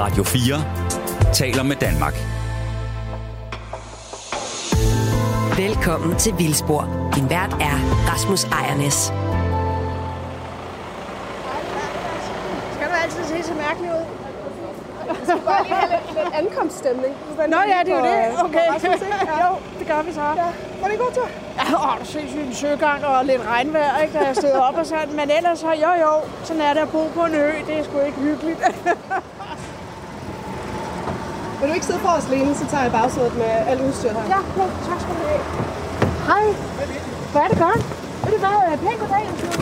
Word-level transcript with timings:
Radio 0.00 0.24
4 0.24 1.32
taler 1.32 1.62
med 1.62 1.76
Danmark. 1.76 2.14
Velkommen 5.56 6.16
til 6.18 6.32
Vildspor. 6.38 7.10
Din 7.14 7.30
vært 7.30 7.52
er 7.52 7.76
Rasmus 8.10 8.44
Ejernes. 8.44 8.98
Skal 12.74 12.86
du 12.90 12.94
altid 13.02 13.24
se 13.32 13.48
så 13.48 13.54
mærkelig 13.54 13.90
ud? 13.90 14.04
Jeg 15.08 15.16
skal 15.22 15.40
bare 15.50 15.62
lige 15.64 15.74
have 15.74 15.90
lidt, 15.94 16.06
lidt 16.18 16.34
ankomststemning. 16.42 17.14
Nå 17.54 17.60
ja, 17.72 17.78
det 17.86 17.92
er 17.92 17.98
jo 17.98 18.04
det. 18.10 18.44
Okay. 18.44 18.66
Ja. 19.30 19.36
jo, 19.44 19.50
det 19.78 19.86
gør 19.86 20.02
vi 20.02 20.12
så. 20.12 20.20
Ja. 20.20 20.48
Var 20.80 20.86
det 20.88 20.92
en 20.92 21.00
god 21.04 21.12
tur? 21.18 21.28
Ja, 21.58 21.64
åh, 21.86 22.00
du 22.00 22.04
ses 22.04 22.32
en 22.32 22.54
søgang 22.54 23.04
og 23.04 23.24
lidt 23.24 23.42
regnvejr, 23.46 24.02
ikke, 24.02 24.18
da 24.18 24.24
jeg 24.24 24.36
stod 24.36 24.50
op 24.50 24.74
og 24.74 24.86
sådan. 24.86 25.16
Men 25.16 25.30
ellers 25.30 25.58
så, 25.58 25.72
jo 25.84 25.92
jo, 26.04 26.12
sådan 26.44 26.62
er 26.62 26.72
det 26.74 26.80
at 26.80 26.90
bo 26.90 27.02
på 27.14 27.24
en 27.24 27.34
ø. 27.34 27.48
Det 27.66 27.78
er 27.78 27.84
sgu 27.84 27.98
ikke 28.06 28.20
hyggeligt. 28.20 28.60
Vil 31.60 31.68
du 31.68 31.74
ikke 31.74 31.86
sidde 31.86 31.98
for 31.98 32.08
os, 32.08 32.28
Lene, 32.30 32.54
så 32.54 32.66
tager 32.70 32.82
jeg 32.82 32.92
bagsædet 32.92 33.34
med 33.36 33.44
alt 33.70 33.80
udstyr 33.80 34.08
her. 34.12 34.22
ja, 34.34 34.40
klart. 34.54 34.70
tak 34.88 35.00
skal 35.00 35.14
du 35.18 35.22
have. 35.28 35.40
Hej. 36.30 36.44
Hvor 37.32 37.40
er 37.40 37.48
det 37.48 37.58
godt? 37.58 37.82
Ved 38.24 38.32
du 38.32 38.38
hvad? 38.38 38.78
Pænt 38.78 39.00
goddag. 39.00 39.59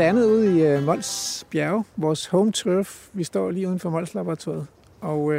Landet 0.00 0.24
ude 0.24 0.58
i 0.58 0.76
uh, 0.76 0.82
Mols 0.82 1.44
Bjerge, 1.50 1.84
vores 1.96 2.26
home 2.26 2.52
turf. 2.52 3.08
Vi 3.12 3.24
står 3.24 3.50
lige 3.50 3.68
uden 3.68 3.78
for 3.78 3.90
Mols 3.90 4.14
Laboratoriet. 4.14 4.66
Og 5.00 5.22
uh, 5.22 5.36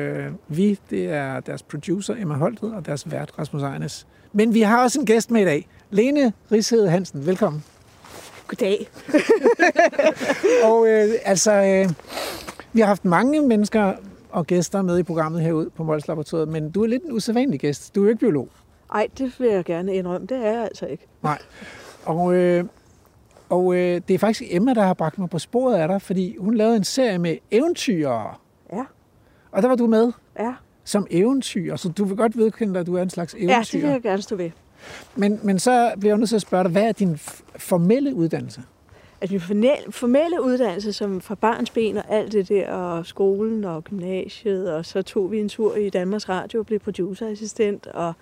vi, 0.48 0.80
det 0.90 1.06
er 1.06 1.40
deres 1.40 1.64
producer 1.64 2.16
Emma 2.16 2.34
Holtet 2.34 2.74
og 2.74 2.86
deres 2.86 3.12
vært 3.12 3.32
Rasmus 3.40 3.62
Ejernes. 3.62 4.08
Men 4.34 4.54
vi 4.54 4.62
har 4.62 4.84
også 4.84 5.00
en 5.00 5.06
gæst 5.06 5.32
med 5.32 5.42
i 5.42 5.46
dag. 5.46 5.68
Lene 5.90 6.34
Rigshed 6.52 6.88
Hansen, 6.88 7.26
velkommen. 7.26 7.64
Goddag. 8.48 8.90
Og 10.70 10.80
uh, 10.80 10.88
altså, 11.26 11.84
uh, 11.86 11.94
vi 12.74 12.80
har 12.80 12.88
haft 12.88 13.06
mange 13.06 13.48
mennesker 13.48 13.94
og 14.30 14.48
gæster 14.48 14.82
med 14.82 15.00
i 15.00 15.04
programmet 15.04 15.42
herude 15.42 15.70
på 15.70 15.84
Mols 15.84 16.08
Laboratoriet, 16.08 16.48
men 16.48 16.72
du 16.72 16.84
er 16.84 16.88
lidt 16.88 17.04
en 17.04 17.12
usædvanlig 17.12 17.60
gæst. 17.60 17.96
Du 17.96 18.02
er 18.02 18.06
jo 18.06 18.10
ikke 18.10 18.20
biolog. 18.20 18.50
Ej, 18.94 19.08
det 19.18 19.34
vil 19.40 19.50
jeg 19.50 19.66
gerne 19.66 19.96
indrømme. 19.96 20.28
Det 20.28 20.38
er 20.38 20.52
jeg 20.52 20.64
altså 20.64 20.86
ikke. 20.86 21.08
Nej. 21.24 21.40
Og, 22.06 22.34
øh, 22.34 22.66
og 23.52 23.76
øh, 23.76 24.02
det 24.08 24.14
er 24.14 24.18
faktisk 24.18 24.44
Emma, 24.54 24.74
der 24.74 24.82
har 24.82 24.94
bragt 24.94 25.20
mig 25.20 25.30
på 25.30 25.40
sporet 25.40 25.76
af 25.76 25.88
dig, 25.88 26.02
fordi 26.02 26.38
hun 26.40 26.54
lavede 26.56 26.76
en 26.78 26.84
serie 26.84 27.18
med 27.18 27.38
eventyrere. 27.52 28.36
Ja. 28.74 28.84
Og 29.52 29.62
der 29.62 29.68
var 29.68 29.76
du 29.76 29.88
med 29.88 30.12
Ja. 30.40 30.54
som 30.84 31.08
eventyr, 31.10 31.76
så 31.76 31.90
du 31.90 32.06
vil 32.06 32.18
godt 32.18 32.38
vedkende 32.38 32.74
dig, 32.74 32.80
at 32.80 32.88
du 32.88 32.96
er 32.96 33.02
en 33.02 33.10
slags 33.10 33.34
eventyr. 33.34 33.54
Ja, 33.54 33.62
det 33.72 33.82
vil 33.82 33.90
jeg 33.90 34.02
gerne 34.02 34.22
stå 34.22 34.36
ved. 34.36 34.50
men, 35.16 35.40
men 35.44 35.60
så 35.60 35.92
bliver 36.00 36.14
jeg 36.14 36.18
nødt 36.18 36.30
til 36.30 36.36
at 36.36 36.42
spørge 36.42 36.64
dig, 36.64 36.72
hvad 36.72 36.84
er 36.84 36.92
din 36.92 37.18
formelle 37.56 38.16
uddannelse? 38.16 38.62
Altså 39.22 39.34
min 39.34 39.42
formelle, 39.42 39.92
formelle 39.92 40.44
uddannelse 40.44 40.94
som 40.94 41.22
fra 41.22 41.36
barnsben 41.36 41.98
og 41.98 42.04
alt 42.10 42.32
det 42.32 42.50
der, 42.50 42.72
og 42.72 43.06
skolen 43.06 43.64
og 43.64 43.84
gymnasiet, 43.84 44.74
og 44.74 44.86
så 44.86 45.02
tog 45.02 45.32
vi 45.32 45.40
en 45.40 45.50
tur 45.50 45.76
i 45.76 45.90
Danmarks 45.90 46.30
Radio 46.30 46.60
og 46.60 46.66
blev 46.66 46.80
producerassistent, 46.80 47.88
og 47.88 48.14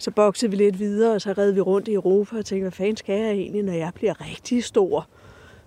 så 0.00 0.10
boksede 0.10 0.50
vi 0.50 0.56
lidt 0.56 0.78
videre, 0.78 1.14
og 1.14 1.20
så 1.20 1.32
redde 1.38 1.54
vi 1.54 1.60
rundt 1.60 1.88
i 1.88 1.92
Europa 1.94 2.38
og 2.38 2.44
tænkte, 2.44 2.62
hvad 2.62 2.72
fanden 2.72 2.96
skal 2.96 3.20
jeg 3.20 3.30
egentlig, 3.30 3.62
når 3.62 3.72
jeg 3.72 3.90
bliver 3.94 4.26
rigtig 4.30 4.64
stor? 4.64 5.06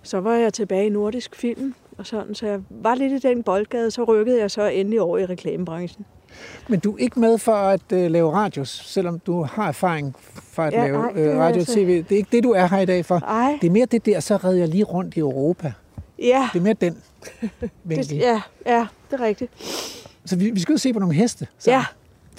Så 0.02 0.20
var 0.20 0.34
jeg 0.34 0.52
tilbage 0.52 0.86
i 0.86 0.88
nordisk 0.88 1.36
film, 1.36 1.74
og 1.98 2.06
sådan, 2.06 2.34
så 2.34 2.46
jeg 2.46 2.60
var 2.70 2.94
lidt 2.94 3.24
i 3.24 3.28
den 3.28 3.42
boldgade, 3.42 3.90
så 3.90 4.04
rykkede 4.04 4.40
jeg 4.40 4.50
så 4.50 4.62
endelig 4.66 5.00
over 5.00 5.18
i 5.18 5.26
reklamebranchen. 5.26 6.04
Men 6.68 6.80
du 6.80 6.92
er 6.94 6.98
ikke 6.98 7.20
med 7.20 7.38
for 7.38 7.52
at 7.54 7.92
øh, 7.92 8.10
lave 8.10 8.32
radios, 8.32 8.68
selvom 8.86 9.18
du 9.18 9.42
har 9.42 9.68
erfaring 9.68 10.14
fra 10.52 10.66
at 10.66 10.72
Ja, 10.72 10.84
lave 10.84 10.98
nej, 10.98 11.12
øh, 11.16 11.28
radio 11.30 11.40
og 11.40 11.46
altså- 11.46 11.74
tv. 11.74 11.88
Det 12.02 12.12
er 12.12 12.16
ikke 12.16 12.28
det, 12.36 12.44
du 12.44 12.50
er 12.50 12.66
her 12.66 12.78
i 12.80 12.86
dag 12.86 13.04
for. 13.04 13.14
Ej, 13.18 13.58
Det 13.60 13.66
er 13.66 13.70
mere 13.70 13.86
det 13.86 14.06
der, 14.06 14.20
så 14.20 14.36
redder 14.36 14.58
jeg 14.58 14.68
lige 14.68 14.84
rundt 14.84 15.16
i 15.16 15.18
Europa. 15.20 15.72
ja, 16.18 16.48
Det 16.52 16.58
er 16.58 16.62
mere 16.62 16.74
den 16.74 17.02
det, 17.88 18.12
ja, 18.12 18.42
ja, 18.66 18.86
det 19.10 19.20
er 19.20 19.24
rigtigt. 19.24 19.50
Så 20.24 20.36
vi, 20.36 20.50
vi 20.50 20.60
skal 20.60 20.72
og 20.72 20.80
se 20.80 20.92
på 20.92 20.98
nogle 20.98 21.14
heste. 21.14 21.46
Så. 21.58 21.70
Ja, 21.70 21.84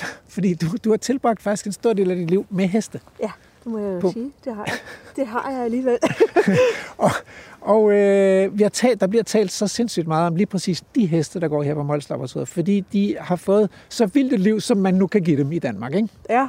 Fordi 0.36 0.54
du, 0.54 0.66
du 0.84 0.90
har 0.90 0.98
tilbragt 0.98 1.42
faktisk 1.42 1.66
en 1.66 1.72
stor 1.72 1.94
del 1.94 2.12
af 2.12 2.18
dit 2.18 2.30
liv 2.30 2.46
med 2.50 2.66
heste. 2.68 3.00
ja, 3.22 3.32
det 3.64 3.72
må 3.72 3.78
jeg 3.80 3.94
jo 3.94 4.00
På- 4.00 4.12
sige. 4.12 4.32
Det 4.46 4.56
har 4.56 4.64
jeg. 4.68 4.76
Det 5.16 5.28
har 5.28 5.52
jeg 5.52 5.60
alligevel. 5.64 5.98
Og 7.62 7.92
øh, 7.92 8.58
vi 8.58 8.64
har 8.64 8.70
talt, 8.70 9.02
der 9.02 9.08
bliver 9.08 9.24
talt 9.24 9.52
så 9.52 9.68
sindssygt 9.68 10.08
meget 10.08 10.28
om 10.28 10.36
lige 10.36 10.46
præcis 10.48 10.84
de 10.96 11.06
heste, 11.06 11.40
der 11.40 11.48
går 11.48 11.64
her 11.64 11.74
på 11.74 11.84
Mols 11.84 12.10
Laboratoriet, 12.10 12.48
fordi 12.48 12.80
de 12.94 13.16
har 13.20 13.36
fået 13.36 13.70
så 13.90 14.06
vildt 14.06 14.34
et 14.34 14.40
liv, 14.40 14.62
som 14.62 14.78
man 14.78 14.94
nu 14.94 15.08
kan 15.08 15.22
give 15.22 15.38
dem 15.38 15.52
i 15.52 15.60
Danmark. 15.60 15.94
Ikke? 15.96 16.10
Ja, 16.30 16.48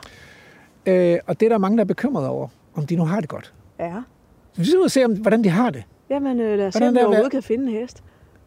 Øh, 0.88 1.18
og 1.26 1.40
det 1.40 1.46
er 1.46 1.50
der 1.50 1.58
mange, 1.58 1.76
der 1.76 1.84
er 1.84 1.86
bekymrede 1.86 2.28
over, 2.28 2.48
om 2.74 2.86
de 2.86 2.96
nu 2.96 3.04
har 3.04 3.20
det 3.20 3.28
godt. 3.28 3.52
ja. 3.80 3.94
Så 4.52 4.60
vi 4.62 4.66
skal 4.66 4.78
ud 4.78 4.84
og 4.84 4.90
se, 4.90 5.04
om, 5.04 5.12
hvordan 5.16 5.44
de 5.44 5.48
har 5.48 5.70
det. 5.70 5.82
Jamen, 6.10 6.40
øh, 6.40 6.58
lad 6.58 6.66
os 6.66 6.74
se, 6.74 6.88
om 6.88 6.94
vi 6.94 6.98
overhovedet 6.98 7.30
kan 7.30 7.42
finde 7.42 7.64
en 7.72 7.78
hest. 7.80 8.02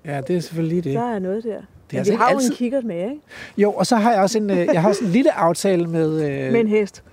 Ja, 0.05 0.21
det 0.27 0.35
er 0.35 0.39
selvfølgelig 0.39 0.83
det. 0.83 0.93
Der 0.93 1.13
er 1.15 1.19
noget 1.19 1.43
der. 1.43 1.61
Men 1.91 1.97
altså 1.99 2.13
vi 2.13 2.17
har 2.17 2.29
jo 2.31 2.35
altid- 2.35 2.49
en 2.51 2.55
kikkert 2.55 2.83
med, 2.83 3.03
ikke? 3.03 3.21
Jo, 3.57 3.71
og 3.73 3.85
så 3.87 3.95
har 3.95 4.11
jeg 4.11 4.21
også 4.21 4.37
en, 4.37 4.49
øh, 4.49 4.57
jeg 4.57 4.81
har 4.81 4.89
også 4.89 5.03
en 5.05 5.11
lille 5.11 5.31
aftale 5.33 5.87
med, 5.87 6.11
øh, 6.29 6.51
Med 6.53 6.59
en 6.59 6.67
hest. 6.67 7.03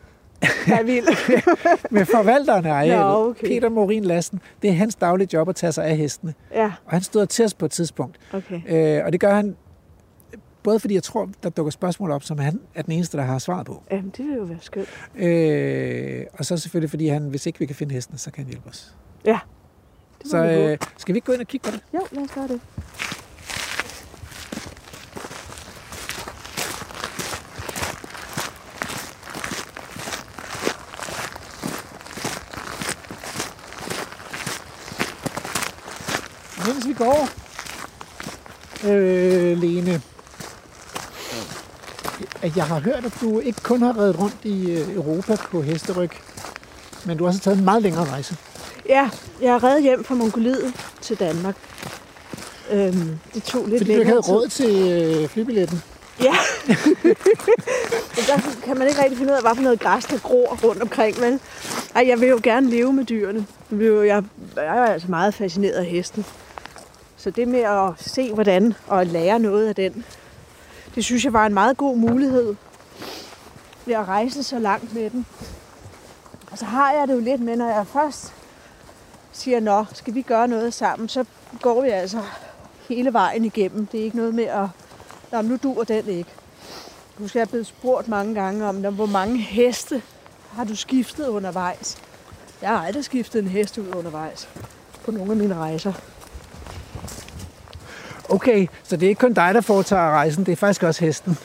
Er 0.67 0.83
vild. 0.83 1.07
med 1.91 2.05
forvalteren 2.05 2.67
af 2.67 2.73
arealet, 2.73 2.99
Nå, 2.99 3.29
okay. 3.31 3.47
Peter 3.47 3.69
Morin 3.69 4.05
Lassen. 4.05 4.41
Det 4.63 4.71
er 4.71 4.75
hans 4.75 4.95
daglige 4.95 5.29
job 5.33 5.49
at 5.49 5.57
tage 5.57 5.73
sig 5.73 5.85
af 5.85 5.97
hestene. 5.97 6.35
ja, 6.55 6.65
Og 6.85 6.91
han 6.93 7.03
stod 7.03 7.27
til 7.27 7.45
os 7.45 7.55
på 7.55 7.65
et 7.65 7.71
tidspunkt. 7.71 8.17
okay. 8.33 8.61
Øh, 8.99 9.05
og 9.07 9.13
det 9.13 9.21
gør 9.21 9.35
han 9.35 9.57
både 10.63 10.81
fordi 10.81 10.95
jeg 10.95 11.03
tror, 11.03 11.29
der 11.43 11.49
dukker 11.51 11.71
spørgsmål 11.71 12.11
op, 12.11 12.23
som 12.23 12.39
han 12.39 12.61
er 12.75 12.83
den 12.83 12.93
eneste, 12.93 13.17
der 13.17 13.23
har 13.23 13.39
svaret 13.39 13.67
på. 13.67 13.83
Jamen, 13.91 14.13
det 14.17 14.25
vil 14.27 14.35
jo 14.35 14.43
være 14.43 14.59
skønt. 14.61 14.89
Øh, 15.17 16.25
og 16.39 16.45
så 16.45 16.57
selvfølgelig, 16.57 16.91
fordi 16.91 17.09
han, 17.09 17.23
hvis 17.23 17.47
ikke 17.47 17.59
vi 17.59 17.67
kan 17.67 17.77
finde 17.77 17.95
hesten, 17.95 18.19
så 18.19 18.31
kan 18.31 18.45
han 18.45 18.51
hjælpe 18.53 18.69
os. 18.69 18.95
Ja. 19.25 19.39
Det 20.23 20.31
Så 20.31 20.37
øh, 20.45 20.79
skal 20.97 21.15
vi 21.15 21.17
ikke 21.19 21.27
gå 21.27 21.33
ind 21.33 21.41
og 21.41 21.47
kigge 21.47 21.65
på 21.71 21.77
det? 21.77 21.81
Jo, 21.95 22.01
lad 22.13 22.23
os 22.25 22.31
gøre 22.35 22.49
det. 22.49 22.61
Går, 36.97 37.29
øh, 38.89 39.59
Lene, 39.59 40.03
at 42.43 42.57
jeg 42.57 42.65
har 42.65 42.81
hørt, 42.81 43.05
at 43.05 43.13
du 43.21 43.41
ikke 43.41 43.63
kun 43.63 43.83
har 43.83 43.99
reddet 43.99 44.19
rundt 44.19 44.37
i 44.43 44.71
øh, 44.71 44.95
Europa 44.95 45.37
på 45.51 45.63
hesteryg, 45.63 46.11
men 47.05 47.19
du 47.19 47.27
også 47.27 47.39
har 47.39 47.43
taget 47.43 47.59
en 47.59 47.65
meget 47.65 47.83
længere 47.83 48.05
rejse. 48.05 48.37
Ja, 48.89 49.11
jeg 49.41 49.55
er 49.55 49.65
reddet 49.65 49.83
hjem 49.83 50.05
fra 50.05 50.15
Mongoliet 50.15 50.75
til 51.01 51.19
Danmark. 51.19 51.57
Øhm, 52.71 53.19
det 53.35 53.43
tog 53.43 53.67
lidt 53.67 53.81
Fordi 53.81 53.93
du 53.93 53.99
ikke 53.99 54.05
længere 54.05 54.23
havde 54.23 54.39
råd 54.39 54.49
til 54.49 54.93
øh, 54.93 55.29
flybilletten. 55.29 55.83
Ja. 56.21 56.35
Der 58.29 58.41
kan 58.65 58.79
man 58.79 58.89
ikke 58.89 59.03
rigtig 59.03 59.19
finde 59.19 59.33
ud 59.33 59.37
af, 59.37 59.43
hvad 59.43 59.55
for 59.55 59.63
noget 59.63 59.81
græs, 59.81 60.05
der 60.05 60.19
gror 60.19 60.59
rundt 60.65 60.83
omkring. 60.83 61.21
Men 61.21 61.41
Ej, 61.97 62.05
jeg 62.09 62.21
vil 62.21 62.29
jo 62.29 62.41
gerne 62.43 62.71
leve 62.71 62.93
med 62.93 63.05
dyrene. 63.05 63.47
Jeg, 63.71 63.79
vil 63.79 63.87
jo, 63.87 64.03
er 64.57 64.85
altså 64.85 65.09
meget 65.11 65.35
fascineret 65.35 65.73
af 65.73 65.85
hesten. 65.85 66.25
Så 67.17 67.31
det 67.31 67.49
med 67.49 67.61
at 67.61 67.93
se, 67.97 68.35
hvordan 68.35 68.75
og 68.87 69.07
lære 69.07 69.39
noget 69.39 69.69
af 69.69 69.75
den, 69.75 70.05
det 70.95 71.05
synes 71.05 71.25
jeg 71.25 71.33
var 71.33 71.47
en 71.47 71.55
meget 71.55 71.77
god 71.77 71.97
mulighed 71.97 72.55
ved 73.87 73.95
at 73.95 74.09
rejse 74.09 74.43
så 74.43 74.59
langt 74.59 74.95
med 74.95 75.11
den. 75.11 75.27
Og 76.51 76.59
så 76.59 76.65
har 76.65 76.93
jeg 76.93 77.09
det 77.09 77.15
jo 77.15 77.21
lidt 77.21 77.41
med, 77.41 77.57
når 77.57 77.69
jeg 77.69 77.87
først 77.87 78.33
siger, 79.33 79.61
nå, 79.61 79.85
skal 79.93 80.15
vi 80.15 80.23
gøre 80.23 80.49
noget 80.49 80.75
sammen, 80.75 81.09
så 81.09 81.25
går 81.63 81.83
vi 81.83 81.89
altså 81.89 82.23
hele 82.89 83.13
vejen 83.13 83.45
igennem. 83.45 83.87
Det 83.87 84.01
er 84.01 84.05
ikke 84.05 84.17
noget 84.17 84.35
med 84.35 84.45
at 84.45 84.69
Nå, 85.33 85.43
nu 85.43 85.57
dur 85.63 85.85
den 85.85 86.09
ikke. 86.09 86.31
Nu 87.19 87.29
skal 87.29 87.39
jeg 87.41 87.49
blevet 87.49 87.67
spurgt 87.67 88.09
mange 88.09 88.35
gange 88.35 88.67
om, 88.67 88.95
hvor 88.95 89.07
mange 89.07 89.39
heste 89.39 90.03
har 90.53 90.65
du 90.65 90.77
skiftet 90.77 91.29
undervejs? 91.29 91.99
Jeg 92.63 92.69
har 92.69 92.87
aldrig 92.87 93.05
skiftet 93.05 93.43
en 93.43 93.49
hest 93.49 93.79
ud 93.79 93.95
undervejs 93.95 94.49
på 95.05 95.11
nogle 95.11 95.31
af 95.31 95.37
mine 95.37 95.55
rejser. 95.55 95.93
Okay, 98.29 98.67
så 98.85 98.97
det 98.97 99.07
er 99.07 99.09
ikke 99.09 99.21
kun 99.21 99.33
dig, 99.33 99.55
der 99.55 99.61
foretager 99.61 100.11
rejsen, 100.11 100.47
det 100.47 100.53
er 100.53 100.57
faktisk 100.57 100.83
også 100.83 101.05
hesten. 101.05 101.39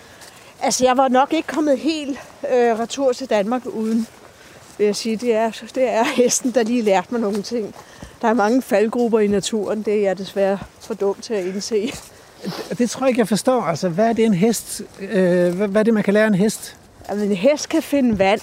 Altså, 0.62 0.86
jeg 0.86 0.98
var 0.98 1.08
nok 1.08 1.34
ikke 1.34 1.48
kommet 1.48 1.78
helt 1.78 2.20
øh, 2.54 2.80
retur 2.80 3.14
til 3.14 3.30
Danmark 3.30 3.66
uden, 3.66 4.08
vil 4.78 4.86
jeg 4.86 4.96
sige. 4.96 5.16
Det 5.16 5.36
er, 5.36 5.52
det 5.76 5.90
er 5.90 6.04
hesten, 6.04 6.52
der 6.52 6.64
lige 6.64 6.82
lærte 6.82 7.08
mig 7.12 7.22
nogle 7.22 7.42
ting. 7.42 7.76
Der 8.22 8.28
er 8.28 8.34
mange 8.34 8.62
faldgrupper 8.62 9.20
i 9.20 9.28
naturen. 9.28 9.82
Det 9.82 9.94
er 9.94 10.02
jeg 10.02 10.18
desværre 10.18 10.60
for 10.80 10.94
dum 10.94 11.16
til 11.22 11.34
at 11.34 11.46
indse. 11.46 11.94
Det 12.78 12.90
tror 12.90 13.06
jeg 13.06 13.10
ikke, 13.10 13.20
jeg 13.20 13.28
forstår. 13.28 13.62
Altså, 13.62 13.90
hvad 13.90 14.10
er 14.10 14.14
det 14.14 14.26
en 14.26 14.34
hest? 14.34 14.82
Øh, 15.00 15.56
hvad, 15.56 15.68
hvad 15.68 15.82
er 15.82 15.84
det, 15.84 15.94
man 15.94 16.04
kan 16.04 16.14
lære 16.14 16.28
en 16.28 16.36
hest? 16.36 16.78
Altså, 17.08 17.26
en 17.26 17.36
hest 17.36 17.70
kan 17.70 17.84
finde 17.84 18.20
vand. 18.20 18.42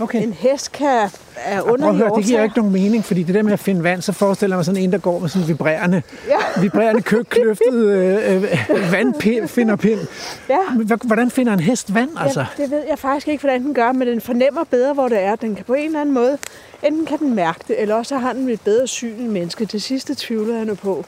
Okay. 0.00 0.22
En 0.22 0.32
hest 0.32 0.72
kan 0.72 1.08
er 1.36 1.60
under 1.62 1.92
høre, 1.92 2.10
det 2.16 2.24
giver 2.24 2.38
jo 2.38 2.44
ikke 2.44 2.56
nogen 2.56 2.72
mening, 2.72 3.04
fordi 3.04 3.22
det 3.22 3.34
der 3.34 3.42
med 3.42 3.52
at 3.52 3.58
finde 3.58 3.82
vand, 3.84 4.02
så 4.02 4.12
forestiller 4.12 4.54
jeg 4.54 4.58
mig 4.58 4.64
sådan 4.64 4.82
en, 4.82 4.92
der 4.92 4.98
går 4.98 5.18
med 5.18 5.28
sådan 5.28 5.42
en 5.42 5.48
vibrerende, 5.48 6.02
Ja. 6.28 6.60
vibrerende 6.60 7.02
kø, 7.02 7.22
kløftet 7.22 7.74
øh, 7.74 8.42
øh, 8.42 9.48
finder 9.48 9.76
pind. 9.76 10.00
Ja. 10.48 10.58
Men 10.76 10.86
hvad- 10.86 11.06
Hvordan 11.06 11.30
finder 11.30 11.52
en 11.52 11.60
hest 11.60 11.94
vand, 11.94 12.10
altså? 12.20 12.44
Ja, 12.58 12.62
det 12.62 12.70
ved 12.70 12.82
jeg 12.88 12.98
faktisk 12.98 13.28
ikke, 13.28 13.40
hvordan 13.42 13.62
den 13.64 13.74
gør, 13.74 13.92
men 13.92 14.08
den 14.08 14.20
fornemmer 14.20 14.64
bedre, 14.64 14.92
hvor 14.94 15.08
det 15.08 15.20
er. 15.20 15.36
Den 15.36 15.54
kan 15.56 15.64
på 15.64 15.74
en 15.74 15.86
eller 15.86 16.00
anden 16.00 16.14
måde, 16.14 16.38
enten 16.82 17.06
kan 17.06 17.18
den 17.18 17.34
mærke 17.34 17.60
det, 17.68 17.82
eller 17.82 17.94
også 17.94 18.16
har 18.18 18.32
den 18.32 18.48
et 18.48 18.60
bedre 18.60 18.86
syn 18.86 19.14
end 19.18 19.28
menneske. 19.28 19.64
Det 19.64 19.82
sidste 19.82 20.14
tvivler 20.18 20.56
jeg 20.56 20.64
nu 20.64 20.74
på. 20.74 21.04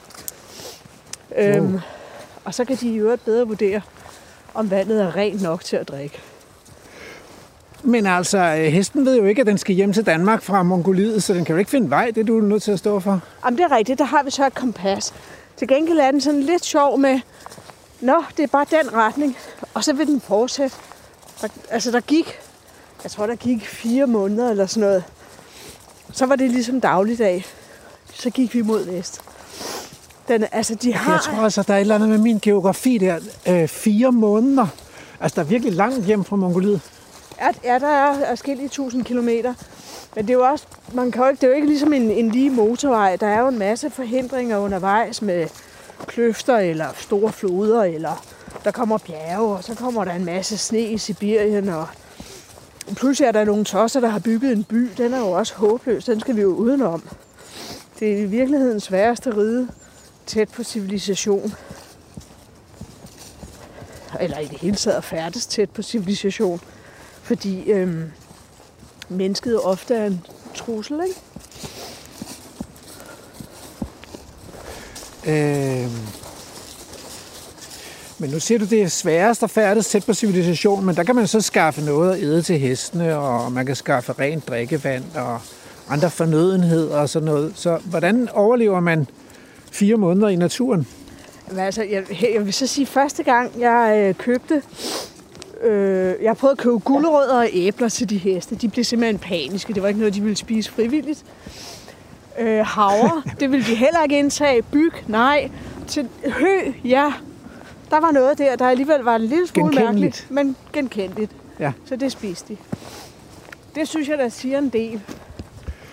Øhm, 1.37 1.79
og 2.45 2.53
så 2.53 2.65
kan 2.65 2.75
de 2.75 2.87
i 2.89 2.95
øvrigt 2.95 3.25
bedre 3.25 3.47
vurdere, 3.47 3.81
om 4.53 4.71
vandet 4.71 5.01
er 5.01 5.15
rent 5.15 5.41
nok 5.41 5.63
til 5.63 5.75
at 5.75 5.87
drikke. 5.87 6.19
Men 7.83 8.05
altså, 8.05 8.37
øh, 8.37 8.63
hesten 8.63 9.05
ved 9.05 9.17
jo 9.17 9.25
ikke, 9.25 9.41
at 9.41 9.47
den 9.47 9.57
skal 9.57 9.75
hjem 9.75 9.93
til 9.93 10.05
Danmark 10.05 10.41
fra 10.41 10.63
Mongoliet, 10.63 11.23
så 11.23 11.33
den 11.33 11.45
kan 11.45 11.53
jo 11.53 11.59
ikke 11.59 11.71
finde 11.71 11.89
vej. 11.89 12.11
Det 12.15 12.21
er 12.21 12.25
du 12.25 12.39
nødt 12.39 12.63
til 12.63 12.71
at 12.71 12.79
stå 12.79 12.99
for. 12.99 13.19
Jamen, 13.45 13.57
det 13.57 13.63
er 13.63 13.75
rigtigt. 13.75 13.99
Der 13.99 14.05
har 14.05 14.23
vi 14.23 14.31
så 14.31 14.45
et 14.45 14.53
kompas. 14.53 15.13
Til 15.57 15.67
gengæld 15.67 15.97
er 15.97 16.11
den 16.11 16.21
sådan 16.21 16.43
lidt 16.43 16.65
sjov 16.65 16.99
med, 16.99 17.19
Nå, 18.03 18.23
det 18.37 18.43
er 18.43 18.47
bare 18.47 18.65
den 18.71 18.93
retning, 18.93 19.37
og 19.73 19.83
så 19.83 19.93
vil 19.93 20.07
den 20.07 20.21
fortsætte. 20.21 20.75
Og, 21.43 21.49
altså, 21.69 21.91
der 21.91 21.99
gik, 21.99 22.39
jeg 23.03 23.11
tror, 23.11 23.27
der 23.27 23.35
gik 23.35 23.67
fire 23.67 24.07
måneder 24.07 24.49
eller 24.51 24.65
sådan 24.65 24.81
noget. 24.81 25.03
Så 26.11 26.25
var 26.25 26.35
det 26.35 26.51
ligesom 26.51 26.81
dagligdag. 26.81 27.45
Så 28.13 28.29
gik 28.29 28.53
vi 28.53 28.61
mod 28.61 28.85
vest. 28.85 29.21
Den, 30.27 30.45
altså, 30.51 30.75
de 30.75 30.93
har... 30.93 31.11
Jeg 31.11 31.21
tror 31.21 31.43
altså, 31.43 31.63
der 31.67 31.73
er 31.73 31.77
et 31.77 31.81
eller 31.81 31.95
andet 31.95 32.09
med 32.09 32.17
min 32.17 32.39
geografi 32.41 32.97
der. 32.97 33.19
Øh, 33.47 33.67
fire 33.67 34.11
måneder. 34.11 34.67
Altså, 35.19 35.35
der 35.35 35.41
er 35.41 35.45
virkelig 35.45 35.73
langt 35.73 36.05
hjem 36.05 36.23
fra 36.23 36.35
Mongoliet. 36.35 36.81
Ja, 37.39 37.51
ja, 37.63 37.79
der 37.79 37.87
er 37.87 38.27
forskellige 38.27 38.69
tusind 38.69 39.05
kilometer. 39.05 39.53
Men 40.15 40.27
det 40.27 40.33
er 40.33 40.37
jo 40.37 40.45
også, 40.45 40.65
man 40.93 41.11
kan 41.11 41.21
jo 41.21 41.29
ikke, 41.29 41.41
det 41.41 41.47
er 41.47 41.51
jo 41.51 41.55
ikke 41.55 41.67
ligesom 41.67 41.93
en, 41.93 42.11
en 42.11 42.31
lige 42.31 42.49
motorvej. 42.49 43.15
Der 43.15 43.27
er 43.27 43.39
jo 43.39 43.47
en 43.47 43.59
masse 43.59 43.89
forhindringer 43.89 44.57
undervejs 44.57 45.21
med 45.21 45.47
kløfter 46.07 46.57
eller 46.57 46.87
store 46.97 47.31
floder, 47.31 47.83
eller 47.83 48.25
der 48.63 48.71
kommer 48.71 48.97
bjerge, 48.97 49.57
og 49.57 49.63
så 49.63 49.75
kommer 49.75 50.03
der 50.05 50.11
en 50.11 50.25
masse 50.25 50.57
sne 50.57 50.79
i 50.79 50.97
Sibirien, 50.97 51.69
og 51.69 51.87
pludselig 52.95 53.27
er 53.27 53.31
der 53.31 53.45
nogle 53.45 53.65
tosser, 53.65 53.99
der 53.99 54.07
har 54.07 54.19
bygget 54.19 54.51
en 54.51 54.63
by. 54.63 54.89
Den 54.97 55.13
er 55.13 55.19
jo 55.19 55.31
også 55.31 55.55
håbløs, 55.55 56.05
den 56.05 56.19
skal 56.19 56.35
vi 56.35 56.41
jo 56.41 56.49
udenom. 56.49 57.03
Det 57.99 58.13
er 58.13 58.17
i 58.17 58.25
virkeligheden 58.25 58.79
sværeste 58.79 59.37
ride 59.37 59.67
tæt 60.25 60.49
på 60.49 60.63
civilisation. 60.63 61.53
Eller 64.19 64.39
i 64.39 64.45
det 64.45 64.59
hele 64.59 64.75
taget 64.75 65.03
færdes 65.03 65.47
tæt 65.47 65.69
på 65.69 65.81
civilisation. 65.81 66.61
Fordi 67.23 67.71
øhm, 67.71 68.11
mennesket 69.09 69.59
ofte 69.61 69.95
er 69.95 70.05
en 70.05 70.25
trussel, 70.55 70.99
ikke? 71.07 71.19
Øh, 75.27 75.89
men 78.17 78.29
nu 78.29 78.39
siger 78.39 78.59
du, 78.59 78.65
det 78.65 78.81
er 78.81 78.87
sværest 78.87 79.43
at 79.43 79.49
færdes 79.49 79.87
tæt 79.87 80.05
på 80.05 80.13
civilisation, 80.13 80.85
men 80.85 80.95
der 80.95 81.03
kan 81.03 81.15
man 81.15 81.27
så 81.27 81.41
skaffe 81.41 81.81
noget 81.81 82.13
at 82.13 82.23
æde 82.23 82.41
til 82.41 82.59
hestene, 82.59 83.17
og 83.17 83.51
man 83.51 83.65
kan 83.65 83.75
skaffe 83.75 84.13
rent 84.19 84.47
drikkevand 84.47 85.03
og 85.15 85.39
andre 85.89 86.09
fornødenheder 86.09 86.97
og 86.97 87.09
sådan 87.09 87.25
noget. 87.25 87.53
Så 87.55 87.77
hvordan 87.85 88.29
overlever 88.33 88.79
man 88.79 89.07
fire 89.71 89.97
måneder 89.97 90.27
i 90.27 90.35
naturen? 90.35 90.87
Men 91.49 91.59
altså, 91.59 91.83
jeg, 91.83 92.03
jeg 92.33 92.45
vil 92.45 92.53
så 92.53 92.67
sige, 92.67 92.85
første 92.85 93.23
gang 93.23 93.51
jeg 93.59 93.95
øh, 93.97 94.15
købte, 94.15 94.61
øh, 95.63 96.23
jeg 96.23 96.37
prøvede 96.37 96.51
at 96.51 96.57
købe 96.57 96.79
gulerødder 96.79 97.37
og 97.37 97.49
æbler 97.53 97.89
til 97.89 98.09
de 98.09 98.17
heste. 98.17 98.55
De 98.55 98.69
blev 98.69 98.83
simpelthen 98.83 99.19
paniske. 99.19 99.73
Det 99.73 99.81
var 99.81 99.87
ikke 99.87 99.99
noget, 99.99 100.15
de 100.15 100.21
ville 100.21 100.37
spise 100.37 100.71
frivilligt. 100.71 101.25
Øh, 102.39 102.65
havre, 102.65 103.23
det 103.39 103.51
ville 103.51 103.65
de 103.65 103.75
heller 103.75 104.03
ikke 104.03 104.19
indtage. 104.19 104.61
Byg, 104.61 104.93
nej. 105.07 105.51
Til 105.87 106.09
hø, 106.25 106.57
ja. 106.85 107.13
Der 107.89 107.99
var 107.99 108.11
noget 108.11 108.37
der, 108.37 108.55
der 108.55 108.67
alligevel 108.67 108.99
var 108.99 109.15
en 109.15 109.21
lille 109.21 109.47
smule 109.47 109.75
mærkeligt, 109.75 110.27
men 110.29 110.55
genkendeligt. 110.73 111.31
Ja. 111.59 111.71
Så 111.85 111.95
det 111.95 112.11
spiste 112.11 112.53
de. 112.53 112.57
Det 113.75 113.87
synes 113.87 114.09
jeg, 114.09 114.17
der 114.17 114.29
siger 114.29 114.57
en 114.57 114.69
del. 114.69 115.01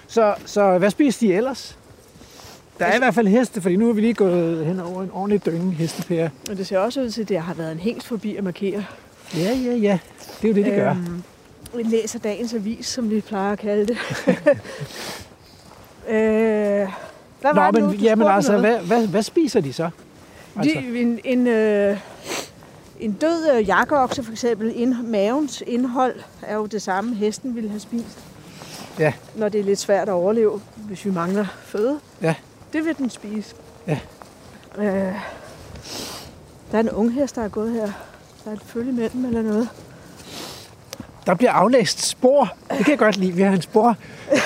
Så, 0.06 0.34
så 0.46 0.78
hvad 0.78 0.90
spiser 0.90 1.26
de 1.26 1.34
ellers? 1.34 1.76
Der 2.78 2.87
er 2.87 2.94
i 2.94 2.99
hvert 2.99 3.14
fald 3.14 3.28
heste, 3.28 3.61
fordi 3.61 3.76
nu 3.76 3.88
er 3.88 3.93
vi 3.93 4.00
lige 4.00 4.14
gået 4.14 4.67
hen 4.67 4.81
over 4.81 5.02
en 5.02 5.11
ordentlig 5.12 5.46
dynge 5.46 5.72
hestepære. 5.72 6.31
Og 6.50 6.56
det 6.56 6.67
ser 6.67 6.78
også 6.78 7.00
ud 7.00 7.11
til, 7.11 7.22
at 7.22 7.28
der 7.28 7.40
har 7.40 7.55
været 7.55 7.72
en 7.72 7.78
hængst 7.78 8.06
forbi 8.06 8.37
at 8.37 8.44
markere. 8.44 8.84
Ja, 9.37 9.53
ja, 9.53 9.75
ja. 9.75 9.99
Det 10.43 10.44
er 10.44 10.49
jo 10.49 10.55
det, 10.55 10.65
de 10.67 10.71
gør. 10.71 10.91
Øhm, 10.91 11.23
vi 11.77 11.82
læser 11.82 12.19
dagens 12.19 12.55
avis, 12.55 12.87
som 12.87 13.11
vi 13.11 13.21
plejer 13.21 13.53
at 13.53 13.59
kalde 13.59 13.87
det. 13.87 13.99
øh, 16.09 16.88
hvad 17.41 17.55
Nå, 17.55 17.61
var 17.61 17.71
det 17.71 17.81
nu, 17.81 17.87
men, 17.87 17.99
du 17.99 18.03
jamen 18.03 18.27
altså, 18.27 18.53
noget? 18.53 18.67
hvad, 18.67 18.87
hvad, 18.87 19.06
hvad 19.06 19.23
spiser 19.23 19.61
de 19.61 19.73
så? 19.73 19.91
Altså, 20.56 20.81
De, 20.81 21.00
en, 21.00 21.21
en, 21.25 21.47
øh, 21.47 21.99
en 23.00 23.12
død 23.12 23.50
øh, 23.55 23.69
jakkeokse 23.69 24.23
for 24.23 24.32
eksempel, 24.32 24.73
ind, 24.77 24.94
mavens 25.03 25.62
indhold 25.67 26.21
er 26.43 26.55
jo 26.55 26.67
det 26.67 26.82
samme, 26.82 27.15
hesten 27.15 27.55
ville 27.55 27.71
have 27.71 27.81
spist. 27.81 28.19
Ja. 28.99 29.12
Når 29.37 29.49
det 29.49 29.61
er 29.61 29.65
lidt 29.65 29.79
svært 29.79 30.09
at 30.09 30.12
overleve, 30.12 30.61
hvis 30.77 31.05
vi 31.05 31.11
mangler 31.11 31.47
føde. 31.65 32.00
Ja. 32.23 32.35
Det 32.73 32.85
vil 32.85 32.97
den 32.99 33.11
spise. 33.11 33.55
Ja. 33.87 33.99
Øh, 34.79 35.15
der 36.73 36.79
er 36.79 36.81
en 36.81 36.91
ung 36.91 37.12
hest, 37.15 37.37
der 37.37 37.43
er 37.43 37.49
gået 37.49 37.73
her. 37.73 37.93
Der 38.45 38.51
er 38.51 38.55
et 38.55 38.63
følge 38.67 38.93
med 38.93 39.09
dem 39.11 39.25
eller 39.25 39.43
noget. 39.43 39.69
Der 41.27 41.35
bliver 41.35 41.53
aflæst 41.53 42.07
spor. 42.07 42.49
Det 42.71 42.79
kan 42.79 42.91
jeg 42.91 42.99
godt 42.99 43.17
lide. 43.17 43.33
Vi 43.33 43.43
har 43.43 43.53
en 43.53 43.63
spor, 43.63 43.97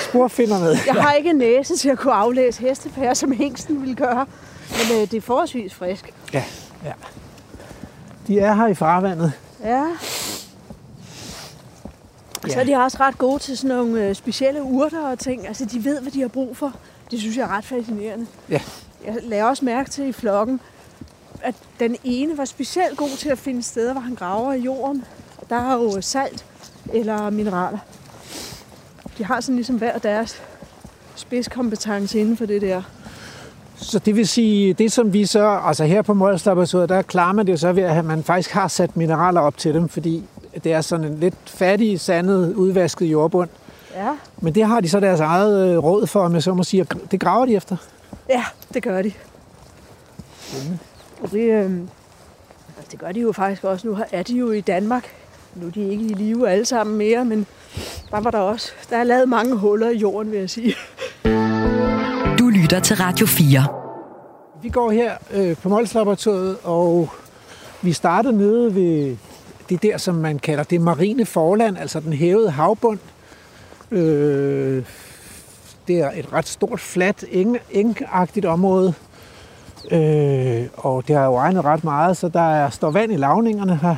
sporfinder 0.09 0.59
med. 0.59 0.77
Jeg 0.85 0.93
har 0.93 1.13
ikke 1.13 1.33
næse 1.33 1.77
til 1.77 1.89
at 1.89 1.97
kunne 1.97 2.13
aflæse 2.13 2.61
hestepærer, 2.61 3.13
som 3.13 3.31
hængsten 3.31 3.81
ville 3.81 3.95
gøre. 3.95 4.25
Men 4.69 5.01
øh, 5.01 5.11
det 5.11 5.13
er 5.13 5.21
forholdsvis 5.21 5.73
frisk. 5.73 6.13
Ja, 6.33 6.43
ja. 6.85 6.91
De 8.27 8.39
er 8.39 8.53
her 8.53 8.67
i 8.67 8.73
farvandet. 8.73 9.33
Ja. 9.63 9.83
Og 12.43 12.51
så 12.51 12.59
er 12.59 12.63
de 12.63 12.75
også 12.75 12.97
ret 12.99 13.17
gode 13.17 13.39
til 13.39 13.57
sådan 13.57 13.75
nogle 13.75 14.07
øh, 14.07 14.15
specielle 14.15 14.63
urter 14.63 15.07
og 15.07 15.19
ting. 15.19 15.47
Altså, 15.47 15.65
de 15.65 15.83
ved, 15.83 16.01
hvad 16.01 16.11
de 16.11 16.21
har 16.21 16.27
brug 16.27 16.57
for. 16.57 16.73
Det 17.11 17.19
synes 17.19 17.37
jeg 17.37 17.43
er 17.43 17.57
ret 17.57 17.65
fascinerende. 17.65 18.27
Ja. 18.49 18.61
Jeg 19.05 19.15
lagde 19.23 19.43
også 19.43 19.65
mærke 19.65 19.89
til 19.89 20.07
i 20.07 20.11
flokken, 20.11 20.59
at 21.45 21.55
den 21.79 21.95
ene 22.03 22.37
var 22.37 22.45
specielt 22.45 22.97
god 22.97 23.09
til 23.17 23.29
at 23.29 23.37
finde 23.37 23.63
steder, 23.63 23.91
hvor 23.91 24.01
han 24.01 24.15
graver 24.15 24.53
i 24.53 24.59
jorden. 24.59 25.05
Der 25.49 25.55
er 25.55 25.73
jo 25.73 26.01
salt 26.01 26.45
eller 26.93 27.29
mineraler. 27.29 27.77
De 29.17 29.25
har 29.25 29.41
sådan 29.41 29.55
ligesom 29.55 29.75
hver 29.75 29.97
deres 29.97 30.41
spidskompetence 31.15 32.19
inden 32.19 32.37
for 32.37 32.45
det 32.45 32.61
der. 32.61 32.81
Så 33.75 33.99
det 33.99 34.15
vil 34.15 34.27
sige, 34.27 34.73
det 34.73 34.91
som 34.91 35.13
vi 35.13 35.25
så, 35.25 35.59
altså 35.63 35.83
her 35.85 36.01
på 36.01 36.13
Mols 36.13 36.45
Laboratoriet, 36.45 36.89
der 36.89 37.01
klarer 37.01 37.33
man 37.33 37.47
det 37.47 37.59
så 37.59 37.71
ved, 37.71 37.83
at 37.83 38.05
man 38.05 38.23
faktisk 38.23 38.51
har 38.51 38.67
sat 38.67 38.97
mineraler 38.97 39.41
op 39.41 39.57
til 39.57 39.73
dem, 39.73 39.89
fordi 39.89 40.23
det 40.63 40.73
er 40.73 40.81
sådan 40.81 41.05
en 41.05 41.19
lidt 41.19 41.35
fattig, 41.45 41.99
sandet, 41.99 42.53
udvasket 42.53 43.05
jordbund. 43.05 43.49
Ja, 43.95 44.11
Men 44.37 44.55
det 44.55 44.65
har 44.65 44.79
de 44.79 44.89
så 44.89 44.99
deres 44.99 45.19
eget 45.19 45.69
øh, 45.69 45.83
råd 45.83 46.07
for, 46.07 46.19
om 46.25 46.33
jeg 46.33 46.43
så 46.43 46.53
må 46.53 46.63
sige, 46.63 46.85
det 47.11 47.19
graver 47.19 47.45
de 47.45 47.55
efter. 47.55 47.77
ja 48.29 48.43
det 48.73 48.83
gør 48.83 49.01
de. 49.01 49.11
Og 51.25 51.31
det, 51.31 51.51
øh, 51.51 51.71
altså, 52.77 52.91
det 52.91 52.99
gør 52.99 53.11
de 53.11 53.19
jo 53.19 53.31
faktisk 53.31 53.63
også. 53.63 53.87
Nu 53.87 53.97
er 54.11 54.23
de 54.23 54.33
jo 54.33 54.51
i 54.51 54.61
Danmark. 54.61 55.13
Nu 55.55 55.67
er 55.67 55.71
de 55.71 55.89
ikke 55.89 56.05
i 56.05 56.13
live 56.13 56.49
alle 56.49 56.65
sammen 56.65 56.97
mere, 56.97 57.25
men 57.25 57.45
der 58.11 58.19
var 58.19 58.31
der 58.31 58.39
også. 58.39 58.71
Der 58.89 58.97
er 58.97 59.03
lavet 59.03 59.29
mange 59.29 59.55
huller 59.55 59.89
i 59.89 59.97
jorden, 59.97 60.31
vil 60.31 60.39
jeg 60.39 60.49
sige. 60.49 60.75
Du 62.39 62.49
lytter 62.49 62.79
til 62.83 62.95
Radio 62.95 63.25
4. 63.25 63.67
Vi 64.61 64.69
går 64.69 64.91
her 64.91 65.17
øh, 65.33 65.57
på 65.57 65.69
Mols 65.69 65.93
Laboratoriet, 65.93 66.57
og 66.63 67.09
vi 67.81 67.93
starter 67.93 68.31
nede 68.31 68.75
ved 68.75 69.17
det 69.69 69.83
der, 69.83 69.97
som 69.97 70.15
man 70.15 70.39
kalder 70.39 70.63
det 70.63 70.81
marine 70.81 71.25
forland, 71.25 71.77
altså 71.77 71.99
den 71.99 72.13
hævede 72.13 72.51
havbund. 72.51 72.99
Øh, 73.91 74.83
det 75.87 75.99
er 75.99 76.11
et 76.11 76.33
ret 76.33 76.47
stort, 76.47 76.79
fladt, 76.79 77.25
eng, 77.31 77.57
engagtigt 77.71 78.45
område, 78.45 78.93
øh, 79.91 80.67
og 80.77 81.07
det 81.07 81.15
har 81.15 81.25
jo 81.25 81.37
regnet 81.37 81.65
ret 81.65 81.83
meget, 81.83 82.17
så 82.17 82.29
der 82.29 82.69
står 82.69 82.91
vand 82.91 83.11
i 83.11 83.17
lavningerne 83.17 83.75
her. 83.75 83.95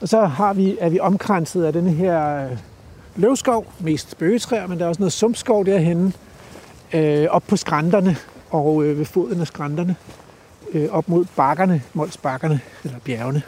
Og 0.00 0.08
så 0.08 0.24
har 0.26 0.52
vi, 0.52 0.76
er 0.80 0.88
vi 0.88 1.00
omkranset 1.00 1.64
af 1.64 1.72
denne 1.72 1.90
her 1.90 2.44
øh, 2.44 2.58
løvskov, 3.16 3.66
mest 3.80 4.18
bøgetræer, 4.18 4.66
men 4.66 4.78
der 4.78 4.84
er 4.84 4.88
også 4.88 5.00
noget 5.00 5.12
sumpskov 5.12 5.66
derhenne, 5.66 6.12
øh, 6.92 7.26
op 7.30 7.42
på 7.48 7.56
skrænterne 7.56 8.16
og 8.50 8.84
øh, 8.84 8.98
ved 8.98 9.04
foden 9.04 9.40
af 9.40 9.46
skrænterne, 9.46 9.96
øh, 10.72 10.88
op 10.90 11.08
mod 11.08 11.24
bakkerne, 11.36 11.82
Molsbakkerne, 11.94 12.60
eller 12.84 12.98
bjergene. 12.98 13.42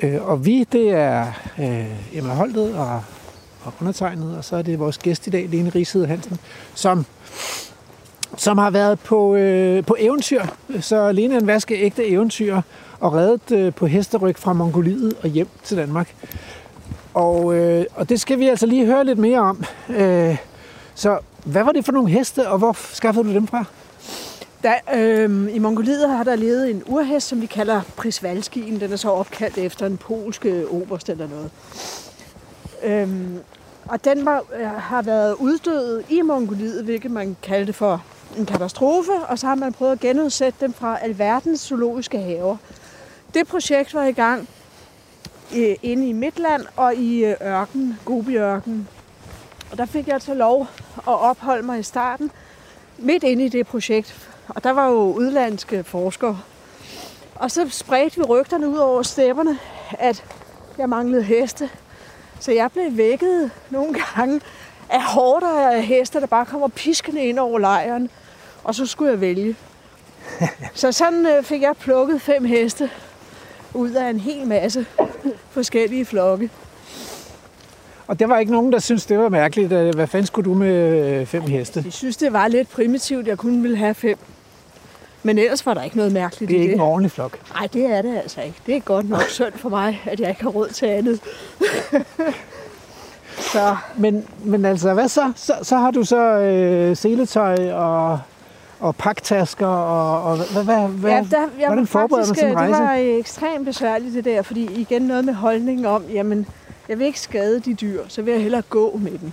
Øh, 0.00 0.28
og 0.28 0.46
vi, 0.46 0.64
det 0.72 0.90
er 0.90 1.26
øh, 1.58 2.18
Emma 2.18 2.34
Holtet 2.34 2.74
og, 2.76 3.02
og 3.64 3.72
undertegnet, 3.80 4.36
og 4.36 4.44
så 4.44 4.56
er 4.56 4.62
det 4.62 4.78
vores 4.78 4.98
gæst 4.98 5.26
i 5.26 5.30
dag, 5.30 5.48
Lene 5.48 5.70
Rigshed 5.70 6.06
Hansen, 6.06 6.38
som 6.74 7.06
som 8.36 8.58
har 8.58 8.70
været 8.70 9.00
på, 9.00 9.34
øh, 9.34 9.84
på 9.84 9.96
eventyr. 9.98 10.42
Så 10.80 11.12
Lene 11.12 11.34
er 11.34 11.40
en 11.40 11.46
vaskeægte 11.46 12.06
eventyr 12.06 12.60
og 13.00 13.12
reddet 13.12 13.52
øh, 13.52 13.74
på 13.74 13.86
hesteryg 13.86 14.36
fra 14.36 14.52
Mongoliet 14.52 15.14
og 15.22 15.28
hjem 15.28 15.48
til 15.62 15.76
Danmark. 15.76 16.14
Og, 17.14 17.54
øh, 17.54 17.84
og 17.94 18.08
det 18.08 18.20
skal 18.20 18.38
vi 18.38 18.48
altså 18.48 18.66
lige 18.66 18.86
høre 18.86 19.04
lidt 19.04 19.18
mere 19.18 19.40
om. 19.40 19.64
Øh, 19.88 20.36
så 20.94 21.18
hvad 21.44 21.64
var 21.64 21.72
det 21.72 21.84
for 21.84 21.92
nogle 21.92 22.10
heste, 22.10 22.48
og 22.48 22.58
hvor 22.58 22.76
skaffede 22.92 23.28
du 23.28 23.34
dem 23.34 23.46
fra? 23.46 23.64
Der, 24.62 24.74
øh, 24.94 25.54
I 25.56 25.58
Mongoliet 25.58 26.08
har 26.08 26.24
der 26.24 26.36
levet 26.36 26.70
en 26.70 26.82
urhest, 26.86 27.28
som 27.28 27.40
vi 27.40 27.46
kalder 27.46 27.80
Prisvalskien. 27.96 28.80
Den 28.80 28.92
er 28.92 28.96
så 28.96 29.10
opkaldt 29.10 29.58
efter 29.58 29.86
en 29.86 29.96
polsk 29.96 30.46
øh, 30.46 30.64
oberst 30.70 31.08
eller 31.08 31.28
noget. 31.28 31.50
Øh, 32.84 33.08
og 33.88 34.04
den 34.04 34.24
var, 34.24 34.42
øh, 34.60 34.66
har 34.66 35.02
været 35.02 35.34
uddød 35.34 36.02
i 36.08 36.22
Mongoliet, 36.22 36.84
hvilket 36.84 37.10
man 37.10 37.36
kaldte 37.42 37.72
for 37.72 38.02
en 38.38 38.46
katastrofe, 38.46 39.12
og 39.28 39.38
så 39.38 39.46
har 39.46 39.54
man 39.54 39.72
prøvet 39.72 39.92
at 39.92 40.00
genudsætte 40.00 40.58
dem 40.60 40.72
fra 40.72 40.98
alverdens 41.02 41.60
zoologiske 41.60 42.18
haver. 42.18 42.56
Det 43.34 43.46
projekt 43.46 43.94
var 43.94 44.04
i 44.04 44.12
gang 44.12 44.48
øh, 45.56 45.76
inde 45.82 46.08
i 46.08 46.12
Midtland 46.12 46.62
og 46.76 46.94
i 46.94 47.24
øh, 47.24 47.34
ørken, 47.42 47.98
Gobi-ørken. 48.04 48.88
Og 49.70 49.78
der 49.78 49.86
fik 49.86 50.06
jeg 50.06 50.14
altså 50.14 50.34
lov 50.34 50.66
at 50.96 51.20
opholde 51.20 51.66
mig 51.66 51.78
i 51.78 51.82
starten, 51.82 52.30
midt 52.98 53.22
inde 53.22 53.44
i 53.44 53.48
det 53.48 53.66
projekt. 53.66 54.30
Og 54.48 54.64
der 54.64 54.70
var 54.70 54.88
jo 54.88 55.12
udlandske 55.12 55.84
forskere. 55.84 56.40
Og 57.34 57.50
så 57.50 57.68
spredte 57.70 58.16
vi 58.16 58.22
rygterne 58.22 58.68
ud 58.68 58.76
over 58.76 59.02
stepperne, 59.02 59.58
at 59.98 60.24
jeg 60.78 60.88
manglede 60.88 61.22
heste. 61.22 61.70
Så 62.40 62.52
jeg 62.52 62.72
blev 62.72 62.96
vækket 62.96 63.50
nogle 63.70 63.94
gange 64.14 64.40
af 64.90 65.02
hårder 65.02 65.70
af 65.70 65.82
heste, 65.82 66.20
der 66.20 66.26
bare 66.26 66.46
kommer 66.46 66.68
piskende 66.68 67.24
ind 67.24 67.38
over 67.38 67.58
lejren. 67.58 68.10
Og 68.64 68.74
så 68.74 68.86
skulle 68.86 69.10
jeg 69.12 69.20
vælge. 69.20 69.56
Så 70.74 70.92
sådan 70.92 71.26
øh, 71.26 71.42
fik 71.44 71.62
jeg 71.62 71.74
plukket 71.80 72.22
fem 72.22 72.44
heste 72.44 72.90
ud 73.74 73.90
af 73.90 74.10
en 74.10 74.20
hel 74.20 74.46
masse 74.46 74.86
forskellige 75.50 76.04
flokke. 76.04 76.50
Og 78.06 78.18
der 78.18 78.26
var 78.26 78.38
ikke 78.38 78.52
nogen, 78.52 78.72
der 78.72 78.78
syntes, 78.78 79.06
det 79.06 79.18
var 79.18 79.28
mærkeligt. 79.28 79.72
Øh, 79.72 79.94
Hvad 79.94 80.06
fanden 80.06 80.26
skulle 80.26 80.50
du 80.50 80.54
med 80.54 80.74
øh, 81.20 81.26
fem 81.26 81.42
heste? 81.42 81.82
Jeg 81.84 81.92
synes, 81.92 82.16
det 82.16 82.32
var 82.32 82.48
lidt 82.48 82.68
primitivt. 82.70 83.26
Jeg 83.26 83.38
kun 83.38 83.62
ville 83.62 83.76
have 83.76 83.94
fem. 83.94 84.18
Men 85.22 85.38
ellers 85.38 85.66
var 85.66 85.74
der 85.74 85.82
ikke 85.82 85.96
noget 85.96 86.12
mærkeligt 86.12 86.48
Det 86.50 86.56
er 86.56 86.60
i 86.60 86.62
ikke 86.62 86.72
det. 86.72 86.76
en 86.76 86.80
ordentlig 86.86 87.10
flok. 87.10 87.38
Nej, 87.54 87.66
det 87.72 87.84
er 87.86 88.02
det 88.02 88.16
altså 88.16 88.40
ikke. 88.40 88.56
Det 88.66 88.76
er 88.76 88.80
godt 88.80 89.08
nok 89.08 89.22
synd 89.22 89.52
for 89.54 89.68
mig, 89.68 90.02
at 90.06 90.20
jeg 90.20 90.28
ikke 90.28 90.42
har 90.42 90.50
råd 90.50 90.68
til 90.68 90.86
andet. 90.86 91.20
så 93.40 93.76
Men, 93.96 94.26
men 94.44 94.64
altså, 94.64 94.94
hvad 94.94 95.08
så? 95.08 95.32
Så, 95.36 95.54
så 95.62 95.76
har 95.76 95.90
du 95.90 96.04
så 96.04 96.20
øh, 96.20 96.96
seletøj 96.96 97.72
og, 97.72 98.20
og 98.80 98.96
paktasker, 98.96 99.66
og, 99.66 100.22
og 100.22 100.36
hvad, 100.36 100.64
hvad, 100.64 100.88
hvad, 100.88 101.10
ja, 101.10 101.16
der, 101.16 101.40
jeg 101.40 101.66
hvordan 101.66 101.78
var 101.78 101.84
forbereder 101.84 102.26
man 102.26 102.26
faktisk, 102.26 102.40
sådan 102.40 102.50
en 102.50 102.58
rejse? 102.58 102.72
Det 102.72 102.82
var 102.82 102.94
øh, 102.94 103.18
ekstremt 103.18 103.64
besværligt 103.64 104.14
det 104.14 104.24
der, 104.24 104.42
fordi 104.42 104.80
igen 104.80 105.02
noget 105.02 105.24
med 105.24 105.34
holdningen 105.34 105.86
om, 105.86 106.04
jamen, 106.12 106.46
jeg 106.88 106.98
vil 106.98 107.06
ikke 107.06 107.20
skade 107.20 107.60
de 107.60 107.74
dyr, 107.74 108.02
så 108.08 108.22
vil 108.22 108.32
jeg 108.32 108.42
hellere 108.42 108.62
gå 108.62 108.96
med 108.96 109.18
dem. 109.18 109.32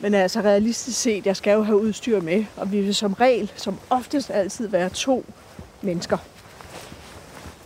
Men 0.00 0.14
altså 0.14 0.40
realistisk 0.40 1.00
set, 1.00 1.26
jeg 1.26 1.36
skal 1.36 1.52
jo 1.54 1.62
have 1.62 1.80
udstyr 1.80 2.20
med, 2.20 2.44
og 2.56 2.72
vi 2.72 2.80
vil 2.80 2.94
som 2.94 3.12
regel, 3.12 3.52
som 3.56 3.78
oftest 3.90 4.30
altid 4.30 4.68
være 4.68 4.88
to 4.88 5.24
mennesker. 5.82 6.16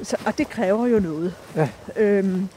Så, 0.02 0.16
og 0.26 0.38
det 0.38 0.48
kræver 0.50 0.86
jo 0.86 0.98
noget. 0.98 1.34
Ja. 1.56 1.68
Øhm, 1.96 2.48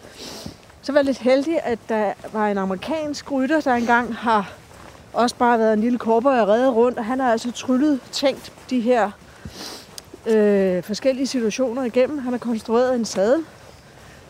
så 0.83 0.91
var 0.91 0.99
jeg 0.99 1.05
lidt 1.05 1.17
heldig, 1.17 1.59
at 1.63 1.79
der 1.89 2.13
var 2.33 2.47
en 2.47 2.57
amerikansk 2.57 3.31
rytter, 3.31 3.61
der 3.61 3.73
engang 3.73 4.15
har 4.15 4.51
også 5.13 5.35
bare 5.35 5.59
været 5.59 5.73
en 5.73 5.79
lille 5.81 5.97
korper 5.97 6.41
og 6.41 6.47
reddet 6.47 6.75
rundt, 6.75 6.97
og 6.97 7.05
han 7.05 7.19
har 7.19 7.31
altså 7.31 7.51
tryllet, 7.51 7.99
tænkt 8.11 8.53
de 8.69 8.79
her 8.79 9.11
øh, 10.25 10.83
forskellige 10.83 11.27
situationer 11.27 11.83
igennem. 11.83 12.17
Han 12.17 12.31
har 12.33 12.39
konstrueret 12.39 12.95
en 12.95 13.05
sadel, 13.05 13.43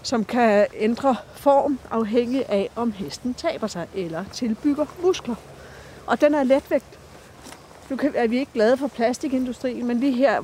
som 0.04 0.24
kan 0.26 0.66
ændre 0.78 1.16
form 1.36 1.80
afhængig 1.92 2.46
af, 2.50 2.70
om 2.76 2.92
hesten 2.92 3.34
taber 3.34 3.68
sig 3.68 3.88
eller 3.96 4.24
tilbygger 4.34 4.86
muskler. 5.04 5.36
Og 6.08 6.22
den 6.22 6.34
er 6.34 6.44
letvægt. 6.44 6.86
Nu 7.90 7.96
kan- 7.96 8.14
er 8.16 8.28
vi 8.28 8.38
ikke 8.40 8.52
glade 8.54 8.78
for 8.78 8.88
plastikindustrien, 8.88 9.88
men 9.88 10.00
lige 10.00 10.12
her 10.14 10.42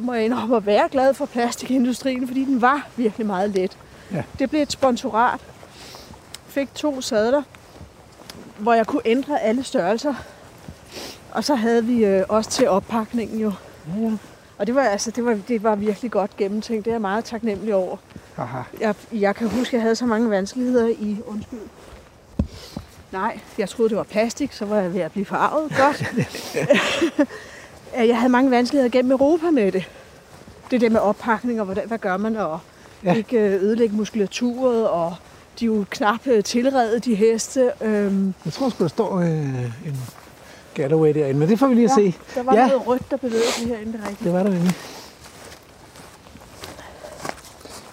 må 0.00 0.14
jeg 0.14 0.24
indrømme 0.24 0.56
at 0.56 0.66
være 0.66 0.88
glad 0.88 1.14
for 1.14 1.26
plastikindustrien, 1.26 2.26
fordi 2.26 2.44
den 2.44 2.62
var 2.62 2.88
virkelig 2.96 3.26
meget 3.26 3.50
let. 3.50 3.78
Ja. 4.12 4.22
Det 4.38 4.50
blev 4.50 4.62
et 4.62 4.72
sponsorat. 4.72 5.40
Fik 6.46 6.74
to 6.74 7.00
sadler, 7.00 7.42
hvor 8.58 8.74
jeg 8.74 8.86
kunne 8.86 9.02
ændre 9.04 9.40
alle 9.40 9.64
størrelser. 9.64 10.14
Og 11.30 11.44
så 11.44 11.54
havde 11.54 11.84
vi 11.84 12.04
øh, 12.04 12.24
også 12.28 12.50
til 12.50 12.68
oppakningen 12.68 13.40
jo. 13.40 13.52
Ja. 14.00 14.12
Og 14.58 14.66
det 14.66 14.74
var, 14.74 14.82
altså, 14.82 15.10
det, 15.10 15.24
var, 15.24 15.38
det 15.48 15.62
var 15.62 15.74
virkelig 15.74 16.10
godt 16.10 16.36
gennemtænkt. 16.36 16.84
Det 16.84 16.90
er 16.90 16.94
jeg 16.94 17.00
meget 17.00 17.24
taknemmelig 17.24 17.74
over. 17.74 17.96
Aha. 18.36 18.58
Jeg, 18.80 18.94
jeg 19.12 19.36
kan 19.36 19.48
huske, 19.48 19.68
at 19.68 19.72
jeg 19.72 19.82
havde 19.82 19.96
så 19.96 20.06
mange 20.06 20.30
vanskeligheder 20.30 20.86
i... 20.88 21.16
Undskyld. 21.26 21.58
Nej, 23.12 23.40
jeg 23.58 23.68
troede, 23.68 23.88
det 23.88 23.98
var 23.98 24.02
plastik, 24.02 24.52
så 24.52 24.64
var 24.64 24.80
jeg 24.80 24.94
ved 24.94 25.00
at 25.00 25.12
blive 25.12 25.26
farvet. 25.26 25.72
Godt. 25.76 26.14
jeg 28.08 28.16
havde 28.16 28.32
mange 28.32 28.50
vanskeligheder 28.50 28.90
gennem 28.90 29.12
Europa 29.12 29.50
med 29.50 29.72
det. 29.72 29.84
Det 30.70 30.80
der 30.80 30.90
med 30.90 31.00
oppakning, 31.00 31.60
og 31.60 31.64
hvordan, 31.64 31.88
hvad 31.88 31.98
gør 31.98 32.16
man, 32.16 32.36
og 32.36 32.60
Ja. 33.04 33.10
ja. 33.10 33.16
ikke 33.16 33.38
øh, 33.38 33.62
ødelægge 33.62 33.96
muskulaturet, 33.96 34.88
og 34.88 35.14
de 35.60 35.64
er 35.64 35.66
jo 35.66 35.84
knap 35.90 36.26
øh, 36.26 36.44
tilredet, 36.44 37.04
de 37.04 37.14
heste. 37.14 37.70
Øhm, 37.80 38.34
Jeg 38.44 38.52
tror 38.52 38.68
sgu, 38.68 38.82
der 38.82 38.88
står 38.88 39.18
øh, 39.20 39.26
en 39.86 40.00
Galloway 40.74 41.14
derinde, 41.14 41.40
men 41.40 41.48
det 41.48 41.58
får 41.58 41.66
vi 41.66 41.74
lige 41.74 41.84
at 41.84 41.90
se. 41.90 42.14
der 42.34 42.42
var 42.42 42.54
Ja. 42.54 42.60
ja. 42.60 42.66
noget 42.68 42.86
rødt, 42.86 43.10
der 43.10 43.16
bevægede 43.16 43.52
sig 43.52 43.66
herinde, 43.68 43.92
det 43.92 44.00
rigtigt. 44.00 44.24
Det 44.24 44.32
var 44.32 44.42
der 44.42 44.50
nemlig. 44.50 44.72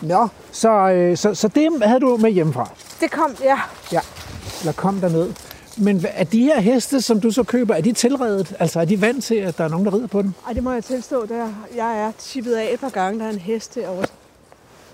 Nå, 0.02 0.28
så, 0.52 0.70
øh, 0.90 1.18
så, 1.18 1.34
så 1.34 1.48
det 1.48 1.70
havde 1.84 2.00
du 2.00 2.18
med 2.18 2.32
hjemmefra, 2.32 2.70
Det 3.02 3.12
kom, 3.12 3.36
ja. 3.44 3.60
eller 4.62 4.74
kom 4.74 5.00
derned. 5.02 5.34
Men 5.78 6.06
er 6.14 6.24
de 6.24 6.40
her 6.44 6.60
heste, 6.62 7.02
som 7.02 7.22
du 7.22 7.32
så 7.32 7.44
køber, 7.44 7.76
er 7.76 7.82
de 7.82 7.92
tilredet? 7.94 8.56
Altså 8.60 8.80
er 8.80 8.86
de 8.86 9.02
vant 9.02 9.24
til, 9.24 9.36
at 9.36 9.58
der 9.58 9.64
er 9.64 9.68
nogen, 9.68 9.86
der 9.86 9.94
rider 9.94 10.08
på 10.08 10.22
dem? 10.22 10.34
Ej, 10.48 10.54
det 10.54 10.64
må 10.64 10.72
jeg 10.72 10.84
tilstå, 10.84 11.26
der 11.26 11.48
jeg 11.76 12.00
er 12.02 12.12
tippet 12.20 12.54
af 12.54 12.70
et 12.74 12.80
par 12.80 12.90
gange, 12.90 13.20
der 13.20 13.26
er 13.26 13.30
en 13.30 13.40
hest 13.40 13.76
derovre. 13.76 14.06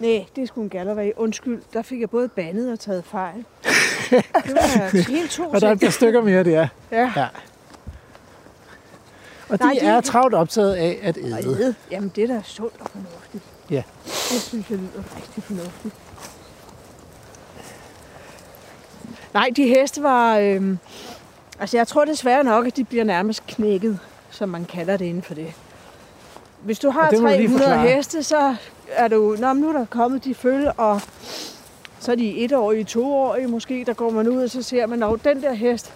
Nej, 0.02 0.26
det 0.36 0.48
sgu 0.48 0.62
en 0.62 0.70
Galloway. 0.70 1.12
Undskyld, 1.18 1.62
der 1.74 1.82
fik 1.82 2.02
jeg 2.02 2.10
både 2.10 2.28
bandet 2.30 2.72
og 2.72 2.80
taget 2.80 3.04
fejl. 3.06 3.46
Det 4.12 4.24
var 4.34 5.08
helt 5.12 5.32
to 5.32 5.44
Og 5.50 5.62
der 5.62 5.68
er 5.68 5.72
et 5.72 5.80
par 5.80 5.90
stykker 5.90 6.22
mere, 6.22 6.44
det 6.44 6.56
er. 6.56 6.68
Ja. 6.92 7.12
Ja. 7.16 7.28
Og 9.50 9.60
de, 9.60 9.64
Nej, 9.64 9.74
de- 9.82 9.86
er 9.88 10.02
travlt 10.02 10.34
optaget 10.36 10.74
af 10.74 11.00
at 11.02 11.18
æde. 11.18 11.76
Jamen, 11.92 12.12
det 12.16 12.24
er 12.24 12.28
da 12.28 12.42
sundt 12.44 12.74
og 12.80 12.88
fornuftigt. 12.92 13.44
Ja. 13.70 13.84
Det 14.06 14.42
synes 14.42 14.70
jeg 14.70 14.78
lyder 14.78 15.04
rigtig 15.16 15.44
fornuftigt. 15.44 15.94
Nej, 19.34 19.50
de 19.56 19.68
heste 19.68 20.04
var... 20.04 20.38
Øhm, 20.38 20.78
altså, 21.60 21.78
jeg 21.78 21.88
tror 21.88 22.06
desværre 22.06 22.44
nok, 22.44 22.68
at 22.68 22.76
de 22.78 22.84
bliver 22.84 23.04
nærmest 23.04 23.48
knækket, 23.48 24.00
som 24.30 24.50
man 24.50 24.66
kalder 24.66 24.98
det 24.98 25.06
inden 25.06 25.24
for 25.24 25.34
det. 25.34 25.54
Hvis 26.64 26.80
du 26.80 26.90
har 26.90 27.06
Og 27.06 27.12
det 27.12 27.22
må 27.22 27.28
du 27.28 27.34
lige 27.34 27.48
300 27.48 27.70
forklare. 27.70 27.96
heste, 27.96 28.24
så 28.24 28.56
er 28.90 29.08
du... 29.08 29.36
Nå, 29.40 29.54
nu 29.54 29.70
er 29.70 29.74
der 29.74 29.86
kommet 29.86 30.24
de 30.24 30.36
følge, 30.36 30.72
og 30.72 31.02
så 32.00 32.12
er 32.12 32.16
de 32.16 32.38
etårige, 32.38 32.84
toårige 32.84 33.48
måske, 33.48 33.84
der 33.88 33.94
går 33.94 34.10
man 34.10 34.28
ud, 34.28 34.44
og 34.44 34.50
så 34.50 34.62
ser 34.62 34.86
man, 34.86 35.04
at 35.04 35.24
den 35.24 35.42
der 35.42 35.54
hest, 35.54 35.94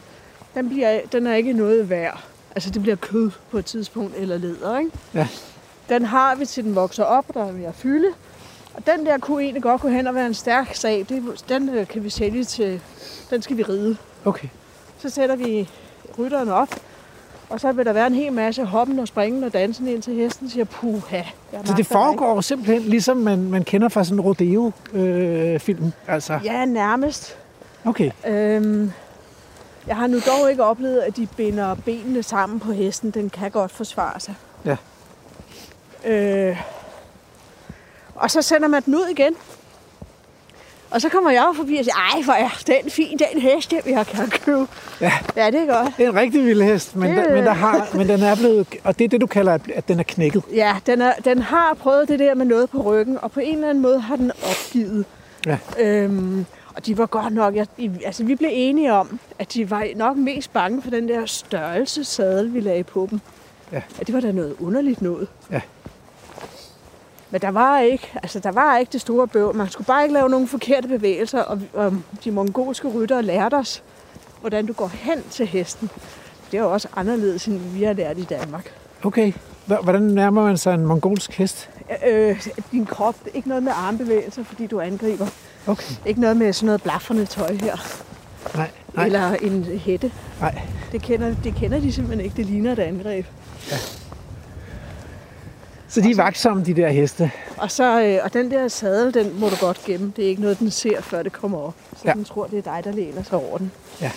den, 0.55 0.69
bliver, 0.69 0.99
den 1.11 1.27
er 1.27 1.35
ikke 1.35 1.53
noget 1.53 1.89
værd. 1.89 2.23
Altså, 2.55 2.69
det 2.69 2.81
bliver 2.81 2.95
kød 2.95 3.31
på 3.51 3.57
et 3.57 3.65
tidspunkt, 3.65 4.15
eller 4.17 4.37
leder, 4.37 4.77
ikke? 4.79 4.91
Ja. 5.13 5.27
Den 5.89 6.05
har 6.05 6.35
vi 6.35 6.45
til 6.45 6.63
den 6.63 6.75
vokser 6.75 7.03
op, 7.03 7.25
og 7.27 7.33
der 7.33 7.65
er 7.65 7.69
at 7.69 7.75
fylde. 7.75 8.07
Og 8.73 8.85
den 8.85 9.05
der 9.05 9.17
kunne 9.17 9.43
egentlig 9.43 9.63
godt 9.63 9.81
gå 9.81 9.87
hen 9.87 10.07
og 10.07 10.15
være 10.15 10.27
en 10.27 10.33
stærk 10.33 10.75
sag. 10.75 11.05
Det, 11.09 11.43
den 11.49 11.69
øh, 11.69 11.87
kan 11.87 12.03
vi 12.03 12.09
sælge 12.09 12.43
til, 12.43 12.81
den 13.29 13.41
skal 13.41 13.57
vi 13.57 13.63
ride. 13.63 13.97
Okay. 14.25 14.47
Så 14.97 15.09
sætter 15.09 15.35
vi 15.35 15.69
rytteren 16.19 16.49
op, 16.49 16.69
og 17.49 17.59
så 17.59 17.71
vil 17.71 17.85
der 17.85 17.93
være 17.93 18.07
en 18.07 18.15
hel 18.15 18.33
masse 18.33 18.65
hoppen 18.65 18.99
og 18.99 19.07
springen 19.07 19.43
og 19.43 19.53
dansen 19.53 19.87
ind 19.87 20.01
til 20.01 20.13
hesten 20.15 20.49
siger, 20.49 20.65
puha. 20.65 21.21
Så 21.65 21.73
det 21.77 21.85
foregår 21.85 22.41
simpelthen 22.41 22.81
ligesom 22.81 23.17
man, 23.17 23.49
man 23.49 23.63
kender 23.63 23.89
fra 23.89 24.03
sådan 24.03 24.17
en 24.17 24.21
rodeo-film. 24.21 25.91
altså, 26.07 26.33
ikke." 26.33 26.45
Ja, 26.45 26.65
nærmest. 26.65 27.37
okay. 27.85 28.11
Øhm, 28.27 28.91
jeg 29.87 29.95
har 29.95 30.07
nu 30.07 30.19
dog 30.19 30.49
ikke 30.51 30.63
oplevet, 30.63 30.99
at 30.99 31.17
de 31.17 31.27
binder 31.37 31.75
benene 31.75 32.23
sammen 32.23 32.59
på 32.59 32.71
hesten. 32.71 33.11
Den 33.11 33.29
kan 33.29 33.51
godt 33.51 33.71
forsvare 33.71 34.19
sig. 34.19 34.35
Ja. 34.65 34.75
Øh, 36.05 36.57
og 38.15 38.31
så 38.31 38.41
sender 38.41 38.67
man 38.67 38.81
den 38.85 38.95
ud 38.95 39.07
igen. 39.11 39.35
Og 40.95 41.01
så 41.01 41.09
kommer 41.09 41.31
jeg 41.31 41.45
jo 41.47 41.53
forbi 41.53 41.75
og 41.77 41.83
siger, 41.85 41.95
ej, 42.15 42.21
hvor 42.23 42.33
er 42.33 42.49
den 42.67 42.91
fin, 42.91 43.17
den 43.19 43.41
hest, 43.41 43.71
den 43.71 43.79
jeg 43.85 44.05
gerne 44.05 44.29
købe. 44.31 44.67
Ja. 45.01 45.11
Ja, 45.37 45.45
det 45.51 45.61
er 45.61 45.65
godt. 45.83 45.93
Det 45.97 46.05
er 46.05 46.09
en 46.09 46.15
rigtig 46.15 46.45
vild 46.45 46.61
hest, 46.61 46.95
men, 46.95 47.09
Det- 47.09 47.25
der, 47.25 47.35
men, 47.35 47.43
der 47.45 47.53
har, 47.53 47.87
men 47.97 48.07
den 48.07 48.23
er 48.23 48.35
blevet... 48.35 48.67
Og 48.83 48.99
det 48.99 49.05
er 49.05 49.09
det, 49.09 49.21
du 49.21 49.27
kalder, 49.27 49.53
at- 49.53 49.87
den 49.87 49.99
er 49.99 50.03
knækket. 50.03 50.43
Ja, 50.53 50.75
den, 50.85 51.01
er, 51.01 51.13
den 51.25 51.41
har 51.41 51.73
prøvet 51.79 52.07
det 52.07 52.19
der 52.19 52.35
med 52.35 52.45
noget 52.45 52.69
på 52.69 52.81
ryggen, 52.81 53.17
og 53.21 53.31
på 53.31 53.39
en 53.39 53.55
eller 53.55 53.69
anden 53.69 53.81
måde 53.81 53.99
har 53.99 54.15
den 54.15 54.31
opgivet. 54.51 55.05
Ja. 55.45 55.57
Øhm, 55.79 56.45
og 56.75 56.85
de 56.85 56.97
var 56.97 57.05
godt 57.05 57.33
nok, 57.33 57.55
jeg, 57.55 57.67
altså 58.05 58.23
vi 58.23 58.35
blev 58.35 58.49
enige 58.53 58.93
om, 58.93 59.19
at 59.39 59.53
de 59.53 59.69
var 59.69 59.87
nok 59.95 60.17
mest 60.17 60.53
bange 60.53 60.81
for 60.81 60.89
den 60.89 61.07
der 61.07 61.25
størrelse 61.25 62.03
sadel, 62.03 62.53
vi 62.53 62.59
lagde 62.59 62.83
på 62.83 63.07
dem. 63.11 63.19
Ja. 63.71 63.81
At 63.99 64.07
det 64.07 64.15
var 64.15 64.21
da 64.21 64.31
noget 64.31 64.55
underligt 64.59 65.01
noget. 65.01 65.27
Ja. 65.51 65.61
Men 67.35 67.41
der 67.41 67.51
var 67.51 67.79
ikke, 67.79 68.11
altså 68.23 68.39
der 68.39 68.51
var 68.51 68.77
ikke 68.77 68.91
det 68.93 69.01
store 69.01 69.27
bøvl. 69.27 69.55
Man 69.55 69.69
skulle 69.69 69.85
bare 69.87 70.03
ikke 70.03 70.13
lave 70.13 70.29
nogle 70.29 70.47
forkerte 70.47 70.87
bevægelser, 70.87 71.41
og, 71.41 71.61
og 71.73 71.93
de 72.23 72.31
mongolske 72.31 72.87
ryttere 72.87 73.23
lærte 73.23 73.55
os, 73.55 73.83
hvordan 74.41 74.65
du 74.65 74.73
går 74.73 74.87
hen 74.87 75.23
til 75.29 75.47
hesten. 75.47 75.89
Det 76.51 76.57
er 76.57 76.61
jo 76.61 76.73
også 76.73 76.87
anderledes, 76.95 77.45
end 77.45 77.57
vi 77.59 77.83
har 77.83 77.93
lært 77.93 78.17
i 78.17 78.23
Danmark. 78.23 78.71
Okay. 79.03 79.33
Hvordan 79.65 80.01
nærmer 80.01 80.43
man 80.43 80.57
sig 80.57 80.73
en 80.73 80.85
mongolsk 80.85 81.31
hest? 81.31 81.69
Øh, 82.07 82.47
din 82.71 82.85
krop, 82.85 83.15
ikke 83.33 83.47
noget 83.47 83.63
med 83.63 83.71
armbevægelser, 83.75 84.43
fordi 84.43 84.67
du 84.67 84.79
angriber. 84.79 85.27
Okay. 85.67 85.95
Ikke 86.05 86.21
noget 86.21 86.37
med 86.37 86.53
sådan 86.53 86.65
noget 86.65 86.83
blafferne 86.83 87.25
tøj 87.25 87.53
her. 87.53 87.75
Nej, 88.55 88.69
nej, 88.95 89.05
Eller 89.05 89.33
en 89.33 89.63
hætte. 89.63 90.11
nej. 90.39 90.61
Det 90.91 91.01
kender, 91.01 91.35
det 91.43 91.55
kender 91.55 91.79
de 91.79 91.93
simpelthen 91.93 92.25
ikke. 92.25 92.37
Det 92.37 92.45
ligner 92.45 92.71
et 92.71 92.79
angreb. 92.79 93.25
Så 95.95 96.01
de 96.01 96.11
er 96.11 96.15
vagtsomme, 96.15 96.63
de 96.63 96.73
der 96.73 96.89
heste. 96.89 97.31
Og, 97.57 97.71
så, 97.71 98.01
øh, 98.03 98.19
og 98.23 98.33
den 98.33 98.51
der 98.51 98.67
sadel, 98.67 99.13
den 99.13 99.39
må 99.39 99.49
du 99.49 99.55
godt 99.61 99.81
gemme. 99.85 100.13
Det 100.15 100.25
er 100.25 100.29
ikke 100.29 100.41
noget, 100.41 100.59
den 100.59 100.71
ser, 100.71 101.01
før 101.01 101.23
det 101.23 101.31
kommer 101.33 101.57
op. 101.57 101.73
Så 101.97 102.01
Ja. 102.05 102.13
den 102.13 102.23
tror, 102.25 102.47
det 102.47 102.57
er 102.57 102.61
dig, 102.73 102.81
der 102.83 102.91
læner 102.91 103.23
sig 103.23 103.37
over 103.37 103.57
den. 103.57 103.71
Ja. 104.01 104.11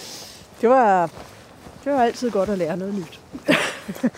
Det 0.60 0.68
var, 0.68 1.10
det 1.84 1.92
var 1.92 2.02
altid 2.02 2.30
godt 2.30 2.48
at 2.48 2.58
lære 2.58 2.76
noget 2.76 2.94
nyt. 2.94 3.20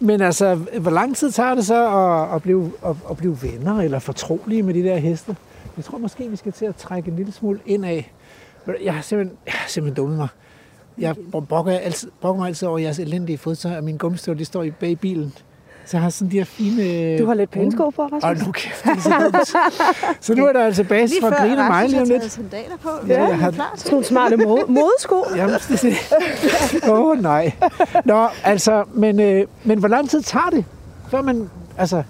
Men 0.00 0.20
altså, 0.20 0.54
hvor 0.54 0.90
lang 0.90 1.16
tid 1.16 1.30
tager 1.32 1.54
det 1.54 1.66
så 1.66 1.86
at, 1.96 2.34
at, 2.34 2.42
blive, 2.42 2.72
at, 2.86 2.96
at 3.10 3.16
blive 3.16 3.42
venner 3.42 3.80
eller 3.80 3.98
fortrolige 3.98 4.62
med 4.62 4.74
de 4.74 4.82
der 4.82 4.96
heste? 4.96 5.36
Jeg 5.76 5.84
tror 5.84 5.98
måske, 5.98 6.28
vi 6.30 6.36
skal 6.36 6.52
til 6.52 6.64
at 6.64 6.76
trække 6.76 7.10
en 7.10 7.16
lille 7.16 7.32
smule 7.32 7.60
ind 7.66 7.84
af. 7.86 8.12
Jeg 8.82 8.94
har 8.94 9.02
simpelthen, 9.02 9.38
jeg 9.46 9.54
har 9.54 9.68
simpelthen 9.68 9.96
dummet 9.96 10.16
mig. 10.18 10.28
Jeg 10.98 11.16
brokker, 11.48 11.72
altid, 11.78 12.10
brokker 12.20 12.40
mig 12.40 12.48
altid 12.48 12.68
over 12.68 12.78
jeres 12.78 12.98
elendige 12.98 13.38
fodtøj, 13.38 13.76
og 13.76 13.84
mine 13.84 13.98
gummistøvler, 13.98 14.38
de 14.38 14.44
står 14.44 14.62
i 14.62 14.70
bag 14.70 14.90
i 14.90 14.96
bilen. 14.96 15.34
Så 15.90 15.96
jeg 15.96 16.02
har 16.02 16.10
sådan 16.10 16.30
de 16.32 16.36
her 16.38 16.44
fine... 16.44 17.18
Du 17.18 17.26
har 17.26 17.34
lidt 17.34 17.50
pænesko 17.50 17.90
på, 17.90 18.02
Rasmus. 18.02 18.22
Hold 18.22 18.46
nu 18.46 18.52
kæft, 18.52 18.84
det 18.84 18.90
er 18.90 19.00
så 19.00 19.30
dumt. 19.32 20.24
Så 20.24 20.34
nu 20.34 20.46
er 20.46 20.52
der 20.52 20.64
altså 20.64 20.84
base 20.84 21.12
Lige 21.14 21.20
for 21.20 21.28
før 21.28 21.36
at 21.36 21.40
grine 21.42 21.62
af 21.64 21.70
mig 21.70 21.70
Rasmus 21.70 21.90
lige 21.90 21.96
har 21.98 22.02
om 22.02 22.08
taget 22.08 22.22
lidt. 22.22 22.32
sandaler 22.32 22.76
på. 22.82 22.88
Ja, 23.08 23.14
Ja, 23.22 23.28
jeg 23.28 23.38
har- 23.38 23.50
klar 23.50 23.70
til. 23.74 23.80
Sådan 23.80 23.92
nogle 23.92 24.06
smarte 24.06 24.36
mode, 24.36 24.64
modesko. 24.68 25.24
Jamen, 25.36 25.54
det 25.68 25.84
er. 26.84 26.90
Åh, 26.92 27.00
oh, 27.00 27.22
nej. 27.22 27.52
Nå, 28.04 28.26
altså, 28.44 28.84
men, 28.94 29.20
øh, 29.20 29.46
men 29.64 29.78
hvor 29.78 29.88
lang 29.88 30.10
tid 30.10 30.22
tager 30.22 30.50
det, 30.50 30.64
før 31.10 31.22
man, 31.22 31.50
altså... 31.78 32.02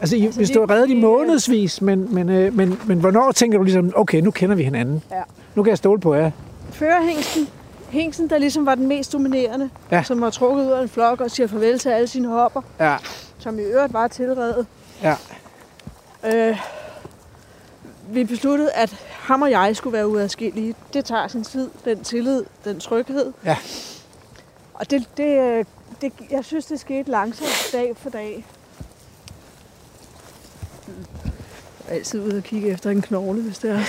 Altså, 0.00 0.16
Altså, 0.16 0.38
hvis 0.38 0.50
du 0.50 0.60
har 0.60 0.70
reddet 0.70 0.90
i 0.90 0.94
det- 0.94 1.00
månedsvis, 1.02 1.82
men, 1.82 2.14
men, 2.14 2.28
øh, 2.28 2.56
men, 2.56 2.78
men 2.86 2.98
hvornår 3.00 3.32
tænker 3.32 3.58
du 3.58 3.64
ligesom, 3.64 3.92
okay, 3.96 4.20
nu 4.20 4.30
kender 4.30 4.56
vi 4.56 4.62
hinanden. 4.64 5.02
Ja. 5.10 5.16
Nu 5.54 5.62
kan 5.62 5.70
jeg 5.70 5.78
stole 5.78 6.00
på 6.00 6.14
jer. 6.14 6.30
Førerhængsten, 6.70 7.48
hængsten, 7.90 8.30
der 8.30 8.38
ligesom 8.38 8.66
var 8.66 8.74
den 8.74 8.86
mest 8.86 9.12
dominerende, 9.12 9.70
Ja. 9.90 10.02
som 10.02 10.20
var 10.20 10.30
trukket 10.30 10.64
ud 10.66 10.70
af 10.70 10.82
en 10.82 10.88
flok 10.88 11.20
og 11.20 11.30
siger 11.30 11.46
farvel 11.46 11.78
til 11.78 11.88
alle 11.88 12.08
sine 12.08 12.28
hopper, 12.28 12.62
Ja, 12.80 12.96
som 13.38 13.58
i 13.58 13.62
øvrigt 13.62 13.92
var 13.92 14.08
tilredet. 14.08 14.66
ja, 15.02 15.16
Øh, 16.24 16.58
vi 18.10 18.24
besluttede, 18.24 18.72
at 18.72 18.96
ham 19.10 19.42
og 19.42 19.50
jeg 19.50 19.76
skulle 19.76 19.92
være 19.92 20.08
uadskillige. 20.08 20.74
Det 20.92 21.04
tager 21.04 21.28
sin 21.28 21.44
tid, 21.44 21.70
den 21.84 22.04
tillid, 22.04 22.44
den 22.64 22.80
tryghed. 22.80 23.32
Ja. 23.44 23.56
Og 24.74 24.90
det, 24.90 25.04
det, 25.16 25.38
øh, 25.40 25.64
det, 26.00 26.12
jeg 26.30 26.44
synes, 26.44 26.66
det 26.66 26.80
skete 26.80 27.10
langsomt 27.10 27.68
dag 27.72 27.96
for 27.96 28.10
dag. 28.10 28.44
Jeg 30.88 30.94
er 31.88 31.94
altid 31.94 32.20
ude 32.20 32.36
og 32.36 32.42
kigge 32.42 32.68
efter 32.68 32.90
en 32.90 33.02
knogle, 33.02 33.42
hvis 33.42 33.58
det 33.58 33.70
er. 33.70 33.80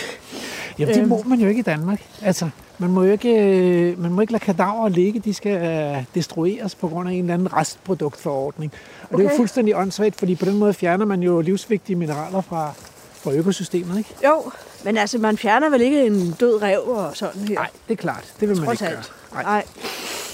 Jamen, 0.79 0.95
det 0.95 1.01
Øhm. 1.01 1.09
må 1.09 1.23
man 1.25 1.39
jo 1.39 1.47
ikke 1.47 1.59
i 1.59 1.63
Danmark. 1.63 2.01
Altså, 2.21 2.49
man 2.81 2.91
må 2.91 3.03
jo 3.03 3.11
ikke, 3.11 3.29
øh, 3.29 3.99
man 4.01 4.11
må 4.11 4.21
ikke 4.21 4.33
lade 4.33 4.43
kadaver 4.43 4.89
ligge. 4.89 5.19
De 5.19 5.33
skal 5.33 5.61
øh, 5.61 6.03
destrueres 6.15 6.75
på 6.75 6.87
grund 6.87 7.09
af 7.09 7.13
en 7.13 7.19
eller 7.19 7.33
anden 7.33 7.53
restproduktforordning. 7.53 8.71
Og 9.01 9.07
okay. 9.13 9.23
det 9.23 9.27
er 9.29 9.33
jo 9.33 9.37
fuldstændig 9.37 9.75
åndssvagt, 9.77 10.15
fordi 10.19 10.35
på 10.35 10.45
den 10.45 10.57
måde 10.57 10.73
fjerner 10.73 11.05
man 11.05 11.23
jo 11.23 11.41
livsvigtige 11.41 11.95
mineraler 11.95 12.41
fra, 12.41 12.73
fra 13.13 13.31
økosystemet, 13.31 13.97
ikke? 13.97 14.09
Jo, 14.25 14.51
men 14.83 14.97
altså, 14.97 15.17
man 15.17 15.37
fjerner 15.37 15.69
vel 15.69 15.81
ikke 15.81 16.05
en 16.05 16.35
død 16.39 16.61
rev 16.61 16.79
og 16.79 17.17
sådan 17.17 17.41
her? 17.41 17.55
Nej, 17.55 17.67
det 17.87 17.93
er 17.93 18.01
klart. 18.01 18.33
Det 18.39 18.49
vil 18.49 18.57
man 18.57 18.65
Trods 18.65 18.81
ikke 18.81 18.95
alt. 18.95 19.11
gøre. 19.31 19.43
Nej. 19.43 19.53
Nej. 19.53 19.65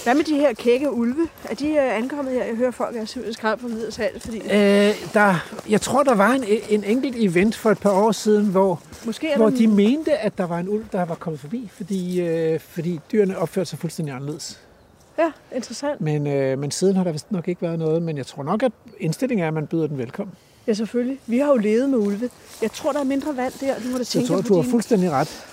Hvad 0.04 0.14
med 0.14 0.24
de 0.24 0.34
her 0.34 0.54
kække 0.54 0.92
ulve? 0.92 1.28
Er 1.44 1.54
de 1.54 1.68
øh, 1.68 1.96
ankommet 1.96 2.34
her? 2.34 2.44
Jeg 2.44 2.54
hører 2.56 2.70
folk 2.70 2.96
er 2.96 3.04
simpelthen 3.04 3.34
skræmt 3.34 3.60
for 3.60 3.68
videre 3.68 3.92
salg, 3.92 4.22
fordi 4.22 4.36
Øh, 4.38 4.94
der, 5.14 5.48
jeg 5.68 5.80
tror, 5.80 6.02
der 6.02 6.14
var 6.14 6.30
en, 6.32 6.44
en 6.68 6.84
enkelt 6.84 7.16
event 7.18 7.56
for 7.56 7.70
et 7.70 7.78
par 7.78 7.90
år 7.90 8.12
siden, 8.12 8.46
hvor, 8.46 8.82
måske 9.06 9.32
hvor 9.36 9.50
de 9.50 9.66
mente, 9.66 10.18
at 10.18 10.38
der 10.38 10.46
var 10.46 10.58
en 10.58 10.68
ulv, 10.68 10.84
der 10.92 11.04
var 11.04 11.14
kommet 11.14 11.40
forbi, 11.40 11.68
fordi, 11.76 12.20
øh, 12.20 12.60
fordi 12.60 13.00
dyrene 13.12 13.38
opførte 13.38 13.70
sig 13.70 13.78
fuldstændig 13.78 14.14
anderledes. 14.14 14.60
Ja, 15.18 15.30
interessant. 15.56 16.00
Men, 16.00 16.26
øh, 16.26 16.58
men 16.58 16.70
siden 16.70 16.96
har 16.96 17.04
der 17.04 17.12
vist 17.12 17.32
nok 17.32 17.48
ikke 17.48 17.62
været 17.62 17.78
noget, 17.78 18.02
men 18.02 18.16
jeg 18.16 18.26
tror 18.26 18.42
nok, 18.42 18.62
at 18.62 18.72
indstillingen 19.00 19.44
er, 19.44 19.48
at 19.48 19.54
man 19.54 19.66
byder 19.66 19.86
den 19.86 19.98
velkommen. 19.98 20.34
Ja, 20.66 20.74
selvfølgelig. 20.74 21.18
Vi 21.26 21.38
har 21.38 21.48
jo 21.48 21.56
levet 21.56 21.90
med 21.90 21.98
ulve. 21.98 22.30
Jeg 22.62 22.72
tror, 22.72 22.92
der 22.92 23.00
er 23.00 23.04
mindre 23.04 23.36
vand 23.36 23.52
der. 23.60 23.74
Du 23.74 23.84
må 23.84 23.92
da 23.92 23.98
Jeg 23.98 24.06
tænke 24.06 24.28
tror, 24.28 24.40
på 24.40 24.48
du 24.48 24.54
har 24.54 24.70
fuldstændig 24.70 25.10
ret. 25.10 25.44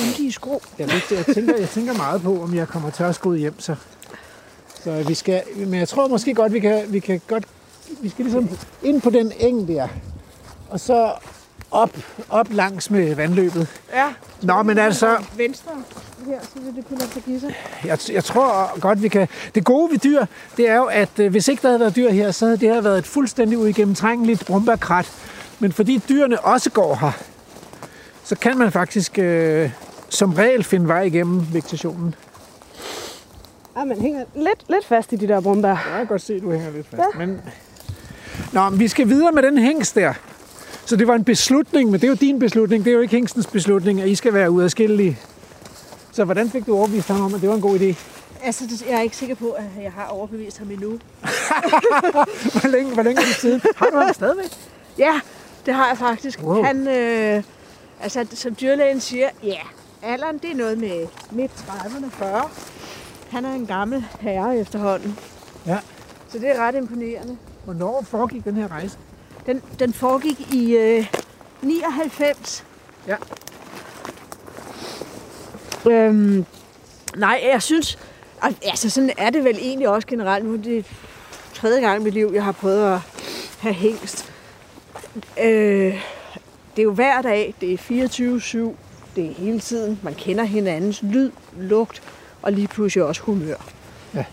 Yndige 0.00 0.32
sko. 0.32 0.62
Jeg, 0.78 0.86
ved, 0.86 1.00
jeg, 1.10 1.34
tænker, 1.34 1.56
jeg 1.58 1.68
tænker 1.68 1.92
meget 1.92 2.22
på, 2.22 2.42
om 2.42 2.54
jeg 2.54 2.68
kommer 2.68 2.90
til 2.90 3.02
at 3.02 3.20
gå 3.20 3.34
hjem, 3.34 3.60
så, 3.60 3.74
så 4.84 5.04
vi 5.08 5.14
skal, 5.14 5.42
men 5.56 5.74
jeg 5.74 5.88
tror 5.88 6.08
måske 6.08 6.34
godt, 6.34 6.52
vi 6.52 6.60
kan, 6.60 6.84
vi 6.88 6.98
kan 6.98 7.20
godt, 7.26 7.44
vi 8.00 8.08
skal 8.08 8.24
ligesom 8.24 8.48
ind 8.82 9.02
på 9.02 9.10
den 9.10 9.32
eng 9.38 9.68
der, 9.68 9.88
og 10.70 10.80
så 10.80 11.12
op, 11.70 11.90
op 12.28 12.46
langs 12.50 12.90
med 12.90 13.14
vandløbet. 13.14 13.68
Ja. 13.94 14.12
Nå, 14.42 14.62
men 14.62 14.78
altså, 14.78 15.24
Venstre 15.36 15.72
her, 16.26 16.40
så 16.40 16.60
vil 16.60 16.76
det 16.76 16.88
kunne 16.88 16.98
lade 16.98 17.10
sig 17.12 17.22
give 17.22 17.40
sig. 17.40 17.54
jeg, 17.84 17.98
jeg 18.12 18.24
tror 18.24 18.80
godt, 18.80 19.02
vi 19.02 19.08
kan... 19.08 19.28
Det 19.54 19.64
gode 19.64 19.90
ved 19.90 19.98
dyr, 19.98 20.24
det 20.56 20.68
er 20.68 20.76
jo, 20.76 20.84
at 20.84 21.18
øh, 21.18 21.30
hvis 21.30 21.48
ikke 21.48 21.62
der 21.62 21.68
havde 21.68 21.80
været 21.80 21.96
dyr 21.96 22.10
her, 22.10 22.30
så 22.30 22.44
havde 22.44 22.58
det 22.58 22.68
her 22.68 22.80
været 22.80 22.98
et 22.98 23.06
fuldstændig 23.06 23.58
uigennemtrængeligt 23.58 24.46
brumbærkrat. 24.46 25.12
Men 25.58 25.72
fordi 25.72 26.02
dyrene 26.08 26.40
også 26.40 26.70
går 26.70 26.94
her, 26.94 27.12
så 28.28 28.36
kan 28.36 28.58
man 28.58 28.72
faktisk 28.72 29.18
øh, 29.18 29.70
som 30.08 30.32
regel 30.34 30.64
finde 30.64 30.88
vej 30.88 31.02
igennem 31.02 31.46
vegetationen. 31.52 32.14
Ja, 33.76 33.84
man 33.84 34.00
hænger 34.00 34.24
lidt, 34.34 34.64
lidt 34.68 34.84
fast 34.86 35.12
i 35.12 35.16
de 35.16 35.28
der 35.28 35.40
brumbær. 35.40 35.68
Jeg 35.68 35.78
kan 35.96 36.06
godt 36.06 36.22
se, 36.22 36.34
at 36.34 36.42
du 36.42 36.52
hænger 36.52 36.70
lidt 36.70 36.86
fast. 36.90 37.02
Ja. 37.14 37.26
Men... 37.26 37.40
Nå, 38.52 38.68
men 38.68 38.78
vi 38.80 38.88
skal 38.88 39.08
videre 39.08 39.32
med 39.32 39.42
den 39.42 39.58
hængst 39.58 39.94
der. 39.94 40.12
Så 40.84 40.96
det 40.96 41.06
var 41.08 41.14
en 41.14 41.24
beslutning, 41.24 41.90
men 41.90 42.00
det 42.00 42.06
er 42.06 42.08
jo 42.08 42.14
din 42.14 42.38
beslutning. 42.38 42.84
Det 42.84 42.90
er 42.90 42.94
jo 42.94 43.00
ikke 43.00 43.14
hængstens 43.14 43.46
beslutning, 43.46 44.00
at 44.00 44.08
I 44.08 44.14
skal 44.14 44.34
være 44.34 44.50
uadskillelige. 44.50 45.18
Så 46.12 46.24
hvordan 46.24 46.50
fik 46.50 46.66
du 46.66 46.76
overbevist 46.76 47.08
ham 47.08 47.20
om, 47.20 47.34
at 47.34 47.40
det 47.40 47.48
var 47.48 47.54
en 47.54 47.60
god 47.60 47.78
idé? 47.78 47.94
Altså, 48.44 48.64
det- 48.66 48.86
jeg 48.88 48.98
er 48.98 49.00
ikke 49.02 49.16
sikker 49.16 49.34
på, 49.34 49.50
at 49.50 49.64
jeg 49.82 49.92
har 49.92 50.06
overbevist 50.06 50.58
ham 50.58 50.70
endnu. 50.70 50.90
Hvor 52.52 52.68
længe, 52.68 52.94
hvor 52.94 53.02
længe 53.02 53.20
er 53.20 53.24
det 53.26 53.34
siden? 53.34 53.60
Har 53.76 53.86
du 53.86 53.96
ham 53.98 54.14
stadigvæk? 54.14 54.50
Ja, 54.98 55.20
det 55.66 55.74
har 55.74 55.88
jeg 55.88 55.98
faktisk. 55.98 56.42
Wow. 56.42 56.62
Han, 56.62 56.88
øh, 56.88 57.42
altså, 58.00 58.26
som 58.34 58.54
dyrlægen 58.60 59.00
siger, 59.00 59.28
ja, 59.42 59.58
alderen 60.02 60.38
det 60.38 60.50
er 60.50 60.54
noget 60.54 60.78
med 60.78 61.06
midt 61.30 61.50
30'erne, 61.52 62.10
40. 62.10 62.50
Han 63.30 63.44
er 63.44 63.52
en 63.52 63.66
gammel 63.66 64.04
herre 64.20 64.58
efterhånden. 64.58 65.18
Ja. 65.66 65.78
Så 66.28 66.38
det 66.38 66.48
er 66.50 66.58
ret 66.66 66.74
imponerende. 66.74 67.36
Hvornår 67.64 68.02
foregik 68.02 68.44
den 68.44 68.54
her 68.56 68.68
rejse? 68.70 68.98
Den, 69.46 69.62
den 69.78 69.92
foregik 69.92 70.54
i 70.54 70.76
øh, 70.76 71.06
99. 71.62 72.64
Ja. 73.06 73.16
Øhm, 75.90 76.46
nej, 77.16 77.40
jeg 77.52 77.62
synes... 77.62 77.98
al- 78.42 78.56
Altså, 78.62 78.90
sådan 78.90 79.10
er 79.18 79.30
det 79.30 79.44
vel 79.44 79.58
egentlig 79.60 79.88
også 79.88 80.08
generelt. 80.08 80.44
Nu 80.44 80.52
er 80.54 80.56
det 80.58 80.86
tredje 81.54 81.80
gang 81.80 82.00
i 82.00 82.04
mit 82.04 82.14
liv, 82.14 82.30
jeg 82.34 82.44
har 82.44 82.52
prøvet 82.52 82.94
at 82.94 83.00
have 83.58 83.74
hængst. 83.74 84.32
Øh, 85.42 86.02
det 86.78 86.82
er 86.82 86.86
jo 86.86 86.92
hver 86.92 87.22
dag. 87.22 87.54
Det 87.60 87.72
er 87.72 87.76
24-7. 87.78 88.76
Det 89.16 89.30
er 89.30 89.34
hele 89.34 89.60
tiden. 89.60 90.00
Man 90.02 90.14
kender 90.14 90.44
hinandens 90.44 91.02
lyd, 91.02 91.30
lugt 91.56 92.02
og 92.42 92.52
lige 92.52 92.68
pludselig 92.68 93.04
også 93.04 93.22
humør. 93.22 93.56
Ja. 94.14 94.24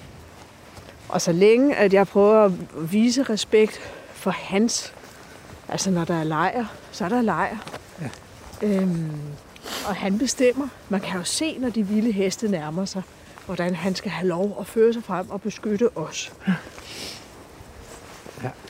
Og 1.09 1.21
så 1.21 1.31
længe, 1.31 1.75
at 1.75 1.93
jeg 1.93 2.07
prøver 2.07 2.45
at 2.45 2.51
vise 2.91 3.23
respekt 3.23 3.79
for 4.13 4.31
hans 4.31 4.93
Altså, 5.69 5.91
når 5.91 6.05
der 6.05 6.13
er 6.13 6.23
lejr, 6.23 6.65
så 6.91 7.05
er 7.05 7.09
der 7.09 7.21
lejr. 7.21 7.57
Ja. 8.01 8.09
Øhm, 8.67 9.11
og 9.87 9.95
han 9.95 10.17
bestemmer. 10.17 10.67
Man 10.89 11.01
kan 11.01 11.17
jo 11.17 11.23
se, 11.23 11.57
når 11.59 11.69
de 11.69 11.87
vilde 11.87 12.11
heste 12.11 12.47
nærmer 12.47 12.85
sig, 12.85 13.01
hvordan 13.45 13.75
han 13.75 13.95
skal 13.95 14.11
have 14.11 14.27
lov 14.27 14.57
at 14.59 14.67
føre 14.67 14.93
sig 14.93 15.03
frem 15.03 15.29
og 15.29 15.41
beskytte 15.41 15.97
os. 15.97 16.33
Ja. 16.47 16.53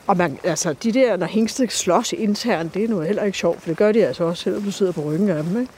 Og 0.07 0.17
man, 0.17 0.39
altså, 0.43 0.73
de 0.83 0.91
der, 0.91 1.17
når 1.17 1.27
hængste 1.27 1.67
slås 1.69 2.13
internt, 2.13 2.73
det 2.73 2.83
er 2.83 2.87
nu 2.87 2.99
heller 2.99 3.23
ikke 3.23 3.37
sjovt, 3.37 3.61
for 3.61 3.69
det 3.69 3.77
gør 3.77 3.91
de 3.91 4.05
altså 4.05 4.23
også, 4.23 4.43
selvom 4.43 4.63
du 4.63 4.71
sidder 4.71 4.91
på 4.91 5.01
ryggen 5.01 5.29
af 5.29 5.43
dem, 5.43 5.61
ikke? 5.61 5.71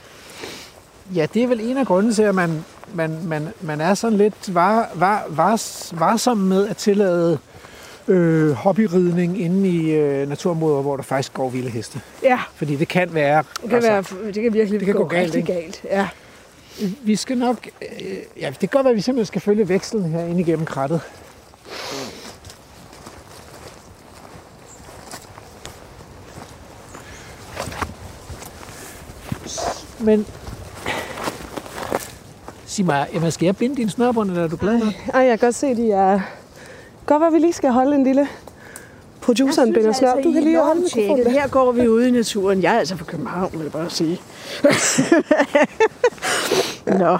Ja, 1.15 1.27
det 1.33 1.43
er 1.43 1.47
vel 1.47 1.59
en 1.59 1.77
af 1.77 1.85
grundene 1.85 2.13
til, 2.13 2.23
at 2.23 2.35
man, 2.35 2.65
man, 2.93 3.17
man, 3.23 3.47
man 3.61 3.81
er 3.81 3.93
sådan 3.93 4.17
lidt 4.17 4.53
var, 4.55 4.89
var, 4.95 5.25
var, 5.29 5.61
varsom 5.91 6.37
med 6.37 6.67
at 6.67 6.77
tillade 6.77 7.37
øh, 8.07 8.51
hobbyridning 8.51 9.41
inde 9.41 9.69
i 9.69 9.91
øh, 9.91 10.29
naturområder, 10.29 10.81
hvor 10.81 10.95
der 10.95 11.03
faktisk 11.03 11.33
går 11.33 11.49
vilde 11.49 11.69
heste. 11.69 12.01
Ja, 12.23 12.39
Fordi 12.55 12.75
det 12.75 12.87
kan 12.87 13.13
være... 13.13 13.43
det 13.61 13.69
kan, 13.69 13.83
altså, 13.83 14.15
være, 14.15 14.33
det 14.33 14.43
kan 14.43 14.53
virkelig 14.53 14.79
det 14.79 14.85
kan 14.85 14.95
gå 14.95 15.05
galt, 15.05 15.35
rigtig 15.35 15.55
galt. 15.55 15.81
Ja. 15.85 16.07
Vi 17.03 17.15
skal 17.15 17.37
nok... 17.37 17.67
Øh, 17.81 18.17
ja, 18.41 18.49
det 18.49 18.59
kan 18.59 18.69
godt 18.71 18.83
være, 18.83 18.91
at 18.91 18.95
vi 18.95 19.01
simpelthen 19.01 19.25
skal 19.25 19.41
følge 19.41 19.69
vekslen 19.69 20.03
her 20.03 20.25
ind 20.25 20.39
igennem 20.39 20.65
krattet. 20.65 21.01
Men 29.99 30.25
sig 32.65 32.85
mig, 32.85 33.07
Emma, 33.13 33.29
skal 33.29 33.45
jeg 33.45 33.55
binde 33.57 33.75
din 33.75 33.89
snørbånd, 33.89 34.29
eller 34.29 34.43
er 34.43 34.47
du 34.47 34.55
glad 34.55 34.79
nok? 34.79 34.93
Ej, 35.13 35.21
jeg 35.21 35.39
kan 35.39 35.47
godt 35.47 35.55
se, 35.55 35.75
de 35.75 35.91
er... 35.91 36.19
Godt, 37.05 37.23
at 37.23 37.33
vi 37.33 37.39
lige 37.39 37.53
skal 37.53 37.71
holde 37.71 37.95
en 37.95 38.03
lille 38.03 38.27
produceren 39.21 39.73
binder 39.73 39.91
snør. 39.91 40.13
Du 40.23 40.31
kan 40.31 40.43
lige 40.43 40.61
holde 40.63 40.81
mikrofonen. 40.81 41.27
Her 41.27 41.47
går 41.47 41.71
vi 41.71 41.87
ude 41.87 42.07
i 42.07 42.11
naturen. 42.11 42.63
Jeg 42.63 42.75
er 42.75 42.79
altså 42.79 42.95
fra 42.97 43.05
København, 43.05 43.51
vil 43.53 43.61
jeg 43.61 43.71
bare 43.71 43.89
sige. 43.89 44.21
Nå, 46.99 47.17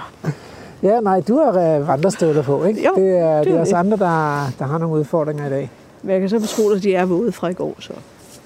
Ja, 0.82 1.00
nej, 1.00 1.20
du 1.20 1.38
har 1.38 1.48
øh, 1.48 1.88
vandrestøvler 1.88 2.42
på, 2.42 2.64
ikke? 2.64 2.86
Jo, 2.86 2.94
det 2.96 3.18
er, 3.18 3.42
det 3.42 3.52
er 3.52 3.56
er 3.56 3.62
os 3.62 3.72
andre, 3.72 3.96
der, 3.96 4.48
der 4.58 4.64
har 4.64 4.78
nogle 4.78 4.96
udfordringer 5.00 5.46
i 5.46 5.50
dag. 5.50 5.70
men 6.02 6.12
jeg 6.12 6.20
kan 6.20 6.28
så 6.28 6.40
betro, 6.40 6.68
at 6.68 6.82
de 6.82 6.94
er 6.94 7.04
våde 7.04 7.32
fra 7.32 7.48
i 7.48 7.54
går, 7.54 7.76
så, 7.80 7.92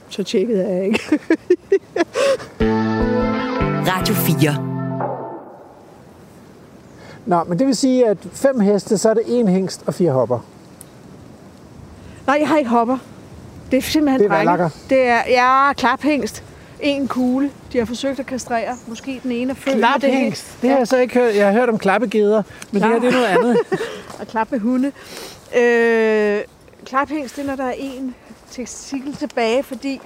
så 0.08 0.22
tjekkede 0.22 0.68
jeg 0.68 0.84
ikke. 0.84 1.00
Radio 4.42 4.52
4. 4.52 4.72
Nå, 7.26 7.44
men 7.44 7.58
det 7.58 7.66
vil 7.66 7.76
sige, 7.76 8.06
at 8.06 8.18
fem 8.32 8.60
heste, 8.60 8.98
så 8.98 9.10
er 9.10 9.14
det 9.14 9.22
en 9.26 9.48
hængst 9.48 9.82
og 9.86 9.94
fire 9.94 10.12
hopper. 10.12 10.38
Nej, 12.26 12.36
jeg 12.40 12.48
har 12.48 12.58
ikke 12.58 12.70
hopper. 12.70 12.98
Det 13.70 13.76
er 13.76 13.82
simpelthen 13.82 14.20
Det 14.20 14.32
er 14.32 14.44
drenge. 14.44 14.70
Det 14.90 15.08
er, 15.08 15.22
ja, 15.28 15.72
klaphængst. 15.72 16.44
En 16.80 17.08
kugle. 17.08 17.50
De 17.72 17.78
har 17.78 17.84
forsøgt 17.84 18.20
at 18.20 18.26
kastrere. 18.26 18.76
Måske 18.86 19.20
den 19.22 19.32
ene 19.32 19.50
er 19.50 19.54
født 19.54 19.76
det 19.76 19.84
Klaphængst, 19.84 20.62
det 20.62 20.70
har 20.70 20.78
jeg 20.78 20.88
så 20.88 20.96
ikke 20.96 21.14
hørt. 21.14 21.36
Jeg 21.36 21.46
har 21.46 21.52
hørt 21.52 21.68
om 21.68 21.78
klappegeder, 21.78 22.42
men 22.72 22.82
det 22.82 22.90
her 22.90 22.98
det 23.00 23.08
er 23.08 23.12
noget 23.12 23.26
andet. 23.26 23.56
og 24.20 24.26
klap 24.26 24.50
med 24.50 24.60
hunde. 24.60 24.92
Øh, 25.56 26.40
klaphængst, 26.86 27.36
det 27.36 27.42
er, 27.42 27.46
når 27.46 27.56
der 27.56 27.64
er 27.64 27.74
en 27.78 28.14
testikel 28.50 29.16
tilbage, 29.16 29.62
fordi 29.62 30.00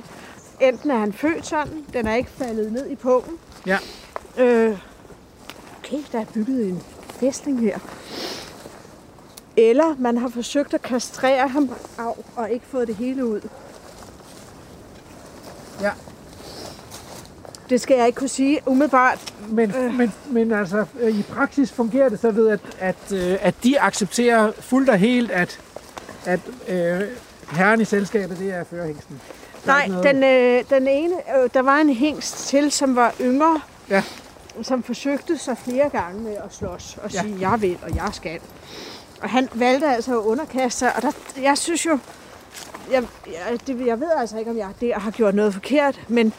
enten 0.61 0.91
er 0.91 0.99
han 0.99 1.13
født 1.13 1.47
sådan, 1.47 1.85
den 1.93 2.07
er 2.07 2.15
ikke 2.15 2.31
faldet 2.39 2.73
ned 2.73 2.91
i 2.91 2.95
pungen. 2.95 3.33
Ja. 3.67 3.79
Øh, 4.39 4.79
okay, 5.79 5.99
der 6.13 6.21
er 6.21 6.25
bygget 6.35 6.69
en 6.69 6.83
fæstning 7.21 7.61
her. 7.61 7.79
Eller 9.57 9.97
man 9.99 10.19
har 10.19 10.29
forsøgt 10.29 10.75
at 10.75 10.83
kastrere 10.83 11.49
ham 11.49 11.71
af 11.99 12.13
og 12.37 12.51
ikke 12.51 12.67
fået 12.67 12.89
det 12.89 12.97
hele 12.97 13.27
ud. 13.27 13.41
Ja. 15.81 15.91
Det 17.71 17.81
skal 17.81 17.97
jeg 17.97 18.07
ikke 18.07 18.17
kunne 18.17 18.29
sige 18.29 18.61
umiddelbart. 18.67 19.35
Men, 19.49 19.75
øh. 19.75 19.95
men, 19.95 20.13
men 20.31 20.53
altså, 20.53 20.87
i 21.03 21.25
praksis 21.33 21.73
fungerer 21.73 22.09
det 22.09 22.21
så 22.21 22.31
ved, 22.31 22.49
at, 22.49 22.61
at, 22.79 23.13
øh, 23.13 23.39
at 23.41 23.55
de 23.63 23.81
accepterer 23.81 24.53
fuldt 24.53 24.89
og 24.89 24.99
helt, 24.99 25.31
at, 25.31 25.61
at 26.25 26.41
øh, 26.69 27.03
herren 27.53 27.81
i 27.81 27.85
selskabet, 27.85 28.39
det 28.39 28.55
er 28.55 28.65
førerhængsten. 28.65 29.21
Er 29.63 29.67
Nej, 29.67 29.89
den, 30.03 30.25
øh, 30.25 30.65
den 30.71 30.89
ene, 30.89 31.15
øh, 31.15 31.51
der 31.55 31.63
var 31.63 31.77
en 31.77 31.95
hængst 31.95 32.49
til, 32.49 32.71
som 32.71 32.97
var 32.97 33.15
yngre, 33.21 33.61
Ja. 33.91 34.03
Som 34.63 34.83
forsøgte 34.83 35.39
sig 35.39 35.59
flere 35.59 35.89
gange 35.89 36.21
med 36.23 36.33
at 36.37 36.55
slås 36.55 36.99
og 37.03 37.13
Ja. 37.13 37.21
sige, 37.23 37.37
jeg 37.51 37.63
vil, 37.63 37.79
og 37.83 37.97
jeg 37.97 38.09
skal. 38.13 38.39
Og 39.23 39.31
han 39.31 39.49
valgte 39.55 39.87
altså 39.87 40.13
at 40.21 40.25
underkaste 40.25 40.79
sig, 40.79 40.97
og 40.97 41.03
der, 41.03 41.11
jeg 41.43 41.59
synes 41.59 41.87
jo, 41.87 41.99
jeg, 42.91 43.03
jeg, 43.27 43.59
det, 43.67 43.87
jeg 43.87 44.01
ved 44.01 44.09
altså 44.19 44.39
ikke, 44.39 44.51
om 44.51 44.57
jeg 44.59 44.69
der 44.81 44.99
har 44.99 45.11
gjort 45.11 45.35
noget 45.35 45.53
forkert, 45.55 46.01
men 46.09 46.33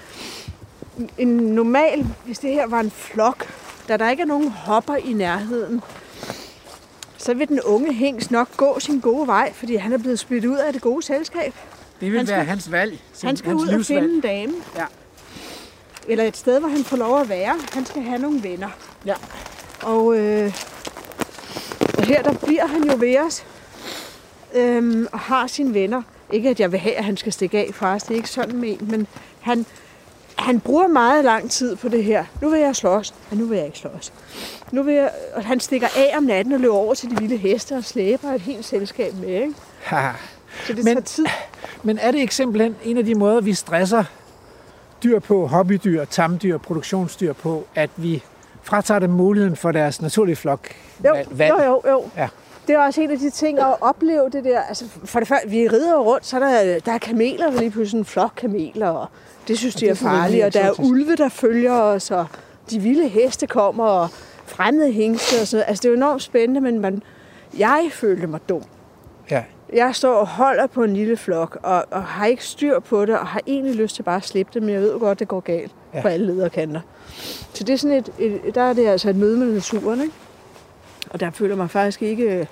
en 1.18 1.28
normal, 1.28 2.08
hvis 2.26 2.40
det 2.40 2.50
her 2.54 2.68
var 2.68 2.80
en 2.80 2.92
flok, 2.92 3.48
da 3.88 3.98
der 3.98 4.10
ikke 4.10 4.22
er 4.22 4.28
nogen 4.28 4.50
hopper 4.52 4.96
i 4.96 5.14
nærheden, 5.14 5.82
så 7.18 7.34
vil 7.34 7.48
den 7.48 7.62
unge 7.62 7.94
hængst 7.94 8.32
nok 8.32 8.58
gå 8.58 8.80
sin 8.80 9.00
gode 9.00 9.28
vej, 9.28 9.54
fordi 9.54 9.76
han 9.76 9.94
er 9.94 9.98
blevet 9.98 10.20
smidt 10.20 10.46
ud 10.46 10.56
af 10.58 10.74
det 10.74 10.82
gode 10.82 11.04
selskab. 11.04 11.54
Det 12.02 12.12
vil 12.12 12.18
han 12.20 12.28
skal- 12.28 12.36
være 12.38 12.46
hans 12.46 12.72
valg. 12.72 13.00
Han 13.24 13.38
skal 13.38 13.50
hans 13.50 13.62
ud 13.64 13.68
og 13.68 13.74
livsvalg. 13.74 14.02
finde 14.02 14.16
en 14.16 14.22
dame. 14.22 14.54
Ja. 14.76 14.86
Eller 16.08 16.24
et 16.24 16.38
sted, 16.38 16.60
hvor 16.60 16.70
han 16.70 16.84
får 16.84 16.98
lov 16.98 17.22
at 17.22 17.30
være. 17.30 17.56
Han 17.74 17.86
skal 17.86 18.02
have 18.02 18.20
nogle 18.20 18.44
venner. 18.44 18.70
Ja. 19.06 19.14
Og, 19.84 20.18
øh, 20.18 20.54
og 21.98 22.04
her 22.04 22.24
der 22.24 22.34
bliver 22.34 22.68
han 22.68 22.84
jo 22.84 22.94
ved 23.00 23.18
os. 23.28 23.44
Øhm, 24.54 25.08
og 25.12 25.20
har 25.20 25.48
sine 25.48 25.74
venner. 25.74 26.02
Ikke 26.34 26.50
at 26.50 26.60
jeg 26.60 26.72
vil 26.72 26.80
have, 26.80 26.96
at 26.96 27.04
han 27.04 27.18
skal 27.18 27.34
stikke 27.34 27.58
af 27.60 27.70
fra 27.74 27.96
os. 27.96 28.04
Det 28.04 28.12
er 28.12 28.16
ikke 28.16 28.30
sådan 28.30 28.58
ment. 28.58 28.92
Men 28.92 29.08
han, 29.40 29.66
han 30.36 30.60
bruger 30.60 30.88
meget 30.88 31.26
lang 31.26 31.52
tid 31.52 31.76
på 31.76 31.90
det 31.90 32.04
her. 32.04 32.26
Nu 32.42 32.50
vil 32.50 32.60
jeg 32.60 32.76
slås. 32.76 33.14
Og 33.32 33.38
nu 33.38 33.46
vil 33.46 33.56
jeg 33.58 33.66
ikke 33.66 33.78
slås. 33.80 34.14
Nu 34.72 34.84
vil 34.84 34.94
jeg, 34.94 35.12
og 35.36 35.46
han 35.46 35.60
stikker 35.60 35.88
af 35.96 36.14
om 36.18 36.24
natten 36.24 36.54
og 36.54 36.60
løber 36.60 36.76
over 36.76 36.94
til 36.94 37.10
de 37.10 37.18
vilde 37.22 37.38
heste 37.38 37.76
og 37.76 37.84
slæber 37.84 38.28
et 38.34 38.42
helt 38.42 38.66
selskab 38.66 39.14
med. 39.16 39.30
Ikke? 39.30 39.54
Ha. 39.84 40.10
Så 40.68 40.74
det 40.74 40.84
Men- 40.84 40.96
tager 40.96 41.02
tid. 41.06 41.26
Men 41.84 41.98
er 41.98 42.12
det 42.12 42.20
ikke 42.20 42.36
simpelthen 42.36 42.76
en 42.84 42.98
af 42.98 43.06
de 43.06 43.16
måder, 43.16 43.42
vi 43.42 43.54
stresser 43.54 44.04
dyr 45.08 45.20
på, 45.20 45.48
hobbydyr, 45.48 46.06
tamdyr, 46.06 46.58
produktionsdyr 46.58 47.34
på, 47.34 47.68
at 47.76 47.90
vi 47.96 48.24
fratager 48.64 49.00
dem 49.00 49.10
muligheden 49.10 49.56
for 49.56 49.72
deres 49.72 50.02
naturlige 50.02 50.36
flok 50.36 50.68
Jo, 51.06 51.16
valg? 51.32 51.54
jo, 51.60 51.64
jo, 51.66 51.82
jo. 51.92 52.04
Ja. 52.18 52.28
Det 52.68 52.76
er 52.76 52.80
også 52.80 53.02
en 53.02 53.12
af 53.12 53.20
de 53.20 53.30
ting 53.30 53.60
at 53.60 53.76
opleve 53.82 54.30
det 54.30 54.44
der. 54.44 54.62
Altså, 54.62 54.86
for 55.06 55.20
det 55.20 55.28
første, 55.28 55.50
vi 55.50 55.68
rider 55.68 55.98
rundt, 55.98 56.26
så 56.26 56.36
er 56.36 56.40
der, 56.40 56.80
der 56.80 56.92
er 56.92 56.98
kameler, 56.98 57.52
lige 57.52 57.72
pludselig 57.72 58.00
en 58.00 58.06
flok 58.06 58.32
kameler, 58.38 58.88
og 58.90 59.08
det 59.48 59.58
synes 59.58 59.76
de 59.76 59.80
det 59.82 59.90
er 59.90 59.96
farligt. 59.96 60.46
Og 60.46 60.54
der 60.54 60.62
er 60.62 60.80
ulve, 60.80 61.16
der 61.16 61.30
følger 61.30 61.74
os, 61.74 62.12
og 62.12 62.26
de 62.70 62.80
vilde 62.80 63.08
heste 63.08 63.48
kommer, 63.48 63.84
og 63.86 64.10
fremmede 64.46 64.92
hængste 64.92 65.42
og 65.42 65.48
sådan 65.48 65.58
noget. 65.58 65.70
Altså, 65.70 65.82
det 65.82 65.86
er 65.88 65.92
jo 65.92 65.96
enormt 65.98 66.22
spændende, 66.22 66.62
men 66.62 66.80
man, 66.80 67.04
jeg 67.58 67.90
følte 67.94 68.28
mig 68.28 68.40
dum. 68.50 68.62
Jeg 69.74 69.96
står 69.96 70.14
og 70.14 70.28
holder 70.28 70.68
på 70.68 70.84
en 70.84 70.94
lille 70.94 71.18
flok, 71.18 71.58
og, 71.64 71.86
og 71.92 72.04
har 72.04 72.26
ikke 72.26 72.46
styr 72.46 72.80
på 72.80 73.06
det, 73.06 73.20
og 73.20 73.28
har 73.28 73.42
egentlig 73.48 73.76
lyst 73.76 73.96
til 73.96 74.04
bare 74.04 74.16
at 74.16 74.26
slippe 74.26 74.52
det, 74.54 74.62
men 74.64 74.74
jeg 74.74 74.82
ved 74.82 74.92
jo 74.94 75.00
godt, 75.00 75.20
det 75.20 75.28
går 75.28 75.40
galt 75.40 75.72
Ja. 75.94 76.02
på 76.02 76.08
alle 76.08 76.26
lederkanter. 76.26 76.82
Så 77.54 77.64
det 77.64 77.74
er 77.74 77.78
sådan 77.78 77.98
et, 77.98 78.10
et, 78.20 78.56
der 78.56 78.62
er 78.62 78.74
det 78.74 78.88
altså 78.88 79.10
et 79.10 79.16
møde 79.16 79.38
med 79.38 79.54
naturen, 79.54 80.02
ikke? 80.02 80.14
Og 81.10 81.20
der 81.20 81.32
føler 81.32 81.56
mig 81.56 81.70
faktisk 81.70 82.02
ikke 82.02 82.48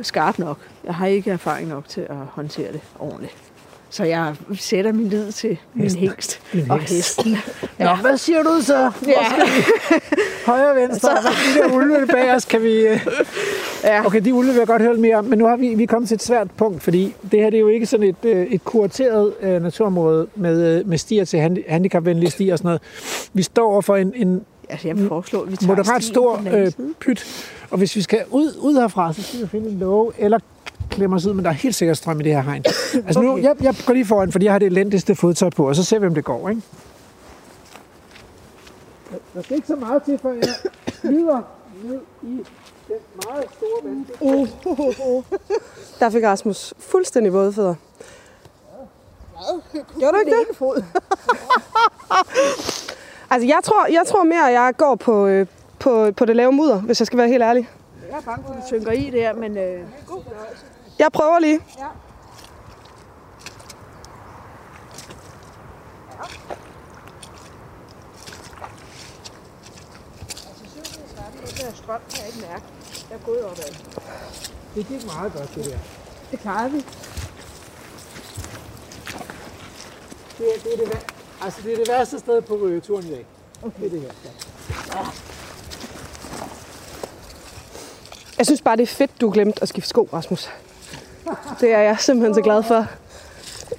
skarp 0.00 0.38
nok. 0.38 0.58
Jeg 0.84 0.94
har 0.94 1.06
ikke 1.06 1.30
erfaring 1.30 1.68
nok 1.68 1.88
til 1.88 2.00
at 2.00 2.16
håndtere 2.16 2.72
det 2.72 2.80
ordentligt. 2.98 3.45
Så 3.90 4.04
jeg 4.04 4.34
sætter 4.54 4.92
min 4.92 5.08
lid 5.08 5.32
til 5.32 5.58
min 5.74 5.82
Hesten. 5.84 6.70
og 6.70 6.78
hest. 6.78 6.92
hesten. 6.92 7.36
Nå, 7.78 7.94
hvad 7.94 8.16
siger 8.18 8.42
du 8.42 8.60
så? 8.62 8.90
Ja. 9.06 9.12
Højre 10.46 10.70
og 10.70 10.76
venstre, 10.76 11.08
så... 11.22 11.28
de 11.28 11.60
der 11.60 11.74
ulve 11.76 12.06
bag 12.06 12.34
os, 12.34 12.44
kan 12.44 12.62
vi... 12.62 12.72
øh, 12.72 13.06
ja. 13.84 14.06
Okay, 14.06 14.20
de 14.24 14.34
ulve 14.34 14.50
vil 14.50 14.58
jeg 14.58 14.66
godt 14.66 14.82
høre 14.82 14.92
lidt 14.92 15.00
mere 15.00 15.16
om, 15.16 15.24
men 15.24 15.38
nu 15.38 15.46
har 15.46 15.56
vi, 15.56 15.74
vi 15.74 15.86
kommet 15.86 16.08
til 16.08 16.14
et 16.14 16.22
svært 16.22 16.50
punkt, 16.56 16.82
fordi 16.82 17.14
det 17.32 17.40
her 17.40 17.50
det 17.50 17.56
er 17.56 17.60
jo 17.60 17.68
ikke 17.68 17.86
sådan 17.86 18.06
et, 18.06 18.16
øh, 18.24 18.46
et 18.46 18.64
kurateret 18.64 19.32
øh, 19.40 19.62
naturområde 19.62 20.26
med, 20.34 20.84
med 20.84 20.98
stier 20.98 21.24
til 21.24 21.38
handi- 21.40 21.70
handicapvenlige 21.70 22.30
stier 22.30 22.52
og 22.52 22.58
sådan 22.58 22.68
noget. 22.68 22.80
Vi 23.32 23.42
står 23.42 23.70
over 23.72 23.82
for 23.82 23.96
en, 23.96 24.12
en 24.16 24.42
Altså, 24.68 24.88
jeg 24.88 24.98
vil 24.98 25.08
foreslå, 25.08 25.40
at 25.40 25.50
vi 25.50 25.56
tager 25.56 25.68
moderat 25.68 26.04
stor 26.04 26.42
øh, 26.52 26.72
pyt, 27.00 27.24
og 27.70 27.78
hvis 27.78 27.96
vi 27.96 28.02
skal 28.02 28.24
ud, 28.30 28.52
ud 28.60 28.74
herfra, 28.74 29.12
så 29.12 29.22
skal 29.22 29.40
vi 29.42 29.46
finde 29.48 29.68
en 29.70 29.78
låge 29.78 30.12
eller 30.18 30.38
klemme 30.90 31.16
os 31.16 31.26
ud, 31.26 31.34
men 31.34 31.44
der 31.44 31.50
er 31.50 31.54
helt 31.54 31.74
sikkert 31.74 31.96
strøm 31.96 32.20
i 32.20 32.22
det 32.22 32.32
her 32.34 32.42
hegn. 32.42 32.64
Altså 33.06 33.20
nu, 33.20 33.32
Okay. 33.32 33.42
jeg, 33.42 33.56
jeg 33.60 33.74
går 33.86 33.94
lige 33.94 34.06
foran, 34.06 34.32
fordi 34.32 34.44
jeg 34.44 34.52
har 34.54 34.58
det 34.58 34.66
elendigste 34.66 35.14
fodtøj 35.14 35.50
på, 35.50 35.68
og 35.68 35.76
så 35.76 35.84
ser 35.84 35.98
vi, 35.98 36.06
om 36.06 36.14
det 36.14 36.24
går, 36.24 36.48
ikke? 36.48 36.62
Der 39.34 39.42
skal 39.42 39.56
ikke 39.56 39.66
så 39.68 39.76
meget 39.76 40.02
til, 40.02 40.18
før 40.22 40.32
jeg 40.32 40.54
glider 41.02 41.40
ned 41.84 42.00
i 42.22 42.26
den 42.88 42.96
meget 43.28 43.44
store 43.56 43.84
vand. 43.84 44.06
Der 46.00 46.10
fik 46.10 46.24
Rasmus 46.24 46.74
fuldstændig 46.78 47.32
våde 47.32 47.52
fødder. 47.52 47.74
Gjorde 49.98 50.12
du 50.14 50.18
ikke 50.18 50.30
det? 50.48 50.56
fod. 50.56 50.82
Altså, 53.30 53.46
jeg 53.48 53.58
tror, 53.64 53.86
jeg 53.86 54.02
tror 54.06 54.24
mere, 54.24 54.46
at 54.48 54.52
jeg 54.54 54.74
går 54.76 54.94
på, 54.94 55.26
øh, 55.26 55.46
på, 55.78 56.10
på 56.16 56.24
det 56.24 56.36
lave 56.36 56.52
mudder, 56.52 56.80
hvis 56.80 57.00
jeg 57.00 57.06
skal 57.06 57.18
være 57.18 57.28
helt 57.28 57.42
ærlig. 57.42 57.68
Jeg 58.10 58.16
er 58.16 58.20
bange 58.22 58.44
for, 58.46 58.52
at 58.52 58.58
du 58.62 58.66
synker 58.66 58.90
i 58.92 59.10
der, 59.10 59.32
men 59.34 59.58
øh, 59.58 59.80
god. 60.08 60.22
Jeg 60.98 61.12
prøver 61.12 61.38
lige. 61.38 61.60
Den 71.46 71.66
der 71.66 71.72
strøm 71.74 72.00
kan 72.10 72.18
jeg 72.18 72.26
ikke 72.26 72.40
mærke. 72.48 72.64
Jeg 73.10 73.16
er 73.16 73.24
gået 73.26 73.44
opad. 73.44 73.74
Det 74.74 74.86
gik 74.86 75.06
meget 75.06 75.32
godt, 75.32 75.54
det 75.54 75.64
der. 75.64 75.78
Det 76.30 76.40
klarede 76.40 76.70
vi. 76.72 76.78
Det 80.38 80.46
er 80.54 80.58
det, 80.64 80.72
er 80.72 80.76
det, 80.76 80.88
vær- 80.94 81.44
altså, 81.44 81.60
det, 81.64 81.72
er 81.72 81.76
det 81.76 81.88
værste 81.88 82.18
sted 82.18 82.42
på 82.42 82.56
øh, 82.66 82.82
turen 82.82 83.06
i 83.06 83.10
dag. 83.10 83.26
Okay. 83.62 83.78
Det 83.80 83.86
er 83.86 83.90
det 83.90 84.00
her. 84.00 84.10
Ja. 84.94 85.06
Jeg 88.38 88.46
synes 88.46 88.62
bare, 88.62 88.76
det 88.76 88.82
er 88.82 88.86
fedt, 88.86 89.20
du 89.20 89.30
glemte 89.30 89.62
at 89.62 89.68
skifte 89.68 89.88
sko, 89.88 90.08
Rasmus. 90.12 90.48
Det 91.60 91.72
er 91.72 91.78
jeg 91.78 91.96
simpelthen 91.98 92.34
så 92.34 92.40
glad 92.40 92.62
for. 92.62 92.86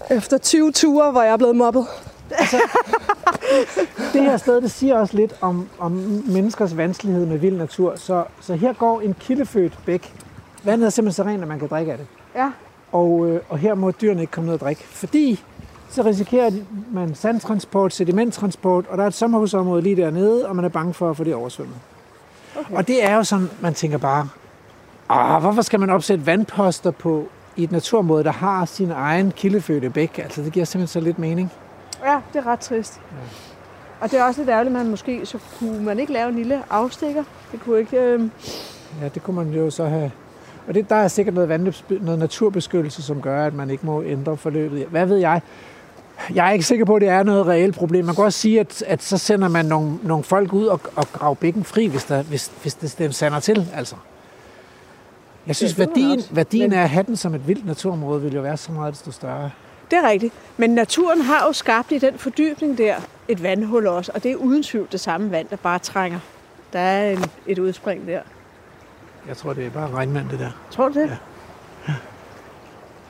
Efter 0.10 0.38
20 0.38 0.72
ture, 0.72 1.12
hvor 1.12 1.22
jeg 1.22 1.34
er 1.34 1.38
blevet 1.38 1.56
mobbet. 1.56 1.86
Det 4.14 4.22
her 4.22 4.38
sted, 4.38 4.62
det 4.62 4.72
siger 4.72 4.96
også 4.96 5.18
lidt 5.18 5.36
om, 5.42 5.70
om 5.80 5.92
menneskers 6.26 6.78
vanskelighed 6.78 7.26
med 7.26 7.38
vild 7.38 7.58
natur. 7.58 7.96
Så, 7.96 8.24
så 8.42 8.56
her 8.56 8.74
går 8.74 9.02
en 9.02 9.14
kildefødt 9.14 9.80
bæk. 9.86 10.14
Vandet 10.64 10.86
er 10.86 10.90
simpelthen 10.90 11.24
så 11.24 11.30
rent, 11.30 11.42
at 11.42 11.48
man 11.48 11.60
kan 11.60 11.68
drikke 11.68 11.92
af 11.92 11.98
det. 11.98 12.08
Ja. 12.36 12.52
Og, 12.92 13.28
øh, 13.28 13.42
og 13.50 13.58
her 13.58 13.76
må 13.76 13.92
dyrene 13.92 14.22
ikke 14.22 14.32
komme 14.32 14.46
ned 14.46 14.54
og 14.54 14.60
drikke, 14.60 14.84
fordi 14.84 15.44
så 15.90 16.02
risikerer 16.02 16.52
man 16.92 17.16
sandtransport, 17.16 17.94
sedimenttransport, 17.94 18.86
og 18.90 18.98
der 18.98 19.04
er 19.04 19.08
et 19.08 19.14
sommerhusområde 19.14 19.82
lige 19.82 19.96
dernede, 19.96 20.48
og 20.48 20.56
man 20.56 20.66
er 20.66 20.70
bange 20.70 20.94
for 20.94 21.10
at 21.10 21.18
få 21.18 21.24
det 21.24 21.36
oversvømmet. 21.36 21.78
Okay. 22.60 22.76
Og 22.76 22.88
det 22.88 23.04
er 23.04 23.16
jo 23.16 23.24
sådan, 23.24 23.50
man 23.62 23.74
tænker 23.74 23.98
bare, 23.98 24.30
ah, 25.10 25.42
hvorfor 25.42 25.62
skal 25.62 25.80
man 25.80 25.90
opsætte 25.90 26.26
vandposter 26.26 26.92
på 26.92 27.28
i 27.58 27.64
et 27.64 27.72
naturområde, 27.72 28.24
der 28.24 28.32
har 28.32 28.66
sin 28.66 28.92
egen 28.92 29.32
kildefødte 29.32 29.90
bæk? 29.90 30.18
Altså, 30.18 30.42
det 30.42 30.54
giver 30.54 30.66
simpelthen 30.66 31.02
så 31.02 31.06
lidt 31.06 31.20
mening. 31.20 31.52
Ja, 32.06 32.20
det 32.34 32.40
er 32.40 32.48
ret 32.48 32.60
trist. 32.60 33.02
Ja. 33.12 33.18
Og 34.00 34.12
det 34.12 34.20
er 34.20 34.24
også 34.24 34.42
lidt 34.42 34.50
ærgerligt, 34.50 34.76
at 34.76 34.82
man 34.82 34.90
måske, 34.90 35.26
så 35.26 35.38
kunne 35.60 35.84
man 35.84 36.00
ikke 36.00 36.14
lave 36.14 36.30
en 36.30 36.36
lille 36.36 36.64
afstikker. 36.70 37.24
Det 37.52 37.60
kunne 37.60 37.80
ikke... 37.80 37.98
Øh... 37.98 38.22
Ja, 39.02 39.08
det 39.08 39.24
kunne 39.24 39.36
man 39.36 39.54
jo 39.54 39.70
så 39.70 39.86
have... 39.86 40.12
Og 40.68 40.74
det, 40.74 40.90
der 40.90 40.96
er 40.96 41.08
sikkert 41.08 41.36
noget, 41.36 41.50
vandløbs- 41.50 42.04
noget 42.04 42.20
naturbeskyttelse, 42.20 43.02
som 43.02 43.22
gør, 43.22 43.46
at 43.46 43.54
man 43.54 43.70
ikke 43.70 43.86
må 43.86 44.04
ændre 44.04 44.38
forløbet. 44.38 44.86
Hvad 44.86 45.06
ved 45.06 45.18
jeg? 45.18 45.42
Jeg 46.34 46.48
er 46.48 46.52
ikke 46.52 46.66
sikker 46.66 46.86
på, 46.86 46.96
at 46.96 47.02
det 47.02 47.10
er 47.10 47.24
noget 47.24 47.48
reelt 47.48 47.76
problem. 47.76 48.06
Man 48.06 48.16
kan 48.16 48.24
også 48.24 48.40
sige, 48.40 48.60
at, 48.60 48.84
at 48.88 49.04
så 49.04 49.18
sender 49.18 49.48
man 49.48 49.66
nogle, 49.66 49.98
nogle 50.04 50.24
folk 50.24 50.54
ud 50.54 50.66
og, 50.66 50.82
og 50.96 51.08
graver 51.14 51.36
bækken 51.36 51.64
fri, 51.64 51.88
hvis, 51.88 52.04
der, 52.04 52.24
hvis, 52.24 52.52
hvis 52.62 52.74
det, 52.74 52.96
det 52.98 53.16
sander 53.16 53.40
til. 53.40 53.68
Altså. 53.76 53.96
Jeg 55.48 55.56
synes, 55.56 55.80
værdien, 55.80 56.22
værdien 56.32 56.74
af 56.74 56.82
at 56.82 56.90
have 56.90 57.04
den 57.04 57.16
som 57.16 57.36
et 57.36 57.48
vildt 57.48 57.66
naturområde 57.66 58.22
vil 58.22 58.34
jo 58.34 58.42
være 58.42 58.58
så 58.58 58.72
meget 58.72 58.94
desto 58.94 59.12
større. 59.12 59.52
Det 59.92 59.98
er 59.98 60.10
rigtigt. 60.10 60.34
Men 60.58 60.70
naturen 60.70 61.22
har 61.22 61.46
jo 61.48 61.54
skabt 61.54 61.92
i 61.92 61.98
den 61.98 62.18
fordybning 62.18 62.78
der 62.78 62.96
et 63.28 63.44
vandhul 63.44 63.88
også, 63.88 64.12
og 64.16 64.24
det 64.24 64.32
er 64.32 64.36
uden 64.36 64.64
tvivl 64.64 64.88
det 64.92 65.00
samme 65.00 65.32
vand, 65.32 65.48
der 65.50 65.56
bare 65.56 65.80
trænger. 65.80 66.20
Der 66.74 66.80
er 66.80 67.12
en, 67.12 67.26
et 67.48 67.60
udspring 67.60 68.08
der. 68.08 68.20
Jeg 69.28 69.38
tror, 69.38 69.54
det 69.54 69.66
er 69.66 69.70
bare 69.70 69.90
regnvand, 69.90 70.30
det 70.30 70.40
der. 70.40 70.52
Tror 70.72 70.90
du 70.90 71.00
det? 71.00 71.10
Ja. 71.88 71.94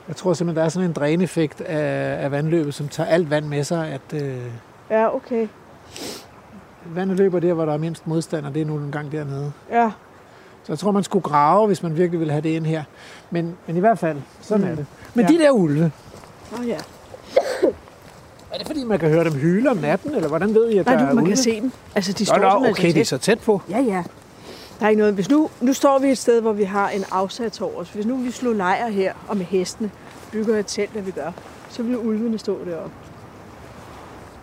Jeg 0.08 0.16
tror 0.16 0.34
simpelthen, 0.34 0.60
der 0.60 0.66
er 0.66 0.70
sådan 0.70 0.90
en 0.90 0.94
dræneffekt 0.94 1.62
af, 1.62 2.24
af 2.24 2.32
vandløbet, 2.32 2.74
som 2.74 2.88
tager 2.88 3.10
alt 3.10 3.30
vand 3.30 3.46
med 3.46 3.64
sig. 3.64 3.88
At, 3.88 4.22
øh, 4.24 4.38
ja, 4.90 5.16
okay. 5.16 5.48
Vandet 6.86 7.18
løber 7.18 7.40
der, 7.40 7.54
hvor 7.54 7.66
der 7.66 7.74
er 7.74 7.78
mindst 7.78 8.08
modstand, 8.08 8.46
og 8.46 8.54
det 8.54 8.62
er 8.62 8.66
nu 8.66 8.78
en 8.78 8.92
gang 8.92 9.12
dernede. 9.12 9.52
Ja. 9.72 9.92
Så 10.68 10.74
jeg 10.74 10.80
tror, 10.80 10.92
man 10.92 11.04
skulle 11.04 11.24
grave, 11.24 11.68
hvis 11.68 11.84
man 11.84 11.98
virkelig 11.98 12.20
vil 12.20 12.32
have 12.32 12.42
det 12.42 12.50
ind 12.50 12.66
her. 12.66 12.84
Men, 13.32 13.56
men 13.68 13.78
i 13.78 13.80
hvert 13.80 14.00
fald, 14.00 14.18
sådan 14.42 14.66
mm. 14.66 14.72
er 14.72 14.76
det. 14.76 14.86
Men 15.14 15.26
ja. 15.26 15.32
de 15.32 15.40
der 15.44 15.52
ulve, 15.52 15.92
Åh 16.54 16.60
oh, 16.60 16.68
ja. 16.68 16.78
Er 18.52 18.58
det 18.58 18.68
fordi, 18.68 18.84
man 18.84 19.00
kan 19.00 19.10
høre 19.10 19.24
dem 19.24 19.34
hyle 19.34 19.72
om 19.72 19.78
natten, 19.78 20.16
eller 20.16 20.28
hvordan 20.28 20.54
ved 20.54 20.70
I, 20.70 20.78
at 20.78 20.86
Nej, 20.86 20.96
der 20.96 21.02
du, 21.04 21.10
er 21.10 21.14
man 21.14 21.24
ulve? 21.24 21.36
kan 21.36 21.44
se 21.44 21.62
dem. 21.62 21.72
Altså, 21.96 22.14
de 22.14 22.24
Nå, 22.24 22.26
står 22.26 22.38
nå, 22.38 22.50
simpelthen 22.50 22.72
okay, 22.72 22.90
så 22.90 22.94
de 22.96 23.00
er 23.00 23.06
så 23.06 23.18
tæt 23.18 23.40
på. 23.40 23.62
Ja, 23.70 23.80
ja. 23.80 24.04
Der 24.80 24.86
er 24.86 24.90
ikke 24.90 25.00
noget. 25.00 25.14
Hvis 25.14 25.30
nu, 25.30 25.50
nu 25.62 25.74
står 25.74 26.00
vi 26.00 26.08
et 26.08 26.18
sted, 26.18 26.42
hvor 26.42 26.54
vi 26.54 26.64
har 26.64 26.90
en 26.90 27.04
afsat 27.12 27.62
over 27.62 27.76
os. 27.76 27.90
Hvis 27.90 28.06
nu 28.06 28.18
vi 28.18 28.32
slår 28.32 28.54
lejr 28.54 28.88
her, 28.88 29.14
og 29.28 29.38
med 29.38 29.46
hestene 29.46 29.92
bygger 30.32 30.58
et 30.58 30.66
telt, 30.68 30.94
der 30.94 31.02
vi 31.02 31.12
gør, 31.12 31.32
så 31.70 31.84
vil 31.84 31.98
ulvene 31.98 32.38
stå 32.38 32.60
deroppe. 32.66 32.96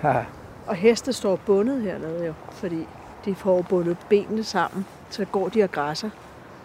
Ja. 0.04 0.24
Og 0.66 0.74
heste 0.74 1.12
står 1.12 1.36
bundet 1.36 1.82
hernede 1.82 2.26
jo, 2.26 2.32
fordi 2.52 2.86
de 3.24 3.34
får 3.34 3.62
bundet 3.62 3.96
benene 4.08 4.44
sammen, 4.44 4.86
så 5.14 5.24
går 5.24 5.48
de 5.48 5.62
og 5.62 5.72
græsser. 5.72 6.10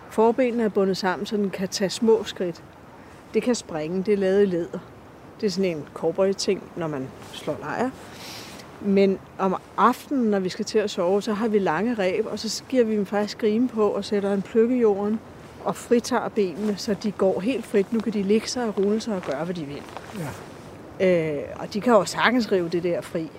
Forbenene 0.09 0.63
er 0.63 0.69
bundet 0.69 0.97
sammen, 0.97 1.25
så 1.25 1.37
den 1.37 1.49
kan 1.49 1.67
tage 1.67 1.89
små 1.89 2.23
skridt. 2.23 2.63
Det 3.33 3.43
kan 3.43 3.55
springe, 3.55 4.03
det 4.03 4.13
er 4.13 4.17
lavet 4.17 4.41
i 4.41 4.45
læder. 4.45 4.79
Det 5.41 5.47
er 5.47 5.51
sådan 5.51 5.77
en 5.77 5.85
cowboy-ting, 5.93 6.63
når 6.75 6.87
man 6.87 7.07
slår 7.33 7.57
lejr. 7.59 7.89
Men 8.81 9.19
om 9.37 9.55
aftenen, 9.77 10.23
når 10.23 10.39
vi 10.39 10.49
skal 10.49 10.65
til 10.65 10.79
at 10.79 10.89
sove, 10.89 11.21
så 11.21 11.33
har 11.33 11.47
vi 11.47 11.59
lange 11.59 11.93
ræb, 11.93 12.25
og 12.25 12.39
så 12.39 12.63
giver 12.69 12.83
vi 12.83 12.95
dem 12.95 13.05
faktisk 13.05 13.37
grime 13.37 13.67
på 13.67 13.89
og 13.89 14.05
sætter 14.05 14.33
en 14.33 14.41
pløkke 14.41 14.75
i 14.77 14.79
jorden 14.79 15.19
og 15.63 15.75
fritager 15.75 16.29
benene, 16.29 16.77
så 16.77 16.93
de 16.93 17.11
går 17.11 17.39
helt 17.39 17.65
frit. 17.65 17.93
Nu 17.93 17.99
kan 17.99 18.13
de 18.13 18.23
ligge 18.23 18.47
sig 18.47 18.67
og 18.67 18.77
rulle 18.77 19.01
sig 19.01 19.15
og 19.15 19.21
gøre, 19.21 19.45
hvad 19.45 19.55
de 19.55 19.65
vil. 19.65 19.81
Ja. 20.99 21.37
Øh, 21.37 21.43
og 21.55 21.73
de 21.73 21.81
kan 21.81 21.93
jo 21.93 22.05
sagtens 22.05 22.51
rive 22.51 22.69
det 22.69 22.83
der 22.83 23.01
fri. 23.01 23.29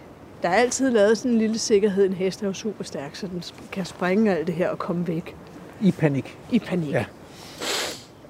Der 0.43 0.49
er 0.49 0.55
altid 0.55 0.91
lavet 0.91 1.19
sådan 1.19 1.31
en 1.31 1.39
lille 1.39 1.59
sikkerhed. 1.59 2.07
En 2.07 2.13
hest 2.13 2.43
er 2.43 2.47
jo 2.47 2.53
super 2.53 2.85
stærk, 2.85 3.17
så 3.17 3.27
den 3.27 3.43
kan 3.73 3.85
springe 3.85 4.37
alt 4.37 4.47
det 4.47 4.55
her 4.55 4.69
og 4.69 4.79
komme 4.79 5.07
væk 5.09 5.37
I 5.81 5.91
panik. 5.93 6.39
i 6.51 6.59
panik. 6.59 6.91
Ja. 6.93 7.05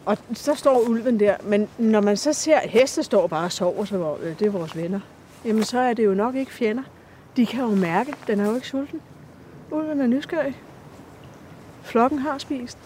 Og 0.05 0.19
så 0.35 0.55
står 0.55 0.89
ulven 0.89 1.21
der, 1.21 1.37
men 1.45 1.69
når 1.79 2.01
man 2.01 2.17
så 2.17 2.33
ser, 2.33 2.57
at 2.57 2.71
heste 2.71 3.03
står 3.03 3.27
bare 3.27 3.45
og 3.45 3.53
sover, 3.53 3.85
så 3.85 3.97
hvor, 3.97 4.19
øh, 4.23 4.39
det 4.39 4.47
er 4.47 4.51
vores 4.51 4.77
venner, 4.77 5.01
jamen 5.45 5.65
så 5.65 5.79
er 5.79 5.95
det 5.95 6.05
jo 6.05 6.15
nok 6.15 6.35
ikke 6.35 6.53
fjender. 6.53 6.83
De 7.37 7.47
kan 7.47 7.61
jo 7.61 7.71
mærke, 7.75 8.15
den 8.27 8.41
er 8.41 8.49
jo 8.49 8.55
ikke 8.55 8.69
sulten. 8.69 9.01
Ulven 9.71 10.01
er 10.01 10.07
nysgerrig. 10.07 10.57
Flokken 11.83 12.19
har 12.19 12.39
spist. 12.39 12.79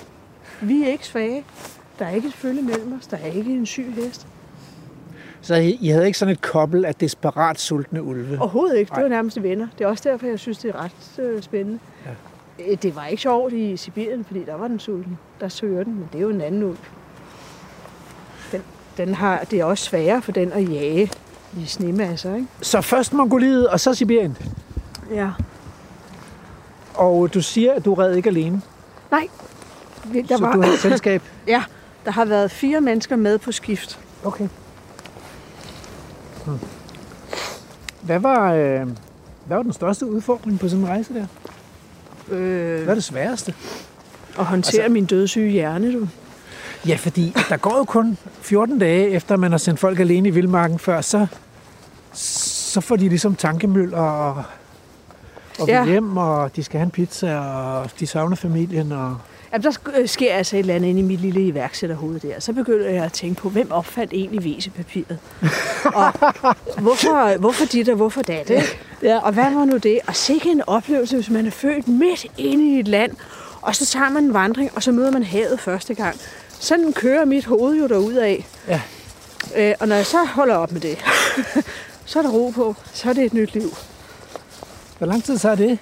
Vi 0.63 0.83
er 0.83 0.89
ikke 0.89 1.07
svage. 1.07 1.45
Der 1.99 2.07
er 2.07 2.11
ikke 2.11 2.29
et 2.29 2.35
følge 2.35 2.63
mellem 2.63 2.99
os. 2.99 3.07
Der 3.07 3.17
er 3.17 3.27
ikke 3.33 3.53
en 3.53 3.67
syg 3.67 3.93
hest. 3.95 4.27
Så 5.45 5.55
I, 5.55 5.89
havde 5.89 6.07
ikke 6.07 6.19
sådan 6.19 6.33
et 6.33 6.41
kobbel 6.41 6.85
af 6.85 6.95
desperat 6.95 7.61
sultne 7.61 8.03
ulve? 8.03 8.39
Overhovedet 8.41 8.79
ikke. 8.79 8.93
Det 8.95 9.03
var 9.03 9.09
nærmest 9.09 9.43
venner. 9.43 9.67
Det 9.79 9.85
er 9.85 9.89
også 9.89 10.09
derfor, 10.11 10.27
jeg 10.27 10.39
synes, 10.39 10.59
det 10.59 10.75
er 10.75 10.83
ret 10.85 11.25
øh, 11.25 11.43
spændende. 11.43 11.79
Ja. 12.07 12.11
Øh, 12.73 12.77
Det 12.83 12.97
var 12.97 13.07
ikke 13.07 13.23
sjovt 13.23 13.53
i 13.53 13.77
Sibirien, 13.77 14.25
fordi 14.25 14.45
der 14.45 14.55
var 14.55 14.69
den 14.69 14.81
sulten. 14.81 15.19
Der 15.41 15.49
søger 15.49 15.85
den, 15.85 15.95
men 15.95 16.09
det 16.13 16.19
er 16.19 16.23
jo 16.23 16.31
en 16.31 16.41
anden 16.41 16.63
ulv. 16.63 16.77
Den, 18.53 18.63
den 18.97 19.15
har, 19.15 19.45
det 19.51 19.61
er 19.61 19.65
også 19.65 19.85
sværere 19.85 20.23
for 20.23 20.33
den 20.33 20.53
at 20.53 20.71
jage 20.73 21.11
i 21.57 21.67
snemasser, 21.67 22.35
ikke? 22.35 22.47
Så 22.61 22.81
først 22.81 23.13
Mongoliet, 23.13 23.69
og 23.69 23.81
så 23.81 23.95
Sibirien. 23.95 24.37
Ja. 25.11 25.31
Og 26.95 27.35
du 27.35 27.43
siger, 27.43 27.73
at 27.73 27.85
du 27.85 27.95
red 27.95 28.15
ikke 28.15 28.29
alene. 28.29 28.63
Nej. 29.11 29.29
Der 30.29 30.37
så 30.37 30.45
var, 30.45 30.53
du 30.53 30.61
havde 30.61 30.75
et 30.75 30.81
selskab. 30.81 31.23
ja, 31.47 31.63
der 32.05 32.11
har 32.11 32.25
været 32.25 32.51
fire 32.51 32.81
mennesker 32.81 33.17
med 33.17 33.39
på 33.39 33.53
skift. 33.53 33.99
Okay. 34.25 34.49
Hmm. 36.47 36.59
Hvad 38.03 38.19
var, 38.19 38.53
øh, 38.53 38.89
hvad 39.47 39.57
var 39.57 39.63
den 39.63 39.73
største 39.73 40.07
udfordring 40.07 40.61
på 40.61 40.69
sådan 40.69 40.85
en 40.85 40.89
rejse 40.91 41.15
der? 41.15 41.27
Øh, 42.31 42.83
Hvad 42.83 42.89
er 42.89 42.95
det 42.95 43.05
sværeste? 43.05 43.55
at 44.39 44.45
håndtere 44.45 44.83
altså, 44.83 44.93
min 44.93 45.05
dødssyge 45.05 45.51
hjerne, 45.51 45.93
du. 45.93 46.09
Ja, 46.87 46.97
fordi 46.97 47.35
der 47.49 47.57
går 47.57 47.77
jo 47.77 47.85
kun 47.85 48.19
14 48.41 48.79
dage, 48.79 49.11
efter 49.11 49.37
man 49.37 49.51
har 49.51 49.59
sendt 49.59 49.81
folk 49.81 50.01
alene 50.01 50.29
i 50.29 50.31
vildmarken 50.31 50.79
før, 50.79 51.01
så, 51.01 51.27
så 52.13 52.81
får 52.81 52.97
de 52.97 53.09
ligesom 53.09 53.35
tankemøl 53.35 53.95
og, 53.95 54.43
og 55.59 55.67
ja. 55.69 55.85
hjem, 55.85 56.17
og 56.17 56.57
de 56.57 56.65
skal 56.65 56.79
have 56.79 56.85
en 56.85 56.91
pizza, 56.91 57.39
og 57.39 57.91
de 58.01 58.07
savner 58.07 58.37
familien. 58.37 58.93
Og... 58.93 59.17
Jamen, 59.55 59.65
der 59.65 60.01
øh, 60.01 60.09
sker 60.09 60.35
altså 60.35 60.57
et 60.57 60.61
eller 60.61 60.75
andet 60.75 60.89
inde 60.89 61.01
i 61.01 61.03
mit 61.03 61.21
lille 61.21 61.47
iværksætterhoved 61.47 62.21
der. 62.21 62.41
Så 62.41 62.53
begynder 62.53 62.89
jeg 62.89 63.05
at 63.05 63.13
tænke 63.13 63.41
på, 63.41 63.49
hvem 63.49 63.71
opfandt 63.71 64.13
egentlig 64.13 64.45
væsepapiret? 64.45 65.19
og 66.01 66.13
hvorfor, 66.79 67.39
hvorfor 67.39 67.65
dit 67.65 67.89
og 67.89 67.97
hvorfor 67.97 68.23
dat? 68.23 68.51
Ja. 69.03 69.19
Og 69.19 69.33
hvad 69.33 69.51
var 69.55 69.65
nu 69.65 69.77
det? 69.77 70.01
Og 70.07 70.17
sikke 70.17 70.51
en 70.51 70.63
oplevelse, 70.67 71.17
hvis 71.17 71.31
man 71.31 71.47
er 71.47 71.51
født 71.51 71.89
midt 71.89 72.27
inde 72.39 72.77
i 72.77 72.79
et 72.79 72.89
land, 72.89 73.13
og 73.61 73.77
så 73.77 73.87
tager 73.87 74.11
man 74.11 74.25
en 74.25 74.35
vandring, 74.35 74.71
og 74.75 74.83
så 74.83 74.93
møder 74.93 75.11
man 75.11 75.23
havet 75.23 75.61
første 75.61 75.95
gang. 75.95 76.17
Sådan 76.49 76.93
kører 76.93 77.25
mit 77.25 77.45
hoved 77.45 77.77
jo 77.77 77.87
derud 77.87 78.15
af. 78.15 78.47
Ja. 78.69 78.81
Øh, 79.57 79.75
og 79.81 79.89
når 79.89 79.97
jeg 79.97 80.07
så 80.07 80.25
holder 80.25 80.55
op 80.55 80.73
med 80.73 80.81
det, 80.81 80.99
så 82.07 82.19
er 82.19 82.23
der 82.23 82.31
ro 82.31 82.51
på. 82.55 82.77
Så 82.93 83.09
er 83.09 83.13
det 83.13 83.25
et 83.25 83.35
nyt 83.35 83.55
liv. 83.55 83.71
Hvor 84.99 85.07
lang 85.07 85.25
tid 85.25 85.39
tager 85.39 85.55
det 85.55 85.79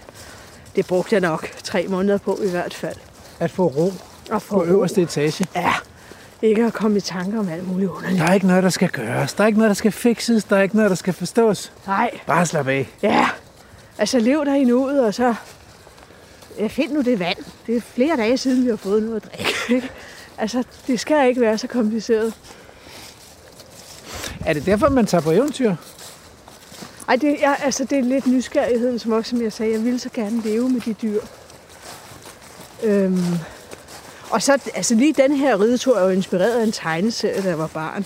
Det 0.77 0.87
brugte 0.87 1.15
jeg 1.15 1.21
nok 1.21 1.49
tre 1.65 1.87
måneder 1.89 2.19
på 2.19 2.39
i 2.45 2.51
hvert 2.51 2.75
fald. 2.75 2.97
At 3.43 3.51
få 3.51 3.67
ro 3.67 3.93
Og 4.31 4.43
på 4.43 4.65
øverste 4.65 5.03
etage? 5.03 5.47
Ja, 5.55 5.73
ikke 6.43 6.65
at 6.65 6.73
komme 6.73 6.97
i 6.97 7.01
tanker 7.01 7.39
om 7.39 7.49
alt 7.49 7.69
muligt 7.69 7.91
underligt. 7.91 8.21
Der 8.21 8.27
er 8.29 8.33
ikke 8.35 8.47
noget, 8.47 8.63
der 8.63 8.71
skal 8.71 8.89
gøres. 8.89 9.33
Der 9.33 9.43
er 9.43 9.47
ikke 9.47 9.59
noget, 9.59 9.69
der 9.71 9.75
skal 9.75 9.93
fikses. 9.93 10.45
Der 10.45 10.57
er 10.57 10.63
ikke 10.63 10.77
noget, 10.77 10.91
der 10.91 10.97
skal 10.97 11.15
forstås. 11.15 11.73
Nej, 11.87 12.11
Bare 12.27 12.47
slap 12.47 12.69
af. 12.69 12.89
ja. 13.03 13.29
Altså 13.99 14.19
lev 14.19 14.45
der 14.45 14.55
i 14.55 14.65
nuet, 14.65 15.05
og 15.05 15.15
så 15.15 15.35
ja, 16.59 16.67
find 16.67 16.93
nu 16.93 17.01
det 17.01 17.19
vand. 17.19 17.39
Det 17.67 17.77
er 17.77 17.81
flere 17.81 18.17
dage 18.17 18.37
siden, 18.37 18.65
vi 18.65 18.69
har 18.71 18.77
fået 18.77 19.03
noget 19.03 19.17
at 19.17 19.33
drikke. 19.33 19.55
ikke? 19.75 19.91
altså, 20.39 20.65
det 20.87 21.01
skal 21.01 21.29
ikke 21.29 21.41
være 21.41 21.59
så 21.59 21.67
kompliceret. 21.67 22.35
Er 24.47 24.53
det 24.53 24.67
derfor, 24.67 24.89
man 24.89 25.07
tager 25.07 25.23
på 25.23 25.31
eventyr? 25.31 25.75
Ej, 27.09 27.17
det, 27.17 27.37
ja, 27.41 27.55
altså, 27.65 27.85
det 27.85 27.99
er 27.99 28.03
lidt 28.03 28.27
nysgerrigheden, 28.27 28.99
som 28.99 29.13
også, 29.13 29.31
som 29.31 29.43
jeg 29.43 29.53
sagde, 29.53 29.73
jeg 29.73 29.85
ville 29.85 29.99
så 29.99 30.09
gerne 30.15 30.43
leve 30.43 30.69
med 30.69 30.81
de 30.81 30.93
dyr. 30.93 31.21
Øhm, 32.83 33.25
og 34.31 34.43
så, 34.43 34.59
altså 34.75 34.95
lige 34.95 35.13
den 35.13 35.37
her 35.37 35.61
ridetur 35.61 35.99
er 35.99 36.03
jo 36.05 36.09
inspireret 36.09 36.59
af 36.61 36.63
en 36.63 36.73
tegneserie, 36.73 37.43
da 37.43 37.49
jeg 37.49 37.59
var 37.59 37.67
barn. 37.67 38.05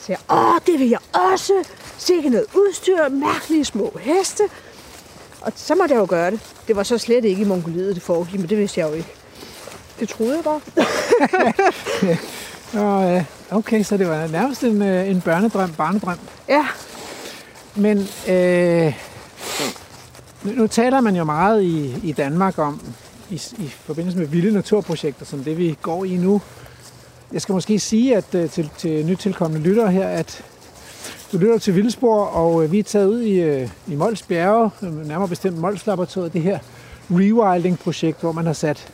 Så 0.00 0.04
jeg, 0.08 0.18
åh, 0.30 0.60
det 0.66 0.80
vil 0.80 0.88
jeg 0.88 0.98
også. 1.32 1.52
Sikke 1.98 2.28
noget 2.28 2.46
udstyr, 2.54 3.08
mærkelige 3.08 3.64
små 3.64 3.98
heste. 4.00 4.42
Og 5.40 5.52
så 5.56 5.74
måtte 5.74 5.94
jeg 5.94 6.00
jo 6.00 6.06
gøre 6.08 6.30
det. 6.30 6.40
Det 6.68 6.76
var 6.76 6.82
så 6.82 6.98
slet 6.98 7.24
ikke 7.24 7.42
i 7.42 7.44
Mongoliet, 7.44 7.94
det 7.94 8.02
foregik, 8.02 8.40
men 8.40 8.48
det 8.48 8.58
vidste 8.58 8.80
jeg 8.80 8.88
jo 8.88 8.94
ikke. 8.94 9.14
Det 10.00 10.08
troede 10.08 10.34
jeg 10.34 10.44
bare. 10.44 10.60
Ja. 12.74 13.24
okay, 13.50 13.82
så 13.82 13.96
det 13.96 14.08
var 14.08 14.26
nærmest 14.26 14.64
en, 14.64 14.82
øh, 14.82 15.08
en 15.08 15.20
børnedrøm, 15.20 15.72
barnedrøm. 15.72 16.18
Ja, 16.48 16.66
Men 17.74 18.08
øh, 18.28 18.94
nu, 20.42 20.52
nu 20.52 20.66
taler 20.66 21.00
man 21.00 21.16
jo 21.16 21.24
meget 21.24 21.62
i, 21.62 21.94
i 22.02 22.12
Danmark 22.12 22.58
om, 22.58 22.80
i, 23.30 23.34
i 23.58 23.68
forbindelse 23.68 24.18
med 24.18 24.26
vilde 24.26 24.52
naturprojekter, 24.52 25.24
som 25.24 25.44
det 25.44 25.58
vi 25.58 25.76
går 25.82 26.04
i 26.04 26.16
nu. 26.16 26.40
Jeg 27.32 27.42
skal 27.42 27.52
måske 27.52 27.78
sige 27.78 28.16
at 28.16 28.34
øh, 28.34 28.50
til, 28.50 28.70
til 28.78 29.06
nytilkommende 29.06 29.68
lyttere 29.68 29.90
her, 29.90 30.08
at 30.08 30.44
Du 31.32 31.38
lytter 31.38 31.58
til 31.58 31.74
Vildspor, 31.74 32.24
og 32.24 32.64
øh, 32.64 32.72
vi 32.72 32.78
er 32.78 32.82
taget 32.82 33.06
ud 33.06 33.20
i, 33.20 33.40
øh, 33.40 33.68
i 33.86 33.94
Mols 33.94 34.22
Bjerge, 34.22 34.70
nærmere 34.80 35.28
bestemt 35.28 35.58
Mols 35.58 35.86
Laboratoriet, 35.86 36.32
det 36.32 36.42
her 36.42 36.58
rewilding-projekt, 37.10 38.20
hvor 38.20 38.32
man 38.32 38.46
har 38.46 38.52
sat 38.52 38.92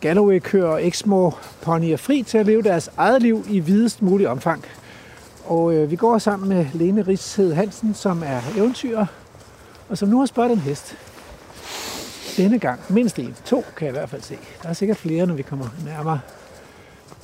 Galloway-køer 0.00 0.66
og 0.66 0.86
Exmo 0.86 1.30
ponyer 1.62 1.96
fri 1.96 2.22
til 2.22 2.38
at 2.38 2.46
leve 2.46 2.62
deres 2.62 2.90
eget 2.96 3.22
liv 3.22 3.46
i 3.50 3.60
videst 3.60 4.02
mulig 4.02 4.28
omfang. 4.28 4.64
Og 5.46 5.74
øh, 5.74 5.90
vi 5.90 5.96
går 5.96 6.18
sammen 6.18 6.48
med 6.48 6.66
Lene 6.74 7.02
Rigshed 7.02 7.54
Hansen, 7.54 7.94
som 7.94 8.22
er 8.26 8.40
eventyrer, 8.56 9.06
og 9.88 9.98
som 9.98 10.08
nu 10.08 10.18
har 10.18 10.26
spurgt 10.26 10.52
en 10.52 10.58
hest. 10.58 10.96
Denne 12.36 12.58
gang 12.58 12.80
mindst 12.88 13.18
en. 13.18 13.36
To 13.44 13.64
kan 13.76 13.86
jeg 13.86 13.94
i 13.94 13.98
hvert 13.98 14.10
fald 14.10 14.22
se. 14.22 14.38
Der 14.62 14.68
er 14.68 14.72
sikkert 14.72 14.96
flere, 14.96 15.26
når 15.26 15.34
vi 15.34 15.42
kommer 15.42 15.66
nærmere. 15.84 16.20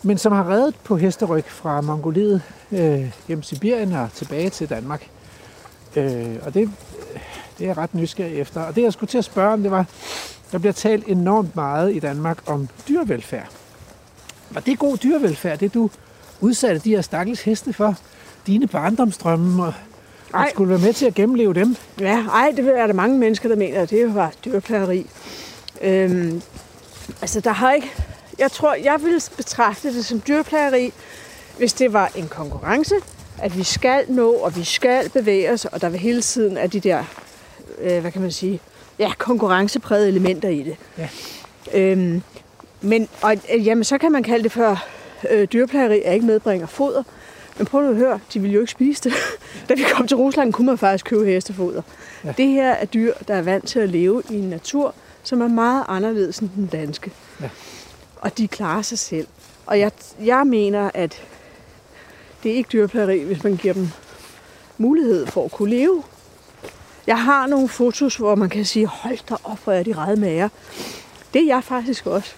Men 0.02 0.18
som 0.18 0.32
har 0.32 0.50
reddet 0.50 0.74
på 0.84 0.96
hesteryg 0.96 1.44
fra 1.44 1.80
Mongoliet 1.80 2.42
øh, 2.72 3.12
gennem 3.26 3.42
Sibirien 3.42 3.92
og 3.92 4.12
tilbage 4.14 4.50
til 4.50 4.68
Danmark. 4.68 5.08
Øh, 5.96 6.36
og 6.42 6.54
det, 6.54 6.62
øh, 6.62 7.20
det 7.58 7.64
er 7.64 7.68
jeg 7.68 7.76
ret 7.76 7.94
nysgerrig 7.94 8.40
efter. 8.40 8.60
Og 8.60 8.76
det 8.76 8.82
jeg 8.82 8.92
skulle 8.92 9.10
til 9.10 9.18
at 9.18 9.24
spørge 9.24 9.52
om, 9.52 9.62
det 9.62 9.70
var, 9.70 9.86
der 10.52 10.58
bliver 10.58 10.72
talt 10.72 11.06
enormt 11.06 11.56
meget 11.56 11.94
i 11.94 11.98
Danmark 11.98 12.38
om 12.46 12.68
dyrevelfærd. 12.88 13.48
Var 14.50 14.60
det 14.60 14.78
god 14.78 14.96
dyrevelfærd, 14.96 15.58
det 15.58 15.74
du 15.74 15.90
udsatte 16.40 16.80
de 16.80 16.90
her 16.90 17.00
stakkels 17.00 17.42
heste 17.42 17.72
for? 17.72 17.96
Dine 18.46 18.66
barndomsdrømme, 18.66 19.64
og 19.64 19.74
ej. 20.34 20.50
skulle 20.50 20.70
være 20.70 20.78
med 20.78 20.92
til 20.92 21.06
at 21.06 21.14
gennemleve 21.14 21.54
dem? 21.54 21.76
Ja, 22.00 22.24
ej, 22.26 22.52
det 22.56 22.78
er 22.78 22.86
der 22.86 22.94
mange 22.94 23.18
mennesker, 23.18 23.48
der 23.48 23.56
mener, 23.56 23.82
at 23.82 23.90
det 23.90 24.14
var 24.14 24.32
dyrplageri. 24.44 25.06
Øhm, 25.82 26.42
altså, 27.20 27.40
der 27.40 27.52
har 27.52 27.72
ikke... 27.72 27.90
Jeg 28.38 28.50
tror, 28.50 28.74
jeg 28.74 28.98
ville 29.02 29.20
betragte 29.36 29.94
det 29.94 30.04
som 30.04 30.22
dyrplageri, 30.28 30.92
hvis 31.58 31.72
det 31.72 31.92
var 31.92 32.10
en 32.16 32.28
konkurrence, 32.28 32.94
at 33.38 33.58
vi 33.58 33.62
skal 33.62 34.04
nå, 34.08 34.32
og 34.32 34.56
vi 34.56 34.64
skal 34.64 35.10
bevæge 35.10 35.50
os, 35.52 35.64
og 35.64 35.80
der 35.80 35.88
vil 35.88 36.00
hele 36.00 36.22
tiden 36.22 36.56
er 36.56 36.66
de 36.66 36.80
der, 36.80 37.04
øh, 37.80 38.00
hvad 38.00 38.12
kan 38.12 38.22
man 38.22 38.32
sige, 38.32 38.60
ja, 38.98 39.12
konkurrenceprægede 39.18 40.08
elementer 40.08 40.48
i 40.48 40.62
det. 40.62 40.76
Ja. 40.98 41.08
Øhm, 41.74 42.22
men, 42.80 43.08
og, 43.22 43.36
jamen, 43.54 43.84
så 43.84 43.98
kan 43.98 44.12
man 44.12 44.22
kalde 44.22 44.44
det 44.44 44.52
for 44.52 44.78
øh, 45.30 45.48
dyrplageri, 45.52 46.02
at 46.04 46.14
ikke 46.14 46.26
medbringer 46.26 46.66
foder. 46.66 47.02
Men 47.62 47.66
prøv 47.66 47.90
at 47.90 47.96
høre, 47.96 48.20
de 48.34 48.40
ville 48.40 48.54
jo 48.54 48.60
ikke 48.60 48.72
spise 48.72 49.02
det. 49.04 49.12
da 49.68 49.74
vi 49.74 49.82
kom 49.92 50.06
til 50.06 50.16
Rusland, 50.16 50.52
kunne 50.52 50.66
man 50.66 50.78
faktisk 50.78 51.04
købe 51.04 51.24
hestefoder. 51.24 51.82
Ja. 52.24 52.32
Det 52.36 52.48
her 52.48 52.70
er 52.70 52.84
dyr, 52.84 53.14
der 53.28 53.34
er 53.34 53.42
vant 53.42 53.68
til 53.68 53.78
at 53.78 53.88
leve 53.88 54.22
i 54.30 54.34
en 54.34 54.50
natur, 54.50 54.94
som 55.22 55.40
er 55.40 55.48
meget 55.48 55.84
anderledes 55.88 56.38
end 56.38 56.50
den 56.56 56.66
danske. 56.66 57.12
Ja. 57.40 57.48
Og 58.20 58.38
de 58.38 58.48
klarer 58.48 58.82
sig 58.82 58.98
selv. 58.98 59.26
Og 59.66 59.78
jeg, 59.78 59.90
jeg 60.24 60.46
mener, 60.46 60.90
at 60.94 61.22
det 62.42 62.52
er 62.52 62.56
ikke 62.56 62.68
dyrplageri, 62.72 63.22
hvis 63.24 63.44
man 63.44 63.56
giver 63.56 63.74
dem 63.74 63.88
mulighed 64.78 65.26
for 65.26 65.44
at 65.44 65.50
kunne 65.52 65.70
leve. 65.70 66.02
Jeg 67.06 67.22
har 67.22 67.46
nogle 67.46 67.68
fotos, 67.68 68.16
hvor 68.16 68.34
man 68.34 68.48
kan 68.48 68.64
sige, 68.64 68.86
hold 68.86 69.18
da 69.28 69.34
op, 69.44 69.58
hvor 69.64 69.72
er 69.72 69.82
de 69.82 69.92
ret 69.92 70.18
mager. 70.18 70.48
Det 71.34 71.42
er 71.42 71.46
jeg 71.46 71.64
faktisk 71.64 72.06
også. 72.06 72.34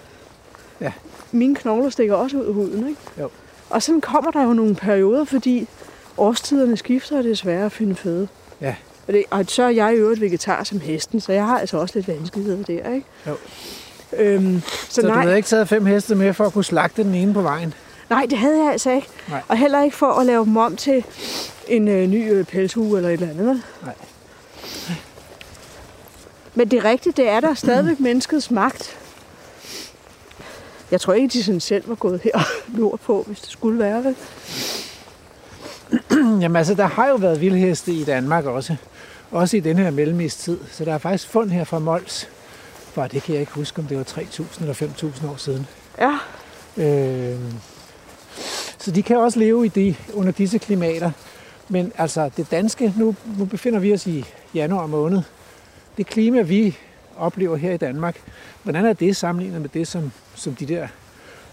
Ja. 0.81 0.93
Mine 1.33 1.55
knogler 1.55 1.91
stikker 1.91 2.15
også 2.15 2.37
ud 2.37 2.45
af 2.45 2.55
huden, 2.55 2.89
ikke? 2.89 3.01
Jo. 3.19 3.31
Og 3.75 3.83
sådan 3.83 4.01
kommer 4.01 4.31
der 4.31 4.43
jo 4.43 4.53
nogle 4.53 4.75
perioder, 4.75 5.25
fordi 5.25 5.69
årstiderne 6.17 6.77
skifter, 6.77 7.19
og 7.19 7.25
det 7.25 7.31
er 7.33 7.37
svært 7.37 7.67
at 7.67 7.73
finde 7.73 7.95
føde. 7.95 8.29
Ja. 8.61 8.75
Og, 9.07 9.13
det, 9.13 9.25
og 9.31 9.45
så 9.49 9.63
er 9.63 9.69
jeg 9.69 9.95
i 9.95 9.97
øvrigt 9.97 10.21
vegetar 10.21 10.65
som 10.65 10.81
hesten, 10.81 11.21
så 11.21 11.33
jeg 11.33 11.47
har 11.47 11.59
altså 11.59 11.77
også 11.77 11.99
lidt 11.99 12.09
vanskeligheder 12.09 12.63
der, 12.63 12.95
ikke? 12.95 13.07
Jo. 13.27 13.37
Øhm, 14.17 14.63
så, 14.89 15.01
Så, 15.01 15.03
nej, 15.03 15.15
du 15.15 15.21
havde 15.21 15.37
ikke 15.37 15.49
taget 15.49 15.69
fem 15.69 15.87
heste 15.87 16.15
med 16.15 16.35
for 16.35 16.47
at 16.47 16.53
kunne 16.53 16.65
slagte 16.65 17.05
den 17.05 17.15
ene 17.15 17.35
på 17.35 17.43
vejen? 17.43 17.75
nej, 18.11 18.27
det 18.31 18.39
havde 18.39 18.63
jeg 18.63 18.73
altså 18.73 18.91
ikke. 18.91 19.09
Nej. 19.29 19.43
Og 19.49 19.57
heller 19.57 19.83
ikke 19.83 19.97
for 19.97 20.13
at 20.13 20.27
lave 20.27 20.45
dem 20.45 20.57
om 20.57 20.77
til 20.77 21.05
en 21.69 21.89
øh, 21.89 22.09
ny 22.09 22.33
øh, 22.33 22.45
pelshue 22.45 22.97
eller 22.97 23.09
et 23.09 23.13
eller 23.13 23.29
andet. 23.29 23.63
Nej. 23.83 23.95
Men 26.55 26.69
det 26.69 26.85
rigtigt, 26.85 27.17
det 27.17 27.29
er 27.29 27.41
der 27.41 27.55
stadigvæk 27.55 28.01
menneskets 28.01 28.51
magt. 28.51 28.99
Jeg 30.95 31.01
tror 31.01 31.13
ikke, 31.13 31.33
de 31.33 31.43
sådan 31.43 31.61
selv 31.61 31.89
var 31.89 31.95
gået 31.95 32.21
her 32.21 32.39
nordpå, 32.79 33.25
hvis 33.27 33.41
det 33.41 33.51
skulle 33.51 33.79
være 33.79 34.03
det. 34.05 34.17
Jamen 36.43 36.57
altså, 36.57 36.75
der 36.75 36.87
har 36.87 37.09
jo 37.09 37.15
været 37.15 37.41
vildheste 37.41 37.93
i 37.93 38.05
Danmark 38.05 38.45
også. 38.45 38.77
Også 39.31 39.57
i 39.57 39.61
den 39.61 39.79
her 39.79 39.91
mellemistid. 39.91 40.59
Så 40.71 40.85
der 40.85 40.95
er 40.95 40.99
faktisk 40.99 41.29
fund 41.29 41.51
her 41.51 41.65
fra 41.65 41.79
Mols. 41.79 42.29
For 42.93 43.07
det 43.07 43.23
kan 43.23 43.35
jeg 43.35 43.41
ikke 43.41 43.53
huske, 43.53 43.79
om 43.79 43.87
det 43.87 43.97
var 43.97 44.05
3.000 44.05 44.61
eller 44.61 44.75
5.000 44.75 45.29
år 45.29 45.37
siden. 45.37 45.67
Ja, 45.99 46.19
Øh, 46.77 47.39
så 48.79 48.91
de 48.91 49.03
kan 49.03 49.17
også 49.17 49.39
leve 49.39 49.67
i 49.67 49.69
de, 49.69 49.97
under 50.13 50.33
disse 50.33 50.59
klimater. 50.59 51.11
Men 51.69 51.93
altså, 51.99 52.31
det 52.37 52.51
danske, 52.51 52.93
nu, 52.97 53.17
nu 53.39 53.45
befinder 53.45 53.79
vi 53.79 53.95
os 53.95 54.07
i 54.07 54.25
januar 54.55 54.87
måned. 54.87 55.23
Det 55.97 56.07
klima, 56.07 56.43
vi 56.43 56.79
oplever 57.17 57.57
her 57.57 57.73
i 57.73 57.77
Danmark, 57.77 58.17
hvordan 58.63 58.85
er 58.87 58.93
det 58.93 59.17
sammenlignet 59.17 59.61
med 59.61 59.69
det, 59.69 59.89
som, 59.89 60.13
som 60.35 60.55
de 60.55 60.67
der 60.67 60.89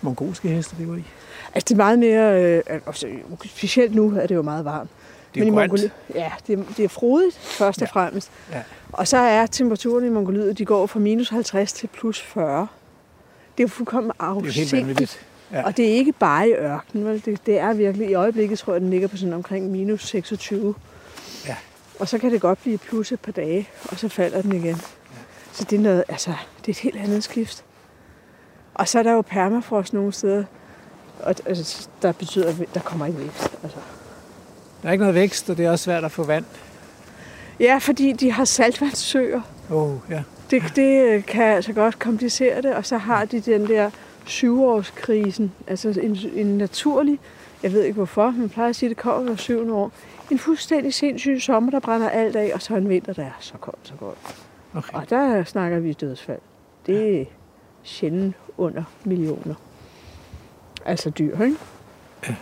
mongolske 0.02 0.48
heste 0.50 0.76
lever 0.80 0.96
i? 0.96 1.04
altså 1.54 1.66
det 1.68 1.72
er 1.72 1.78
meget 1.78 2.00
mere, 2.00 2.44
øh, 2.44 2.62
altså, 2.88 3.08
specielt 3.46 3.96
nu 3.96 4.14
er 4.18 4.28
det 4.28 4.36
jo 4.36 4.42
meget 4.42 4.66
varmt. 4.66 4.90
Det 5.34 5.42
er 5.42 5.46
jo 5.46 5.52
i 5.52 5.56
grønt. 5.56 5.72
Mongoliet, 5.72 5.92
ja, 6.16 6.32
det, 6.48 6.60
er- 6.60 6.64
det 6.78 6.86
er 6.86 6.90
frodigt 6.90 7.38
først 7.38 7.82
og 7.82 7.88
Ja. 7.88 7.92
fremmest. 8.00 8.32
Ja. 8.52 8.62
Og 8.92 9.08
så 9.08 9.18
er 9.18 9.46
temperaturen 9.46 10.06
i 10.06 10.10
Mongoliet, 10.10 10.58
de 10.58 10.66
går 10.66 10.86
fra 10.88 11.00
minus 11.00 11.30
50 11.30 11.74
til 11.74 11.88
plus 11.88 12.22
40. 12.22 12.68
Det 13.58 13.64
er 13.64 13.64
jo 13.64 13.68
fuldkommen 13.68 14.12
Det 14.12 14.26
er 14.26 14.28
jo 14.30 14.34
helt 14.40 14.48
afsindigt. 14.48 14.74
vanvittigt. 14.82 15.20
Ja. 15.52 15.64
Og 15.66 15.78
det 15.78 15.86
er 15.90 15.94
ikke 15.94 16.12
bare 16.12 16.50
i 16.50 16.52
ørkenen, 16.54 17.06
vel? 17.06 17.26
Det, 17.26 17.46
det 17.46 17.60
er 17.60 17.74
virkelig, 17.74 18.10
i 18.10 18.14
øjeblikket 18.14 18.60
tror 18.60 18.74
jeg, 18.74 18.82
den 18.82 18.90
ligger 18.90 19.08
på 19.08 19.18
sådan 19.18 19.34
omkring 19.34 19.72
minus 19.72 20.08
26. 20.08 20.76
Ja. 21.48 21.56
Og 22.00 22.08
så 22.08 22.18
kan 22.18 22.32
det 22.32 22.42
godt 22.42 22.62
blive 22.62 22.78
plus 22.78 23.12
et 23.12 23.20
par 23.20 23.32
dage, 23.32 23.70
og 23.90 24.00
så 24.00 24.08
falder 24.10 24.42
den 24.42 24.56
igen. 24.56 24.82
Så 25.62 25.68
det 25.70 25.78
er 25.78 25.82
noget, 25.82 26.04
altså, 26.08 26.34
det 26.60 26.68
er 26.68 26.72
et 26.72 26.80
helt 26.80 26.98
andet 26.98 27.24
skift. 27.24 27.64
Og 28.74 28.88
så 28.88 29.00
er 29.00 29.04
der 29.04 29.12
jo 29.12 29.22
permafrost 29.22 29.94
nogle 29.94 30.14
steder, 30.14 30.44
og 31.20 31.36
altså, 31.46 31.90
der 32.02 32.12
betyder, 32.12 32.50
at 32.50 32.56
der 32.74 32.80
kommer 32.80 33.06
ikke 33.06 33.20
vækst. 33.20 33.58
Altså. 33.64 33.78
Der 34.82 34.88
er 34.88 34.92
ikke 34.92 35.02
noget 35.02 35.16
vækst, 35.16 35.50
og 35.50 35.58
det 35.58 35.66
er 35.66 35.72
også 35.72 35.84
svært 35.84 36.04
at 36.04 36.12
få 36.12 36.24
vand. 36.24 36.46
Ja, 37.60 37.78
fordi 37.78 38.12
de 38.12 38.32
har 38.32 38.46
saltvandssøer. 38.46 39.42
Oh, 39.72 39.98
ja. 40.10 40.24
Det, 40.52 40.64
det 40.76 41.26
kan 41.26 41.44
altså 41.44 41.74
godt 41.74 42.00
komplicere 42.00 42.62
det, 42.62 42.76
og 42.76 42.86
så 42.86 42.98
har 42.98 43.26
de 43.26 43.40
den 43.40 43.68
der 43.68 43.90
syvårskrisen, 44.26 45.52
altså 45.68 46.00
en, 46.02 46.18
en 46.34 46.58
naturlig, 46.58 47.20
jeg 47.64 47.74
ved 47.74 47.84
ikke 47.84 47.96
hvorfor, 47.96 48.32
man 48.32 48.50
plejer 48.50 48.70
at 48.70 48.76
sige, 48.76 48.90
at 48.90 48.96
det 48.96 49.04
kommer 49.04 49.22
hver 49.22 49.36
syvende 49.36 49.74
år, 49.74 49.92
en 50.32 50.40
fuldstændig 50.40 50.94
sindssyg 50.94 51.42
sommer, 51.42 51.72
der 51.72 51.80
brænder 51.80 52.10
alt 52.10 52.36
af, 52.36 52.52
og 52.54 52.62
så 52.62 52.76
en 52.76 52.90
vinter, 52.90 53.14
der 53.14 53.24
er 53.24 53.38
så 53.40 53.54
koldt, 53.58 53.80
så 53.84 53.94
koldt. 54.00 54.51
Okay. 54.76 54.94
Og 54.98 55.10
der 55.10 55.44
snakker 55.44 55.80
vi 55.80 55.94
dødsfald. 55.94 56.40
Det 56.86 57.22
er 57.22 57.26
sjældent 57.84 58.36
under 58.58 58.84
millioner. 59.06 59.56
Altså 60.86 61.10
dyr, 61.10 61.42
ikke? 61.44 61.58
Ja. 62.28 62.36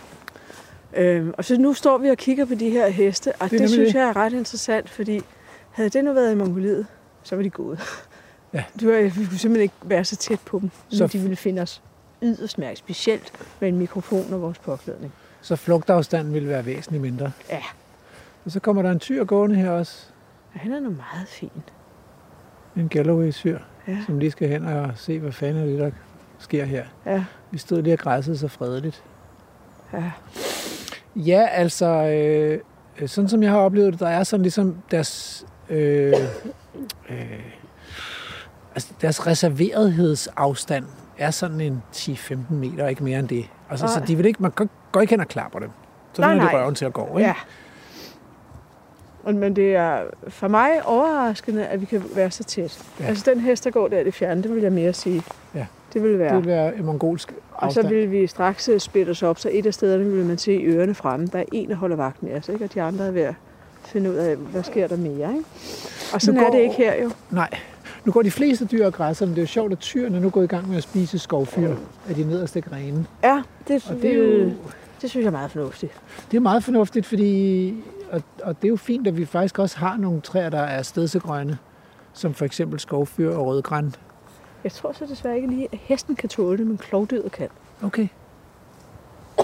Øhm, 0.92 1.34
og 1.38 1.44
så 1.44 1.56
nu 1.58 1.72
står 1.72 1.98
vi 1.98 2.08
og 2.08 2.16
kigger 2.16 2.44
på 2.44 2.54
de 2.54 2.70
her 2.70 2.88
heste, 2.88 3.32
og 3.40 3.50
Det 3.50 3.58
det, 3.60 3.70
synes 3.70 3.94
jeg 3.94 4.02
er 4.08 4.16
ret 4.16 4.32
interessant, 4.32 4.90
fordi 4.90 5.20
havde 5.70 5.90
det 5.90 6.04
nu 6.04 6.12
været 6.12 6.32
i 6.32 6.34
Mongoliet, 6.34 6.86
så 7.22 7.36
var 7.36 7.42
de 7.42 7.50
gået. 7.50 7.80
Ja. 8.52 8.64
Du, 8.80 8.86
vi 8.86 9.10
kunne 9.14 9.38
simpelthen 9.38 9.60
ikke 9.62 9.74
være 9.82 10.04
så 10.04 10.16
tæt 10.16 10.40
på 10.40 10.58
dem, 10.58 10.70
Så- 10.88 11.06
de 11.06 11.18
ville 11.18 11.36
finde 11.36 11.62
os 11.62 11.82
yderst 12.22 12.58
mærke, 12.58 12.76
specielt 12.76 13.32
med 13.60 13.68
en 13.68 13.76
mikrofon 13.76 14.32
og 14.32 14.42
vores 14.42 14.58
påklædning. 14.58 15.12
Så 15.40 15.56
flugtafstanden 15.56 16.34
vil 16.34 16.48
være 16.48 16.66
væsentligt 16.66 17.02
mindre. 17.02 17.32
Ja, 17.50 17.62
Og 18.44 18.50
så 18.50 18.60
kommer 18.60 18.82
der 18.82 18.90
en 18.90 18.98
tyr 18.98 19.24
gående 19.24 19.56
her 19.56 19.70
også. 19.70 20.06
og 20.54 20.60
han 20.60 20.72
er 20.72 20.80
nu 20.80 20.90
meget 20.90 21.28
fin. 21.28 21.50
En 22.76 22.88
Galloway-syr, 22.88 23.58
Ja, 23.88 23.96
som 24.06 24.18
lige 24.18 24.30
skal 24.30 24.48
hen 24.48 24.64
og 24.66 24.90
se, 24.96 25.18
hvad 25.18 25.32
fanden 25.32 25.62
er 25.62 25.66
det, 25.66 25.78
der 25.78 25.90
sker 26.38 26.64
her. 26.64 26.84
ja, 27.06 27.24
Vi 27.50 27.58
stod 27.58 27.82
lige 27.82 27.92
og 27.94 27.98
græssede 27.98 28.38
så 28.38 28.48
fredeligt. 28.48 29.02
ja. 29.92 30.10
Ja, 31.16 31.46
altså, 31.50 31.86
øh, 31.86 32.58
sådan 33.08 33.28
som 33.28 33.42
jeg 33.42 33.50
har 33.50 33.58
oplevet 33.58 33.92
det, 33.92 34.00
der 34.00 34.08
er 34.08 34.22
sådan 34.24 34.42
ligesom 34.42 34.76
deres, 34.90 35.46
øh, 35.70 36.12
øh, 37.10 37.16
altså 38.74 38.92
deres 39.00 39.26
reserverethedsafstand 39.26 40.84
er 41.18 41.30
sådan 41.30 41.60
en 41.60 41.82
10-15 41.96 42.34
meter, 42.54 42.86
ikke 42.88 43.04
mere 43.04 43.18
end 43.18 43.28
det. 43.28 43.46
Altså, 43.70 43.86
så 43.86 44.00
de 44.06 44.16
vil 44.16 44.26
ikke, 44.26 44.42
man 44.42 44.50
går- 44.50 44.68
går 44.92 45.00
ikke 45.00 45.10
hen 45.12 45.20
og 45.20 45.28
klapper 45.28 45.58
dem. 45.58 45.70
Så 46.12 46.22
Nej, 46.22 46.30
vender 46.30 46.46
de 46.46 46.52
nej. 46.52 46.62
røven 46.62 46.74
til 46.74 46.84
at 46.84 46.92
gå, 46.92 47.06
ikke? 47.18 47.20
Ja. 47.28 47.34
Og- 49.24 49.34
Men 49.34 49.56
det 49.56 49.76
er 49.76 50.00
for 50.28 50.48
mig 50.48 50.70
overraskende, 50.84 51.66
at 51.66 51.80
vi 51.80 51.86
kan 51.86 52.02
være 52.14 52.30
så 52.30 52.44
tæt. 52.44 52.78
Ja. 53.00 53.04
Altså 53.04 53.30
den 53.30 53.40
hest, 53.40 53.64
der 53.64 53.70
går 53.70 53.88
der 53.88 53.98
i 54.00 54.04
det 54.04 54.14
fjerne, 54.14 54.42
det 54.42 54.54
vil 54.54 54.62
jeg 54.62 54.72
mere 54.72 54.92
sige. 54.92 55.22
Ja. 55.54 55.66
Det 55.92 56.02
vil 56.02 56.18
være. 56.18 56.28
Det 56.36 56.44
vil 56.44 56.46
være 56.46 56.76
en 56.76 56.84
mongolsk 56.84 57.32
Og 57.52 57.72
så 57.72 57.80
afstand. 57.80 57.88
vil 57.96 58.10
vi 58.10 58.26
straks 58.26 58.68
øh, 58.68 58.80
splitte 58.80 59.10
os 59.10 59.22
op, 59.22 59.38
så 59.38 59.48
et 59.52 59.66
af 59.66 59.74
stederne 59.74 60.04
vil 60.04 60.24
man 60.26 60.38
se 60.38 60.60
ørerne 60.64 60.94
fremme. 60.94 61.26
Der 61.26 61.38
er 61.38 61.44
en, 61.52 61.68
der 61.68 61.74
holder 61.76 61.96
vagt 61.96 62.22
med 62.22 62.32
os, 62.36 62.48
ikke? 62.48 62.64
og 62.64 62.74
de 62.74 62.82
andre 62.82 63.06
er 63.06 63.10
ved 63.10 63.22
at 63.22 63.34
finde 63.84 64.10
ud 64.10 64.14
af, 64.14 64.36
hvad 64.36 64.62
sker 64.62 64.86
der 64.86 64.96
mere. 64.96 65.32
Ikke? 65.32 65.44
Og 66.14 66.22
sådan 66.22 66.40
Nu 66.40 66.46
er 66.46 66.50
det 66.50 66.52
går- 66.58 66.62
ikke 66.62 66.74
her 66.74 67.02
jo. 67.02 67.10
Nej. 67.30 67.48
Nu 68.04 68.12
går 68.12 68.22
de 68.22 68.30
fleste 68.30 68.64
dyr 68.66 68.86
og 68.86 68.92
græsser, 68.92 69.26
men 69.26 69.34
det 69.34 69.38
er 69.38 69.42
jo 69.42 69.46
sjovt, 69.46 69.72
at 69.72 69.78
tyrene 69.78 70.16
er 70.16 70.20
nu 70.20 70.30
gået 70.30 70.44
i 70.44 70.46
gang 70.46 70.68
med 70.68 70.76
at 70.76 70.82
spise 70.82 71.18
skovfyr 71.18 71.74
af 72.08 72.14
de 72.14 72.24
nederste 72.24 72.60
grene. 72.60 73.06
Ja, 73.24 73.42
det, 73.68 73.86
Og 73.90 73.96
det 74.02 74.10
er 74.10 74.18
jo 74.18 74.50
det 75.02 75.10
synes 75.10 75.24
jeg 75.24 75.26
er 75.26 75.30
meget 75.30 75.50
fornuftigt. 75.50 75.92
det 76.30 76.36
er 76.36 76.40
meget 76.40 76.64
fornuftigt, 76.64 77.06
fordi 77.06 77.74
og, 78.10 78.22
og 78.42 78.56
det 78.62 78.64
er 78.64 78.68
jo 78.68 78.76
fint, 78.76 79.06
at 79.06 79.16
vi 79.16 79.24
faktisk 79.24 79.58
også 79.58 79.78
har 79.78 79.96
nogle 79.96 80.20
træer, 80.20 80.48
der 80.50 80.60
er 80.60 80.82
stedsegrønne, 80.82 81.58
som 82.12 82.34
for 82.34 82.44
eksempel 82.44 82.80
skovfyr 82.80 83.30
og 83.36 83.46
rødgræn. 83.46 83.94
Jeg 84.64 84.72
tror 84.72 84.92
så 84.92 85.06
desværre 85.06 85.36
ikke 85.36 85.48
lige, 85.48 85.68
at 85.72 85.78
hesten 85.82 86.16
kan 86.16 86.28
tåle 86.28 86.58
det, 86.58 86.66
men 86.66 86.76
klovdyret 86.78 87.32
kan. 87.32 87.48
Okay. 87.82 88.08
Ja, 89.38 89.42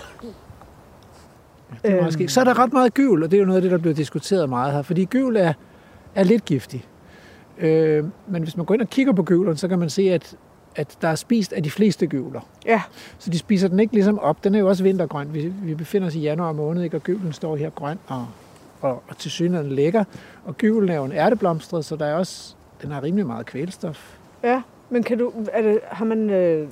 det 1.82 1.90
er 1.90 1.90
Øhm. 1.90 1.96
meget 2.00 2.12
skægt. 2.12 2.30
Så 2.32 2.40
er 2.40 2.44
der 2.44 2.58
ret 2.58 2.72
meget 2.72 2.94
gyvel, 2.94 3.22
og 3.22 3.30
det 3.30 3.36
er 3.36 3.40
jo 3.40 3.46
noget 3.46 3.56
af 3.56 3.62
det, 3.62 3.70
der 3.70 3.78
bliver 3.78 3.94
diskuteret 3.94 4.48
meget 4.48 4.72
her, 4.72 4.82
fordi 4.82 5.04
gyvel 5.04 5.36
er, 5.36 5.52
er 6.14 6.22
lidt 6.24 6.44
giftig. 6.44 6.84
Øh, 7.58 8.04
men 8.26 8.42
hvis 8.42 8.56
man 8.56 8.66
går 8.66 8.74
ind 8.74 8.82
og 8.82 8.88
kigger 8.90 9.12
på 9.12 9.22
gyvleren, 9.22 9.56
så 9.56 9.68
kan 9.68 9.78
man 9.78 9.90
se, 9.90 10.02
at, 10.02 10.36
at 10.76 10.96
der 11.02 11.08
er 11.08 11.14
spist 11.14 11.52
af 11.52 11.62
de 11.62 11.70
fleste 11.70 12.06
gyvler. 12.06 12.40
Ja, 12.66 12.82
Så 13.18 13.30
de 13.30 13.38
spiser 13.38 13.68
den 13.68 13.80
ikke 13.80 13.92
ligesom 13.94 14.18
op. 14.18 14.44
Den 14.44 14.54
er 14.54 14.58
jo 14.58 14.68
også 14.68 14.82
vintergrøn. 14.82 15.34
Vi, 15.34 15.52
vi 15.62 15.74
befinder 15.74 16.08
os 16.08 16.14
i 16.14 16.20
januar 16.20 16.52
måned, 16.52 16.82
ikke? 16.82 16.96
og 16.96 17.02
gyvlen 17.02 17.32
står 17.32 17.56
her 17.56 17.70
grøn 17.70 17.98
og, 18.06 18.26
og, 18.81 19.03
og 19.09 19.16
til 19.18 19.31
synligheden 19.31 19.72
lækker. 19.72 20.05
Og 20.45 20.57
gyvlen 20.57 20.89
er 20.89 20.97
jo 20.97 21.05
en 21.05 21.12
ærteblomstret, 21.12 21.85
så 21.85 21.97
der 21.97 22.07
er 22.07 22.14
også, 22.14 22.55
den 22.83 22.91
har 22.91 23.03
rimelig 23.03 23.27
meget 23.27 23.47
kvælstof. 23.47 24.16
ja. 24.45 24.62
Men 24.91 25.03
kan 25.03 25.18
du, 25.18 25.33
er 25.53 25.62
det, 25.62 25.81
har 25.85 26.05
man 26.05 26.31
øh, 26.31 26.68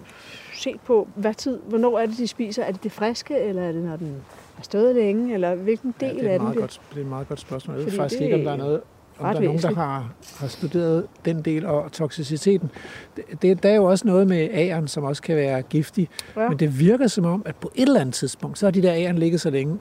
set 0.55 0.81
på, 0.81 1.09
hvad 1.15 1.35
tid, 1.35 1.59
hvornår 1.69 1.99
er 1.99 2.07
det, 2.07 2.19
de 2.19 2.27
spiser? 2.27 2.63
Er 2.63 2.73
det 2.73 2.83
det 2.83 2.93
friske, 2.93 3.39
eller 3.39 3.63
er 3.63 3.73
det, 3.73 3.83
når 3.83 3.97
den 3.97 4.17
har 4.57 4.63
stået 4.63 4.95
længe, 4.95 5.35
eller 5.35 5.55
hvilken 5.55 5.95
del 6.01 6.17
ja, 6.17 6.23
det, 6.23 6.31
er 6.31 6.33
af 6.33 6.41
den? 6.41 6.55
godt, 6.55 6.81
det 6.91 6.97
er 6.97 7.01
et 7.01 7.07
meget 7.07 7.29
godt 7.29 7.41
spørgsmål. 7.41 7.77
Jeg 7.77 7.85
ved 7.85 7.91
Fordi 7.93 7.97
faktisk 7.97 8.19
det 8.19 8.25
ikke, 8.25 8.37
om 8.37 8.45
der 8.45 8.53
er 8.53 8.57
noget 8.57 8.81
om 9.19 9.35
der 9.35 9.41
er 9.41 9.45
nogen, 9.45 9.63
der 9.63 9.75
har, 9.75 10.13
har 10.39 10.49
studeret 10.49 11.07
den 11.25 11.43
del 11.43 11.67
og 11.67 11.93
toksiciteten. 11.93 12.71
Det, 13.17 13.43
det, 13.43 13.63
der 13.63 13.69
er 13.69 13.75
jo 13.75 13.85
også 13.85 14.07
noget 14.07 14.27
med 14.27 14.49
æren, 14.53 14.89
som 14.89 15.05
også 15.05 15.23
kan 15.23 15.37
være 15.37 15.63
giftig. 15.63 16.09
Ja. 16.37 16.49
Men 16.49 16.59
det 16.59 16.79
virker 16.79 17.07
som 17.07 17.25
om, 17.25 17.43
at 17.45 17.57
på 17.57 17.71
et 17.75 17.83
eller 17.83 18.01
andet 18.01 18.15
tidspunkt, 18.15 18.59
så 18.59 18.67
har 18.67 18.71
de 18.71 18.83
der 18.83 18.95
æren 18.95 19.19
ligget 19.19 19.41
så 19.41 19.51
længe, 19.51 19.79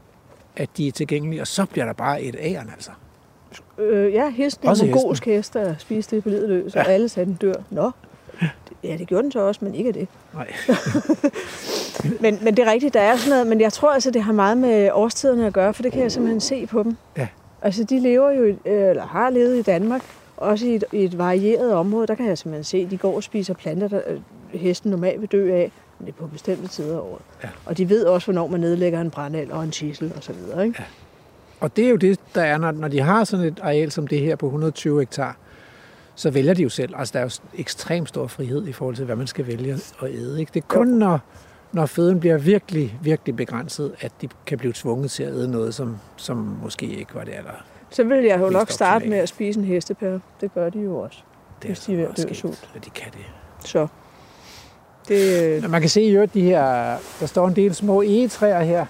at 0.56 0.70
de 0.78 0.88
er 0.88 0.92
tilgængelige, 0.92 1.42
og 1.42 1.48
så 1.48 1.66
bliver 1.66 1.86
der 1.86 1.94
bare 1.94 2.22
et 2.22 2.36
æren, 2.40 2.70
altså. 2.74 2.92
Øh, 3.78 4.14
ja, 4.14 4.30
hesten, 4.30 4.70
en 4.70 4.92
mongolsk 4.92 5.26
hest, 5.26 5.54
der 5.54 5.76
spiste 5.80 6.16
det 6.16 6.24
på 6.24 6.30
livet 6.30 6.50
løs, 6.50 6.76
og 6.76 6.86
Ja. 6.86 6.92
alle 6.92 7.10
sagde, 7.10 7.26
den 7.26 7.34
dør. 7.42 7.54
Nå, 7.70 7.92
ja, 8.84 8.96
det 8.98 9.08
gjorde 9.08 9.24
den 9.24 9.32
så 9.32 9.40
også, 9.40 9.66
men 9.66 9.76
ikke 9.76 9.88
af 9.88 9.94
det. 9.94 10.08
Nej. 10.34 10.48
Men, 12.20 12.40
men 12.42 12.58
det 12.58 12.68
er 12.68 12.72
rigtigt, 12.72 12.94
der 12.94 13.00
er 13.00 13.18
sådan 13.18 13.30
noget, 13.30 13.48
men 13.48 13.62
jeg 13.62 13.74
tror 13.74 13.92
altså, 13.94 14.12
det 14.12 14.24
har 14.24 14.34
meget 14.34 14.58
med 14.58 14.90
årstiderne 14.94 15.46
at 15.48 15.54
gøre, 15.54 15.74
for 15.74 15.84
det 15.84 15.92
kan 15.92 16.02
jeg 16.02 16.12
simpelthen 16.12 16.42
se 16.42 16.66
på 16.68 16.84
dem. 16.84 16.98
Ja. 17.18 17.28
Altså, 17.62 17.84
de 17.84 18.00
lever 18.00 18.32
jo, 18.32 18.44
øh, 18.44 18.56
eller 18.66 19.08
har 19.08 19.30
levet 19.30 19.58
i 19.58 19.62
Danmark, 19.62 20.02
også 20.38 20.66
i 20.66 20.76
et, 20.76 20.84
i 20.92 21.04
et 21.04 21.18
varieret 21.18 21.74
område. 21.74 22.08
Der 22.08 22.16
kan 22.16 22.26
jeg 22.28 22.38
simpelthen 22.38 22.64
se, 22.64 22.78
at 22.78 22.92
de 22.92 22.98
går 22.98 23.16
og 23.16 23.24
spiser 23.24 23.54
planter, 23.54 23.88
der 23.88 24.02
øh, 24.08 24.20
hesten 24.60 24.92
normalt 24.92 25.22
vil 25.22 25.30
dø 25.32 25.54
af, 25.54 25.72
det 26.00 26.10
er 26.10 26.14
på 26.14 26.28
bestemte 26.28 26.68
tider 26.68 26.96
af 26.96 27.02
året. 27.02 27.22
Ja. 27.44 27.50
Og 27.66 27.78
de 27.78 27.90
ved 27.90 28.06
også, 28.06 28.28
hvornår 28.28 28.48
man 28.48 28.60
nedlægger 28.60 29.02
en 29.02 29.12
brænald 29.12 29.52
og 29.52 29.64
en 29.64 29.72
chisel 29.72 30.14
og 30.18 30.24
så 30.24 30.34
videre, 30.34 30.66
ikke? 30.66 30.84
Og 31.60 31.76
det 31.76 31.86
er 31.86 31.90
jo 31.90 31.96
det, 31.96 32.20
der 32.36 32.42
er, 32.42 32.58
når, 32.58 32.72
når 32.72 32.88
de 32.88 33.02
har 33.02 33.24
sådan 33.24 33.46
et 33.46 33.60
areal 33.64 33.92
som 33.92 34.08
det 34.08 34.20
her 34.20 34.36
på 34.36 34.46
120 34.46 35.00
hektar, 35.00 35.38
så 36.16 36.30
vælger 36.30 36.54
de 36.54 36.64
jo 36.64 36.70
selv. 36.70 36.94
Altså, 36.98 37.12
der 37.12 37.20
er 37.20 37.24
jo 37.24 37.30
ekstremt 37.60 38.10
stor 38.10 38.28
frihed 38.28 38.68
i 38.68 38.72
forhold 38.74 38.96
til, 38.96 39.06
hvad 39.06 39.16
man 39.16 39.28
skal 39.28 39.48
vælge 39.48 39.74
at 39.74 40.10
æde. 40.10 40.40
Ikke? 40.40 40.52
Det 40.54 40.64
er 40.64 40.68
kun, 40.68 40.88
når, 40.88 41.20
når 41.72 41.86
føden 41.86 42.20
bliver 42.20 42.38
virkelig, 42.38 43.00
virkelig 43.02 43.36
begrænset, 43.36 43.96
at 44.00 44.12
de 44.22 44.30
kan 44.46 44.58
blive 44.58 44.74
tvunget 44.74 45.12
til 45.12 45.24
at 45.24 45.34
æde 45.34 45.52
noget, 45.52 45.74
som, 45.74 45.98
som 46.16 46.38
måske 46.64 46.86
ikke 46.86 47.16
var 47.16 47.24
det 47.24 47.34
aller... 47.34 47.52
Så 47.90 48.04
vil 48.04 48.24
jeg 48.24 48.40
jo 48.40 48.50
nok 48.50 48.70
starte 48.72 49.10
med 49.10 49.18
at 49.18 49.30
spise 49.30 49.60
en 49.60 49.66
hestepære. 49.66 50.20
Det 50.42 50.54
gør 50.54 50.70
de 50.70 50.80
jo 50.80 50.98
også. 50.98 51.20
Det 51.62 51.68
Hvis 51.70 51.80
de 51.80 51.94
er 51.94 51.98
ved 51.98 52.06
at 52.06 52.30
dø 52.30 52.34
sult. 52.34 52.70
de 52.86 52.90
kan 52.90 53.12
det. 53.12 53.26
Så 53.66 53.88
det, 55.08 55.62
Men 55.62 55.72
man 55.72 55.82
kan 55.82 55.90
se 55.90 56.02
i 56.02 56.12
øvrigt, 56.12 56.34
de 56.34 56.42
her, 56.42 56.98
der 57.20 57.26
står 57.26 57.48
en 57.48 57.56
del 57.56 57.76
små 57.76 58.02
egetræer 58.02 58.64
her. 58.64 58.86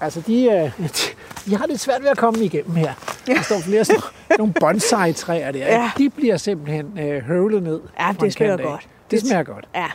Altså, 0.00 0.20
de, 0.26 0.44
øh, 0.44 0.52
de, 0.52 0.88
de 1.50 1.56
har 1.56 1.66
lidt 1.66 1.80
svært 1.80 2.02
ved 2.02 2.08
at 2.08 2.16
komme 2.16 2.44
igennem 2.44 2.76
her. 2.76 2.92
Ja. 3.28 3.34
Der 3.34 3.42
står 3.42 3.58
flere 3.60 3.84
sådan, 3.84 4.02
nogle 4.38 4.52
bonsai-træer 4.60 5.52
der. 5.52 5.58
Ja. 5.58 5.90
De 5.98 6.10
bliver 6.10 6.36
simpelthen 6.36 6.98
øh, 6.98 7.22
høvlet 7.22 7.62
ned. 7.62 7.80
ja, 8.00 8.14
det 8.20 8.32
smager 8.32 8.56
godt. 8.56 8.88
Det 9.10 9.20
smager 9.20 9.42
godt. 9.42 9.68
Ja, 9.74 9.86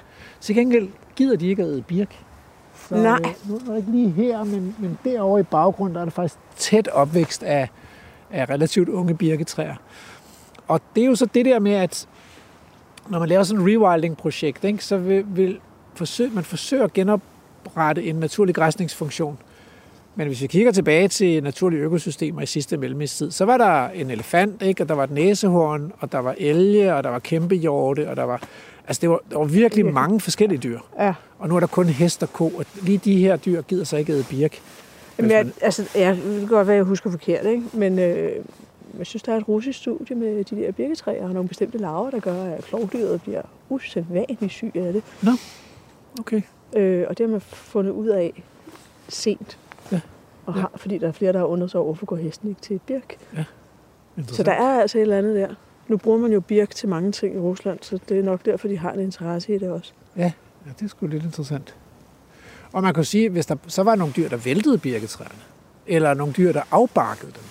Til 0.42 0.56
gengæld 0.56 0.90
gider 1.16 1.38
de 1.38 1.48
ikke 1.48 1.64
at 1.64 1.68
æde 1.68 1.82
birk. 1.82 2.16
Så, 2.90 2.96
Nej. 2.96 3.20
Øh, 3.26 3.50
nu 3.50 3.56
er 3.56 3.60
der 3.68 3.76
ikke 3.78 3.92
lige 3.92 4.12
her, 4.12 4.44
men, 4.44 4.76
men 4.80 4.98
derovre 5.04 5.40
i 5.40 5.44
baggrunden, 5.44 5.96
der 5.96 6.02
er 6.02 6.06
der 6.06 6.12
faktisk 6.12 6.40
tæt 6.58 6.88
opvækst 6.88 7.44
af, 7.44 7.70
af 8.32 8.50
relativt 8.50 8.90
unge 8.90 9.18
birketræer. 9.18 9.76
Og 10.68 10.82
det 10.96 11.02
er 11.04 11.08
jo 11.08 11.16
så 11.16 11.26
det 11.26 11.46
der 11.46 11.60
med, 11.60 11.74
at 11.74 12.08
når 13.10 13.20
man 13.20 13.30
laver 13.30 13.44
sådan 13.44 13.68
et 13.68 13.68
rewilding-projekt, 13.82 14.64
ikke, 14.64 14.86
så 14.86 14.98
vil, 14.98 15.26
vil 15.28 15.60
forsøg, 15.96 16.32
man 16.34 16.44
forsøger 16.44 16.84
at 16.84 16.94
genoprette 16.94 18.04
en 18.04 18.16
naturlig 18.16 18.56
græsningsfunktion. 18.56 19.38
Men 20.16 20.28
hvis 20.28 20.42
vi 20.42 20.48
kigger 20.48 20.72
tilbage 20.72 21.08
til 21.08 21.44
naturlige 21.44 21.82
økosystemer 21.82 22.42
i 22.42 22.46
sidste 22.46 22.78
mellemistid, 22.78 23.32
så 23.32 23.46
var 23.46 23.58
der 23.58 23.90
en 23.90 24.12
elefant, 24.12 24.62
ikke? 24.62 24.84
og 24.84 24.90
der 24.90 24.96
var 24.96 25.04
et 25.04 25.12
næsehorn, 25.12 25.92
og 26.00 26.12
der 26.12 26.20
var 26.20 26.36
elge, 26.38 26.96
og 26.96 27.04
der 27.04 27.10
var 27.10 27.20
kæmpehjorte, 27.20 28.10
og 28.10 28.16
der 28.16 28.24
var... 28.24 28.42
Altså, 28.88 29.00
det 29.02 29.10
var, 29.10 29.20
der 29.32 29.38
var 29.38 29.46
virkelig 29.46 29.86
mange 29.94 30.20
forskellige 30.20 30.60
dyr. 30.60 30.80
ja. 31.00 31.14
Og 31.40 31.50
nu 31.50 31.56
er 31.56 31.60
der 31.60 31.68
kun 31.68 31.86
hest 31.86 32.24
og 32.24 32.34
ko, 32.34 32.48
og 32.48 32.66
lige 32.82 32.98
de 32.98 33.18
her 33.18 33.36
dyr 33.36 33.62
gider 33.62 33.84
så 33.84 33.98
ikke 33.98 34.14
æde 34.14 34.26
birk. 34.30 34.60
Jamen, 35.18 35.32
jeg, 35.32 35.46
man- 35.46 35.54
altså, 35.62 35.86
jeg 35.96 36.16
det 36.16 36.40
kan 36.40 36.48
godt 36.48 36.68
være, 36.68 36.76
at 36.76 36.78
jeg 36.78 36.86
husker 36.86 37.12
forkert, 37.12 37.46
ikke? 37.46 37.64
men 37.74 38.00
øh, 38.00 38.32
jeg 38.98 39.08
synes, 39.08 39.24
der 39.24 39.34
er 39.34 39.38
et 39.38 39.48
russisk 39.48 39.80
studie 39.80 40.16
med 40.16 40.44
de 40.44 40.56
der 40.56 40.72
birketræer 40.72 41.24
og 41.24 41.34
nogle 41.34 41.50
bestemte 41.50 41.78
larver, 41.78 42.10
der 42.10 42.20
gør, 42.20 42.44
at 42.44 42.64
klovdyret 42.64 43.22
bliver 43.22 43.42
usædvanligt 43.70 44.52
syg 44.52 44.72
af 44.76 44.94
det. 44.94 45.04
Okay. 46.20 46.42
Øh, 46.76 47.06
og 47.10 47.18
det 47.18 47.26
har 47.26 47.32
man 47.32 47.42
fundet 47.42 47.92
ud 47.92 48.08
af 48.08 48.44
sent. 49.10 49.58
Ja. 49.92 50.00
Og 50.46 50.54
har, 50.54 50.72
fordi 50.76 50.98
der 50.98 51.08
er 51.08 51.12
flere, 51.12 51.34
der 51.34 51.40
har 51.40 51.46
undret 51.46 51.72
sig 51.72 51.80
over, 51.80 51.88
hvorfor 51.88 52.06
går 52.06 52.16
hesten 52.16 52.50
ikke 52.50 52.62
til 52.62 52.80
birk. 52.88 53.18
Så 53.34 53.44
Interessant. 54.18 54.46
der 54.46 54.54
er 54.54 54.82
altså 54.82 54.98
et 54.98 55.02
eller 55.02 55.18
andet 55.18 55.36
der. 55.36 55.56
Nu 55.88 55.98
bruger 55.98 56.18
man 56.18 56.32
jo 56.32 56.40
birk 56.40 56.70
til 56.70 56.90
mange 56.90 57.12
ting 57.12 57.36
i 57.36 57.40
Rusland, 57.40 57.80
så 57.82 58.00
det 58.10 58.20
er 58.20 58.24
nok 58.24 58.46
derfor, 58.46 58.68
de 58.68 58.78
har 58.78 58.92
en 58.92 59.00
interesse 59.00 59.56
i 59.56 59.58
det 59.58 59.70
også. 59.70 59.94
Ja, 60.18 60.32
det 60.80 60.86
er 60.86 60.90
sgu 60.90 61.08
lidt 61.08 61.24
interessant. 61.24 61.76
Og 62.74 62.84
man 62.84 62.94
kan 62.94 63.04
sige, 63.04 63.30
hvis 63.30 63.46
der 63.46 63.56
så 63.68 63.84
var 63.84 63.96
nogle 63.96 64.14
dyr, 64.14 64.30
der 64.30 64.38
væltede 64.38 64.78
birketræerne, 64.78 65.42
eller 65.88 66.14
nogle 66.14 66.34
dyr, 66.34 66.52
der 66.52 66.62
afbarkede 66.72 67.32
dem, 67.32 67.44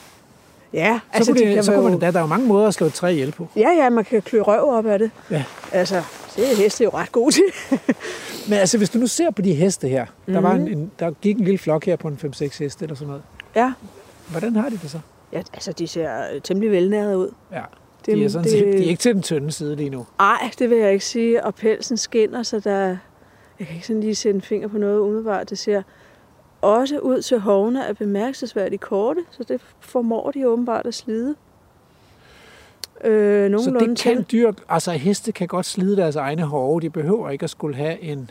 Ja, 0.72 1.00
så 1.16 1.24
kunne, 1.32 1.40
de 1.40 1.46
det, 1.46 1.54
kan 1.54 1.64
så 1.64 1.72
jo- 1.72 1.80
kunne 1.80 1.90
man, 1.90 2.00
der, 2.00 2.10
der 2.10 2.18
er 2.18 2.22
jo 2.22 2.26
mange 2.28 2.46
måder 2.46 2.68
at 2.68 2.74
slå 2.74 2.86
et 2.86 2.92
træ 2.92 3.10
ihjel 3.12 3.32
på. 3.32 3.46
Ja, 3.56 3.68
ja, 3.70 3.90
man 3.90 4.04
kan 4.04 4.22
klø 4.22 4.40
røv 4.40 4.68
op 4.68 4.86
af 4.86 4.98
det. 4.98 5.10
Ja. 5.30 5.44
Altså, 5.72 6.02
det 6.36 6.52
er 6.52 6.56
heste 6.56 6.84
jo 6.84 6.90
ret 6.94 7.12
gode 7.12 7.34
til. 7.34 7.42
Men 8.48 8.58
altså, 8.58 8.78
hvis 8.78 8.90
du 8.90 8.98
nu 8.98 9.06
ser 9.06 9.30
på 9.30 9.42
de 9.42 9.54
heste 9.54 9.88
her, 9.88 10.04
mm-hmm. 10.04 10.34
der, 10.34 10.40
var 10.40 10.52
en, 10.54 10.62
Mhm. 10.62 10.72
en, 10.72 10.90
der 10.98 11.10
gik 11.10 11.36
en 11.38 11.44
lille 11.44 11.58
flok 11.58 11.84
her 11.86 11.96
på 11.96 12.08
en 12.08 12.18
5-6 12.24 12.58
heste 12.58 12.82
eller 12.84 12.94
sådan 12.96 13.06
noget. 13.08 13.22
Ja. 13.56 13.72
Hvordan 14.30 14.56
har 14.56 14.68
de 14.68 14.78
det 14.82 14.90
så? 14.90 14.98
ja, 15.32 15.42
altså, 15.54 15.72
de 15.72 15.86
ser 15.86 16.10
øh, 16.34 16.40
temmelig 16.40 16.70
velnæret 16.70 17.14
ud. 17.14 17.28
Ja, 17.52 17.62
Det, 18.06 18.16
de 18.16 18.24
er, 18.24 18.28
sådan, 18.28 18.44
det... 18.44 18.52
de 18.52 18.84
er 18.84 18.88
ikke 18.88 19.00
til 19.00 19.14
den 19.14 19.22
tynde 19.22 19.52
side 19.52 19.76
lige 19.76 19.90
nu. 19.90 20.06
Ej, 20.20 20.50
det 20.58 20.70
vil 20.70 20.78
jeg 20.78 20.92
ikke 20.92 21.04
sige. 21.04 21.44
Og 21.44 21.54
pelsen 21.54 21.96
skinner, 21.96 22.42
så 22.42 22.60
der... 22.60 22.96
Jeg 23.58 23.66
kan 23.66 23.74
ikke 23.74 23.86
sådan 23.86 24.00
lige 24.00 24.14
sætte 24.14 24.36
en 24.36 24.42
finger 24.42 24.68
på 24.68 24.78
noget 24.78 24.98
umiddelbart. 25.00 25.50
Det 25.50 25.58
ser 25.58 25.82
også 26.62 26.98
ud 26.98 27.22
til 27.22 27.38
hovene 27.38 27.84
er 27.84 27.92
bemærkelsesværdigt 27.92 28.82
korte, 28.82 29.20
så 29.30 29.44
det 29.44 29.60
formår 29.80 30.30
de 30.30 30.48
åbenbart 30.48 30.86
at 30.86 30.94
slide. 30.94 31.34
Øh, 33.04 33.58
Så 33.58 33.70
det 33.70 33.78
kan 33.80 33.96
til. 33.96 34.26
dyr, 34.32 34.52
altså 34.68 34.90
heste 34.90 35.32
kan 35.32 35.48
godt 35.48 35.66
slide 35.66 35.96
deres 35.96 36.16
egne 36.16 36.42
hove. 36.42 36.80
De 36.80 36.90
behøver 36.90 37.30
ikke 37.30 37.44
at 37.44 37.50
skulle 37.50 37.76
have 37.76 38.00
en... 38.00 38.30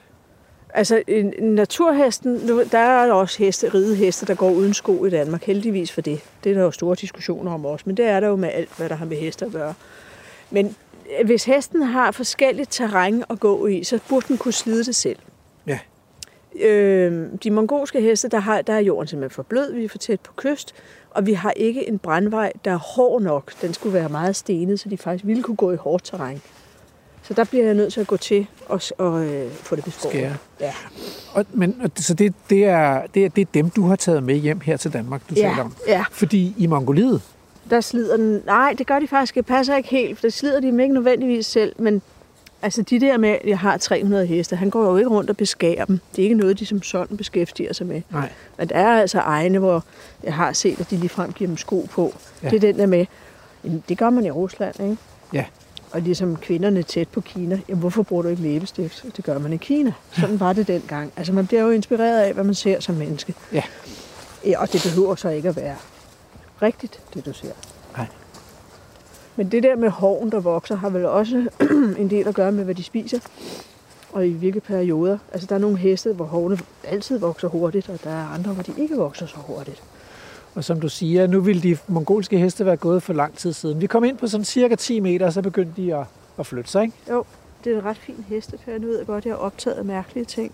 Altså, 0.74 1.04
en, 1.08 1.34
en 1.38 1.56
naturhesten, 1.56 2.48
der 2.72 2.80
er 2.80 3.12
også 3.12 3.38
heste, 3.38 3.74
ride 3.74 3.96
heste, 3.96 4.26
der 4.26 4.36
går 4.36 4.52
uden 4.52 4.74
sko 4.74 5.06
i 5.06 5.10
Danmark, 5.10 5.44
heldigvis 5.44 5.92
for 5.92 6.02
det. 6.02 6.22
Det 6.44 6.50
er 6.50 6.54
der 6.54 6.62
jo 6.62 6.72
store 6.72 6.96
diskussioner 6.96 7.54
om 7.54 7.66
også, 7.66 7.84
men 7.88 7.98
det 7.98 8.06
er 8.06 8.20
der 8.20 8.28
jo 8.28 8.36
med 8.36 8.50
alt, 8.54 8.78
hvad 8.78 8.90
der 8.90 8.96
har 8.96 9.06
med 9.06 9.18
heste 9.18 9.46
at 9.46 9.52
gøre. 9.52 9.74
Men 10.52 10.76
øh, 11.20 11.26
hvis 11.26 11.44
hesten 11.44 11.82
har 11.82 12.12
forskelligt 12.12 12.72
terræn 12.72 13.24
at 13.30 13.40
gå 13.40 13.68
i, 13.68 13.84
så 13.84 14.00
burde 14.10 14.26
den 14.28 14.38
kunne 14.38 14.54
slide 14.54 14.84
det 14.84 14.96
selv. 14.96 15.20
Øh, 16.62 17.28
de 17.44 17.52
mongolske 17.52 18.02
heste, 18.02 18.28
der, 18.30 18.40
har, 18.40 18.62
der 18.62 18.74
er 18.74 18.80
jorden 18.80 19.08
simpelthen 19.08 19.36
for 19.36 19.44
blød, 19.44 19.74
vi 19.74 19.84
er 19.86 19.90
for 19.90 19.98
tæt 19.98 20.20
på 20.20 20.34
kyst, 20.36 20.76
og 21.12 21.26
vi 21.26 21.34
har 21.34 21.52
ikke 21.52 21.88
en 21.88 22.00
brandvej, 22.00 22.52
der 22.66 22.72
er 22.72 22.78
hård 22.78 23.22
nok. 23.22 23.54
Den 23.62 23.74
skulle 23.74 23.94
være 23.94 24.10
meget 24.10 24.36
stenet, 24.36 24.80
så 24.80 24.90
de 24.90 24.98
faktisk 24.98 25.26
ville 25.26 25.44
kunne 25.44 25.56
gå 25.58 25.72
i 25.72 25.76
hårdt 25.76 26.04
terræn. 26.04 26.42
Så 27.24 27.34
der 27.34 27.44
bliver 27.44 27.66
jeg 27.66 27.74
nødt 27.74 27.94
til 27.94 28.02
at 28.02 28.08
gå 28.08 28.18
til 28.18 28.48
og, 28.68 28.82
og 28.98 29.26
øh, 29.26 29.52
få 29.52 29.76
det 29.76 29.84
beskåret. 29.84 30.14
Skære. 30.14 30.36
Ja. 30.60 30.74
Og, 31.34 31.46
men, 31.54 31.82
og, 31.84 31.92
så 31.96 32.14
det, 32.14 32.34
det, 32.50 32.66
er, 32.66 33.02
det, 33.14 33.26
er, 33.26 33.30
det 33.30 33.42
er 33.42 33.46
dem, 33.54 33.70
du 33.70 33.88
har 33.88 33.96
taget 33.96 34.24
med 34.24 34.36
hjem 34.36 34.60
her 34.60 34.78
til 34.78 34.94
Danmark, 34.94 35.22
du 35.30 35.36
taler 35.36 35.50
Ja, 35.50 35.62
om. 35.62 35.74
ja, 35.88 36.04
Fordi 36.12 36.56
i 36.58 36.68
Mongoliet, 36.68 37.22
der 37.70 37.82
slider 37.82 38.18
den. 38.18 38.42
Nej, 38.46 38.76
det 38.78 38.88
gør 38.88 39.00
de 39.00 39.08
faktisk. 39.08 39.36
Det 39.36 39.46
passer 39.46 39.76
ikke 39.78 39.90
helt, 39.90 40.18
for 40.18 40.22
det 40.22 40.34
slider 40.34 40.60
de 40.60 40.68
dem 40.68 40.80
ikke 40.80 40.94
nødvendigvis 40.94 41.46
selv. 41.46 41.76
Men 41.80 42.02
altså 42.62 42.82
de 42.82 43.00
der 43.00 43.18
med, 43.18 43.30
at 43.30 43.42
jeg 43.46 43.60
har 43.60 43.78
300 43.78 44.26
heste, 44.26 44.56
han 44.56 44.70
går 44.70 44.86
jo 44.92 44.98
ikke 44.98 45.10
rundt 45.10 45.30
og 45.30 45.38
beskærer 45.38 45.86
dem. 45.86 46.00
Det 46.16 46.22
er 46.22 46.24
ikke 46.24 46.36
noget, 46.36 46.60
de 46.60 46.66
som 46.66 46.82
sådan 46.84 47.18
beskæftiger 47.18 47.74
sig 47.74 47.88
med. 47.88 48.02
nej, 48.10 48.30
Men 48.58 48.70
der 48.70 48.76
er 48.76 49.02
altså 49.02 49.20
egne, 49.20 49.60
hvor 49.60 49.84
jeg 50.24 50.34
har 50.34 50.54
set, 50.54 50.80
at 50.80 50.90
de 50.92 50.98
ligefrem 50.98 51.34
giver 51.34 51.48
dem 51.48 51.58
sko 51.58 51.88
på. 51.92 52.14
Ja. 52.44 52.50
Det 52.50 52.56
er 52.56 52.60
den 52.60 52.80
der 52.80 52.86
med, 52.86 53.06
jamen, 53.64 53.84
det 53.90 53.98
gør 53.98 54.10
man 54.10 54.26
i 54.26 54.32
Rusland, 54.32 54.80
ikke? 54.84 54.98
Ja. 55.34 55.46
Og 55.92 56.02
ligesom 56.02 56.36
kvinderne 56.36 56.84
tæt 56.84 57.08
på 57.08 57.22
Kina, 57.22 57.60
jamen 57.70 57.80
hvorfor 57.80 58.04
bruger 58.04 58.24
du 58.24 58.30
ikke 58.30 58.42
læbestift? 58.42 59.06
Det 59.18 59.26
gør 59.26 59.40
man 59.40 59.54
i 59.54 59.58
Kina. 59.58 59.94
Sådan 60.12 60.40
var 60.40 60.54
det 60.54 60.68
dengang. 60.68 61.12
Altså 61.18 61.34
man 61.34 61.48
bliver 61.48 61.62
jo 61.64 61.70
inspireret 61.70 62.20
af, 62.22 62.34
hvad 62.34 62.44
man 62.44 62.56
ser 62.56 62.80
som 62.80 62.96
menneske. 62.96 63.34
Ja. 63.54 63.64
Ja, 64.46 64.62
og 64.62 64.74
det 64.74 64.82
behøver 64.84 65.16
så 65.16 65.30
ikke 65.30 65.50
at 65.50 65.56
være 65.56 65.76
rigtigt, 66.62 67.00
det 67.14 67.26
du 67.26 67.34
ser. 67.34 67.52
Men 69.40 69.52
det 69.52 69.64
der 69.64 69.76
med 69.76 69.90
hoven, 69.90 70.32
der 70.32 70.40
vokser, 70.40 70.76
har 70.76 70.90
vel 70.90 71.06
også 71.06 71.50
en 72.02 72.10
del 72.10 72.28
at 72.28 72.36
gøre 72.36 72.52
med, 72.52 72.64
hvad 72.64 72.76
de 72.76 72.84
spiser. 72.84 73.20
Og 74.12 74.28
i 74.28 74.34
hvilke 74.34 74.60
perioder. 74.60 75.18
Altså, 75.32 75.48
der 75.48 75.56
er 75.56 75.60
nogle 75.60 75.78
heste, 75.78 76.14
hvor 76.14 76.26
hovene 76.26 76.58
altid 76.84 77.20
vokser 77.20 77.48
hurtigt, 77.48 77.90
og 77.90 78.00
der 78.04 78.10
er 78.10 78.26
andre, 78.26 78.54
hvor 78.54 78.64
de 78.64 78.74
ikke 78.78 78.96
vokser 78.96 79.26
så 79.26 79.36
hurtigt. 79.38 79.84
Og 80.56 80.64
som 80.64 80.82
du 80.82 80.90
siger, 80.90 81.28
nu 81.28 81.42
ville 81.42 81.62
de 81.62 81.78
mongolske 81.88 82.38
heste 82.38 82.66
være 82.66 82.78
gået 82.78 83.04
for 83.04 83.14
lang 83.14 83.38
tid 83.38 83.54
siden. 83.54 83.82
Vi 83.82 83.88
kom 83.88 84.04
ind 84.04 84.18
på 84.18 84.28
sådan 84.28 84.46
cirka 84.46 84.76
10 84.76 85.00
meter, 85.00 85.26
og 85.26 85.34
så 85.34 85.42
begyndte 85.42 85.82
de 85.82 85.96
at, 85.96 86.06
at 86.40 86.46
flytte 86.46 86.72
sig, 86.72 86.84
ikke? 86.84 86.96
Jo, 87.10 87.24
det 87.64 87.74
er 87.74 87.78
en 87.80 87.86
ret 87.86 87.98
fin 87.98 88.26
hestefærd. 88.30 88.82
Nu 88.82 88.88
ved 88.88 88.98
jeg 88.98 89.08
godt, 89.08 89.18
at 89.18 89.26
jeg 89.26 89.34
har 89.34 89.40
optaget 89.40 89.86
mærkelige 89.86 90.26
ting. 90.26 90.52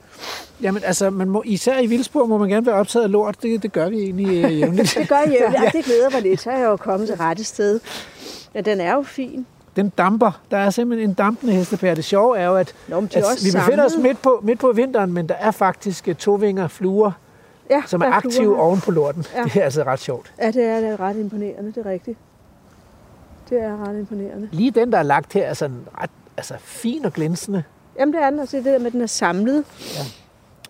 Jamen 0.61 0.83
altså, 0.85 1.09
man 1.09 1.29
må, 1.29 1.43
især 1.45 1.79
i 1.79 1.87
vildspor 1.87 2.25
må 2.25 2.37
man 2.37 2.49
gerne 2.49 2.65
være 2.65 2.75
optaget 2.75 3.03
af 3.03 3.11
lort. 3.11 3.35
Det, 3.41 3.63
det 3.63 3.71
gør 3.71 3.89
vi 3.89 3.97
egentlig 3.97 4.45
øh, 4.45 4.57
jævnligt. 4.59 4.95
Det 4.99 5.09
gør 5.09 5.15
jeg 5.15 5.37
jo, 5.41 5.63
ja. 5.63 5.69
det 5.73 5.85
glæder 5.85 6.09
mig 6.09 6.21
lidt. 6.21 6.41
Så 6.41 6.51
er 6.51 6.57
jeg 6.57 6.65
jo 6.65 6.75
kommet 6.75 7.07
til 7.07 7.17
rette 7.17 7.43
sted. 7.43 7.79
Ja, 8.53 8.61
den 8.61 8.81
er 8.81 8.93
jo 8.93 9.01
fin. 9.03 9.45
Den 9.75 9.89
damper. 9.89 10.41
Der 10.51 10.57
er 10.57 10.69
simpelthen 10.69 11.09
en 11.09 11.13
dampende 11.13 11.53
hestepære. 11.53 11.95
Det 11.95 12.05
sjove 12.05 12.37
er 12.37 12.45
jo, 12.47 12.55
at, 12.55 12.75
Nå, 12.87 13.01
de 13.01 13.01
er 13.01 13.19
at 13.19 13.45
vi 13.45 13.51
befinder 13.59 13.85
os 13.85 13.91
samlet. 13.91 14.07
midt 14.07 14.21
på, 14.21 14.39
midt 14.43 14.59
på 14.59 14.71
vinteren, 14.71 15.13
men 15.13 15.29
der 15.29 15.35
er 15.35 15.51
faktisk 15.51 16.07
øh, 16.07 16.15
tovinger 16.15 16.67
fluer, 16.67 17.11
ja, 17.69 17.81
som 17.85 18.01
er 18.01 18.05
der 18.05 18.13
aktive 18.13 18.43
fluer. 18.43 18.59
oven 18.59 18.79
på 18.81 18.91
lorten. 18.91 19.25
Ja. 19.35 19.43
Det 19.43 19.55
er 19.55 19.63
altså 19.63 19.83
ret 19.83 19.99
sjovt. 19.99 20.33
Ja, 20.41 20.47
det 20.47 20.63
er, 20.63 20.79
det 20.79 20.89
er 20.89 20.99
ret 20.99 21.15
imponerende, 21.15 21.71
det 21.71 21.85
er 21.85 21.89
rigtigt. 21.89 22.17
Det 23.49 23.61
er 23.61 23.87
ret 23.87 23.99
imponerende. 23.99 24.49
Lige 24.51 24.71
den, 24.71 24.91
der 24.91 24.97
er 24.97 25.03
lagt 25.03 25.33
her, 25.33 25.45
er 25.45 25.53
sådan 25.53 25.77
ret 26.01 26.09
altså, 26.37 26.53
fin 26.59 27.05
og 27.05 27.13
glinsende. 27.13 27.63
Jamen, 27.99 28.13
det 28.13 28.23
er 28.23 28.29
den, 28.29 28.39
altså 28.39 28.57
det 28.57 28.65
der 28.65 28.77
med, 28.77 28.85
at 28.85 28.93
den 28.93 29.01
er 29.01 29.05
samlet. 29.07 29.63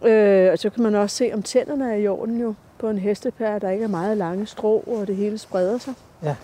Ja. 0.01 0.09
Øh, 0.09 0.51
og 0.51 0.59
så 0.59 0.69
kan 0.69 0.83
man 0.83 0.95
også 0.95 1.15
se, 1.15 1.31
om 1.33 1.43
tænderne 1.43 1.91
er 1.91 1.95
i 1.95 2.07
orden 2.07 2.41
jo 2.41 2.53
på 2.79 2.89
en 2.89 2.97
hestepær, 2.97 3.59
der 3.59 3.69
ikke 3.69 3.83
er 3.83 3.87
meget 3.87 4.17
lange 4.17 4.45
strå, 4.45 4.83
og 4.87 5.07
det 5.07 5.15
hele 5.15 5.37
spreder 5.37 5.77
sig. 5.77 5.93
Ja. 6.23 6.35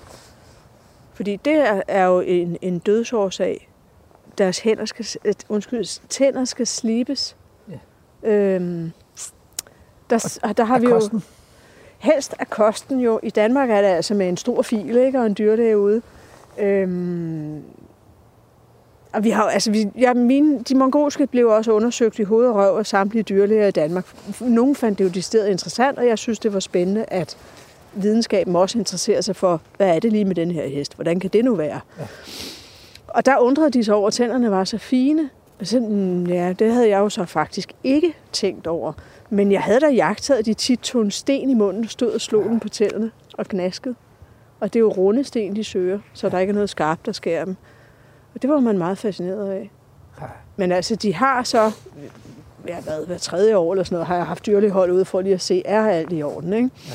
Fordi 1.14 1.36
det 1.36 1.54
er, 1.54 1.82
er 1.88 2.06
jo 2.06 2.20
en, 2.20 2.58
en 2.62 2.80
dødsårsag. 2.80 3.70
Deres 4.38 4.60
hænder 4.60 4.86
skal, 4.86 5.06
øh, 5.26 5.34
undskyld, 5.50 6.08
tænder 6.10 6.46
skal 6.46 6.68
slibes. 6.68 7.36
Ja. 7.70 8.30
Øhm, 8.30 8.92
der, 10.10 10.40
og 10.44 10.58
der 10.58 10.64
har 10.64 10.80
vi 10.80 10.86
jo 10.86 10.94
kosten. 10.94 11.24
helst 11.98 12.36
af 12.40 12.50
kosten 12.50 13.00
jo. 13.00 13.20
I 13.24 13.30
Danmark 13.30 13.70
er 13.70 13.82
det 13.82 13.88
altså 13.88 14.14
med 14.14 14.30
en 14.30 14.38
stor 14.38 14.62
fil, 14.62 14.98
ikke? 14.98 15.20
Og 15.20 15.26
en 15.26 15.36
dyrlæge 15.38 15.78
ude. 15.78 16.02
Øhm, 16.58 17.64
og 19.14 19.24
vi 19.24 19.30
har 19.30 19.44
altså, 19.44 19.72
vi, 19.72 19.88
ja, 19.98 20.14
mine, 20.14 20.60
de 20.60 20.76
mongolske 20.76 21.28
blev 21.28 21.48
også 21.48 21.72
undersøgt 21.72 22.20
i 22.20 22.24
hoved 22.24 22.48
og 22.48 22.56
røv 22.56 22.78
af 22.78 22.86
samtlige 22.86 23.24
dyrlæger 23.24 23.68
i 23.68 23.72
Danmark. 23.72 24.06
Nogle 24.40 24.76
fandt 24.76 25.00
det 25.00 25.04
jo 25.04 25.10
decideret 25.10 25.50
interessant, 25.50 25.98
og 26.00 26.08
jeg 26.08 26.18
synes, 26.18 26.40
det 26.40 26.54
var 26.54 26.60
spændende, 26.60 27.06
at 27.08 27.38
videnskaben 27.94 28.56
også 28.56 28.80
interesserer 28.80 29.22
sig 29.22 29.36
for, 29.36 29.62
hvad 29.78 29.96
er 29.96 30.00
det 30.00 30.12
lige 30.12 30.26
med 30.26 30.36
den 30.36 30.52
her 30.52 30.68
hest? 30.68 30.96
Hvordan 30.96 31.20
kan 31.20 31.30
det 31.30 31.46
nu 31.46 31.56
være? 31.56 31.80
Ja. 32.00 32.04
Og 33.08 33.26
der 33.26 33.38
undrede 33.38 33.70
de 33.70 33.84
sig 33.84 33.96
over, 33.96 34.08
at 34.08 34.14
tænderne 34.14 34.52
var 34.52 34.64
så 34.64 34.78
fine. 34.78 35.30
Og 35.60 35.68
så, 35.68 35.80
mm, 35.80 36.26
ja, 36.26 36.54
det 36.60 36.74
havde 36.74 36.90
jeg 36.90 37.00
jo 37.00 37.10
så 37.10 37.26
faktisk 37.26 37.74
ikke 37.84 38.14
tænkt 38.32 38.68
over. 38.68 38.94
Men 39.30 39.52
jeg 39.52 39.62
havde 39.62 39.80
da 39.80 39.88
jagtet, 39.88 40.46
de 40.46 40.54
tit 40.54 40.80
tog 40.80 41.02
en 41.02 41.12
sten 41.12 41.50
i 41.50 41.54
munden, 41.54 41.88
stod 41.88 42.12
og 42.12 42.22
slog 42.22 42.44
den 42.44 42.60
på 42.60 42.70
tænderne 42.70 43.12
og 43.34 43.46
knaskede. 43.46 43.96
Og 44.60 44.74
det 44.74 44.80
er 44.80 44.82
jo 44.82 44.90
runde 44.90 45.24
sten, 45.24 45.56
de 45.56 45.64
søger, 45.64 46.00
så 46.14 46.30
der 46.30 46.40
ikke 46.40 46.52
er 46.52 46.56
noget 46.56 46.70
skarpt, 46.70 47.06
der 47.06 47.12
skærer 47.12 47.46
dem. 47.46 47.56
Og 48.36 48.42
det 48.42 48.50
var 48.50 48.60
man 48.60 48.78
meget 48.78 48.98
fascineret 48.98 49.50
af. 49.52 49.72
Ja. 50.22 50.26
Men 50.56 50.72
altså, 50.72 50.96
de 50.96 51.14
har 51.14 51.44
så, 51.44 51.72
ja, 52.68 52.82
hvad, 52.82 53.06
hver 53.08 53.18
tredje 53.18 53.58
år 53.58 53.72
eller 53.74 53.84
sådan 53.84 53.96
noget, 53.96 54.08
har 54.08 54.16
jeg 54.16 54.26
haft 54.26 54.46
dyrlægehold 54.46 54.92
ude 54.92 55.06
for 55.06 55.22
lige 55.22 55.34
at 55.34 55.42
se, 55.42 55.62
er 55.66 55.86
alt 55.88 56.14
i 56.14 56.24
orden, 56.24 56.54
ikke? 56.54 56.70
Ja. 56.88 56.94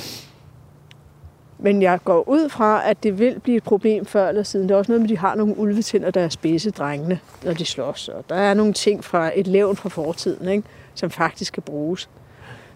Men 1.59 1.82
jeg 1.82 1.99
går 2.05 2.28
ud 2.28 2.49
fra, 2.49 2.89
at 2.91 3.03
det 3.03 3.18
vil 3.18 3.41
blive 3.41 3.57
et 3.57 3.62
problem 3.62 4.05
før 4.07 4.28
eller 4.28 4.43
siden. 4.43 4.68
Det 4.68 4.74
er 4.74 4.78
også 4.78 4.93
noget 4.93 5.01
med, 5.03 5.11
at 5.11 5.16
de 5.16 5.18
har 5.18 5.34
nogle 5.34 5.59
ulvetænder, 5.59 6.11
der 6.11 6.20
er 6.20 6.28
spidse 6.28 6.70
drengene, 6.70 7.18
når 7.45 7.53
de 7.53 7.64
slås. 7.64 8.09
Og 8.09 8.24
der 8.28 8.34
er 8.34 8.55
nogle 8.55 8.72
ting 8.72 9.05
fra 9.05 9.30
et 9.34 9.47
levn 9.47 9.76
fra 9.76 9.89
fortiden, 9.89 10.49
ikke? 10.49 10.68
som 10.95 11.11
faktisk 11.11 11.53
kan 11.53 11.62
bruges. 11.62 12.09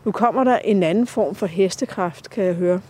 Nu 0.05 0.13
kommer 0.13 0.45
der 0.45 0.59
en 0.59 0.83
anden 0.83 1.07
form 1.07 1.35
for 1.35 1.47
hestekraft, 1.47 2.31
kan 2.31 2.45
jeg 2.45 2.55
høre. 2.55 2.81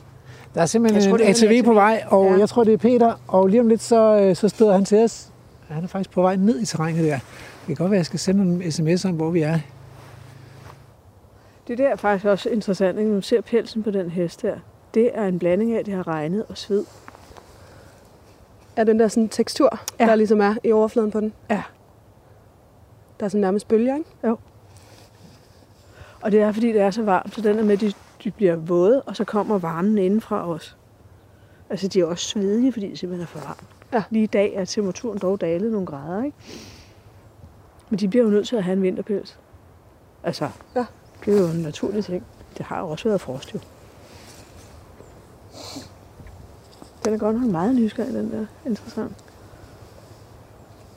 Der 0.54 0.62
er 0.62 0.66
simpelthen 0.66 1.02
Jeg 1.02 1.10
tror, 1.10 1.26
en 1.26 1.30
ATV 1.52 1.64
på 1.64 1.74
vej, 1.74 2.04
og 2.08 2.26
Ja. 2.32 2.38
jeg 2.38 2.48
tror, 2.48 2.64
det 2.64 2.72
er 2.72 2.76
Peter. 2.78 3.14
Og 3.28 3.46
lige 3.46 3.60
om 3.60 3.68
lidt, 3.68 3.82
så, 3.82 4.16
øh, 4.20 4.36
så 4.36 4.48
støder 4.48 4.72
han 4.72 4.84
til 4.84 4.98
os. 5.04 5.29
Han 5.70 5.84
er 5.84 5.88
faktisk 5.88 6.10
på 6.10 6.22
vej 6.22 6.36
ned 6.36 6.60
i 6.60 6.66
terrænet 6.66 7.04
der. 7.04 7.18
Det 7.18 7.66
kan 7.66 7.76
godt 7.76 7.90
være, 7.90 7.96
at 7.96 8.00
jeg 8.00 8.06
skal 8.06 8.18
sende 8.18 8.44
nogle 8.44 8.64
sms'er 8.64 9.08
om, 9.08 9.14
hvor 9.14 9.30
vi 9.30 9.40
er. 9.42 9.58
Det 11.68 11.78
der 11.78 11.88
er 11.88 11.96
faktisk 11.96 12.26
også 12.26 12.48
interessant, 12.48 12.98
ikke? 12.98 13.10
når 13.10 13.16
du 13.16 13.22
ser 13.22 13.40
pelsen 13.40 13.82
på 13.82 13.90
den 13.90 14.10
hest 14.10 14.42
her. 14.42 14.58
Det 14.94 15.10
er 15.14 15.26
en 15.26 15.38
blanding 15.38 15.74
af, 15.74 15.78
at 15.78 15.86
det 15.86 15.94
har 15.94 16.08
regnet 16.08 16.44
og 16.48 16.58
sved. 16.58 16.84
Er 18.76 18.84
den 18.84 18.98
der 18.98 19.08
sådan 19.08 19.28
tekstur, 19.28 19.80
Ja. 20.00 20.06
der 20.06 20.14
ligesom 20.14 20.40
er 20.40 20.54
i 20.64 20.72
overfladen 20.72 21.10
på 21.10 21.20
den? 21.20 21.32
Ja. 21.50 21.62
Der 23.20 23.24
er 23.26 23.28
sådan 23.28 23.40
nærmest 23.40 23.68
bølger, 23.68 23.96
ikke? 23.96 24.36
Og 26.22 26.32
det 26.32 26.40
er, 26.40 26.52
fordi 26.52 26.72
det 26.72 26.80
er 26.80 26.90
så 26.90 27.02
varmt, 27.02 27.34
så 27.34 27.40
den 27.40 27.58
er 27.58 27.64
med, 27.64 27.76
de, 27.76 27.92
de 28.24 28.30
bliver 28.30 28.56
våde, 28.56 29.02
og 29.02 29.16
så 29.16 29.24
kommer 29.24 29.58
varmen 29.58 29.98
indenfra 29.98 30.48
os. 30.50 30.76
Altså, 31.70 31.88
de 31.88 32.00
er 32.00 32.04
også 32.04 32.24
svedige, 32.28 32.72
fordi 32.72 32.90
det 32.90 32.98
simpelthen 32.98 33.22
er 33.22 33.26
for 33.26 33.46
varmt. 33.48 33.79
Ja. 33.93 34.03
Lige 34.11 34.22
i 34.22 34.26
dag 34.26 34.55
er 34.55 34.64
temperaturen 34.64 35.18
dog 35.18 35.41
dalet 35.41 35.72
nogle 35.72 35.86
grader, 35.86 36.24
ikke? 36.24 36.36
Men 37.91 37.99
de 37.99 38.09
bliver 38.09 38.24
jo 38.24 38.30
nødt 38.30 38.49
til 38.49 38.57
at 38.57 38.64
have 38.64 38.76
en 38.76 38.82
vinterpels. 38.82 39.38
Altså, 40.24 40.49
Ja. 40.76 40.84
det 41.24 41.34
er 41.36 41.41
jo 41.41 41.47
en 41.49 41.62
naturlig 41.62 42.05
ting. 42.05 42.24
Det 42.59 42.66
har 42.66 42.80
jo 42.80 42.88
også 42.88 43.09
været 43.09 43.20
frost, 43.20 43.55
jo. 43.55 43.59
Den 47.05 47.14
er 47.14 47.18
godt 47.18 47.41
nok 47.41 47.51
meget 47.51 47.74
nysgerrig, 47.74 48.14
den 48.14 48.32
der. 48.32 48.47
Interessant. 48.66 49.12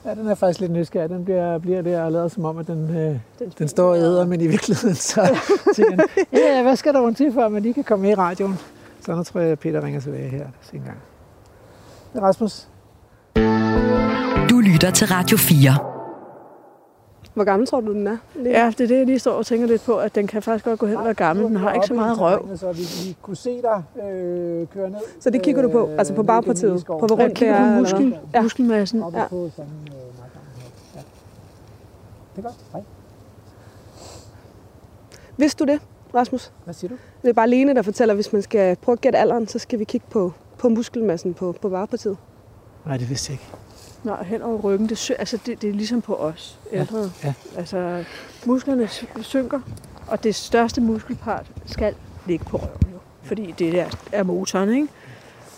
Ja, 0.04 0.14
den 0.14 0.26
er 0.26 0.34
faktisk 0.34 0.60
lidt 0.60 0.72
nysgerrig. 0.72 1.10
Den 1.10 1.24
bliver, 1.24 1.58
bliver 1.58 1.82
der 1.82 2.02
og 2.02 2.12
lader 2.12 2.28
som 2.28 2.44
om, 2.44 2.58
at 2.58 2.66
den, 2.66 2.96
øh, 2.96 3.18
Den, 3.38 3.52
den 3.58 3.68
står 3.68 3.90
og 3.90 3.96
æder, 3.98 4.26
men 4.26 4.40
i 4.40 4.46
virkeligheden 4.46 4.94
så 4.96 5.38
tænker 5.74 5.96
den, 5.96 6.26
ja, 6.32 6.62
hvad 6.62 6.76
skal 6.76 6.94
der 6.94 7.00
rundt 7.00 7.16
til 7.16 7.32
for, 7.32 7.42
at 7.42 7.52
man 7.52 7.62
lige 7.62 7.74
kan 7.74 7.84
komme 7.84 8.02
med 8.02 8.10
i 8.10 8.14
radioen? 8.14 8.54
Så 9.00 9.14
nu 9.14 9.22
tror 9.22 9.40
jeg, 9.40 9.50
at 9.52 9.58
Peter 9.58 9.84
ringer 9.84 10.00
tilbage 10.00 10.28
her 10.28 10.46
er 12.14 12.20
Rasmus. 12.20 12.68
Du 14.50 14.60
lytter 14.60 14.90
til 14.94 15.06
Radio 15.06 15.36
4. 15.36 15.70
Hvor 17.34 17.44
gammel 17.44 17.66
tror 17.68 17.80
du, 17.80 17.92
den 17.92 18.06
er? 18.06 18.16
Ja, 18.44 18.72
det 18.78 18.80
er 18.80 18.86
det, 18.88 18.98
jeg 18.98 19.06
lige 19.06 19.18
står 19.18 19.32
og 19.32 19.46
tænker 19.46 19.66
lidt 19.66 19.82
på, 19.82 19.96
at 19.96 20.14
den 20.14 20.26
kan 20.26 20.42
faktisk 20.42 20.64
godt 20.64 20.78
gå 20.80 20.86
hen 20.86 20.96
og 20.96 21.04
være 21.04 21.14
gammel. 21.14 21.46
Den 21.46 21.56
har 21.56 21.72
ikke 21.72 21.86
så 21.86 21.94
meget 21.94 22.20
røv. 22.20 22.56
Så 22.56 22.72
vi, 22.72 22.82
vi 23.08 23.16
kunne 23.22 23.36
se 23.36 23.62
dig 23.62 23.82
øh, 24.04 24.66
køre 24.66 24.90
ned. 24.90 24.98
Så 25.20 25.30
det 25.30 25.42
kigger 25.42 25.62
du 25.62 25.68
på? 25.68 25.88
øh, 25.88 25.98
Altså 25.98 26.14
på 26.14 26.22
bagpartiet? 26.22 26.84
På 26.86 26.98
hvor 26.98 27.08
rundt 27.08 27.20
det 27.20 27.34
kigger 27.34 27.54
er? 27.54 27.74
på 27.74 27.80
muskel, 27.80 28.16
ja. 28.34 28.42
muskelmassen. 28.42 29.00
Ja. 29.00 29.06
øh. 29.06 29.12
Ja. 29.14 29.62
Det 32.36 32.38
er 32.38 32.42
godt. 32.42 32.54
Hej. 32.72 32.82
Vidste 35.36 35.64
du 35.64 35.72
det, 35.72 35.80
Rasmus? 36.14 36.52
Hvad 36.64 36.74
siger 36.74 36.88
du? 36.88 36.96
Det 37.22 37.28
er 37.28 37.32
bare 37.32 37.48
Lene, 37.50 37.74
der 37.74 37.82
fortæller, 37.82 38.12
at 38.12 38.16
hvis 38.16 38.32
man 38.32 38.42
skal 38.42 38.76
prøve 38.76 38.92
at 38.94 39.00
gætte 39.00 39.18
alderen, 39.18 39.48
så 39.48 39.58
skal 39.58 39.78
vi 39.78 39.84
kigge 39.84 40.06
på, 40.10 40.32
på 40.58 40.68
muskelmassen 40.68 41.34
på, 41.34 41.54
på 41.62 41.68
varepartiet. 41.68 42.16
Nej, 42.86 42.96
det 42.96 43.08
vidste 43.08 43.32
jeg 43.32 43.34
ikke. 43.40 43.44
Nå, 44.04 44.16
hen 44.24 44.42
over 44.42 44.60
ryggen, 44.60 44.88
det, 44.88 44.98
sy- 44.98 45.12
altså 45.18 45.38
det, 45.46 45.62
det 45.62 45.70
er 45.70 45.74
ligesom 45.74 46.00
på 46.02 46.14
os 46.16 46.58
ældre. 46.72 47.10
ja. 47.24 47.34
Altså, 47.56 48.04
musklerne 48.46 48.88
sy- 48.88 49.04
synker, 49.22 49.60
og 50.06 50.24
det 50.24 50.34
største 50.34 50.80
muskelpart 50.80 51.46
skal 51.66 51.94
ligge 52.26 52.44
på 52.44 52.56
røven 52.56 52.92
jo. 52.92 52.98
Fordi 53.22 53.54
det 53.58 53.72
der 53.72 53.86
er 54.12 54.22
motoren, 54.22 54.74
ikke? 54.74 54.88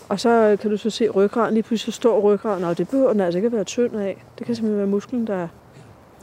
Og 0.09 0.19
så 0.19 0.57
kan 0.61 0.71
du 0.71 0.77
så 0.77 0.89
se 0.89 1.09
ryggraden, 1.09 1.53
lige 1.53 1.63
pludselig 1.63 1.93
står 1.93 2.19
ryggraden, 2.19 2.63
og 2.63 2.77
det 2.77 2.89
behøver 2.89 3.11
den 3.11 3.21
altså 3.21 3.37
ikke 3.37 3.45
at 3.45 3.51
være 3.53 3.63
tynd 3.63 3.95
af. 3.95 4.23
Det 4.37 4.45
kan 4.45 4.55
simpelthen 4.55 4.77
være 4.77 4.87
musklen, 4.87 5.27
der 5.27 5.47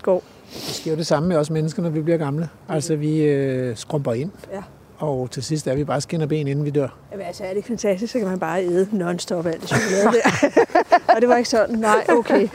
går. 0.02 0.22
Det 0.54 0.60
sker 0.62 0.90
jo 0.90 0.96
det 0.96 1.06
samme 1.06 1.28
med 1.28 1.36
os 1.36 1.50
mennesker, 1.50 1.82
når 1.82 1.90
vi 1.90 2.00
bliver 2.00 2.18
gamle. 2.18 2.48
Altså, 2.68 2.96
vi 2.96 3.22
øh, 3.22 3.76
skrumper 3.76 4.12
ind. 4.12 4.30
Ja. 4.52 4.62
Og 5.04 5.30
til 5.30 5.42
sidst 5.42 5.66
er 5.66 5.74
vi 5.74 5.84
bare 5.84 6.00
skin 6.00 6.20
og 6.20 6.28
ben, 6.28 6.48
inden 6.48 6.64
vi 6.64 6.70
dør. 6.70 6.88
Jamen 7.12 7.26
altså, 7.26 7.44
er 7.44 7.48
det 7.48 7.56
ikke 7.56 7.68
fantastisk, 7.68 8.12
så 8.12 8.18
kan 8.18 8.28
man 8.28 8.38
bare 8.38 8.64
æde 8.64 8.88
non-stop 8.92 9.46
alt 9.46 9.60
det 9.60 9.68
chokolade 9.68 10.04
der. 10.04 10.60
og 11.14 11.20
det 11.20 11.28
var 11.28 11.36
ikke 11.36 11.48
sådan, 11.48 11.78
nej, 11.78 12.04
okay. 12.08 12.48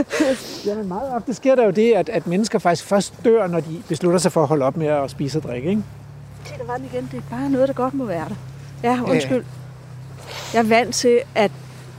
Jamen 0.66 0.88
meget 0.88 1.12
ofte 1.14 1.34
sker 1.34 1.54
der 1.54 1.64
jo 1.64 1.70
det, 1.70 1.92
at, 1.92 2.08
at 2.08 2.26
mennesker 2.26 2.58
faktisk 2.58 2.84
først 2.84 3.14
dør, 3.24 3.46
når 3.46 3.60
de 3.60 3.82
beslutter 3.88 4.18
sig 4.18 4.32
for 4.32 4.42
at 4.42 4.48
holde 4.48 4.64
op 4.64 4.76
med 4.76 4.86
at 4.86 5.10
spise 5.10 5.38
og 5.38 5.42
drikke. 5.42 5.70
Ikke? 5.70 5.82
Se, 6.44 6.54
der 6.58 6.64
var 6.64 6.76
den 6.76 6.86
igen. 6.92 7.08
Det 7.12 7.18
er 7.18 7.36
bare 7.36 7.50
noget, 7.50 7.68
der 7.68 7.74
godt 7.74 7.94
må 7.94 8.04
være 8.04 8.28
der. 8.28 8.34
Ja, 8.82 9.02
undskyld. 9.02 9.44
Jeg 10.54 10.58
er 10.58 10.68
vant 10.68 10.94
til, 10.94 11.20
at 11.34 11.50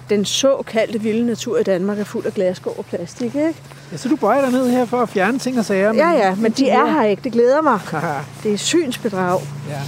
den 0.10 0.26
såkaldte 0.26 1.02
vilde 1.02 1.26
natur 1.26 1.60
i 1.60 1.64
Danmark 1.64 2.00
er 2.00 2.04
fuld 2.04 2.26
af 2.26 2.34
glasskår 2.34 2.76
og 2.78 2.86
plastik, 2.86 3.36
ikke? 3.36 3.56
Ja, 3.92 3.98
så 3.98 4.10
du 4.10 4.16
bøjer 4.16 4.42
dig 4.42 4.52
ned 4.52 4.70
her 4.70 4.86
for 4.86 5.02
at 5.02 5.10
fjerne 5.10 5.40
ting 5.40 5.60
og 5.60 5.66
sager. 5.66 5.94
Ja, 5.94 6.10
ja, 6.10 6.36
men 6.36 6.52
de 6.52 6.70
er 6.70 6.86
her 6.86 7.04
ikke. 7.04 7.24
Det 7.24 7.32
glæder 7.32 7.62
mig. 7.62 7.80
Det 8.44 8.54
er 8.54 8.58
synsbedrag. 8.58 9.40
ja. 9.70 9.82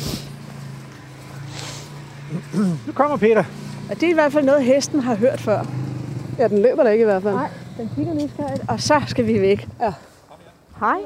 Nu 2.87 2.93
kommer 2.93 3.17
Peter. 3.17 3.43
Og 3.89 3.95
det 3.95 4.03
er 4.03 4.09
i 4.09 4.13
hvert 4.13 4.33
fald 4.33 4.45
noget, 4.45 4.63
hesten 4.63 4.99
har 4.99 5.15
hørt 5.15 5.41
før. 5.41 5.65
Ja, 6.37 6.47
den 6.47 6.61
løber 6.61 6.83
da 6.83 6.89
ikke 6.89 7.01
i 7.01 7.05
hvert 7.05 7.23
fald. 7.23 7.35
Nej, 7.35 7.49
den 7.77 7.89
kigger 7.95 8.13
nysgerrigt, 8.13 8.63
og 8.67 8.81
så 8.81 9.01
skal 9.07 9.27
vi 9.27 9.41
væk. 9.41 9.67
Ja. 9.81 9.93
Hej. 10.79 10.97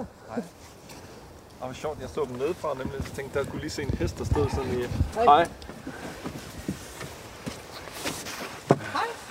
Og 1.59 1.65
hvor 1.65 1.73
sjovt, 1.73 2.01
jeg 2.01 2.09
så 2.15 2.25
dem 2.29 2.37
nedefra, 2.37 2.67
nemlig 2.77 2.93
så 3.07 3.15
tænkte, 3.15 3.39
der 3.39 3.45
kunne 3.45 3.61
lige 3.61 3.69
se 3.69 3.81
en 3.81 3.89
hest, 3.99 4.19
der 4.19 4.25
stod 4.25 4.49
sådan 4.49 4.69
i... 4.71 4.83
Hej. 5.23 5.47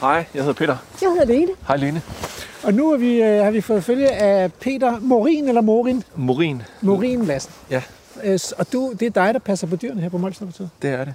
Hej, 0.00 0.26
jeg 0.34 0.42
hedder 0.42 0.52
Peter. 0.52 0.76
Jeg 1.02 1.10
hedder 1.10 1.24
Lene. 1.24 1.52
Hej 1.68 1.76
Lene. 1.76 2.02
Og 2.66 2.74
nu 2.74 2.90
har 2.90 2.96
vi, 2.96 3.22
øh, 3.22 3.44
har 3.44 3.50
vi 3.50 3.60
fået 3.60 3.84
følge 3.84 4.10
af 4.10 4.52
Peter 4.52 5.00
Morin, 5.00 5.48
eller 5.48 5.60
Morin? 5.60 6.02
Morin. 6.16 6.62
Morin 6.82 7.24
Lassen. 7.24 7.52
Ja. 7.70 7.82
Øh, 8.24 8.38
Og 8.58 8.72
du, 8.72 8.92
det 9.00 9.06
er 9.06 9.10
dig, 9.10 9.34
der 9.34 9.40
passer 9.40 9.66
på 9.66 9.76
dyrene 9.76 10.00
her 10.00 10.08
på 10.08 10.18
Mols 10.18 10.40
Laboratoriet. 10.40 10.70
Det 10.82 10.90
er 10.90 11.04
det. 11.04 11.14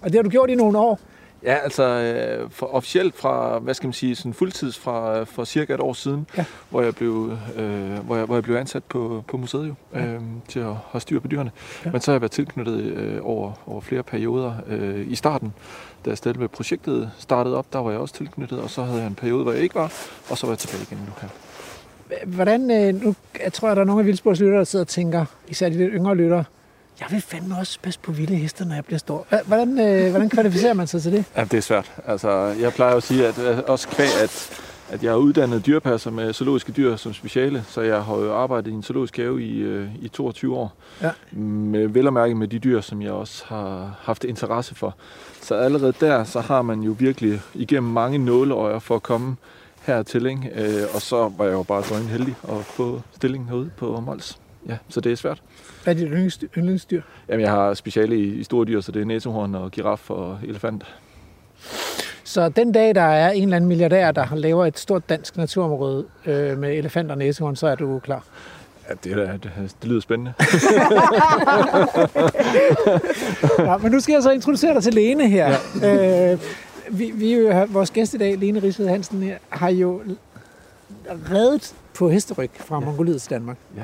Og 0.00 0.08
det 0.12 0.14
har 0.18 0.22
du 0.22 0.28
gjort 0.28 0.50
i 0.50 0.54
nogle 0.54 0.78
år. 0.78 1.00
Ja, 1.44 1.54
altså 1.54 1.82
øh, 1.82 2.50
for 2.50 2.74
officielt 2.74 3.14
fra, 3.16 3.58
hvad 3.58 3.74
skal 3.74 3.86
man 3.86 3.92
sige, 3.92 4.16
sådan 4.16 4.34
fuldtids 4.34 4.78
fra 4.78 5.22
for 5.24 5.44
cirka 5.44 5.74
et 5.74 5.80
år 5.80 5.92
siden, 5.92 6.26
Ja. 6.36 6.44
hvor, 6.70 6.82
jeg 6.82 6.94
blev, 6.94 7.32
øh, 7.56 7.92
hvor, 7.98 8.16
jeg, 8.16 8.24
hvor 8.24 8.34
jeg 8.36 8.42
blev 8.42 8.56
ansat 8.56 8.84
på, 8.84 9.24
på 9.28 9.36
museet 9.36 9.68
jo, 9.68 9.74
Ja. 9.94 10.06
øh, 10.06 10.20
til 10.48 10.60
at 10.60 10.72
have 10.92 11.00
styr 11.00 11.20
på 11.20 11.28
dyrene. 11.28 11.50
Ja. 11.84 11.90
Men 11.90 12.00
så 12.00 12.10
har 12.10 12.14
jeg 12.14 12.20
været 12.20 12.32
tilknyttet 12.32 12.80
øh, 12.80 13.18
over, 13.22 13.52
over 13.66 13.80
flere 13.80 14.02
perioder. 14.02 14.54
Øh, 14.68 15.10
I 15.10 15.14
starten, 15.14 15.52
da 16.04 16.10
jeg 16.10 16.18
stadig 16.18 16.40
med 16.40 16.48
projektet 16.48 17.10
startede 17.18 17.56
op, 17.56 17.66
der 17.72 17.78
var 17.78 17.90
jeg 17.90 18.00
også 18.00 18.14
tilknyttet, 18.14 18.60
og 18.60 18.70
så 18.70 18.82
havde 18.82 18.98
jeg 19.00 19.06
en 19.06 19.14
periode, 19.14 19.42
hvor 19.42 19.52
jeg 19.52 19.62
ikke 19.62 19.74
var, 19.74 19.92
og 20.30 20.38
så 20.38 20.46
var 20.46 20.52
jeg 20.52 20.58
tilbage 20.58 20.82
igen 20.82 20.98
nu 21.06 21.12
her. 21.20 21.28
Hvordan, 22.26 22.70
øh, 22.70 23.02
nu 23.02 23.14
jeg 23.44 23.52
tror 23.52 23.68
jeg, 23.68 23.76
der 23.76 23.82
er 23.82 23.86
nogle 23.86 24.00
af 24.00 24.06
Vildsborgs 24.06 24.40
lyttere, 24.40 24.58
der 24.58 24.64
sidder 24.64 24.84
og 24.84 24.88
tænker, 24.88 25.24
især 25.48 25.68
de 25.68 25.76
lidt 25.76 25.90
yngre 25.94 26.14
lyttere, 26.14 26.44
jeg 27.00 27.06
vil 27.10 27.20
fandme 27.20 27.58
også 27.58 27.78
passe 27.82 28.00
på 28.00 28.12
vilde 28.12 28.36
heste, 28.36 28.64
når 28.64 28.74
jeg 28.74 28.84
bliver 28.84 28.98
stor. 28.98 29.26
Hvordan, 29.46 29.80
øh, 29.80 30.10
hvordan 30.10 30.28
kvalificerer 30.28 30.74
man 30.74 30.86
sig 30.86 31.02
til 31.02 31.12
det? 31.12 31.24
Ja, 31.36 31.44
det 31.44 31.54
er 31.54 31.60
svært. 31.60 31.92
Altså, 32.06 32.30
jeg 32.60 32.72
plejer 32.72 32.94
at 32.94 33.02
sige, 33.02 33.26
at 33.26 33.38
øh, 33.38 33.58
også 33.66 33.88
kvæg, 33.88 34.08
at, 34.22 34.60
at 34.90 35.02
jeg 35.02 35.10
er 35.10 35.16
uddannet 35.16 35.66
dyrepasser 35.66 36.10
med 36.10 36.32
zoologiske 36.32 36.72
dyr 36.72 36.96
som 36.96 37.14
speciale, 37.14 37.64
så 37.68 37.80
jeg 37.80 38.02
har 38.02 38.16
jo 38.16 38.34
arbejdet 38.34 38.70
i 38.70 38.74
en 38.74 38.82
zoologisk 38.82 39.16
have 39.16 39.42
i, 39.42 39.58
øh, 39.58 39.88
i 40.00 40.08
22 40.08 40.56
år. 40.56 40.72
Ja. 41.02 41.10
Med 41.32 41.88
vel 41.88 42.06
at 42.06 42.12
mærke 42.12 42.34
med 42.34 42.48
de 42.48 42.58
dyr, 42.58 42.80
som 42.80 43.02
jeg 43.02 43.12
også 43.12 43.44
har 43.46 43.98
haft 44.02 44.24
interesse 44.24 44.74
for. 44.74 44.96
Så 45.42 45.54
allerede 45.54 45.92
der, 46.00 46.24
så 46.24 46.40
har 46.40 46.62
man 46.62 46.80
jo 46.80 46.96
virkelig 46.98 47.40
igennem 47.54 47.92
mange 47.92 48.18
nåleøjer 48.18 48.78
for 48.78 48.96
at 48.96 49.02
komme 49.02 49.36
hertil. 49.82 50.26
Ikke? 50.26 50.50
Øh, 50.54 50.82
og 50.94 51.02
så 51.02 51.32
var 51.38 51.44
jeg 51.44 51.52
jo 51.52 51.62
bare 51.62 51.84
så 51.84 51.94
heldig 51.94 52.34
at 52.48 52.64
få 52.64 53.02
stillingen 53.16 53.48
herude 53.48 53.70
på 53.76 54.00
Mols. 54.00 54.38
Ja, 54.68 54.76
så 54.88 55.00
det 55.00 55.12
er 55.12 55.16
svært. 55.16 55.42
Hvad 55.84 55.94
er 55.94 55.98
dit 55.98 56.08
yndlingsdyr? 56.08 56.48
yndlingsdyr? 56.56 57.02
Jamen, 57.28 57.40
jeg 57.40 57.50
har 57.50 57.74
speciale 57.74 58.16
i, 58.16 58.34
i 58.34 58.44
store 58.44 58.66
dyr, 58.66 58.80
så 58.80 58.92
det 58.92 59.02
er 59.02 59.06
næsehorn 59.06 59.54
og 59.54 59.70
giraf 59.70 60.10
og 60.10 60.38
elefant. 60.42 60.84
Så 62.24 62.48
den 62.48 62.72
dag, 62.72 62.94
der 62.94 63.02
er 63.02 63.30
en 63.30 63.42
eller 63.42 63.56
anden 63.56 63.68
milliardær, 63.68 64.12
der 64.12 64.22
har 64.22 64.36
laver 64.36 64.66
et 64.66 64.78
stort 64.78 65.08
dansk 65.08 65.36
naturområde 65.36 66.04
øh, 66.26 66.58
med 66.58 66.78
elefanter 66.78 67.12
og 67.12 67.18
næsehorn, 67.18 67.56
så 67.56 67.66
er 67.66 67.74
du 67.74 67.98
klar. 67.98 68.24
Ja, 68.88 68.94
det, 69.04 69.12
er, 69.12 69.36
det, 69.36 69.50
det 69.82 69.90
lyder 69.90 70.00
spændende. 70.00 70.32
Ja, 73.58 73.76
men 73.76 73.92
nu 73.92 74.00
skal 74.00 74.12
jeg 74.12 74.22
så 74.22 74.30
introducere 74.30 74.74
dig 74.74 74.82
til 74.82 74.94
Lene 74.94 75.28
her. 75.28 75.56
Ja. 75.82 76.32
Øh, 76.32 76.38
vi, 76.90 77.10
vi 77.14 77.48
vores 77.68 77.90
gæst 77.90 78.14
i 78.14 78.18
dag, 78.18 78.38
Lene 78.38 78.62
Rigsved 78.62 78.88
Hansen, 78.88 79.22
her, 79.22 79.38
har 79.48 79.68
jo 79.68 80.02
reddet 81.30 81.74
på 81.94 82.08
hesteryg 82.08 82.50
fra 82.54 82.78
ja. 82.78 82.84
Mongoliet 82.84 83.22
til 83.22 83.30
Danmark. 83.30 83.56
Ja. 83.76 83.82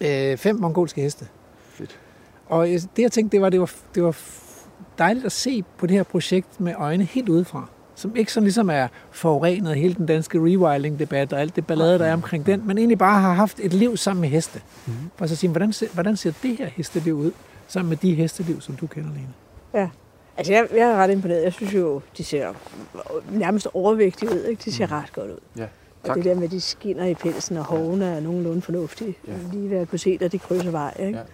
Øh, 0.00 0.36
fem 0.36 0.56
mongolske 0.56 1.00
heste. 1.00 1.26
Fedt. 1.70 1.98
Og 2.46 2.66
det 2.66 2.88
jeg 2.98 3.12
tænkte, 3.12 3.36
det 3.36 3.42
var, 3.42 3.50
det 3.50 3.60
var, 3.60 3.70
det 3.94 4.02
var 4.02 4.16
dejligt 4.98 5.26
at 5.26 5.32
se 5.32 5.64
på 5.78 5.86
det 5.86 5.96
her 5.96 6.02
projekt 6.02 6.60
med 6.60 6.74
øjne 6.78 7.04
helt 7.04 7.28
udefra. 7.28 7.68
Som 7.94 8.16
ikke 8.16 8.32
sådan 8.32 8.44
ligesom 8.44 8.70
er 8.70 8.88
forurenet 9.10 9.76
hele 9.76 9.94
den 9.94 10.06
danske 10.06 10.38
rewilding-debat 10.38 11.32
og 11.32 11.40
alt 11.40 11.56
det 11.56 11.66
ballade, 11.66 11.98
der 11.98 12.06
er 12.06 12.12
omkring 12.12 12.46
den, 12.46 12.66
men 12.66 12.78
egentlig 12.78 12.98
bare 12.98 13.20
har 13.20 13.32
haft 13.32 13.60
et 13.60 13.72
liv 13.72 13.96
sammen 13.96 14.20
med 14.20 14.28
heste. 14.28 14.60
Mm-hmm. 14.86 15.10
For 15.16 15.26
så 15.26 15.34
at 15.34 15.38
sige, 15.38 15.50
hvordan 15.50 15.72
ser, 15.72 15.88
hvordan 15.88 16.16
ser 16.16 16.32
det 16.42 16.56
her 16.56 16.66
hesteliv 16.66 17.14
ud, 17.14 17.32
sammen 17.68 17.88
med 17.88 17.96
de 17.96 18.14
hesteliv, 18.14 18.60
som 18.60 18.76
du 18.76 18.86
kender, 18.86 19.10
Lene? 19.10 19.34
Altså, 20.36 20.52
jeg, 20.52 20.68
jeg 20.74 20.90
er 20.90 20.96
ret 20.96 21.10
imponeret. 21.10 21.44
Jeg 21.44 21.52
synes 21.52 21.74
jo, 21.74 22.00
de 22.18 22.24
ser 22.24 22.52
nærmest 23.30 23.68
overvægtige 23.74 24.30
ud. 24.30 24.44
Ikke? 24.44 24.62
De 24.64 24.72
ser 24.72 24.92
ret 24.92 25.12
godt 25.12 25.30
ud. 25.30 25.38
Ja, 25.56 25.66
Og 26.02 26.06
tak. 26.06 26.16
det 26.16 26.24
der 26.24 26.34
med, 26.34 26.44
at 26.44 26.50
de 26.50 26.60
skinner 26.60 27.04
i 27.04 27.14
pelsen, 27.14 27.56
og 27.56 27.64
hovene 27.64 28.04
er 28.04 28.20
nogenlunde 28.20 28.62
fornuftige. 28.62 29.16
Ja. 29.28 29.32
Lige 29.52 29.70
ved 29.70 29.76
at 29.78 29.88
kunne 29.88 29.98
se, 29.98 30.18
at 30.20 30.32
de 30.32 30.38
krydser 30.38 30.70
vej. 30.70 30.94
Ikke? 31.00 31.18
Ja. 31.18 31.24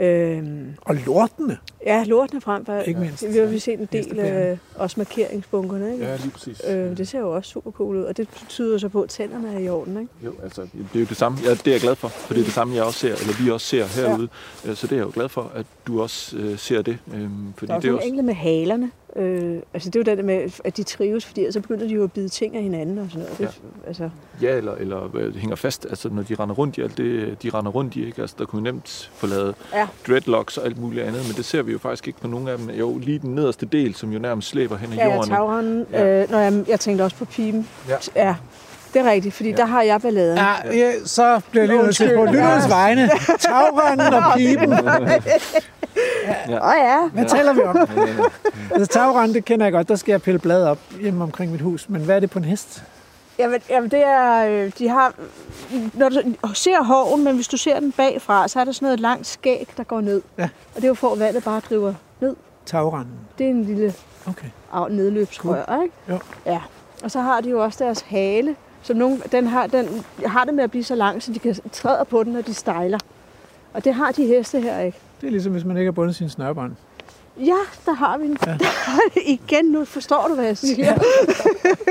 Øhm, 0.00 0.74
Og 0.82 0.94
lortene. 0.94 1.58
ja, 1.86 2.04
lortene 2.06 2.40
frem 2.40 2.64
for. 2.64 2.78
Ikke 2.80 3.00
mindst. 3.00 3.24
Vi 3.32 3.38
har 3.38 3.46
vi 3.46 3.58
set 3.58 3.80
en 3.80 3.88
del 3.92 4.20
af 4.20 4.58
også 4.74 4.94
markeringsbunkerne. 5.00 5.92
Ikke? 5.92 6.04
Ja, 6.04 6.16
lige 6.16 6.30
præcis. 6.30 6.62
Øh, 6.68 6.96
det 6.96 7.08
ser 7.08 7.18
jo 7.18 7.34
også 7.36 7.50
super 7.50 7.70
cool 7.70 7.96
ud, 7.96 8.02
og 8.02 8.16
det 8.16 8.28
betyder 8.28 8.78
så 8.78 8.88
på, 8.88 9.02
at 9.02 9.08
tænderne 9.08 9.54
er 9.54 9.58
i 9.58 9.68
orden. 9.68 10.00
Ikke? 10.00 10.12
Jo, 10.24 10.32
altså, 10.42 10.62
det 10.62 10.70
er 10.94 11.00
jo 11.00 11.06
det 11.06 11.16
samme. 11.16 11.38
Ja, 11.44 11.50
det 11.50 11.66
er 11.66 11.70
jeg 11.72 11.80
glad 11.80 11.96
for, 11.96 12.08
for 12.08 12.34
det 12.34 12.40
er 12.40 12.44
det 12.44 12.52
samme, 12.54 12.74
jeg 12.74 12.84
også 12.84 12.98
ser, 12.98 13.08
eller 13.14 13.44
vi 13.44 13.50
også 13.50 13.66
ser 13.66 13.86
herude. 13.86 14.28
Ja. 14.66 14.74
Så 14.74 14.86
det 14.86 14.92
er 14.92 14.96
jeg 14.96 15.04
jo 15.06 15.10
glad 15.14 15.28
for, 15.28 15.52
at 15.54 15.66
du 15.86 16.02
også 16.02 16.36
øh, 16.36 16.58
ser 16.58 16.82
det. 16.82 16.98
Øhm, 17.14 17.52
fordi 17.56 17.66
Der 17.66 17.72
er 17.72 17.76
også 17.76 17.82
det 17.82 17.88
er 17.88 17.92
nogle 17.92 17.98
også, 17.98 18.06
enkelte 18.08 18.26
med 18.26 18.34
halerne. 18.34 18.90
Øh, 19.16 19.56
altså 19.74 19.90
det 19.90 20.08
er 20.08 20.12
jo 20.12 20.16
det 20.16 20.24
med, 20.24 20.50
at 20.64 20.76
de 20.76 20.82
trives, 20.82 21.24
fordi 21.26 21.52
så 21.52 21.60
begynder 21.60 21.86
de 21.88 21.94
jo 21.94 22.04
at 22.04 22.12
bide 22.12 22.28
ting 22.28 22.56
af 22.56 22.62
hinanden 22.62 22.98
og 22.98 23.06
sådan 23.10 23.22
noget. 23.22 23.38
Det, 23.38 23.60
altså, 23.86 24.10
ja, 24.42 24.56
eller, 24.56 24.74
eller 24.74 25.16
øh, 25.16 25.34
hænger 25.36 25.56
fast, 25.56 25.86
altså 25.90 26.08
når 26.08 26.22
de 26.22 26.34
render 26.34 26.54
rundt 26.54 26.78
i 26.78 26.80
alt 26.82 26.96
det, 26.98 27.42
de 27.42 27.50
render 27.50 27.70
rundt 27.70 27.96
i, 27.96 28.06
ikke? 28.06 28.20
Altså, 28.22 28.36
der 28.38 28.44
kunne 28.44 28.62
nemt 28.62 29.10
få 29.14 29.26
lavet 29.26 29.54
Ja. 29.74 29.88
dreadlocks 30.06 30.58
og 30.58 30.64
alt 30.64 30.78
muligt 30.78 31.04
andet, 31.04 31.22
men 31.28 31.36
det 31.36 31.44
ser 31.44 31.62
vi 31.62 31.72
jo 31.72 31.78
faktisk 31.78 32.06
ikke 32.08 32.20
på 32.20 32.28
nogen 32.28 32.48
af 32.48 32.58
dem. 32.58 32.70
Jo, 32.70 32.98
lige 32.98 33.18
den 33.18 33.34
nederste 33.34 33.66
del, 33.66 33.94
som 33.94 34.12
jo 34.12 34.18
nærmest 34.18 34.48
slæber 34.48 34.76
hen 34.76 34.92
ad 34.92 34.96
ja, 34.96 35.06
ja, 35.08 35.14
jorden. 35.14 35.30
tagrenden. 35.30 35.86
Ja. 35.92 36.04
Ja. 36.06 36.22
Øh, 36.22 36.30
når 36.30 36.38
jeg, 36.38 36.64
jeg 36.68 36.80
tænkte 36.80 37.02
også 37.02 37.16
på 37.16 37.24
pipen. 37.24 37.68
Ja. 37.88 37.96
ja. 38.16 38.34
Det 38.94 39.00
er 39.06 39.10
rigtigt, 39.10 39.34
fordi 39.34 39.48
Ja. 39.48 39.54
ja. 39.56 39.62
der 39.62 39.66
har 39.68 39.82
jeg 39.82 40.00
balladen. 40.02 40.36
Ja, 40.38 40.52
ja, 40.72 40.92
så 41.04 41.40
bliver 41.50 41.62
jeg 41.64 41.68
lige 41.68 41.82
nødt 41.82 41.96
til 41.96 42.12
på 42.16 42.24
lytternes 42.24 42.68
vegne. 42.68 43.10
Tagrenden 43.38 44.14
og 44.14 44.22
pipen. 44.36 44.72
Åh 44.72 46.54
oh, 46.62 46.74
ja. 46.78 47.08
Hvad 47.12 47.24
taler 47.28 47.52
vi 47.52 47.60
om? 47.60 47.76
Altså, 48.70 48.86
tagrenden, 48.86 49.34
det 49.34 49.44
kender 49.44 49.66
jeg 49.66 49.72
godt. 49.72 49.88
Der 49.88 49.96
skal 49.96 50.12
jeg 50.12 50.22
pille 50.22 50.38
blad 50.38 50.64
op 50.64 50.78
hjemme 51.00 51.24
omkring 51.24 51.52
mit 51.52 51.60
hus. 51.60 51.88
Men 51.88 52.02
hvad 52.02 52.16
er 52.16 52.20
det 52.20 52.30
på 52.30 52.38
en 52.38 52.44
hest? 52.44 52.82
Jamen, 53.38 53.60
jamen 53.70 53.90
det 53.90 54.02
er, 54.04 54.46
øh, 54.46 54.72
de 54.78 54.88
har, 54.88 55.14
når 55.94 56.08
du 56.08 56.20
ser 56.54 56.82
hoven, 56.82 57.24
men 57.24 57.34
hvis 57.34 57.48
du 57.48 57.56
ser 57.56 57.80
den 57.80 57.92
bagfra, 57.92 58.48
så 58.48 58.60
er 58.60 58.64
der 58.64 58.72
sådan 58.72 58.86
noget 58.86 59.00
langt 59.00 59.26
skæg, 59.26 59.68
der 59.76 59.84
går 59.84 60.00
ned. 60.00 60.22
Ja. 60.38 60.42
Og 60.44 60.76
det 60.76 60.84
er 60.84 60.88
jo 60.88 60.94
for, 60.94 61.12
at 61.12 61.18
vandet 61.18 61.44
bare 61.44 61.60
driver 61.70 61.94
ned. 62.20 62.36
Tagrenden. 62.66 63.14
Det 63.38 63.46
er 63.46 63.50
en 63.50 63.64
lille 63.64 63.94
Okay. 64.26 64.46
nedløbsrør, 64.90 65.82
ikke? 65.82 65.94
Jo. 66.08 66.18
Ja. 66.46 66.60
Og 67.04 67.10
så 67.10 67.20
har 67.20 67.40
de 67.40 67.50
jo 67.50 67.62
også 67.62 67.84
deres 67.84 68.00
hale, 68.00 68.56
som 68.82 68.96
nogen, 68.96 69.22
den 69.32 69.46
har, 69.46 69.66
den 69.66 70.04
har 70.26 70.44
det 70.44 70.54
med 70.54 70.64
at 70.64 70.70
blive 70.70 70.84
så 70.84 70.94
lang, 70.94 71.22
så 71.22 71.32
de 71.32 71.38
kan 71.38 71.56
træde 71.72 72.04
på 72.04 72.24
den, 72.24 72.32
når 72.32 72.40
de 72.42 72.54
stejler. 72.54 72.98
Og 73.74 73.84
det 73.84 73.94
har 73.94 74.12
de 74.12 74.26
heste 74.26 74.60
her 74.60 74.80
ikke. 74.80 74.98
Det 75.20 75.26
er 75.26 75.30
ligesom, 75.30 75.52
hvis 75.52 75.64
man 75.64 75.76
ikke 75.76 75.86
har 75.86 75.92
bundet 75.92 76.16
sin 76.16 76.28
snørbånd. 76.28 76.72
Ja, 77.36 77.56
der 77.86 77.92
har 77.92 78.18
vi 78.18 78.26
den. 78.26 78.36
Ja. 78.46 78.50
Ja. 78.50 78.56
Igen, 79.26 79.64
nu 79.64 79.84
forstår 79.84 80.26
du, 80.28 80.34
hvad 80.34 80.44
jeg 80.44 80.58
siger. 80.58 80.94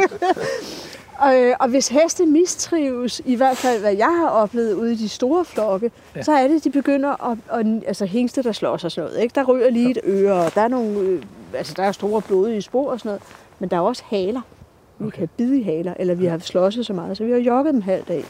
og, 1.20 1.36
øh, 1.42 1.56
og 1.60 1.70
hvis 1.70 1.88
heste 1.88 2.26
mistrives, 2.26 3.22
i 3.26 3.36
hvert 3.36 3.58
fald 3.58 3.80
hvad 3.82 3.94
jeg 3.96 4.18
har 4.22 4.28
oplevet 4.30 4.74
ude 4.74 4.94
i 4.94 4.96
de 4.96 5.10
store 5.10 5.46
flokke, 5.46 5.92
Ja. 6.16 6.20
ja. 6.20 6.24
så 6.24 6.32
er 6.32 6.48
det, 6.48 6.64
de 6.64 6.70
begynder 6.70 7.30
at, 7.32 7.38
at 7.60 7.66
altså 7.88 8.06
hængste, 8.06 8.44
der 8.44 8.52
slås 8.52 8.84
og 8.84 8.92
sådan 8.92 9.10
noget. 9.10 9.24
Ikke? 9.24 9.36
Der 9.36 9.44
ryger 9.44 9.70
lige 9.70 9.92
et 9.92 10.00
øre, 10.04 10.34
og 10.34 10.56
der 10.56 10.62
er 10.62 10.68
nogle, 10.68 11.00
øh, 11.00 11.24
altså 11.54 11.74
der 11.78 11.84
er 11.84 11.92
store 11.92 12.22
blodige 12.22 12.62
spor 12.62 12.92
og 12.92 13.00
sådan 13.00 13.10
noget. 13.10 13.22
Men 13.60 13.70
der 13.70 13.78
er 13.78 13.82
også 13.82 14.04
haler. 14.10 14.42
Vi 15.00 15.06
Okay. 15.06 15.20
kan 15.20 15.30
bide 15.38 15.60
i 15.60 15.64
haler, 15.64 15.93
eller 16.00 16.16
vi 16.16 16.26
har 16.26 16.38
slåsset 16.38 16.86
så 16.86 16.93
meget, 16.93 17.18
så 17.18 17.24
vi 17.24 17.32
har 17.32 17.39
jogget 17.39 17.74
dem 17.74 17.82
halv 17.82 18.04
dag. 18.08 18.26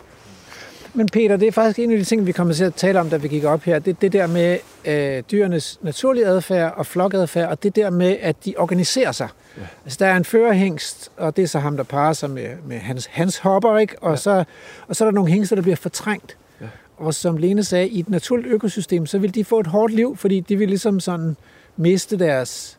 Men 0.93 1.07
Peter, 1.07 1.37
det 1.37 1.47
er 1.47 1.51
faktisk 1.51 1.79
en 1.79 1.91
af 1.91 1.97
de 1.97 2.03
ting, 2.03 2.25
vi 2.25 2.31
kommer 2.31 2.53
til 2.53 2.63
at 2.63 2.73
tale 2.73 2.99
om, 2.99 3.09
da 3.09 3.17
vi 3.17 3.27
gik 3.27 3.43
op 3.43 3.63
her. 3.63 3.79
Det 3.79 3.91
er 3.91 3.95
det 4.01 4.13
der 4.13 4.27
med 4.27 4.57
øh, 4.85 5.23
dyrenes 5.31 5.79
naturlige 5.81 6.25
adfærd 6.25 6.73
og 6.77 6.85
flokadfærd, 6.85 7.49
og 7.49 7.63
det 7.63 7.75
der 7.75 7.89
med, 7.89 8.17
at 8.21 8.45
de 8.45 8.53
organiserer 8.57 9.11
sig. 9.11 9.27
Ja. 9.57 9.61
Altså, 9.85 9.97
der 9.99 10.05
er 10.05 10.17
en 10.17 10.25
førerhængst, 10.25 11.11
og 11.17 11.35
det 11.35 11.43
er 11.43 11.47
så 11.47 11.59
ham, 11.59 11.77
der 11.77 11.83
parer 11.83 12.13
sig 12.13 12.29
med, 12.29 12.47
med 12.65 12.77
hans, 12.77 13.05
hans 13.05 13.37
hopper, 13.37 13.77
ikke? 13.77 13.95
Og, 14.01 14.11
ja. 14.11 14.15
så, 14.15 14.43
og 14.87 14.95
så 14.95 15.03
er 15.03 15.07
der 15.07 15.15
nogle 15.15 15.31
hængster, 15.31 15.55
der 15.55 15.63
bliver 15.63 15.75
fortrængt. 15.75 16.37
Ja. 16.61 16.65
Og 16.97 17.13
som 17.13 17.37
Lene 17.37 17.63
sagde, 17.63 17.87
i 17.87 17.99
et 17.99 18.09
naturligt 18.09 18.47
økosystem, 18.47 19.05
så 19.05 19.17
vil 19.17 19.35
de 19.35 19.43
få 19.43 19.59
et 19.59 19.67
hårdt 19.67 19.93
liv, 19.93 20.17
fordi 20.17 20.39
de 20.39 20.55
vil 20.55 20.67
ligesom 20.67 20.99
sådan 20.99 21.35
miste 21.77 22.19
deres 22.19 22.78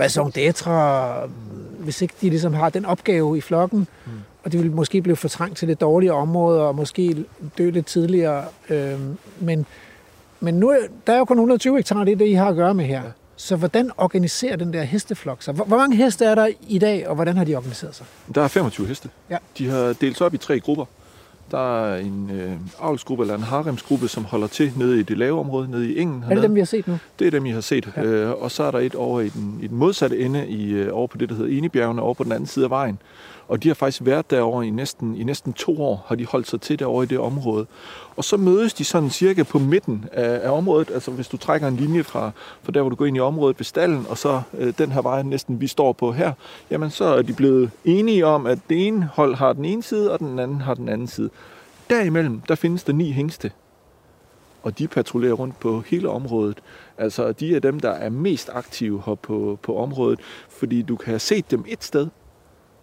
raison 0.00 0.30
d'être, 0.38 0.70
hvis 1.78 2.02
ikke 2.02 2.14
de 2.20 2.28
ligesom 2.30 2.54
har 2.54 2.70
den 2.70 2.84
opgave 2.84 3.38
i 3.38 3.40
flokken, 3.40 3.78
mm. 3.78 4.12
og 4.44 4.52
de 4.52 4.58
vil 4.58 4.72
måske 4.72 5.02
blive 5.02 5.16
fortrængt 5.16 5.58
til 5.58 5.68
det 5.68 5.80
dårlige 5.80 6.12
område, 6.12 6.62
og 6.62 6.74
måske 6.74 7.24
dø 7.58 7.70
lidt 7.70 7.86
tidligere. 7.86 8.44
Øhm, 8.70 9.18
men, 9.40 9.66
men 10.40 10.54
nu 10.54 10.68
er, 10.68 10.76
der 11.06 11.12
er 11.12 11.18
jo 11.18 11.24
kun 11.24 11.36
120 11.36 11.76
hektar, 11.76 12.04
det 12.04 12.12
er 12.12 12.16
det, 12.16 12.28
I 12.28 12.32
har 12.32 12.48
at 12.48 12.56
gøre 12.56 12.74
med 12.74 12.84
her. 12.84 13.02
Ja. 13.02 13.10
Så 13.36 13.56
hvordan 13.56 13.90
organiserer 13.96 14.56
den 14.56 14.72
der 14.72 14.82
hesteflok 14.82 15.42
sig? 15.42 15.54
Hvor, 15.54 15.64
hvor 15.64 15.76
mange 15.76 15.96
heste 15.96 16.24
er 16.24 16.34
der 16.34 16.48
i 16.68 16.78
dag, 16.78 17.08
og 17.08 17.14
hvordan 17.14 17.36
har 17.36 17.44
de 17.44 17.56
organiseret 17.56 17.94
sig? 17.94 18.06
Der 18.34 18.42
er 18.42 18.48
25 18.48 18.86
heste. 18.86 19.08
Ja. 19.30 19.36
De 19.58 19.68
har 19.68 19.92
delt 20.00 20.16
sig 20.16 20.26
op 20.26 20.34
i 20.34 20.36
tre 20.36 20.60
grupper. 20.60 20.84
Der 21.50 21.84
er 21.84 21.98
en 21.98 22.30
øh, 22.34 22.52
avlsgruppe 22.80 23.24
eller 23.24 23.34
en 23.34 23.42
haremsgruppe, 23.42 24.08
som 24.08 24.24
holder 24.24 24.46
til 24.46 24.72
nede 24.76 25.00
i 25.00 25.02
det 25.02 25.18
lave 25.18 25.40
område, 25.40 25.70
nede 25.70 25.92
i 25.92 25.98
engen 25.98 26.24
Er 26.30 26.34
det 26.34 26.42
dem, 26.42 26.54
vi 26.54 26.60
har 26.60 26.66
set 26.66 26.88
nu? 26.88 26.98
Det 27.18 27.26
er 27.26 27.30
dem, 27.30 27.46
I 27.46 27.50
har 27.50 27.60
set. 27.60 27.92
Ja. 27.96 28.02
Øh, 28.02 28.42
og 28.42 28.50
så 28.50 28.62
er 28.62 28.70
der 28.70 28.78
et 28.78 28.94
over 28.94 29.20
i 29.20 29.28
den, 29.28 29.58
i 29.62 29.66
den 29.66 29.76
modsatte 29.76 30.18
ende, 30.18 30.48
i, 30.48 30.70
øh, 30.70 30.88
over 30.92 31.06
på 31.06 31.18
det, 31.18 31.28
der 31.28 31.34
hedder 31.34 31.58
Enebjergene, 31.58 32.02
over 32.02 32.14
på 32.14 32.24
den 32.24 32.32
anden 32.32 32.46
side 32.46 32.64
af 32.64 32.70
vejen. 32.70 32.98
Og 33.48 33.62
de 33.62 33.68
har 33.68 33.74
faktisk 33.74 34.04
været 34.04 34.30
derovre 34.30 34.66
i 34.66 34.70
næsten, 34.70 35.16
i 35.16 35.24
næsten 35.24 35.52
to 35.52 35.82
år, 35.82 36.04
har 36.06 36.14
de 36.14 36.26
holdt 36.26 36.48
sig 36.48 36.60
til 36.60 36.78
derovre 36.78 37.04
i 37.04 37.06
det 37.06 37.18
område. 37.18 37.66
Og 38.16 38.24
så 38.24 38.36
mødes 38.36 38.74
de 38.74 38.84
sådan 38.84 39.10
cirka 39.10 39.42
på 39.42 39.58
midten 39.58 40.04
af, 40.12 40.40
af 40.42 40.50
området, 40.50 40.90
altså 40.90 41.10
hvis 41.10 41.28
du 41.28 41.36
trækker 41.36 41.68
en 41.68 41.76
linje 41.76 42.02
fra, 42.02 42.30
fra 42.62 42.72
der, 42.72 42.80
hvor 42.80 42.90
du 42.90 42.96
går 42.96 43.06
ind 43.06 43.16
i 43.16 43.20
området 43.20 43.58
ved 43.58 43.64
stallen, 43.64 44.06
og 44.08 44.18
så 44.18 44.42
øh, 44.58 44.72
den 44.78 44.92
her 44.92 45.02
vej 45.02 45.22
næsten 45.22 45.60
vi 45.60 45.66
står 45.66 45.92
på 45.92 46.12
her, 46.12 46.32
jamen 46.70 46.90
så 46.90 47.04
er 47.04 47.22
de 47.22 47.32
blevet 47.32 47.70
enige 47.84 48.26
om, 48.26 48.46
at 48.46 48.58
det 48.68 48.86
ene 48.86 49.10
hold 49.14 49.34
har 49.34 49.52
den 49.52 49.64
ene 49.64 49.82
side, 49.82 50.12
og 50.12 50.18
den 50.18 50.38
anden 50.38 50.60
har 50.60 50.74
den 50.74 50.88
anden 50.88 51.06
side. 51.06 51.30
Derimellem, 51.90 52.40
der 52.40 52.54
findes 52.54 52.84
der 52.84 52.92
ni 52.92 53.12
hængste, 53.12 53.52
og 54.62 54.78
de 54.78 54.88
patruljerer 54.88 55.34
rundt 55.34 55.60
på 55.60 55.82
hele 55.86 56.08
området. 56.08 56.58
Altså, 56.98 57.32
de 57.32 57.56
er 57.56 57.60
dem, 57.60 57.80
der 57.80 57.90
er 57.90 58.10
mest 58.10 58.50
aktive 58.52 59.02
her 59.06 59.14
på, 59.14 59.58
på 59.62 59.76
området, 59.76 60.20
fordi 60.48 60.82
du 60.82 60.96
kan 60.96 61.06
have 61.06 61.18
set 61.18 61.50
dem 61.50 61.64
et 61.68 61.84
sted, 61.84 62.08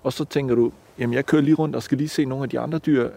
og 0.05 0.13
så 0.13 0.25
tænker 0.25 0.55
du, 0.55 0.71
jamen 0.99 1.13
jeg 1.13 1.25
kører 1.25 1.41
lige 1.41 1.55
rundt 1.55 1.75
og 1.75 1.83
skal 1.83 1.97
lige 1.97 2.09
se 2.09 2.25
nogle 2.25 2.43
af 2.43 2.49
de 2.49 2.59
andre 2.59 2.77
dyr, 2.77 3.09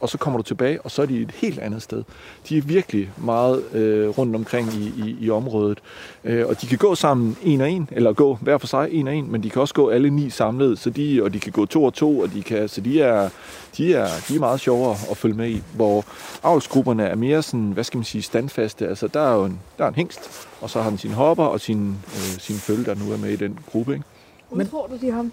og 0.00 0.08
så 0.08 0.18
kommer 0.18 0.38
du 0.38 0.42
tilbage, 0.42 0.82
og 0.82 0.90
så 0.90 1.02
er 1.02 1.06
de 1.06 1.20
et 1.20 1.30
helt 1.30 1.58
andet 1.58 1.82
sted. 1.82 2.02
De 2.48 2.58
er 2.58 2.62
virkelig 2.62 3.10
meget 3.16 3.74
øh, 3.74 4.08
rundt 4.08 4.36
omkring 4.36 4.68
i, 4.74 4.92
i, 5.06 5.16
i 5.20 5.30
området. 5.30 5.78
Øh, 6.24 6.46
og 6.46 6.60
de 6.60 6.66
kan 6.66 6.78
gå 6.78 6.94
sammen 6.94 7.36
en 7.42 7.60
og 7.60 7.70
en, 7.70 7.88
eller 7.92 8.12
gå 8.12 8.38
hver 8.40 8.58
for 8.58 8.66
sig 8.66 8.88
en 8.90 9.08
og 9.08 9.14
en, 9.14 9.32
men 9.32 9.42
de 9.42 9.50
kan 9.50 9.62
også 9.62 9.74
gå 9.74 9.88
alle 9.88 10.10
ni 10.10 10.30
samlet, 10.30 10.78
så 10.78 10.90
de, 10.90 11.22
og 11.22 11.34
de 11.34 11.40
kan 11.40 11.52
gå 11.52 11.66
to 11.66 11.84
og 11.84 11.94
to, 11.94 12.18
og 12.18 12.32
de 12.32 12.42
kan, 12.42 12.68
så 12.68 12.80
de 12.80 13.02
er, 13.02 13.28
de, 13.76 13.94
er, 13.94 14.08
de 14.28 14.34
er 14.36 14.40
meget 14.40 14.60
sjovere 14.60 14.96
at 15.10 15.16
følge 15.16 15.36
med 15.36 15.48
i, 15.50 15.62
hvor 15.74 16.04
avlsgrupperne 16.42 17.04
er 17.04 17.14
mere 17.14 17.42
sådan, 17.42 17.70
hvad 17.70 17.84
skal 17.84 17.98
man 17.98 18.04
sige, 18.04 18.22
standfaste. 18.22 18.88
Altså 18.88 19.08
der 19.08 19.20
er 19.20 19.34
jo 19.34 19.44
en, 19.44 19.60
der 19.78 19.84
er 19.84 19.88
en 19.88 19.94
hængst, 19.94 20.48
og 20.60 20.70
så 20.70 20.82
har 20.82 20.90
han 20.90 20.98
sine 20.98 21.14
hopper 21.14 21.44
og 21.44 21.60
sin, 21.60 21.88
øh, 21.88 22.38
sin 22.38 22.56
følge, 22.56 22.84
der 22.84 22.94
nu 22.94 23.12
er 23.12 23.16
med 23.16 23.30
i 23.30 23.36
den 23.36 23.58
gruppe. 23.72 23.92
Ikke? 23.92 24.04
Men 24.52 24.68
tror 24.68 24.86
du, 24.86 24.96
de 25.00 25.06
har 25.10 25.16
ham? 25.16 25.32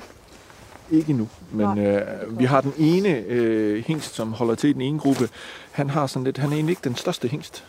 Ikke 0.92 1.10
endnu, 1.10 1.28
men 1.52 1.78
øh, 1.86 2.02
vi 2.40 2.46
har 2.46 2.62
den 2.62 2.74
ene 2.78 3.10
øh, 3.28 3.84
hængst, 3.88 4.16
som 4.16 4.34
holder 4.34 4.56
til 4.56 4.70
i 4.70 4.74
den 4.74 4.82
ene 4.82 5.00
gruppe. 5.00 5.30
Han 5.72 5.90
har 5.90 6.08
sådan 6.08 6.24
lidt, 6.24 6.38
han 6.38 6.50
er 6.50 6.54
egentlig 6.54 6.72
ikke 6.72 6.82
den 6.84 6.96
største 6.96 7.28
hængst, 7.28 7.64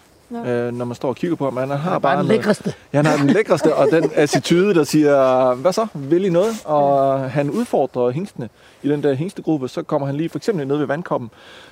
øh, 0.47 0.73
når 0.75 0.85
man 0.85 0.95
står 0.95 1.09
og 1.09 1.16
kigger 1.16 1.37
på 1.37 1.45
ham. 1.45 1.57
Han 1.57 1.70
har 1.70 1.99
bare 1.99 2.18
den 2.18 2.27
noget- 2.27 2.39
lækreste. 2.39 2.75
Ja, 2.93 2.99
han 2.99 3.07
har 3.07 3.16
den 3.16 3.27
lækreste, 3.27 3.75
og 3.75 3.89
den 3.91 4.11
attitude, 4.14 4.75
der 4.75 4.85
siger, 4.85 5.55
hvad 5.55 5.73
så, 5.73 5.87
vil 5.95 6.25
I 6.25 6.29
noget? 6.29 6.55
Og 6.64 7.20
han 7.31 7.51
udfordrer 7.51 8.11
hængstene 8.11 8.49
i 8.83 8.89
den 8.89 9.03
der 9.03 9.14
hængstegruppe. 9.14 9.68
Så 9.68 9.83
kommer 9.83 10.07
han 10.07 10.16
lige 10.16 10.29
for 10.29 10.39
eksempel 10.39 10.66
ned 10.66 10.77
ved 10.77 10.87
vandkoppen. 10.87 11.31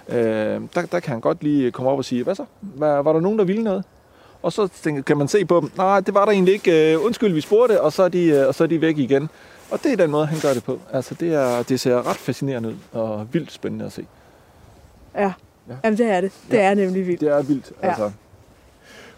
Øh, 0.08 0.16
der, 0.16 0.60
der 0.92 1.00
kan 1.00 1.10
han 1.12 1.20
godt 1.20 1.42
lige 1.42 1.70
komme 1.70 1.90
op 1.90 1.98
og 1.98 2.04
sige, 2.04 2.24
hvad 2.24 2.34
så? 2.34 2.44
Var, 2.60 3.02
var 3.02 3.12
der 3.12 3.20
nogen, 3.20 3.38
der 3.38 3.44
ville 3.44 3.62
noget? 3.62 3.84
Og 4.42 4.52
så 4.52 4.68
tænker, 4.82 5.02
kan 5.02 5.16
man 5.16 5.28
se 5.28 5.44
på 5.44 5.60
dem, 5.60 5.70
nej, 5.76 6.00
det 6.00 6.14
var 6.14 6.24
der 6.24 6.32
egentlig 6.32 6.54
ikke. 6.54 6.92
Øh, 6.94 7.04
undskyld, 7.04 7.32
vi 7.34 7.40
spurgte, 7.40 7.80
og 7.80 7.92
så, 7.92 8.02
er 8.02 8.08
de, 8.08 8.24
øh, 8.24 8.48
og 8.48 8.54
så 8.54 8.64
er 8.64 8.68
de 8.68 8.80
væk 8.80 8.98
igen. 8.98 9.28
Og 9.70 9.82
det 9.82 9.92
er 9.92 9.96
den 9.96 10.10
måde, 10.10 10.26
han 10.26 10.38
gør 10.40 10.54
det 10.54 10.64
på. 10.64 10.78
Altså, 10.92 11.14
det, 11.14 11.34
er, 11.34 11.62
det 11.62 11.80
ser 11.80 12.06
ret 12.10 12.16
fascinerende 12.16 12.68
ud, 12.68 12.74
og 12.92 13.26
vildt 13.32 13.52
spændende 13.52 13.84
at 13.84 13.92
se. 13.92 14.06
Ja. 15.14 15.20
Ja. 15.22 15.32
ja. 15.68 15.74
Jamen, 15.84 15.98
det 15.98 16.06
er 16.06 16.20
det. 16.20 16.32
Det 16.50 16.56
Ja. 16.56 16.62
er 16.70 16.74
nemlig 16.74 17.06
vildt. 17.06 17.20
Det 17.20 17.28
er 17.28 17.42
vildt, 17.42 17.72
Ja. 17.82 17.88
altså. 17.88 18.10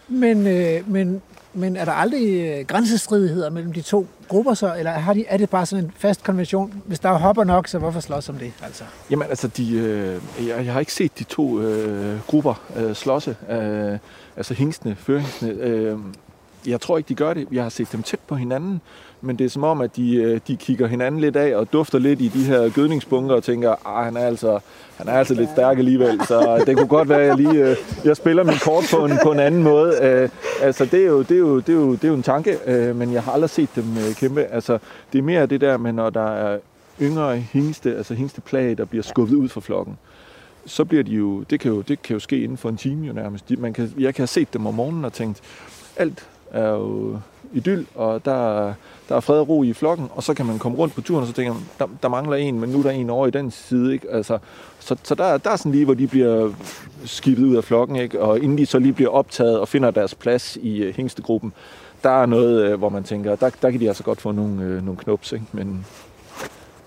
Men, 0.09 0.46
øh, 0.46 0.90
men, 0.90 1.22
men 1.55 1.76
er 1.76 1.84
der 1.84 1.92
aldrig 1.92 2.46
øh, 2.46 2.66
grænsestridigheder 2.66 3.50
mellem 3.50 3.72
de 3.72 3.80
to 3.82 4.07
grupper 4.28 4.55
så, 4.55 4.74
eller 4.78 4.90
har 4.90 5.14
de, 5.14 5.24
er 5.26 5.36
det 5.36 5.50
bare 5.50 5.66
sådan 5.66 5.84
en 5.84 5.92
fast 5.96 6.24
konvention? 6.24 6.82
Hvis 6.86 6.98
der 6.98 7.09
er 7.09 7.18
hopper 7.18 7.44
nok, 7.44 7.68
så 7.68 7.78
hvorfor 7.78 8.00
slås 8.00 8.28
om 8.28 8.34
det? 8.36 8.53
Altså? 8.62 8.84
Jamen 9.11 9.28
altså, 9.28 9.48
de, 9.48 9.72
øh, 9.76 10.20
jeg, 10.48 10.64
jeg 10.64 10.72
har 10.72 10.80
ikke 10.80 10.92
set 10.92 11.18
de 11.18 11.24
to 11.24 11.61
øh, 11.61 12.20
grupper 12.26 12.55
øh, 12.76 12.94
slåsse, 12.94 13.36
øh, 13.50 13.98
altså 14.36 14.55
hængstene, 14.55 14.96
førhængstene. 14.96 15.53
Øh, 15.53 15.98
jeg 16.66 16.80
tror 16.80 16.98
ikke, 16.98 17.09
de 17.09 17.14
gør 17.14 17.34
det. 17.34 17.48
Jeg 17.53 17.62
har 17.62 17.70
set 17.70 17.92
dem 17.92 18.03
tæt 18.03 18.18
på 18.26 18.34
hinanden, 18.34 18.80
men 19.23 19.37
det 19.37 19.45
er 19.45 19.49
som 19.49 19.64
om, 19.64 19.81
at 19.81 19.97
de, 19.97 20.14
øh, 20.14 20.41
de 20.49 20.57
kigger 20.57 20.87
hinanden 20.87 21.20
lidt 21.20 21.37
af 21.37 21.57
og 21.57 21.73
dufter 21.73 21.99
lidt 21.99 22.20
i 22.20 22.29
de 22.29 22.45
her 22.45 22.68
gødningsbunker 22.68 23.35
og 23.35 23.45
tænker, 23.45 23.99
at 23.99 24.05
han 24.05 24.16
er 24.16 24.27
altså, 24.27 24.59
han 24.97 25.09
er 25.09 25.12
altså 25.12 25.35
lidt 25.35 25.51
stærk 25.51 25.79
alligevel, 25.79 26.20
så 26.27 26.64
det 26.66 26.77
kunne 26.77 26.89
godt 26.89 27.09
være, 27.09 27.20
at 27.20 27.27
jeg 27.27 27.37
lige 27.37 27.68
øh, 27.68 27.77
jeg 28.05 28.16
spiller 28.16 28.45
min 28.45 28.59
kort 28.64 28.85
på 28.91 29.05
en, 29.05 29.18
på 29.23 29.33
en 29.33 29.41
anden 29.41 29.62
måde. 29.62 29.99
Øh, 30.03 30.29
altså, 30.62 30.85
det 30.85 31.03
er, 31.03 31.07
jo, 31.07 31.23
det, 31.23 31.31
er 31.31 31.39
jo, 31.39 31.61
det, 31.61 31.68
er 31.68 31.73
jo, 31.73 31.93
det 31.93 32.05
er 32.05 32.09
jo 32.09 32.14
en 32.14 32.23
tanke, 32.23 32.59
øh, 32.66 32.97
men 32.97 33.12
jeg 33.12 33.23
har 33.23 33.33
aldrig 33.33 33.51
set 33.51 33.68
dem 33.77 33.85
øh, 33.97 34.14
kæmpe. 34.14 34.43
Altså, 34.43 34.79
det 35.12 35.18
er 35.18 35.23
mere 35.23 35.47
det 35.47 35.61
der 35.61 35.77
med, 35.77 35.93
når 35.93 36.11
der 36.11 36.33
er 36.33 36.59
yngre 37.01 37.37
hængste, 37.37 37.97
altså 37.97 38.14
hængsteplage, 38.14 38.75
der 38.75 38.85
bliver 38.85 39.03
skubbet 39.03 39.37
ud 39.37 39.49
fra 39.49 39.61
flokken 39.61 39.99
så 40.66 40.85
bliver 40.85 41.03
de 41.03 41.12
jo, 41.12 41.43
det 41.43 41.61
kan 41.61 41.70
jo, 41.70 41.81
det 41.81 42.03
kan 42.03 42.14
jo 42.14 42.20
ske 42.20 42.43
inden 42.43 42.57
for 42.57 42.68
en 42.68 42.77
time 42.77 43.07
jo 43.07 43.12
nærmest. 43.12 43.49
De, 43.49 43.57
man 43.57 43.73
kan, 43.73 43.95
jeg 43.99 44.14
kan 44.14 44.23
have 44.23 44.27
set 44.27 44.53
dem 44.53 44.66
om 44.66 44.75
morgenen 44.75 45.05
og 45.05 45.12
tænkt, 45.12 45.41
alt 45.97 46.29
er 46.51 46.68
jo 46.68 47.18
idyll, 47.53 47.86
og 47.94 48.24
der, 48.24 48.72
der 49.09 49.16
er 49.16 49.20
fred 49.20 49.38
og 49.38 49.48
ro 49.48 49.62
i 49.62 49.72
flokken, 49.72 50.09
og 50.14 50.22
så 50.22 50.34
kan 50.34 50.46
man 50.46 50.59
komme 50.59 50.78
rundt 50.78 50.94
på 50.94 51.00
turen, 51.00 51.20
og 51.20 51.26
så 51.26 51.32
tænker 51.32 51.53
man, 51.53 51.62
der, 51.78 51.86
der 52.03 52.09
mangler 52.09 52.36
en, 52.36 52.61
men 52.61 52.70
nu 52.70 52.78
er 52.78 52.82
der 52.82 52.90
en 52.90 53.11
over 53.11 53.26
i 53.26 53.30
den 53.30 53.50
side, 53.50 53.92
ikke? 53.92 54.11
Altså, 54.11 54.38
så, 54.78 54.96
så 55.03 55.14
der, 55.14 55.38
der 55.38 55.50
er 55.50 55.57
sådan 55.57 55.72
lige, 55.72 55.84
hvor 55.84 55.94
de 55.94 56.07
bliver 56.07 56.53
skibet 57.05 57.44
ud 57.44 57.57
af 57.57 57.64
flokken, 57.64 57.96
ikke? 57.96 58.20
Og 58.20 58.40
inden 58.40 58.59
de 58.59 58.66
så 58.66 58.78
lige 58.78 58.92
bliver 58.92 59.11
optaget 59.11 59.61
og 59.61 59.68
finder 59.68 59.90
deres 59.90 60.14
plads 60.14 60.57
i 60.62 60.88
uh, 60.88 60.94
hængstegruppen, 60.94 61.53
der 62.03 62.11
er 62.22 62.26
noget, 62.26 62.72
uh, 62.72 62.78
hvor 62.78 62.88
man 62.88 63.05
tænker, 63.05 63.36
der, 63.36 63.50
der 63.62 63.70
kan 63.70 63.80
de 63.80 63.88
altså 63.88 64.03
godt 64.03 64.20
få 64.20 64.32
nogle, 64.32 64.53
uh, 64.76 64.84
nogle 64.84 64.96
knops, 64.96 65.32
ikke? 65.32 65.44
Men 65.53 65.86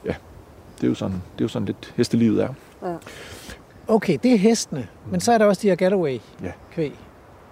ja, 0.05 0.15
det 0.77 0.83
er 0.83 0.87
jo 0.87 0.95
sådan, 0.95 1.15
det 1.15 1.41
er 1.41 1.45
jo 1.45 1.47
sådan 1.47 1.65
lidt 1.65 1.93
hestelivet 1.97 2.43
er. 2.43 2.49
Okay, 3.87 4.17
det 4.23 4.33
er 4.33 4.37
hestene, 4.37 4.87
men 5.11 5.19
så 5.19 5.31
er 5.31 5.37
der 5.37 5.45
også 5.45 5.61
de 5.61 5.67
her 5.67 5.75
getaway 5.75 6.19
Ja. 6.43 6.51
kvæg. 6.71 6.93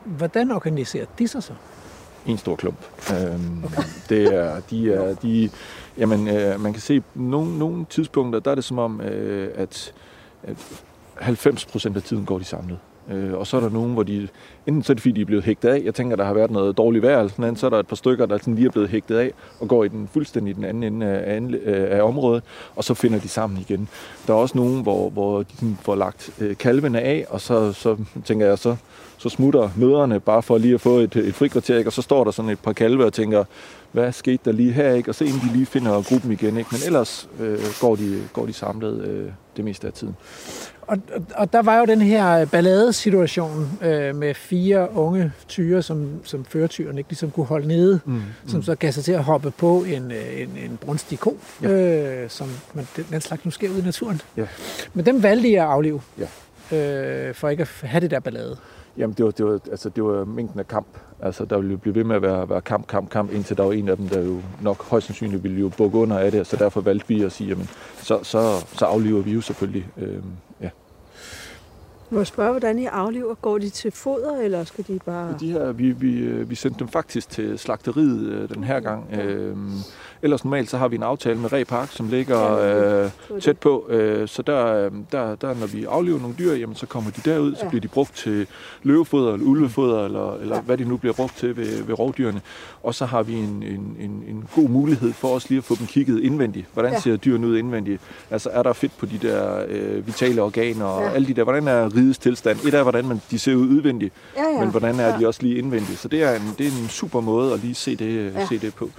Hvordan 0.05 0.51
organiserer 0.51 1.05
de 1.19 1.27
sig 1.27 1.43
så? 1.43 1.53
En 2.25 2.37
stor 2.37 2.55
klump. 2.55 2.77
Øhm, 3.11 3.63
okay. 3.63 3.83
det 4.09 4.35
er, 4.35 4.61
de 4.69 4.93
er, 4.93 5.15
de, 5.15 5.49
jamen, 5.97 6.27
øh, 6.27 6.61
man 6.61 6.73
kan 6.73 6.81
se, 6.81 7.03
nogle, 7.15 7.59
nogle 7.59 7.85
tidspunkter, 7.89 8.39
der 8.39 8.51
er 8.51 8.55
det 8.55 8.63
som 8.63 8.79
om, 8.79 9.01
øh, 9.01 9.49
at, 9.55 9.93
at 10.43 10.57
90 11.15 11.65
procent 11.65 11.97
af 11.97 12.03
tiden 12.03 12.25
går 12.25 12.37
de 12.37 12.43
samlet. 12.43 12.77
Øh, 13.11 13.33
og 13.33 13.47
så 13.47 13.57
er 13.57 13.61
der 13.61 13.69
nogen, 13.69 13.93
hvor 13.93 14.03
de, 14.03 14.27
enten 14.67 14.83
så 14.83 14.93
er 14.93 14.95
det 14.95 15.01
fordi, 15.01 15.11
de 15.11 15.21
er 15.21 15.25
blevet 15.25 15.43
hægtet 15.43 15.69
af, 15.69 15.81
jeg 15.83 15.95
tænker, 15.95 16.15
der 16.15 16.23
har 16.23 16.33
været 16.33 16.51
noget 16.51 16.77
dårligt 16.77 17.03
vejr, 17.03 17.17
eller 17.17 17.29
sådan 17.29 17.43
noget, 17.43 17.59
så 17.59 17.65
er 17.65 17.69
der 17.69 17.79
et 17.79 17.87
par 17.87 17.95
stykker, 17.95 18.25
der 18.25 18.37
sådan 18.37 18.55
lige 18.55 18.67
er 18.67 18.71
blevet 18.71 18.89
hægtet 18.89 19.17
af, 19.17 19.31
og 19.59 19.67
går 19.67 19.83
i 19.83 19.87
den 19.87 20.09
fuldstændig 20.13 20.55
den 20.55 20.63
anden 20.63 20.83
ende 20.83 21.05
af, 21.05 21.41
af, 21.65 21.97
af 21.97 22.01
området, 22.01 22.43
og 22.75 22.83
så 22.83 22.93
finder 22.93 23.19
de 23.19 23.27
sammen 23.27 23.59
igen. 23.59 23.89
Der 24.27 24.33
er 24.33 24.37
også 24.37 24.57
nogen, 24.57 24.81
hvor, 24.81 25.09
hvor 25.09 25.43
de 25.43 25.55
sådan 25.55 25.77
får 25.81 25.95
lagt 25.95 26.29
øh, 26.39 26.57
kalvene 26.57 27.01
af, 27.01 27.25
og 27.29 27.41
så, 27.41 27.73
så 27.73 27.97
tænker 28.25 28.45
jeg, 28.45 28.59
så, 28.59 28.75
så 29.23 29.29
smutter 29.29 29.69
møderne 29.77 30.19
bare 30.19 30.43
for 30.43 30.57
lige 30.57 30.73
at 30.73 30.81
få 30.81 30.97
et, 30.97 31.15
et 31.15 31.35
frikvarter, 31.35 31.77
ikke? 31.77 31.89
og 31.89 31.93
så 31.93 32.01
står 32.01 32.23
der 32.23 32.31
sådan 32.31 32.51
et 32.51 32.59
par 32.59 32.73
kalve 32.73 33.05
og 33.05 33.13
tænker, 33.13 33.43
hvad 33.91 34.11
skete 34.11 34.39
der 34.45 34.51
lige 34.51 34.71
her, 34.71 34.93
ikke? 34.93 35.11
og 35.11 35.15
så 35.15 35.23
inden 35.23 35.39
de 35.39 35.53
lige 35.53 35.65
finder 35.65 36.01
gruppen 36.01 36.31
igen. 36.31 36.57
Ikke? 36.57 36.69
Men 36.71 36.79
ellers 36.85 37.29
øh, 37.39 37.59
går, 37.81 37.95
de, 37.95 38.21
går 38.33 38.45
de 38.45 38.53
samlet 38.53 39.01
øh, 39.01 39.29
det 39.57 39.65
meste 39.65 39.87
af 39.87 39.93
tiden. 39.93 40.15
Og, 40.81 40.97
og, 41.35 41.53
der 41.53 41.61
var 41.61 41.79
jo 41.79 41.85
den 41.85 42.01
her 42.01 42.45
balladesituation 42.45 43.79
øh, 43.81 44.15
med 44.15 44.33
fire 44.33 44.91
unge 44.91 45.31
tyre, 45.47 45.81
som, 45.81 46.09
som 46.23 46.45
førtyren 46.45 46.97
ikke 46.97 47.09
ligesom 47.09 47.31
kunne 47.31 47.45
holde 47.45 47.67
nede, 47.67 47.99
mm, 48.05 48.21
som 48.47 48.63
så 48.63 48.75
gav 48.75 48.91
sig 48.91 49.03
til 49.03 49.11
at 49.11 49.23
hoppe 49.23 49.51
på 49.51 49.83
en, 49.87 50.11
øh, 50.11 50.41
en, 50.41 50.49
en 50.63 50.77
brunstig 50.81 51.19
ko, 51.19 51.37
ja. 51.61 51.69
øh, 51.69 52.29
som 52.29 52.47
man, 52.73 52.87
den, 52.95 53.05
den 53.11 53.21
slags 53.21 53.45
nu 53.45 53.51
sker 53.51 53.69
ude 53.69 53.79
i 53.79 53.83
naturen. 53.83 54.21
Ja. 54.37 54.45
Men 54.93 55.05
dem 55.05 55.23
valgte 55.23 55.51
jeg 55.51 55.63
at 55.63 55.69
aflive, 55.69 56.01
Ja. 56.71 56.77
øh, 56.77 57.35
for 57.35 57.49
ikke 57.49 57.61
at 57.61 57.69
have 57.81 58.01
det 58.01 58.11
der 58.11 58.19
ballade. 58.19 58.57
Jamen, 58.97 59.13
det 59.17 59.25
var, 59.25 59.31
det 59.31 59.45
var, 59.45 59.59
altså, 59.71 59.89
det 59.89 60.03
var 60.03 60.25
mængden 60.25 60.59
af 60.59 60.67
kamp. 60.67 60.87
Altså, 61.21 61.45
der 61.45 61.57
ville 61.57 61.71
jo 61.71 61.77
blive 61.77 61.95
ved 61.95 62.03
med 62.03 62.15
at 62.15 62.21
være, 62.21 62.49
være 62.49 62.61
kamp, 62.61 62.87
kamp, 62.87 63.09
kamp, 63.09 63.31
indtil 63.31 63.57
der 63.57 63.63
var 63.63 63.71
en 63.71 63.89
af 63.89 63.97
dem, 63.97 64.07
der 64.07 64.21
jo 64.21 64.37
nok 64.61 64.83
højst 64.89 65.07
sandsynligt 65.07 65.43
ville 65.43 65.59
jo 65.59 65.69
bukke 65.69 65.97
under 65.97 66.19
af 66.19 66.31
det, 66.31 66.47
så 66.47 66.57
derfor 66.57 66.81
valgte 66.81 67.07
vi 67.07 67.23
at 67.23 67.31
sige, 67.31 67.49
jamen, 67.49 67.69
så, 67.97 68.19
så, 68.23 68.65
så 68.73 68.85
aflever 68.85 69.21
vi 69.21 69.31
jo 69.31 69.41
selvfølgelig. 69.41 69.87
øh. 69.97 70.17
Må 72.13 72.19
jeg 72.19 72.27
spørge, 72.27 72.51
hvordan 72.51 72.79
I 72.79 72.85
aflever? 72.85 73.33
Går 73.35 73.57
de 73.57 73.69
til 73.69 73.91
foder, 73.91 74.37
eller 74.43 74.63
skal 74.63 74.85
de 74.87 74.99
bare... 75.05 75.35
De 75.39 75.51
her, 75.51 75.71
vi, 75.71 75.91
vi, 75.91 76.19
øh, 76.19 76.49
vi 76.49 76.55
sendte 76.55 76.79
dem 76.79 76.87
faktisk 76.87 77.29
til 77.29 77.59
slagteriet 77.59 78.27
øh, 78.27 78.49
den 78.49 78.63
her 78.63 78.79
gang. 78.79 79.05
Øhm, 79.21 79.71
ellers 80.21 80.43
normalt 80.45 80.69
så 80.69 80.77
har 80.77 80.87
vi 80.87 80.95
en 80.95 81.03
aftale 81.03 81.39
med 81.39 81.53
Ræ 81.53 81.63
Park, 81.63 81.89
som 81.91 82.07
ligger 82.07 82.57
øh, 83.03 83.39
tæt 83.41 83.57
på. 83.57 83.85
Øh, 83.89 84.27
så 84.27 84.41
der, 84.41 84.65
øh, 84.85 84.91
der, 85.11 85.35
der, 85.35 85.47
når 85.59 85.67
vi 85.67 85.83
aflever 85.85 86.19
nogle 86.19 86.35
dyr, 86.39 86.53
jamen, 86.53 86.75
så 86.75 86.85
kommer 86.85 87.11
de 87.11 87.21
derud, 87.29 87.55
så 87.55 87.63
Ja. 87.63 87.69
bliver 87.69 87.81
de 87.81 87.87
brugt 87.87 88.15
til 88.15 88.47
løvefoder 88.83 89.33
eller 89.33 89.45
ulvefoder, 89.47 90.05
eller, 90.05 90.33
eller 90.35 90.61
hvad 90.61 90.77
de 90.77 90.83
nu 90.85 90.97
bliver 90.97 91.13
brugt 91.13 91.37
til 91.37 91.57
ved, 91.57 91.83
ved 91.83 91.99
rovdyrene. 91.99 92.41
Og 92.83 92.95
så 92.95 93.05
har 93.05 93.23
vi 93.23 93.33
en, 93.33 93.63
en, 93.63 93.97
en, 93.99 94.23
en 94.27 94.45
god 94.55 94.69
mulighed 94.69 95.13
for 95.13 95.27
os 95.27 95.49
lige 95.49 95.57
at 95.57 95.63
få 95.63 95.75
dem 95.79 95.87
kigget 95.87 96.19
indvendigt. 96.23 96.65
Hvordan 96.73 96.91
Ja. 96.91 96.99
ser 96.99 97.15
dyrene 97.15 97.47
ud 97.47 97.57
indvendigt? 97.57 98.01
Altså 98.31 98.49
er 98.49 98.63
der 98.63 98.73
fedt 98.73 98.91
på 98.97 99.05
de 99.05 99.17
der 99.21 99.63
øh, 99.67 100.07
vitale 100.07 100.41
organer 100.41 100.85
og 100.85 101.03
Ja. 101.03 101.09
alle 101.11 101.27
de 101.27 101.33
der? 101.33 101.43
Hvordan 101.43 101.67
er 101.67 101.89
rigets 102.03 102.19
tilstand? 102.19 102.57
Et 102.67 102.73
er, 102.73 102.81
hvordan 102.83 103.05
man, 103.07 103.21
de 103.31 103.39
ser 103.39 103.55
ud 103.55 103.67
udvendigt, 103.67 104.13
Ja, 104.37 104.43
ja. 104.53 104.59
men 104.59 104.69
hvordan 104.69 104.99
er 104.99 105.07
ja. 105.07 105.17
de 105.19 105.27
også 105.27 105.41
lige 105.43 105.55
indvendigt? 105.57 105.99
Så 105.99 106.07
det 106.07 106.23
er 106.23 106.35
en, 106.35 106.41
det 106.57 106.67
er 106.67 106.71
en 106.83 106.87
super 106.89 107.21
måde 107.21 107.53
at 107.53 107.59
lige 107.59 107.75
se 107.75 107.95
det, 107.95 108.33
Ja. 108.35 108.45
se 108.49 108.59
det 108.59 108.73
på. 108.75 108.89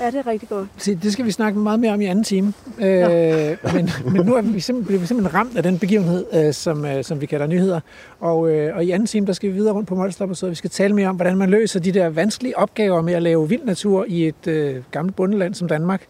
Ja, 0.00 0.06
det 0.06 0.14
er 0.14 0.26
rigtig 0.26 0.48
godt. 0.48 0.68
Se, 0.76 0.94
det 0.94 1.12
skal 1.12 1.24
vi 1.24 1.30
snakke 1.30 1.58
meget 1.58 1.80
mere 1.80 1.92
om 1.92 2.00
i 2.00 2.04
anden 2.06 2.24
time. 2.24 2.52
Øh, 2.78 3.56
men, 3.74 3.90
men 4.12 4.26
nu 4.26 4.34
er 4.34 4.42
vi 4.42 4.60
simpelthen, 4.60 4.84
bliver 4.84 5.00
vi 5.00 5.06
simpelthen 5.06 5.34
ramt 5.34 5.56
af 5.56 5.62
den 5.62 5.78
begivenhed, 5.78 6.24
øh, 6.34 6.54
som, 6.54 6.84
øh, 6.84 7.04
som 7.04 7.20
vi 7.20 7.26
kalder 7.26 7.46
nyheder. 7.46 7.80
Og, 8.20 8.50
øh, 8.50 8.76
og 8.76 8.84
i 8.84 8.90
anden 8.90 9.06
time, 9.06 9.26
der 9.26 9.32
skal 9.32 9.50
vi 9.50 9.54
videre 9.54 9.74
rundt 9.74 9.88
på 9.88 9.94
Molslap, 9.94 10.28
så 10.34 10.48
vi 10.48 10.54
skal 10.54 10.70
tale 10.70 10.94
mere 10.94 11.08
om, 11.08 11.16
hvordan 11.16 11.36
man 11.36 11.50
løser 11.50 11.80
de 11.80 11.92
der 11.92 12.08
vanskelige 12.08 12.58
opgaver 12.58 13.02
med 13.02 13.12
at 13.14 13.22
lave 13.22 13.48
vild 13.48 13.64
natur 13.64 14.04
i 14.08 14.26
et 14.28 14.46
øh, 14.46 14.76
gammelt 14.90 15.16
bundeland 15.16 15.54
som 15.54 15.68
Danmark. 15.68 16.02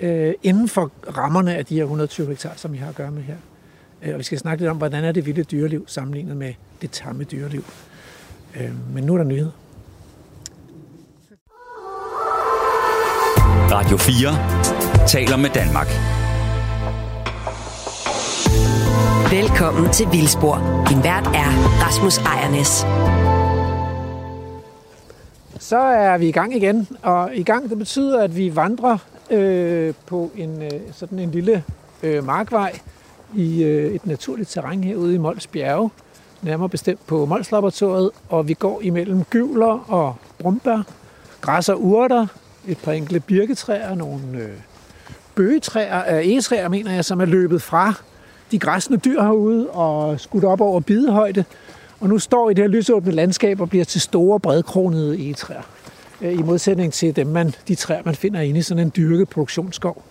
øh, 0.00 0.34
inden 0.42 0.68
for 0.68 0.90
rammerne 1.16 1.54
af 1.56 1.66
de 1.66 1.74
her 1.74 1.82
120 1.82 2.26
hektar, 2.26 2.52
som 2.56 2.72
vi 2.72 2.78
har 2.78 2.88
at 2.88 2.94
gøre 2.94 3.10
med 3.10 3.22
her. 3.22 3.34
Øh, 4.02 4.12
og 4.12 4.18
vi 4.18 4.24
skal 4.24 4.38
snakke 4.38 4.62
lidt 4.62 4.70
om, 4.70 4.76
hvordan 4.76 5.04
er 5.04 5.12
det 5.12 5.26
vilde 5.26 5.44
dyreliv 5.44 5.84
sammenlignet 5.88 6.36
med 6.36 6.54
det 6.82 6.90
tamme 6.90 7.24
dyreliv. 7.24 7.64
Øh, 8.60 8.94
men 8.94 9.04
nu 9.04 9.14
er 9.14 9.18
der 9.18 9.24
nyhed. 9.24 9.50
Radio 13.70 13.96
4 13.96 15.06
taler 15.06 15.36
med 15.36 15.50
Danmark. 15.50 15.86
Velkommen 19.32 19.92
til 19.92 20.06
Vildspor. 20.12 20.84
Din 20.88 21.04
vært 21.04 21.26
er 21.26 21.50
Rasmus 21.84 22.18
Ejernes. 22.18 22.86
Så 25.58 25.78
er 25.78 26.18
vi 26.18 26.28
i 26.28 26.32
gang 26.32 26.56
igen, 26.56 26.88
og 27.02 27.30
i 27.34 27.42
gang 27.42 27.70
det 27.70 27.78
betyder, 27.78 28.22
at 28.22 28.36
vi 28.36 28.56
vandrer 28.56 28.98
øh, 29.30 29.94
på 30.06 30.30
en 30.36 30.62
øh, 30.62 30.70
sådan 30.92 31.18
en 31.18 31.30
lille 31.30 31.64
øh, 32.02 32.24
markvej 32.24 32.80
i 33.36 33.62
øh, 33.62 33.94
et 33.94 34.06
naturligt 34.06 34.50
terræn 34.50 34.84
herude 34.84 35.14
i 35.14 35.18
Mols 35.18 35.46
Bjerge, 35.46 35.90
nærmere 36.42 36.68
bestemt 36.68 37.06
på 37.06 37.26
Mols 37.26 37.52
Laboratoriet, 37.52 38.10
og 38.28 38.48
vi 38.48 38.54
går 38.54 38.80
imellem 38.82 39.24
gyvler 39.24 39.90
og 39.90 40.16
brumbær, 40.38 40.82
græs 41.40 41.68
og 41.68 41.84
urter, 41.84 42.26
et 42.66 42.78
par 42.78 42.92
enkelte 42.92 43.20
birketræer, 43.20 43.94
nogle 43.94 44.22
øh, 44.34 44.50
bøgetræer, 45.34 46.16
øh, 46.16 46.26
egetræer, 46.26 46.68
mener 46.68 46.92
jeg, 46.92 47.04
som 47.04 47.20
er 47.20 47.24
løbet 47.24 47.62
fra 47.62 47.94
de 48.50 48.58
græsne 48.58 48.96
dyr 48.96 49.22
herude 49.22 49.70
og 49.70 50.20
skudt 50.20 50.44
op 50.44 50.60
over 50.60 50.80
bidehøjde, 50.80 51.44
og 52.00 52.08
nu 52.08 52.18
står 52.18 52.50
i 52.50 52.54
det 52.54 52.64
her 52.64 52.68
lysåbne 52.68 53.12
landskab 53.12 53.60
og 53.60 53.68
bliver 53.68 53.84
til 53.84 54.00
store, 54.00 54.40
bredkronede 54.40 55.18
egetræer. 55.18 55.62
Øh, 56.20 56.32
I 56.32 56.42
modsætning 56.42 56.92
til 56.92 57.16
dem, 57.16 57.26
man, 57.26 57.54
de 57.68 57.74
træer, 57.74 58.02
man 58.04 58.14
finder 58.14 58.40
inde 58.40 58.58
i 58.58 58.62
sådan 58.62 58.84
en 58.84 58.92
dyrket 58.96 59.28
produktionsskov. 59.28 60.02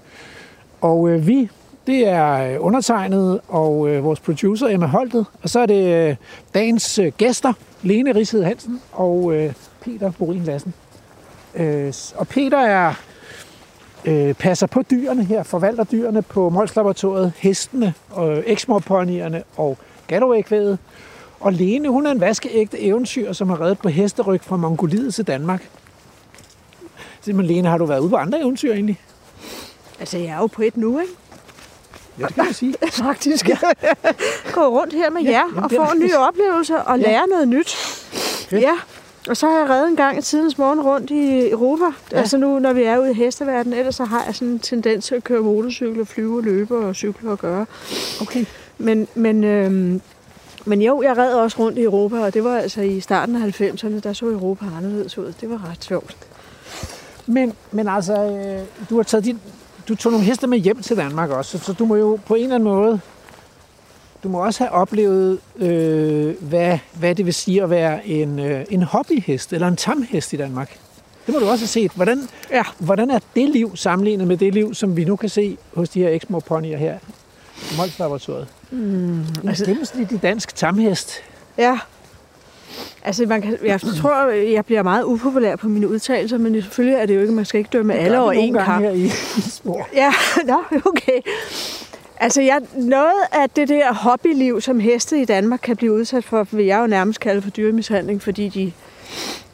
Og 0.82 1.10
øh, 1.10 1.28
vi, 1.28 1.50
det 1.88 2.08
er 2.08 2.54
øh, 2.54 2.66
undertegnet 2.66 3.40
og 3.48 3.90
øh, 3.90 4.04
vores 4.04 4.20
producer 4.20 4.68
Emma 4.68 4.86
Holtet, 4.86 5.26
og 5.44 5.50
så 5.50 5.60
er 5.60 5.66
det 5.66 6.10
øh, 6.10 6.16
dagens 6.54 7.00
øh, 7.00 7.12
gæster, 7.18 7.54
Lene 7.82 8.16
Rished 8.16 8.44
Hansen 8.44 8.82
og 8.92 9.34
øh, 9.34 9.54
Peter 9.82 10.12
Borin 10.12 10.44
Lassen. 10.44 10.74
Øh, 11.56 11.94
og 12.16 12.28
Peter 12.28 12.58
er 12.60 12.94
øh, 14.06 14.34
passer 14.34 14.68
på 14.68 14.82
dyrene 14.92 15.24
her, 15.24 15.44
forvalter 15.44 15.84
dyrene 15.84 16.22
på 16.22 16.50
Mols 16.50 16.76
Laboratoriet, 16.76 17.34
hestene, 17.38 17.94
øh, 18.12 18.18
og 18.18 18.44
eksmorponierne 18.46 19.44
og 19.58 19.78
Galloway-kvædet. 20.08 20.78
Og 21.40 21.54
Lene, 21.54 21.90
hun 21.90 22.06
er 22.06 22.12
en 22.12 22.20
vaskeægte 22.20 22.82
eventyr, 22.82 23.34
som 23.34 23.50
har 23.50 23.62
reddet 23.62 23.80
på 23.80 23.90
hesteryg 23.90 24.42
fra 24.42 24.58
Mongoliet 24.58 25.14
til 25.14 25.28
Danmark. 25.28 25.70
Simpelthen, 27.22 27.56
Lene, 27.56 27.70
har 27.70 27.78
du 27.78 27.86
været 27.86 28.00
ude 28.00 28.10
på 28.10 28.16
andre 28.16 28.40
eventyr 28.42 28.74
egentlig? 28.74 29.00
Altså, 30.00 30.18
jeg 30.18 30.28
er 30.28 30.38
jo 30.38 30.48
på 30.48 30.62
et 30.62 30.78
nu, 30.78 31.00
ikke? 31.00 31.14
Ja, 32.22 32.26
det 32.28 32.36
kan 32.36 32.46
man 32.46 32.54
sige. 32.54 32.76
Faktisk. 33.06 33.50
Ja. 33.50 33.58
Gå 34.54 34.62
rundt 34.62 34.94
her 34.94 35.10
med 35.10 35.22
Ja, 35.22 35.30
jer 35.32 35.38
jamen, 35.56 35.64
og 35.64 35.72
få 35.72 35.94
en 35.96 36.00
ny 36.00 36.14
oplevelse 36.16 36.78
og 36.82 37.00
Ja. 37.00 37.06
lære 37.08 37.28
noget 37.28 37.48
nyt. 37.48 37.76
Ja. 38.52 38.72
Og 39.30 39.38
så 39.38 39.48
har 39.48 39.60
jeg 39.60 39.70
reddet 39.70 39.90
en 39.90 39.96
gang 39.96 40.18
i 40.18 40.22
tidens 40.22 40.58
morgen 40.58 40.82
rundt 40.82 41.10
i 41.12 41.50
Europa. 41.50 41.84
Ja. 42.12 42.18
Altså 42.18 42.38
nu, 42.38 42.60
når 42.60 42.74
vi 42.74 42.84
er 42.84 42.98
ude 42.98 43.12
i 43.12 43.14
hesteverdenen, 43.14 43.80
ellers 43.80 43.96
så 43.96 44.04
har 44.06 44.24
jeg 44.26 44.36
sådan 44.36 44.48
en 44.48 44.60
tendens 44.60 45.06
til 45.06 45.16
at 45.16 45.24
køre 45.24 45.42
motorcykel, 45.42 46.06
flyve 46.06 46.38
og 46.38 46.44
løbe 46.44 46.78
og 46.78 46.96
cykle 46.96 47.30
og 47.32 47.40
gøre. 47.40 47.66
Okay. 48.22 48.46
Men, 48.78 49.08
men, 49.16 49.44
øhm, 49.44 50.02
men 50.66 50.82
jo, 50.82 51.02
jeg 51.02 51.18
red 51.18 51.34
også 51.34 51.60
rundt 51.60 51.78
i 51.78 51.84
Europa, 51.84 52.20
og 52.20 52.34
det 52.34 52.44
var 52.44 52.58
altså 52.58 52.82
i 52.82 53.00
starten 53.00 53.36
af 53.36 53.62
90'erne, 53.62 54.00
der 54.00 54.14
så 54.14 54.26
Europa 54.26 54.66
anderledes 54.78 55.18
ud. 55.18 55.34
Det 55.42 55.50
var 55.50 55.70
ret 55.72 55.84
sjovt. 55.84 56.18
Men, 57.26 57.54
men 57.72 57.88
altså, 57.88 58.14
øh, 58.14 58.60
du 58.90 58.96
har 58.96 59.04
taget 59.04 59.26
din, 59.26 59.40
du 59.88 59.96
tog 59.96 60.12
nogle 60.12 60.26
heste 60.26 60.48
med 60.48 60.58
hjem 60.58 60.82
til 60.82 60.98
Danmark 60.98 61.30
også, 61.30 61.58
så, 61.58 61.64
så 61.64 61.74
du 61.74 61.86
må 61.86 61.96
jo 61.96 62.20
på 62.26 62.36
en 62.36 62.44
eller 62.44 62.56
anden 62.56 62.70
måde, 62.70 63.00
du 64.24 64.30
må 64.30 64.46
også 64.46 64.64
have 64.64 64.72
oplevet, 64.72 65.40
øh, 65.58 66.36
hvad, 66.42 66.78
hvad 66.94 67.16
det 67.16 67.26
vil 67.26 67.34
sige 67.34 67.64
at 67.64 67.70
være 67.70 68.08
en, 68.08 68.40
øh, 68.40 68.66
en 68.70 68.84
hobbyhest 68.84 69.54
eller 69.54 69.68
en 69.68 69.76
tamhest 69.76 70.34
i 70.34 70.36
Danmark. 70.38 70.78
Det 71.26 71.34
må 71.34 71.40
du 71.40 71.50
også 71.50 71.62
have 71.64 71.68
set. 71.68 71.92
Hvordan, 71.96 72.28
Ja. 72.52 72.64
hvordan 72.80 73.10
er 73.12 73.20
det 73.36 73.50
liv 73.50 73.76
sammenlignet 73.76 74.28
med 74.28 74.38
det 74.38 74.54
liv, 74.54 74.74
som 74.74 74.98
vi 74.98 75.04
nu 75.06 75.16
kan 75.16 75.30
se 75.30 75.58
hos 75.74 75.90
de 75.90 76.00
her 76.00 76.10
eksmorponyer 76.10 76.78
her 76.78 76.98
i 77.72 77.78
Mols 77.78 78.00
Laboratoriet? 78.00 78.48
Mm, 78.72 78.80
en 79.20 79.26
altså- 79.48 79.66
gennemsnitlig 79.66 80.22
dansk 80.22 80.56
tamhest. 80.56 81.12
Ja. 81.58 81.80
Altså, 83.04 83.26
man 83.26 83.42
kan, 83.42 83.58
jeg 83.64 83.82
tror, 83.82 84.30
jeg 84.30 84.66
bliver 84.66 84.84
meget 84.84 85.04
upopulær 85.04 85.56
på 85.56 85.68
mine 85.68 85.88
udtalelser, 85.88 86.38
men 86.38 86.62
selvfølgelig 86.62 86.96
er 86.96 87.06
det 87.06 87.16
jo 87.16 87.22
ikke, 87.22 87.34
man 87.34 87.46
skal 87.46 87.58
ikke 87.58 87.70
dømme 87.74 87.94
alle 87.96 88.20
over 88.20 88.32
en 88.32 88.54
kamp. 88.54 88.84
her 88.84 88.92
i, 88.92 89.04
i 89.38 89.42
spor. 89.58 89.88
Ja, 89.94 90.14
nå, 90.52 90.64
okay. 90.86 91.20
Altså, 92.18 92.42
jeg, 92.42 92.62
noget 92.76 93.22
af 93.32 93.50
det 93.50 93.68
der 93.68 93.94
hobbyliv, 93.94 94.62
som 94.62 94.80
heste 94.80 95.22
i 95.22 95.26
Danmark 95.26 95.60
kan 95.64 95.78
blive 95.78 95.94
udsat 95.94 96.24
for, 96.24 96.48
vil 96.52 96.66
jeg 96.66 96.82
jo 96.82 96.88
nærmest 96.88 97.20
kalde 97.20 97.42
for 97.42 97.50
dyremishandling, 97.50 98.22
fordi 98.22 98.50
de 98.50 98.72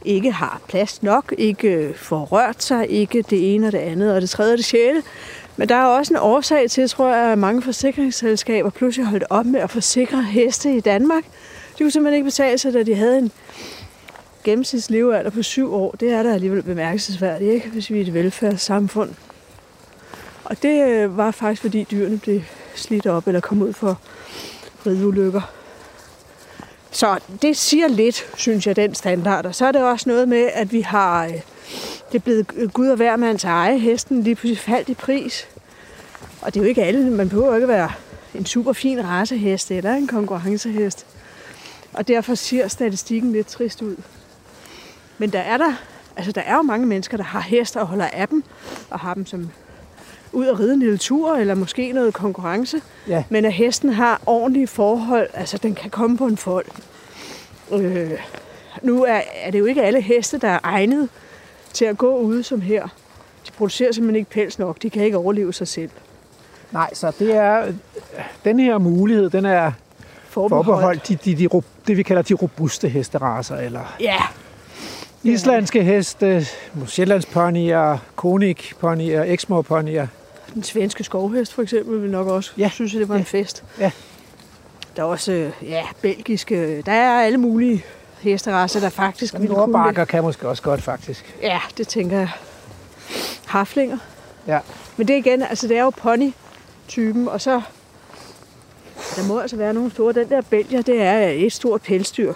ikke 0.04 0.32
har 0.32 0.60
plads 0.68 1.02
nok, 1.02 1.34
ikke 1.38 1.92
får 1.96 2.24
rørt 2.24 2.62
sig, 2.62 2.90
ikke 2.90 3.22
det 3.30 3.54
ene 3.54 3.66
og 3.66 3.72
det 3.72 3.78
andet, 3.78 4.14
og 4.14 4.20
det 4.20 4.30
tredje 4.30 4.52
og 4.52 4.58
det 4.58 4.64
sjette. 4.64 5.02
Men 5.56 5.68
der 5.68 5.74
er 5.74 5.84
også 5.84 6.14
en 6.14 6.20
årsag 6.20 6.70
til, 6.70 6.88
tror 6.88 7.14
jeg, 7.14 7.32
at 7.32 7.38
mange 7.38 7.62
forsikringsselskaber 7.62 8.70
pludselig 8.70 9.06
holdt 9.06 9.24
op 9.30 9.46
med 9.46 9.60
at 9.60 9.70
forsikre 9.70 10.22
heste 10.22 10.76
i 10.76 10.80
Danmark. 10.80 11.24
De 11.78 11.84
kunne 11.84 11.90
simpelthen 11.90 12.14
ikke 12.14 12.24
betale 12.24 12.58
sig, 12.58 12.72
da 12.72 12.82
de 12.82 12.94
havde 12.94 13.18
en 13.18 13.32
gennemsnitslevealder 14.44 15.30
på 15.30 15.42
syv 15.42 15.74
år. 15.74 15.90
Det 16.00 16.12
er 16.12 16.22
da 16.22 16.34
alligevel 16.34 16.62
bemærkelsesværdigt, 16.62 17.52
ikke? 17.52 17.68
hvis 17.68 17.90
vi 17.90 17.98
er 17.98 18.02
et 18.02 18.14
velfærdssamfund. 18.14 19.10
Og 20.44 20.62
det 20.62 20.88
øh, 20.88 21.16
var 21.16 21.30
faktisk, 21.30 21.62
fordi 21.62 21.86
dyrene 21.90 22.18
blev 22.18 22.40
slidt 22.74 23.06
op 23.06 23.26
eller 23.26 23.40
kom 23.40 23.62
ud 23.62 23.72
for 23.72 24.00
ridulykker. 24.86 25.40
Så 26.90 27.18
det 27.42 27.56
siger 27.56 27.88
lidt, 27.88 28.30
synes 28.36 28.66
jeg, 28.66 28.76
den 28.76 28.94
standard. 28.94 29.46
Og 29.46 29.54
så 29.54 29.66
er 29.66 29.72
det 29.72 29.82
også 29.82 30.08
noget 30.08 30.28
med, 30.28 30.50
at 30.54 30.72
vi 30.72 30.80
har... 30.80 31.24
Øh, 31.24 31.32
det 32.12 32.18
er 32.18 32.22
blevet 32.22 32.46
øh, 32.56 32.68
Gud 32.70 32.88
og 32.88 32.96
hver 32.96 33.16
mands 33.16 33.44
eje. 33.44 33.78
Hesten 33.78 34.22
lige 34.22 34.34
pludselig 34.34 34.58
faldt 34.58 34.88
i 34.88 34.94
pris. 34.94 35.48
Og 36.40 36.54
det 36.54 36.60
er 36.60 36.64
jo 36.64 36.68
ikke 36.68 36.84
alle. 36.84 37.10
Man 37.10 37.28
behøver 37.28 37.54
ikke 37.54 37.68
være 37.68 37.90
en 38.34 38.46
super 38.46 38.72
fin 38.72 39.04
racehest 39.04 39.70
eller 39.70 39.94
en 39.94 40.06
konkurrencehest. 40.06 41.06
Og 41.92 42.08
derfor 42.08 42.34
ser 42.34 42.68
statistikken 42.68 43.32
lidt 43.32 43.46
trist 43.46 43.82
ud. 43.82 43.96
Men 45.18 45.30
der 45.30 45.38
er 45.38 45.56
der, 45.56 45.72
altså 46.16 46.32
der 46.32 46.40
er 46.40 46.54
jo 46.54 46.62
mange 46.62 46.86
mennesker, 46.86 47.16
der 47.16 47.24
har 47.24 47.40
heste 47.40 47.80
og 47.80 47.86
holder 47.86 48.06
af 48.06 48.28
dem, 48.28 48.44
og 48.90 49.00
har 49.00 49.14
dem 49.14 49.26
som 49.26 49.50
ud 50.32 50.46
at 50.46 50.60
ride 50.60 50.72
en 50.72 50.80
lille 50.80 50.98
tur, 50.98 51.36
eller 51.36 51.54
måske 51.54 51.92
noget 51.92 52.14
konkurrence. 52.14 52.82
Ja. 53.08 53.24
Men 53.28 53.44
at 53.44 53.52
hesten 53.52 53.92
har 53.92 54.20
ordentlige 54.26 54.66
forhold, 54.66 55.28
altså 55.34 55.58
den 55.58 55.74
kan 55.74 55.90
komme 55.90 56.16
på 56.16 56.26
en 56.26 56.36
fold. 56.36 56.66
Øh, 57.72 58.10
nu 58.82 59.04
er, 59.04 59.20
er 59.34 59.50
det 59.50 59.58
jo 59.58 59.64
ikke 59.64 59.82
alle 59.82 60.00
heste, 60.00 60.38
der 60.38 60.48
er 60.48 60.58
egnet 60.62 61.08
til 61.72 61.84
at 61.84 61.98
gå 61.98 62.16
ude 62.16 62.42
som 62.42 62.60
her. 62.60 62.88
De 63.46 63.52
producerer 63.52 63.92
simpelthen 63.92 64.16
ikke 64.16 64.30
pels 64.30 64.58
nok, 64.58 64.82
de 64.82 64.90
kan 64.90 65.02
ikke 65.02 65.16
overleve 65.16 65.52
sig 65.52 65.68
selv. 65.68 65.90
Nej, 66.72 66.94
så 66.94 67.12
det 67.18 67.34
er, 67.34 67.72
den 68.44 68.60
her 68.60 68.78
mulighed, 68.78 69.30
den 69.30 69.44
er 69.44 69.72
forbeholdt 70.48 71.08
de, 71.08 71.16
de, 71.24 71.34
de, 71.36 71.46
ro- 71.46 71.62
det, 71.86 71.96
vi 71.96 72.02
kalder 72.02 72.22
de 72.22 72.34
robuste 72.34 72.88
hesteraser, 72.88 73.56
eller 73.56 73.96
Ja, 74.00 74.16
islandske 75.22 75.82
heste, 75.84 76.46
sjællandsponyer, 76.86 77.98
konikponyer, 78.16 79.22
eksmorponyer. 79.22 80.06
den 80.54 80.62
svenske 80.62 81.04
skovhest 81.04 81.52
for 81.54 81.62
eksempel 81.62 82.02
vil 82.02 82.10
nok 82.10 82.26
også 82.26 82.52
Ja. 82.56 82.62
ja. 82.62 82.68
synes, 82.70 82.94
at 82.94 83.00
det 83.00 83.08
var 83.08 83.16
en 83.16 83.24
fest. 83.24 83.64
Ja. 83.80 83.90
Der 84.96 85.02
er 85.02 85.06
også 85.06 85.32
øh, 85.32 85.52
ja, 85.62 85.82
belgiske, 86.02 86.82
der 86.82 86.92
er 86.92 87.20
alle 87.22 87.38
mulige 87.38 87.84
hesteraser, 88.20 88.80
der 88.80 88.88
faktisk 88.88 89.34
ville 89.34 89.46
kunne 89.48 89.58
kan 90.04 90.22
måske 90.22 90.48
også 90.48 90.62
godt, 90.62 90.82
faktisk. 90.82 91.34
Ja, 91.42 91.58
det 91.78 91.88
tænker 91.88 92.18
jeg. 92.18 92.28
Haflinger. 93.46 93.98
Ja. 94.46 94.58
Men 94.96 95.08
det 95.08 95.14
igen, 95.16 95.42
altså 95.42 95.68
det 95.68 95.76
er 95.78 95.82
jo 95.82 95.90
pony-typen, 95.90 97.28
og 97.28 97.40
så... 97.40 97.60
Der 99.16 99.26
må 99.28 99.38
altså 99.38 99.56
være 99.56 99.74
nogle 99.74 99.90
store. 99.90 100.12
Den 100.12 100.28
der 100.28 100.40
belgier, 100.50 100.82
det 100.82 101.02
er 101.02 101.28
et 101.28 101.52
stort 101.52 101.82
pelsdyr. 101.82 102.34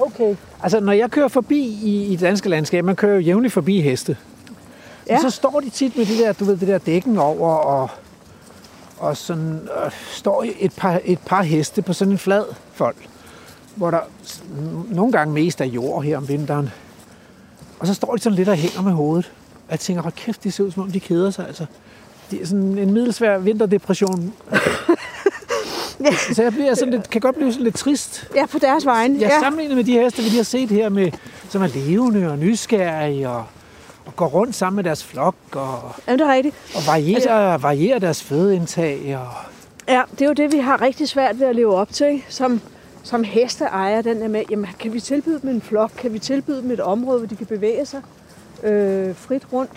Okay. 0.00 0.36
Altså, 0.62 0.80
når 0.80 0.92
jeg 0.92 1.10
kører 1.10 1.28
forbi 1.28 1.60
i, 1.82 2.12
i 2.12 2.16
danske 2.16 2.48
landskab, 2.48 2.84
man 2.84 2.96
kører 2.96 3.14
jo 3.14 3.20
jævnligt 3.20 3.54
forbi 3.54 3.80
heste. 3.80 4.16
Ja. 5.06 5.12
Ja. 5.14 5.20
Så 5.20 5.30
står 5.30 5.60
de 5.60 5.70
tit 5.70 5.96
med 5.96 6.06
det 6.06 6.18
der, 6.18 6.32
du 6.32 6.44
ved, 6.44 6.56
det 6.56 6.68
der 6.68 6.78
dækken 6.78 7.18
over, 7.18 7.54
og, 7.54 7.90
og 8.98 9.16
sådan, 9.16 9.68
øh, 9.84 9.92
står 10.10 10.44
et 10.58 10.72
par, 10.76 11.00
et 11.04 11.18
par 11.18 11.42
heste 11.42 11.82
på 11.82 11.92
sådan 11.92 12.12
en 12.12 12.18
flad 12.18 12.44
fold, 12.72 12.94
hvor 13.74 13.90
der 13.90 14.00
nogle 14.90 15.12
gange 15.12 15.34
mest 15.34 15.60
er 15.60 15.64
jord 15.64 16.04
her 16.04 16.16
om 16.16 16.28
vinteren. 16.28 16.70
Og 17.78 17.86
så 17.86 17.94
står 17.94 18.16
de 18.16 18.22
sådan 18.22 18.36
lidt 18.36 18.48
og 18.48 18.56
hænger 18.56 18.82
med 18.82 18.92
hovedet. 18.92 19.32
Og 19.66 19.70
jeg 19.70 19.80
tænker, 19.80 20.02
hold 20.02 20.14
kæft, 20.14 20.44
de 20.44 20.50
ser 20.50 20.64
ud 20.64 20.70
som 20.70 20.82
om, 20.82 20.92
de 20.92 21.00
keder 21.00 21.30
sig, 21.30 21.46
altså. 21.46 21.66
Det 22.30 22.42
er 22.42 22.46
sådan 22.46 22.78
en 22.78 22.92
middelsvær 22.92 23.38
vinterdepression. 23.38 24.32
Så 26.32 26.42
jeg 26.42 26.52
bliver 26.52 26.74
sådan 26.74 26.94
lidt, 26.94 27.10
kan 27.10 27.20
godt 27.20 27.36
blive 27.36 27.52
sådan 27.52 27.64
lidt 27.64 27.74
trist. 27.76 28.28
Ja, 28.34 28.46
på 28.46 28.58
deres 28.58 28.86
vegne. 28.86 29.14
Jeg 29.20 29.28
Ja. 29.30 29.40
sammenlignet 29.40 29.76
med 29.76 29.84
de 29.84 29.92
heste, 29.92 30.22
vi 30.22 30.28
lige 30.28 30.36
har 30.36 30.42
set 30.44 30.68
her, 30.70 30.88
med, 30.88 31.10
som 31.48 31.62
er 31.62 31.66
levende 31.66 32.30
og 32.30 32.38
nysgerrige 32.38 33.28
og, 33.28 33.44
og 34.06 34.16
går 34.16 34.26
rundt 34.26 34.54
sammen 34.54 34.76
med 34.76 34.84
deres 34.84 35.04
flok 35.04 35.34
og, 35.52 35.78
Jamen, 36.08 36.18
det 36.18 36.26
er 36.28 36.32
rigtigt. 36.32 36.54
og 36.76 36.82
varierer, 36.86 37.14
altså, 37.16 37.62
varierer 37.68 37.98
deres 37.98 38.22
fødeindtag. 38.22 39.18
Og, 39.20 39.26
Ja, 39.88 40.02
det 40.12 40.22
er 40.22 40.26
jo 40.26 40.32
det, 40.32 40.52
vi 40.52 40.58
har 40.58 40.82
rigtig 40.82 41.08
svært 41.08 41.40
ved 41.40 41.46
at 41.46 41.56
leve 41.56 41.74
op 41.74 41.92
til, 41.92 42.22
som, 42.28 42.60
som 43.02 43.24
hesteejer, 43.24 44.02
den 44.02 44.20
der 44.20 44.28
med, 44.28 44.42
jamen, 44.50 44.66
kan 44.78 44.92
vi 44.92 45.00
tilbyde 45.00 45.40
dem 45.42 45.50
en 45.50 45.62
flok? 45.62 45.90
Kan 45.96 46.12
vi 46.12 46.18
tilbyde 46.18 46.62
dem 46.62 46.70
et 46.70 46.80
område, 46.80 47.18
hvor 47.18 47.26
de 47.28 47.36
kan 47.36 47.46
bevæge 47.46 47.86
sig 47.86 48.00
øh, 48.64 49.14
frit 49.16 49.42
rundt? 49.52 49.70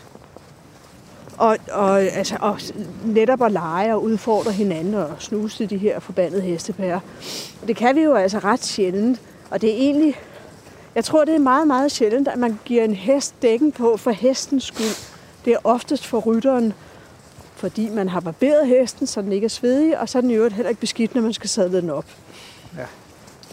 Og, 1.41 1.57
og, 1.71 2.01
altså, 2.01 2.37
og 2.39 2.59
netop 3.05 3.41
at 3.41 3.51
lege 3.51 3.93
og 3.93 4.03
udfordre 4.03 4.51
hinanden 4.51 4.93
og 4.93 5.09
snuse 5.19 5.57
til 5.57 5.69
de 5.69 5.77
her 5.77 5.99
forbandede 5.99 6.41
hestepærer. 6.41 6.99
Og 7.61 7.67
det 7.67 7.75
kan 7.75 7.95
vi 7.95 8.01
jo 8.01 8.13
altså 8.13 8.39
ret 8.39 8.63
sjældent. 8.63 9.21
Og 9.49 9.61
det 9.61 9.69
er 9.69 9.75
egentlig, 9.75 10.15
jeg 10.95 11.03
tror, 11.03 11.25
det 11.25 11.35
er 11.35 11.39
meget, 11.39 11.67
meget 11.67 11.91
sjældent, 11.91 12.27
at 12.27 12.39
man 12.39 12.59
giver 12.65 12.83
en 12.83 12.93
hest 12.93 13.35
dækken 13.41 13.71
på 13.71 13.97
for 13.97 14.11
hestens 14.11 14.63
skyld. 14.63 15.13
Det 15.45 15.53
er 15.53 15.57
oftest 15.63 16.07
for 16.07 16.19
rytteren, 16.19 16.73
fordi 17.55 17.89
man 17.89 18.09
har 18.09 18.19
barberet 18.19 18.67
hesten, 18.67 19.07
så 19.07 19.21
den 19.21 19.31
ikke 19.31 19.45
er 19.45 19.49
svedig, 19.49 19.99
og 19.99 20.09
så 20.09 20.17
er 20.17 20.21
den 20.21 20.31
i 20.31 20.33
øvrigt 20.33 20.55
heller 20.55 20.69
ikke 20.69 20.81
beskidt, 20.81 21.15
når 21.15 21.21
man 21.21 21.33
skal 21.33 21.49
sadle 21.49 21.81
den 21.81 21.89
op. 21.89 22.05
Ja. 22.77 22.85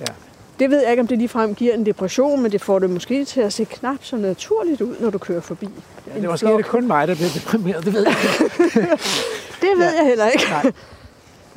Ja. 0.01 0.13
Det 0.59 0.71
ved 0.71 0.81
jeg 0.83 0.91
ikke, 0.91 1.01
om 1.01 1.07
det 1.07 1.19
ligefrem 1.19 1.55
giver 1.55 1.75
en 1.75 1.87
depression, 1.87 2.43
men 2.43 2.53
det 2.53 2.61
får 2.61 2.79
det 2.79 2.91
måske 2.91 3.25
til 3.25 3.41
at 3.41 3.53
se 3.53 3.65
knap 3.65 3.97
så 4.01 4.17
naturligt 4.17 4.81
ud, 4.81 4.97
når 5.01 5.11
du 5.11 5.19
kører 5.19 5.41
forbi. 5.41 5.69
ja, 6.07 6.15
det 6.21 6.25
er 6.25 6.31
måske 6.31 6.47
det 6.47 6.67
kun 6.67 6.87
mig, 6.87 7.09
der 7.09 7.15
bliver 7.15 7.31
deprimeret, 7.35 7.85
det 7.85 7.93
ved 7.95 8.03
jeg 8.07 8.17
ikke. 8.45 8.81
Det 9.61 9.69
ved 9.77 9.91
Ja. 9.93 9.99
jeg 9.99 10.07
heller 10.07 10.27
ikke. 10.27 10.45
Nej. 10.51 10.73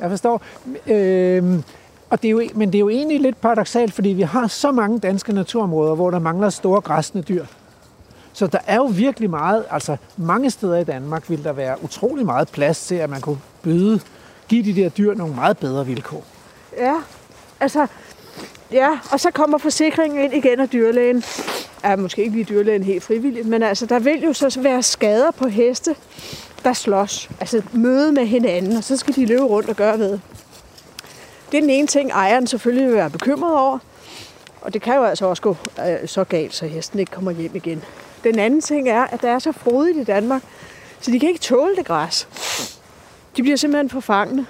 Jeg 0.00 0.10
forstår. 0.10 0.42
Øhm, 0.86 1.62
og 2.10 2.22
det 2.22 2.28
er 2.28 2.32
jo, 2.32 2.42
men 2.54 2.68
det 2.68 2.74
er 2.74 2.80
jo 2.80 2.88
egentlig 2.88 3.20
lidt 3.20 3.40
paradoxalt, 3.40 3.94
fordi 3.94 4.08
vi 4.08 4.22
har 4.22 4.46
så 4.46 4.72
mange 4.72 4.98
danske 4.98 5.32
naturområder, 5.32 5.94
hvor 5.94 6.10
der 6.10 6.18
mangler 6.18 6.50
store 6.50 6.80
græsne 6.80 7.22
dyr. 7.22 7.44
Så 8.32 8.46
der 8.46 8.58
er 8.66 8.76
jo 8.76 8.84
virkelig 8.84 9.30
meget, 9.30 9.64
altså 9.70 9.96
mange 10.16 10.50
steder 10.50 10.76
i 10.78 10.84
Danmark 10.84 11.30
vil 11.30 11.44
der 11.44 11.52
være 11.52 11.76
utrolig 11.84 12.26
meget 12.26 12.48
plads 12.48 12.86
til, 12.86 12.94
at 12.94 13.10
man 13.10 13.20
kunne 13.20 13.38
byde, 13.62 14.00
give 14.48 14.64
de 14.64 14.82
der 14.82 14.88
dyr 14.88 15.14
nogle 15.14 15.34
meget 15.34 15.58
bedre 15.58 15.86
vilkår. 15.86 16.24
Ja, 16.78 16.94
altså, 17.60 17.86
ja, 18.72 18.98
og 19.10 19.20
så 19.20 19.30
kommer 19.30 19.58
forsikringen 19.58 20.24
ind 20.24 20.34
igen 20.34 20.60
af 20.60 20.68
dyrlægen. 20.68 21.24
Ja, 21.84 21.96
måske 21.96 22.22
ikke 22.22 22.34
lige 22.34 22.44
dyrlægen 22.44 22.82
helt 22.82 23.02
frivilligt, 23.02 23.46
men 23.46 23.62
altså, 23.62 23.86
der 23.86 23.98
vil 23.98 24.22
jo 24.22 24.32
så 24.32 24.60
være 24.60 24.82
skader 24.82 25.30
på 25.30 25.48
heste, 25.48 25.96
der 26.64 26.72
slås. 26.72 27.30
Altså 27.40 27.62
møde 27.72 28.12
med 28.12 28.26
hinanden, 28.26 28.76
og 28.76 28.84
så 28.84 28.96
skal 28.96 29.14
de 29.14 29.26
løbe 29.26 29.42
rundt 29.42 29.68
og 29.68 29.76
gøre 29.76 29.98
ved. 29.98 30.18
Det 31.52 31.58
er 31.58 31.60
den 31.60 31.70
ene 31.70 31.86
ting, 31.86 32.10
ejeren 32.10 32.46
selvfølgelig 32.46 32.86
vil 32.86 32.94
være 32.94 33.10
bekymret 33.10 33.58
over. 33.58 33.78
Og 34.60 34.74
det 34.74 34.82
kan 34.82 34.94
jo 34.94 35.04
altså 35.04 35.26
også 35.26 35.42
gå 35.42 35.56
øh, 35.78 36.08
så 36.08 36.24
galt, 36.24 36.54
så 36.54 36.66
hesten 36.66 36.98
ikke 36.98 37.12
kommer 37.12 37.30
hjem 37.30 37.54
igen. 37.54 37.84
Den 38.24 38.38
anden 38.38 38.60
ting 38.60 38.88
er, 38.88 39.02
at 39.02 39.22
der 39.22 39.30
er 39.30 39.38
så 39.38 39.52
frodigt 39.52 39.98
i 39.98 40.04
Danmark, 40.04 40.42
så 41.00 41.10
de 41.10 41.20
kan 41.20 41.28
ikke 41.28 41.40
tåle 41.40 41.76
det 41.76 41.86
græs. 41.86 42.28
De 43.36 43.42
bliver 43.42 43.56
simpelthen 43.56 43.90
forfangne. 43.90 44.46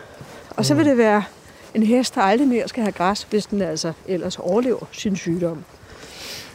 Og 0.57 0.65
så 0.65 0.75
vil 0.75 0.85
det 0.85 0.99
være 0.99 1.25
en 1.75 1.83
hest, 1.83 2.15
der 2.15 2.21
aldrig 2.21 2.49
mere 2.49 2.69
skal 2.69 2.83
have 2.83 2.93
græs, 2.93 3.27
hvis 3.31 3.47
den 3.47 3.63
altså 3.63 3.93
ellers 4.09 4.39
overlever 4.39 4.87
sin 4.93 5.17
sygdom. 5.17 5.65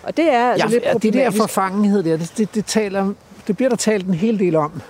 Og 0.04 0.18
det 0.18 0.34
er 0.34 0.52
altså 0.52 0.68
lidt 0.68 0.84
ja, 0.84 0.94
det 0.94 1.14
der 1.14 1.32
forfangenhed 1.32 2.04
der, 2.04 2.18
det, 2.18 2.34
det, 2.38 2.56
det, 2.56 2.66
taler, 2.66 3.14
det 3.48 3.58
bliver 3.58 3.70
der 3.70 3.76
talt 3.76 4.06
en 4.06 4.14
hel 4.14 4.40
del 4.40 4.56
om. 4.56 4.82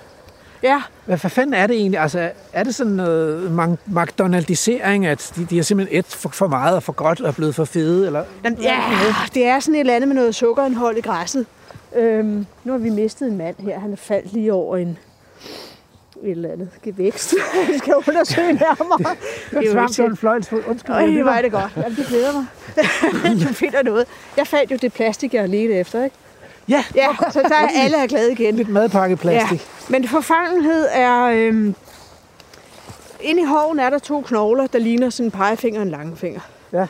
Ja, 0.62 0.82
Hvad 1.04 1.18
for 1.18 1.28
fanden 1.28 1.54
er 1.54 1.66
det 1.66 1.76
egentlig? 1.76 2.00
Altså, 2.00 2.30
er 2.52 2.64
det 2.64 2.74
sådan 2.74 2.92
noget 2.92 3.78
McDonaldisering, 3.86 5.06
at 5.06 5.32
de, 5.36 5.44
de 5.44 5.56
har 5.56 5.62
simpelthen 5.62 5.98
et 5.98 6.06
for, 6.06 6.28
for 6.28 6.46
meget 6.46 6.76
og 6.76 6.82
for 6.82 6.92
godt 6.92 7.20
og 7.20 7.28
er 7.28 7.32
blevet 7.32 7.54
for 7.54 7.64
fede? 7.64 8.06
Eller? 8.06 8.24
Ja, 8.62 8.80
det 9.34 9.46
er 9.46 9.60
sådan 9.60 9.74
et 9.74 9.80
eller 9.80 9.94
andet 9.94 10.08
med 10.08 10.16
noget 10.16 10.34
sukkerindhold 10.34 10.96
i 10.96 11.00
græsset. 11.00 11.46
Øhm, 11.96 12.46
nu 12.64 12.72
har 12.72 12.78
vi 12.78 12.90
mistet 12.90 13.28
en 13.28 13.36
mand 13.36 13.56
her. 13.58 13.80
Han 13.80 13.92
er 13.92 13.96
faldt 13.96 14.32
lige 14.32 14.52
over 14.52 14.76
en 14.76 14.98
et 16.24 16.30
eller 16.30 16.52
andet 16.52 16.68
gevækst. 16.82 17.34
Vi 17.72 17.78
skal 17.78 17.94
undersøge 18.08 18.52
nærmere. 18.52 19.16
Det 19.50 19.68
er 19.68 19.72
Svamp, 19.72 19.88
det 19.90 19.98
var 20.04 20.10
en 20.10 20.16
fløjlsfod. 20.16 20.62
Undskyld, 20.68 20.94
Øj, 20.94 21.22
hvor 21.22 21.30
er 21.30 21.42
det 21.42 21.52
godt. 21.52 21.72
Jamen, 21.76 21.96
det 21.96 22.06
glæder 22.06 22.32
mig. 22.32 22.46
du 23.48 23.54
finder 23.54 23.82
noget. 23.82 24.06
Jeg 24.36 24.46
fandt 24.46 24.70
jo 24.70 24.76
det 24.82 24.92
plastik, 24.92 25.34
jeg 25.34 25.48
let 25.48 25.80
efter, 25.80 26.04
ikke? 26.04 26.16
Ja, 26.68 26.84
Ja, 26.94 27.08
så 27.30 27.42
der 27.42 27.54
er 27.56 27.68
alle 27.74 27.96
er 27.96 28.06
glade 28.06 28.32
igen. 28.32 28.56
lidt 28.56 28.68
madpakkeplastik. 28.68 29.60
Ja. 29.60 29.64
Men 29.88 30.08
forfangenhed 30.08 30.86
er... 30.92 31.22
Øhm, 31.24 31.74
inde 33.20 33.42
i 33.42 33.44
hoven 33.44 33.78
er 33.78 33.90
der 33.90 33.98
to 33.98 34.20
knogler, 34.20 34.66
der 34.66 34.78
ligner 34.78 35.10
sådan 35.10 35.26
en 35.26 35.30
pegefinger 35.30 35.80
og 35.80 35.86
en 35.86 35.90
langfinger. 35.90 36.40
Ja. 36.72 36.86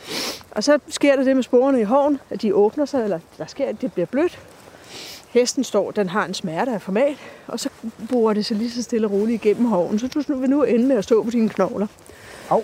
Og 0.51 0.63
så 0.63 0.79
sker 0.89 1.15
der 1.15 1.23
det 1.23 1.35
med 1.35 1.43
sporene 1.43 1.79
i 1.79 1.83
hoven, 1.83 2.19
at 2.29 2.41
de 2.41 2.55
åbner 2.55 2.85
sig, 2.85 3.03
eller 3.03 3.19
der 3.37 3.45
sker, 3.47 3.65
at 3.65 3.81
det 3.81 3.93
bliver 3.93 4.05
blødt. 4.05 4.39
Hesten 5.29 5.63
står, 5.63 5.91
den 5.91 6.09
har 6.09 6.25
en 6.25 6.33
smerte 6.33 6.71
af 6.71 6.81
format, 6.81 7.17
og 7.47 7.59
så 7.59 7.69
borer 8.09 8.33
det 8.33 8.45
sig 8.45 8.57
lige 8.57 8.71
så 8.71 8.83
stille 8.83 9.07
og 9.07 9.11
roligt 9.11 9.45
igennem 9.45 9.65
hoven. 9.65 9.99
Så 9.99 10.23
du 10.27 10.39
vil 10.39 10.49
nu 10.49 10.63
ende 10.63 10.85
med 10.85 10.95
at 10.95 11.03
stå 11.03 11.23
på 11.23 11.29
dine 11.29 11.49
knogler. 11.49 11.87
Au. 12.49 12.63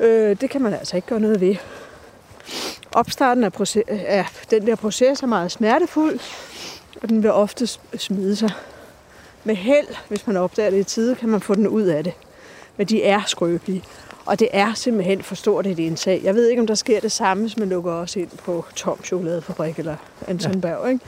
Øh, 0.00 0.40
det 0.40 0.50
kan 0.50 0.62
man 0.62 0.74
altså 0.74 0.96
ikke 0.96 1.08
gøre 1.08 1.20
noget 1.20 1.40
ved. 1.40 1.56
Opstarten 2.92 3.44
af, 3.44 3.52
proces, 3.52 3.82
af 3.88 4.26
den 4.50 4.66
der 4.66 4.76
proces 4.76 5.22
er 5.22 5.26
meget 5.26 5.52
smertefuld, 5.52 6.20
og 7.02 7.08
den 7.08 7.22
vil 7.22 7.30
ofte 7.32 7.66
smide 7.96 8.36
sig. 8.36 8.50
Med 9.44 9.54
held, 9.54 9.86
hvis 10.08 10.26
man 10.26 10.36
opdager 10.36 10.70
det 10.70 10.78
i 10.78 10.84
tide, 10.84 11.14
kan 11.14 11.28
man 11.28 11.40
få 11.40 11.54
den 11.54 11.68
ud 11.68 11.82
af 11.82 12.04
det. 12.04 12.12
Men 12.76 12.86
de 12.86 13.02
er 13.04 13.22
skrøbelige. 13.26 13.84
Og 14.26 14.38
det 14.38 14.48
er 14.52 14.74
simpelthen 14.74 15.22
for 15.22 15.34
stort 15.34 15.66
et 15.66 15.78
indtag. 15.78 16.20
Jeg 16.24 16.34
ved 16.34 16.48
ikke, 16.48 16.60
om 16.60 16.66
der 16.66 16.74
sker 16.74 17.00
det 17.00 17.12
samme, 17.12 17.42
hvis 17.42 17.56
man 17.56 17.68
lukker 17.68 17.92
os 17.92 18.16
ind 18.16 18.28
på 18.44 18.64
Tom 18.76 19.04
Chokoladefabrik 19.04 19.78
eller 19.78 19.96
Anton 20.26 20.60
Berg. 20.60 20.90
Ikke? 20.90 21.04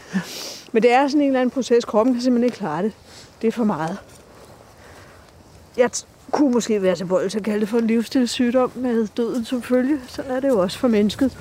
Men 0.72 0.82
det 0.82 0.92
er 0.92 1.08
sådan 1.08 1.20
en 1.20 1.26
eller 1.26 1.40
anden 1.40 1.50
proces. 1.50 1.84
Kroppen 1.84 2.14
kan 2.14 2.22
simpelthen 2.22 2.44
ikke 2.44 2.56
klare 2.56 2.82
det. 2.82 2.92
Det 3.42 3.48
er 3.48 3.52
for 3.52 3.64
meget. 3.64 3.96
Jeg 5.76 5.90
kunne 6.30 6.50
måske 6.52 6.82
være 6.82 6.96
tilbøjelig 6.96 7.30
til 7.30 7.38
at 7.38 7.44
kalde 7.44 7.60
det 7.60 7.68
for 7.68 7.78
en 7.78 7.86
livsstilssygdom 7.86 8.72
med 8.74 9.06
døden 9.16 9.44
som 9.44 9.62
følge. 9.62 9.98
Så 10.08 10.22
er 10.28 10.40
det 10.40 10.48
jo 10.48 10.58
også 10.58 10.78
for 10.78 10.88
mennesket. 10.88 11.36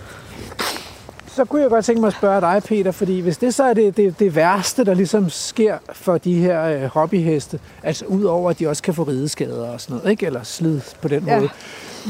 Så 1.27 1.45
kunne 1.45 1.61
jeg 1.61 1.69
godt 1.69 1.85
tænke 1.85 2.01
mig 2.01 2.07
at 2.07 2.13
spørge 2.13 2.41
dig, 2.41 2.63
Peter, 2.65 2.91
fordi 2.91 3.19
hvis 3.19 3.37
det 3.37 3.53
så 3.53 3.63
er 3.63 3.73
det, 3.73 3.97
det, 3.97 4.19
det 4.19 4.35
værste, 4.35 4.85
der 4.85 4.93
ligesom 4.93 5.29
sker 5.29 5.77
for 5.93 6.17
de 6.17 6.33
her 6.35 6.63
øh, 6.63 6.81
hobbyheste, 6.83 7.59
altså 7.83 8.05
udover 8.05 8.49
at 8.49 8.59
de 8.59 8.67
også 8.67 8.83
kan 8.83 8.93
få 8.93 9.03
rideskader 9.03 9.69
og 9.69 9.81
sådan 9.81 9.95
noget, 9.97 10.11
ikke? 10.11 10.25
eller 10.25 10.43
slid 10.43 10.81
på 11.01 11.07
den 11.07 11.23
Ja. 11.27 11.39
måde, 11.39 11.49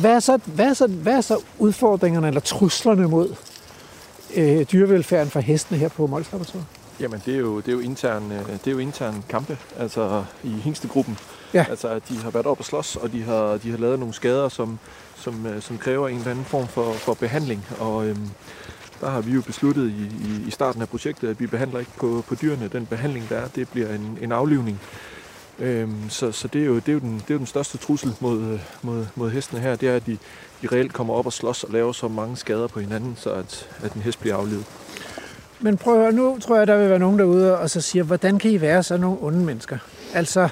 hvad 0.01 0.11
er, 0.11 0.19
så, 0.19 0.39
hvad, 0.45 0.65
er 0.69 0.73
så, 0.73 0.87
hvad 0.87 1.13
er 1.13 1.21
så 1.21 1.37
udfordringerne 1.59 2.27
eller 2.27 2.41
truslerne 2.41 3.07
mod 3.07 3.35
øh, 4.35 4.65
dyrevelfærden 4.71 5.29
for 5.31 5.39
hestene 5.39 5.79
her 5.79 5.89
på 5.89 6.07
Mols 6.07 6.31
Laboratoriet? 6.31 6.65
Jamen, 6.99 7.21
det 7.25 7.35
er 7.35 7.39
jo, 7.39 7.57
det 7.57 7.67
er 7.67 7.71
jo 7.71 7.79
intern, 7.79 8.31
øh, 8.31 8.51
det 8.51 8.67
er 8.67 8.71
jo 8.71 8.77
intern 8.77 9.23
kampe, 9.29 9.57
altså 9.77 10.23
i 10.43 10.49
hængstegruppen. 10.49 11.17
Ja. 11.53 11.65
Altså, 11.69 11.87
at 11.87 12.09
de 12.09 12.17
har 12.17 12.29
været 12.29 12.45
op 12.45 12.59
og 12.59 12.65
slås, 12.65 12.95
og 12.95 13.11
de 13.11 13.23
har, 13.23 13.57
de 13.57 13.71
har 13.71 13.77
lavet 13.77 13.99
nogle 13.99 14.13
skader, 14.13 14.49
som, 14.49 14.79
som, 15.15 15.45
øh, 15.45 15.61
som 15.61 15.77
kræver 15.77 16.07
en 16.07 16.17
eller 16.17 16.31
anden 16.31 16.45
form 16.45 16.67
for, 16.67 16.93
for 16.93 17.13
behandling. 17.13 17.65
Og 17.79 18.07
øhm, 18.07 18.29
der 19.01 19.09
har 19.09 19.21
vi 19.21 19.31
jo 19.31 19.41
besluttet 19.41 19.89
i, 19.89 20.03
i, 20.27 20.47
i 20.47 20.51
starten 20.51 20.81
af 20.81 20.89
projektet, 20.89 21.27
at 21.27 21.39
vi 21.39 21.47
behandler 21.47 21.79
ikke 21.79 21.91
på, 21.97 22.23
på 22.27 22.35
dyrene. 22.35 22.67
Den 22.67 22.85
behandling, 22.85 23.29
der 23.29 23.37
er, 23.37 23.47
det 23.47 23.69
bliver 23.69 23.93
en, 23.93 24.17
en 24.21 24.31
aflivning. 24.31 24.79
Øhm, 25.59 26.09
så 26.09 26.31
så 26.31 26.47
det, 26.47 26.61
er 26.61 26.65
jo, 26.65 26.75
det, 26.75 26.89
er 26.89 26.93
jo 26.93 26.99
den, 26.99 27.13
det 27.13 27.29
er 27.29 27.33
jo 27.33 27.37
den 27.37 27.47
største 27.47 27.77
trussel 27.77 28.15
mod, 28.19 28.41
øh, 28.41 28.59
mod, 28.81 29.05
mod 29.15 29.29
hestene 29.29 29.61
her, 29.61 29.75
det 29.75 29.89
er, 29.89 29.95
at 29.95 30.05
de, 30.05 30.17
de 30.61 30.67
reelt 30.71 30.93
kommer 30.93 31.13
op 31.13 31.25
og 31.25 31.33
slås 31.33 31.63
og 31.63 31.71
laver 31.73 31.91
så 31.91 32.07
mange 32.07 32.37
skader 32.37 32.67
på 32.67 32.79
hinanden, 32.79 33.15
så 33.17 33.29
at, 33.29 33.69
at 33.83 33.93
en 33.93 34.01
hest 34.01 34.19
bliver 34.19 34.35
aflevet. 34.35 34.65
Men 35.59 35.77
prøv 35.77 35.93
at 35.93 36.01
høre, 36.01 36.11
nu 36.11 36.37
tror 36.39 36.57
jeg, 36.57 36.67
der 36.67 36.77
vil 36.77 36.89
være 36.89 36.99
nogen 36.99 37.19
derude 37.19 37.57
og 37.57 37.69
så 37.69 37.81
siger, 37.81 38.03
hvordan 38.03 38.39
kan 38.39 38.51
I 38.51 38.61
være 38.61 38.83
så 38.83 38.97
nogle 38.97 39.17
onde 39.21 39.39
mennesker? 39.39 39.77
Altså, 40.13 40.49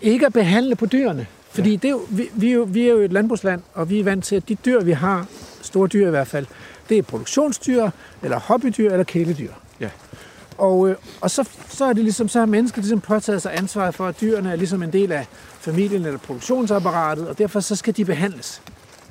ikke 0.00 0.26
at 0.26 0.32
behandle 0.32 0.76
på 0.76 0.86
dyrene. 0.86 1.26
Fordi 1.50 1.70
ja. 1.70 1.76
det 1.76 1.84
er 1.84 1.90
jo, 1.90 2.00
vi, 2.08 2.28
vi, 2.34 2.48
er 2.48 2.54
jo, 2.54 2.66
vi 2.70 2.86
er 2.86 2.90
jo 2.90 2.98
et 2.98 3.12
landbrugsland, 3.12 3.62
og 3.74 3.90
vi 3.90 4.00
er 4.00 4.04
vant 4.04 4.24
til, 4.24 4.36
at 4.36 4.48
de 4.48 4.54
dyr, 4.54 4.80
vi 4.80 4.92
har, 4.92 5.26
store 5.62 5.88
dyr 5.88 6.06
i 6.06 6.10
hvert 6.10 6.26
fald, 6.26 6.46
det 6.88 6.98
er 6.98 7.02
produktionsdyr, 7.02 7.90
eller 8.22 8.40
hobbydyr, 8.40 8.90
eller 8.90 9.04
kæledyr. 9.04 9.52
Ja. 9.80 9.88
Og, 10.58 10.88
øh, 10.88 10.96
og 11.20 11.30
så, 11.30 11.48
så 11.68 11.84
er 11.84 11.92
det 11.92 12.02
ligesom, 12.04 12.28
så 12.28 12.38
har 12.38 12.46
mennesket 12.46 12.82
ligesom 12.82 13.00
påtaget 13.00 13.42
sig 13.42 13.58
ansvaret 13.58 13.94
for, 13.94 14.06
at 14.06 14.20
dyrene 14.20 14.52
er 14.52 14.56
ligesom 14.56 14.82
en 14.82 14.92
del 14.92 15.12
af 15.12 15.26
familien 15.60 16.04
eller 16.04 16.18
produktionsapparatet, 16.18 17.28
og 17.28 17.38
derfor 17.38 17.60
så 17.60 17.76
skal 17.76 17.96
de 17.96 18.04
behandles. 18.04 18.62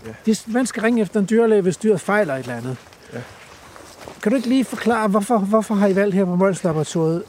Ja. 0.05 0.11
De, 0.25 0.35
man 0.47 0.65
skal 0.65 0.81
ringe 0.83 1.01
efter 1.01 1.19
en 1.19 1.27
dyrlæge, 1.29 1.61
hvis 1.61 1.77
dyret 1.77 2.01
fejler 2.01 2.35
et 2.35 2.39
eller 2.39 2.55
andet. 2.55 2.77
Kan 4.23 4.31
du 4.31 4.35
ikke 4.35 4.49
lige 4.49 4.65
forklare, 4.65 5.07
hvorfor, 5.07 5.37
hvorfor 5.37 5.75
har 5.75 5.87
I 5.87 5.95
valgt 5.95 6.15
her 6.15 6.25
på 6.25 6.35
Mols 6.35 6.63
Laboratoriet, 6.63 7.23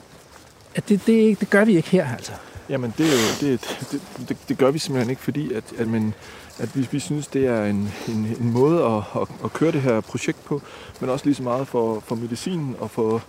at 0.74 0.88
det, 0.88 1.06
det, 1.06 1.12
ikke, 1.12 1.40
det 1.40 1.50
gør 1.50 1.64
vi 1.64 1.76
ikke 1.76 1.88
her, 1.88 2.12
altså? 2.12 2.32
Jamen, 2.68 2.94
det, 2.98 3.06
er 3.06 3.10
jo, 3.10 3.50
det, 3.50 3.78
det, 3.92 4.28
det, 4.28 4.36
det 4.48 4.58
gør 4.58 4.70
vi 4.70 4.78
simpelthen 4.78 5.10
ikke, 5.10 5.22
fordi 5.22 5.52
at, 5.52 5.64
at, 5.78 5.88
man, 5.88 6.14
at 6.58 6.76
vi, 6.76 6.88
vi 6.90 6.98
synes, 6.98 7.26
det 7.26 7.46
er 7.46 7.64
en, 7.64 7.92
en, 8.08 8.36
en 8.40 8.52
måde 8.52 8.84
at, 8.84 9.20
at, 9.22 9.28
at 9.44 9.52
køre 9.52 9.72
det 9.72 9.82
her 9.82 10.00
projekt 10.00 10.44
på, 10.44 10.62
men 11.00 11.10
også 11.10 11.24
lige 11.24 11.34
så 11.34 11.42
meget 11.42 11.68
for, 11.68 12.00
for 12.06 12.14
medicinen 12.14 12.76
og 12.78 12.90
for... 12.90 13.22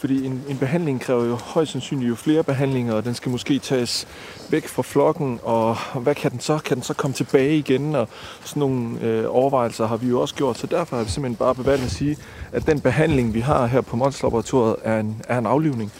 Fordi 0.00 0.26
en, 0.26 0.42
en 0.48 0.58
behandling 0.58 1.00
kræver 1.00 1.24
jo 1.24 1.34
højst 1.34 1.72
sandsynligt 1.72 2.08
jo 2.08 2.14
flere 2.14 2.42
behandlinger, 2.42 2.94
og 2.94 3.04
den 3.04 3.14
skal 3.14 3.30
måske 3.30 3.58
tages 3.58 4.08
væk 4.50 4.68
fra 4.68 4.82
flokken, 4.82 5.40
og 5.42 5.76
hvad 6.00 6.14
kan 6.14 6.30
den 6.30 6.40
så? 6.40 6.58
Kan 6.58 6.76
den 6.76 6.82
så 6.84 6.94
komme 6.94 7.14
tilbage 7.14 7.58
igen? 7.58 7.94
Og 7.94 8.08
sådan 8.44 8.60
nogle 8.60 9.00
øh, 9.00 9.24
overvejelser 9.28 9.86
har 9.86 9.96
vi 9.96 10.08
jo 10.08 10.20
også 10.20 10.34
gjort, 10.34 10.58
så 10.58 10.66
derfor 10.66 10.96
har 10.96 11.04
vi 11.04 11.10
simpelthen 11.10 11.36
bare 11.36 11.54
bevalgt 11.54 11.84
at 11.84 11.90
sige, 11.90 12.16
at 12.52 12.66
den 12.66 12.80
behandling, 12.80 13.34
vi 13.34 13.40
har 13.40 13.66
her 13.66 13.80
på 13.80 13.96
Mons 13.96 14.22
Laboratoriet, 14.22 14.76
er 14.84 15.00
en, 15.00 15.22
er 15.28 15.38
en 15.38 15.46
aflivning. 15.46 15.92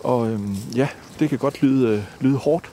Og 0.00 0.30
øhm, 0.30 0.56
ja, 0.76 0.88
det 1.18 1.28
kan 1.28 1.38
godt 1.38 1.62
lyde, 1.62 1.88
øh, 1.88 2.02
lyde 2.20 2.36
hårdt, 2.36 2.70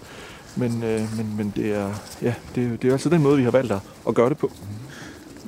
men, 0.55 0.83
øh, 0.83 1.01
men, 1.17 1.33
men 1.37 1.53
det, 1.55 1.75
er, 1.75 1.89
ja, 2.21 2.33
det, 2.55 2.81
det 2.81 2.87
er 2.87 2.91
altså 2.91 3.09
den 3.09 3.21
måde, 3.21 3.37
vi 3.37 3.43
har 3.43 3.51
valgt 3.51 3.71
at, 3.71 3.79
at 4.07 4.15
gøre 4.15 4.29
det 4.29 4.37
på. 4.37 4.47
Mhm. 4.47 4.84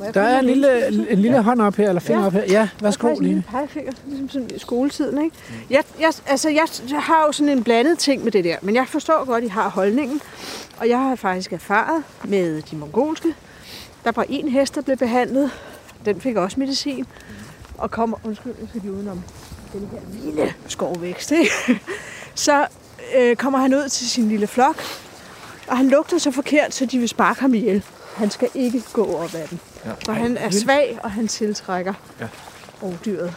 Jeg 0.06 0.14
Der 0.14 0.22
er 0.22 0.40
en 0.40 0.46
lille, 0.46 0.88
en 1.12 1.20
lille 1.20 1.42
hånd 1.44 1.62
op 1.62 1.76
her, 1.76 1.88
eller 1.88 2.00
finger 2.00 2.22
Ja. 2.22 2.28
op 2.28 2.34
her. 2.34 2.44
Ja, 2.50 2.70
værsgo, 2.82 3.08
er 3.08 3.12
en 3.12 3.18
Line. 3.18 3.28
lille 3.28 3.44
pegefinger, 3.52 3.92
ligesom 4.08 4.30
sådan 4.30 4.50
i 4.56 4.60
skoletiden, 4.60 5.24
ikke? 5.24 5.36
Jeg, 5.70 5.84
jeg, 6.00 6.12
altså, 6.28 6.50
jeg, 6.50 6.68
jeg 6.92 7.00
har 7.02 7.24
jo 7.28 7.32
sådan 7.32 7.50
en 7.58 7.64
blandet 7.64 7.98
ting 8.00 8.24
med 8.24 8.32
det 8.32 8.44
der, 8.44 8.56
men 8.62 8.76
jeg 8.76 8.88
forstår 8.88 9.26
godt, 9.26 9.38
at 9.38 9.44
I 9.44 9.48
har 9.52 9.70
holdningen. 9.70 10.22
Og 10.78 10.90
jeg 10.90 10.98
har 11.00 11.16
faktisk 11.16 11.54
erfaret 11.54 12.04
med 12.24 12.62
de 12.62 12.76
mongolske. 12.76 13.34
Der 14.04 14.12
var 14.16 14.26
en 14.30 14.48
hest, 14.50 14.76
der 14.76 14.82
blev 14.82 14.98
behandlet. 14.98 15.52
Den 16.06 16.22
fik 16.22 16.36
også 16.36 16.60
medicin. 16.60 17.06
Og 17.78 17.92
kommer, 17.92 18.18
undskyld, 18.24 18.54
jeg 18.60 18.68
skal 18.70 18.82
lige 18.82 18.94
udenom 18.94 19.22
den 19.74 19.90
her 19.92 20.00
lille 20.26 20.54
skovvækst, 20.68 21.32
ikke? 21.32 21.52
Så 22.36 22.68
øh, 23.18 23.36
kommer 23.36 23.60
han 23.60 23.74
ud 23.74 23.90
til 23.90 24.10
sin 24.10 24.30
lille 24.30 24.48
flok, 24.48 24.76
og 25.68 25.78
han 25.78 25.90
lugter 25.90 26.18
så 26.18 26.32
forkert, 26.32 26.74
så 26.74 26.86
de 26.86 26.98
vil 27.00 27.10
sparke 27.10 27.42
ham 27.42 27.54
ihjel. 27.54 27.84
Han 28.18 28.30
skal 28.30 28.50
ikke 28.56 28.84
gå 28.94 29.16
op 29.16 29.34
ad 29.36 29.48
den. 29.50 29.60
Ja. 29.86 29.92
For 30.06 30.12
han 30.12 30.38
er 30.38 30.50
svag, 30.50 31.00
og 31.04 31.12
han 31.12 31.28
tiltrækker 31.28 31.94
Ja. 32.22 32.28
rovdyret. 32.84 33.34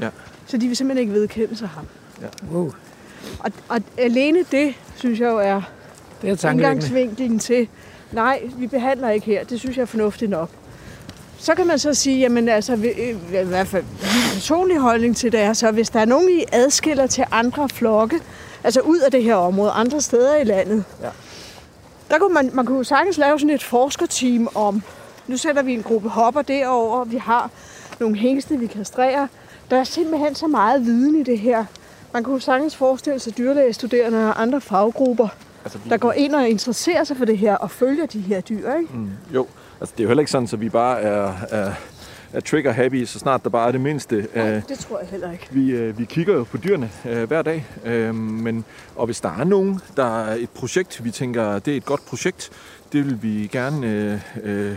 Ja. 0.00 0.08
Så 0.46 0.56
de 0.56 0.66
vil 0.66 0.76
simpelthen 0.76 1.08
ikke 1.08 1.20
vedkende 1.20 1.56
sig 1.56 1.68
ham. 1.68 1.86
Wow, 2.52 2.72
Og, 3.38 3.52
og 3.68 3.80
alene 3.98 4.38
det, 4.50 4.74
synes 4.96 5.20
jeg 5.20 5.26
jo 5.30 5.38
er 5.38 5.62
det 6.22 6.44
er 6.44 6.50
indgangsvinklen 6.50 7.38
til, 7.38 7.68
nej, 8.12 8.42
vi 8.58 8.66
behandler 8.66 9.10
ikke 9.10 9.26
her. 9.26 9.44
Det 9.44 9.60
synes 9.60 9.76
jeg 9.76 9.82
er 9.82 9.86
fornuftigt 9.86 10.30
nok. 10.30 10.50
Så 11.38 11.54
kan 11.54 11.66
man 11.66 11.78
så 11.78 11.94
sige, 11.94 12.18
jamen 12.18 12.48
altså, 12.48 12.72
øh, 12.72 13.08
i 13.42 13.44
hvert 13.44 13.66
fald 13.66 13.82
min 13.84 14.34
personlige 14.34 14.80
holdning 14.80 15.16
til 15.16 15.32
det 15.32 15.40
er 15.40 15.52
så, 15.52 15.70
hvis 15.70 15.90
der 15.90 16.00
er 16.00 16.04
nogen, 16.04 16.28
I 16.28 16.44
adskiller 16.52 17.06
til 17.06 17.24
andre 17.30 17.68
flokke, 17.68 18.20
altså 18.64 18.80
ud 18.80 18.98
af 18.98 19.10
det 19.10 19.22
her 19.22 19.34
område, 19.34 19.70
andre 19.70 20.00
steder 20.00 20.36
i 20.36 20.44
landet, 20.44 20.84
Ja. 21.02 21.08
Der 22.10 22.18
kunne 22.18 22.34
man, 22.34 22.50
man 22.52 22.66
kunne 22.66 22.78
jo 22.78 22.84
sagtens 22.84 23.18
lave 23.18 23.38
sådan 23.38 23.54
et 23.54 23.62
forskerteam 23.62 24.48
om, 24.54 24.82
nu 25.26 25.36
sætter 25.36 25.62
vi 25.62 25.74
en 25.74 25.82
gruppe 25.82 26.08
hopper 26.08 26.42
derover, 26.42 27.04
vi 27.04 27.16
har 27.16 27.50
nogle 28.00 28.16
hængste, 28.16 28.58
vi 28.58 28.66
kastrerer. 28.66 29.26
Der 29.70 29.76
er 29.76 29.84
simpelthen 29.84 30.34
så 30.34 30.46
meget 30.46 30.86
viden 30.86 31.20
i 31.20 31.22
det 31.22 31.38
her. 31.38 31.64
Man 32.12 32.24
kunne 32.24 32.40
sagtens 32.40 32.76
forestille 32.76 33.18
sig 33.18 33.38
dyrlægestuderende 33.38 34.28
og 34.28 34.42
andre 34.42 34.60
faggrupper, 34.60 35.28
Altså, 35.64 35.78
vi, 35.78 35.90
der 35.90 35.96
går 35.96 36.12
ind 36.12 36.34
og 36.34 36.48
interesserer 36.48 37.04
sig 37.04 37.16
for 37.16 37.24
det 37.24 37.38
her 37.38 37.56
og 37.56 37.70
følger 37.70 38.06
de 38.06 38.20
her 38.20 38.40
dyr, 38.40 38.74
ikke? 38.74 38.92
Mm, 38.94 39.10
jo, 39.34 39.46
altså 39.80 39.92
det 39.96 40.00
er 40.00 40.04
jo 40.04 40.08
heller 40.08 40.20
ikke 40.20 40.30
sådan, 40.30 40.48
at 40.52 40.60
vi 40.60 40.68
bare 40.68 41.00
er, 41.00 41.32
er, 41.50 41.72
er 42.34 42.40
trigger 42.40 42.72
happy, 42.72 43.04
så 43.04 43.18
snart 43.18 43.44
der 43.44 43.50
bare 43.50 43.68
er 43.68 43.72
det 43.72 43.80
mindste. 43.80 44.26
Nej, 44.34 44.50
Øh, 44.50 44.62
det 44.68 44.78
tror 44.78 44.98
jeg 44.98 45.08
heller 45.08 45.32
ikke. 45.32 45.48
Vi, 45.50 45.70
øh, 45.70 45.98
vi 45.98 46.04
kigger 46.04 46.34
jo 46.34 46.44
på 46.44 46.56
dyrene 46.56 46.90
øh, 47.08 47.22
hver 47.22 47.42
dag, 47.42 47.66
øh, 47.84 48.14
men, 48.14 48.64
og 48.96 49.06
hvis 49.06 49.20
der 49.20 49.28
er 49.40 49.44
nogen, 49.44 49.80
der 49.96 50.24
er 50.24 50.34
et 50.34 50.50
projekt, 50.50 51.04
vi 51.04 51.10
tænker, 51.10 51.58
det 51.58 51.72
er 51.72 51.76
et 51.76 51.84
godt 51.84 52.06
projekt, 52.06 52.50
det 52.92 53.04
vil 53.04 53.22
vi 53.22 53.48
gerne 53.52 53.86
øh, 53.86 54.18
øh, 54.70 54.76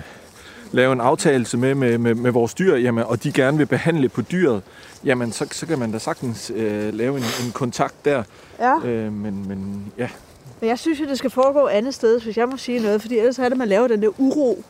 lave 0.72 0.94
en 0.94 1.02
aftale 1.02 1.46
med, 1.58 1.76
med, 1.76 1.98
med, 1.98 2.16
med 2.16 2.32
vores 2.32 2.54
dyr, 2.54 2.76
jamen, 2.76 3.04
og 3.04 3.24
de 3.24 3.32
gerne 3.32 3.58
vil 3.58 3.66
behandle 3.66 4.10
på 4.10 4.22
dyret, 4.22 4.62
jamen 5.04 5.32
så, 5.32 5.48
så 5.52 5.66
kan 5.66 5.80
man 5.80 5.92
da 5.92 5.98
sagtens 5.98 6.52
øh, 6.56 6.94
lave 6.94 7.18
en, 7.18 7.24
en 7.46 7.52
kontakt 7.54 8.06
der. 8.06 8.24
Ja, 8.60 8.76
Øh, 8.86 9.14
men, 9.14 9.48
men 9.48 9.92
ja, 9.98 10.10
men 10.62 10.70
jeg 10.70 10.80
synes 10.80 11.00
jo, 11.00 11.06
det 11.06 11.18
skal 11.18 11.30
foregå 11.30 11.68
andet 11.68 11.94
sted, 11.94 12.22
hvis 12.22 12.38
jeg 12.38 12.48
må 12.48 12.58
sige 12.58 12.80
noget, 12.80 13.02
fordi 13.02 13.18
ellers 13.18 13.40
er 13.40 13.50
det, 13.50 13.58
man 13.58 13.68
laver 13.68 13.88
den 13.88 14.02
der 14.02 14.10
uro. 14.18 14.64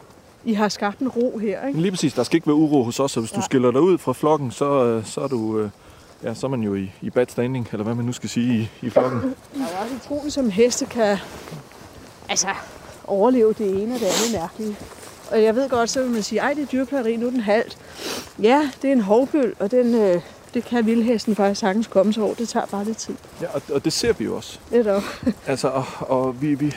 I 0.46 0.54
har 0.54 0.70
skabt 0.70 1.00
en 1.00 1.08
ro 1.08 1.38
her, 1.38 1.68
ikke? 1.68 1.82
lige 1.82 1.92
præcis, 1.92 2.14
der 2.14 2.24
skal 2.24 2.36
ikke 2.36 2.48
være 2.48 2.56
uro 2.56 2.84
hos 2.84 3.00
os, 3.00 3.18
og 3.18 3.22
hvis 3.22 3.32
ja. 3.32 3.38
du 3.38 3.42
skiller 3.42 3.72
dig 3.72 3.82
ud 3.82 3.98
fra 3.98 4.14
flokken, 4.14 4.52
så, 4.52 4.86
øh, 4.86 5.06
så 5.06 5.22
er 5.22 5.28
du... 5.28 5.60
Øh, 5.60 5.70
Ja, 6.24 6.34
så 6.34 6.48
er 6.48 6.50
man 6.50 6.62
jo 6.62 6.76
i, 6.76 6.92
i 7.02 7.10
bad 7.10 7.26
standing, 7.30 7.68
eller 7.72 7.84
hvad 7.84 7.96
man 7.96 8.06
nu 8.06 8.14
skal 8.14 8.30
sige 8.30 8.54
i, 8.82 8.86
i 8.86 8.90
flokken. 8.90 9.22
Der 9.22 9.64
er 9.64 9.84
også 9.84 9.96
utroligt, 9.96 10.34
som 10.34 10.50
heste 10.50 10.86
kan 10.86 11.18
altså, 12.30 12.48
overleve 13.08 13.54
det 13.54 13.84
ene 13.84 13.96
og 13.96 14.00
det 14.00 14.06
andet 14.06 14.42
mærkelige. 14.42 14.76
Og 15.32 15.44
jeg 15.44 15.56
ved 15.56 15.70
godt, 15.70 15.90
så 15.90 16.02
vil 16.02 16.12
man 16.12 16.24
sige, 16.24 16.42
ej, 16.42 16.54
det 16.54 16.64
er 16.64 16.68
dyrplageri, 16.68 17.16
nu 17.16 17.28
er 17.28 17.32
den 17.32 17.40
halvt. 17.40 17.78
Ja, 18.42 18.70
det 18.82 18.88
er 18.88 18.92
en 18.92 19.02
hovbøl, 19.02 19.54
og 19.60 19.72
den, 19.72 19.96
øh, 19.96 20.22
det 20.54 20.66
kan 20.66 20.86
vildhesten 20.86 21.36
faktisk 21.36 21.60
sagtens 21.60 21.88
komme 21.88 22.14
sig 22.14 22.24
over. 22.24 22.34
Det 22.34 22.50
tager 22.50 22.66
bare 22.66 22.84
lidt 22.84 22.98
tid. 22.98 23.16
Ja, 23.42 23.48
og, 23.54 23.62
og 23.74 23.86
det 23.86 23.94
ser 23.94 24.14
vi 24.14 24.26
jo 24.26 24.36
også. 24.36 24.60
Netop. 24.72 25.04
Altså, 25.48 25.68
og, 25.68 25.86
og 26.00 26.42
vi, 26.42 26.56
vi, 26.56 26.76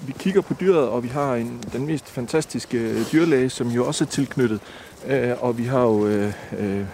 vi 0.00 0.14
kigger 0.18 0.40
på 0.40 0.54
dyret, 0.60 0.88
og 0.88 1.02
vi 1.02 1.08
har 1.08 1.34
en, 1.34 1.64
den 1.72 1.86
mest 1.86 2.08
fantastiske 2.08 2.78
øh, 2.78 3.12
dyrlæge, 3.12 3.50
som 3.50 3.68
jo 3.68 3.86
også 3.86 4.04
er 4.04 4.08
tilknyttet. 4.08 4.60
Øh, 5.06 5.32
og 5.40 5.58
vi 5.58 5.64
har 5.64 5.80
jo 5.80 6.06
øh, 6.06 6.32
øh, 6.58 6.84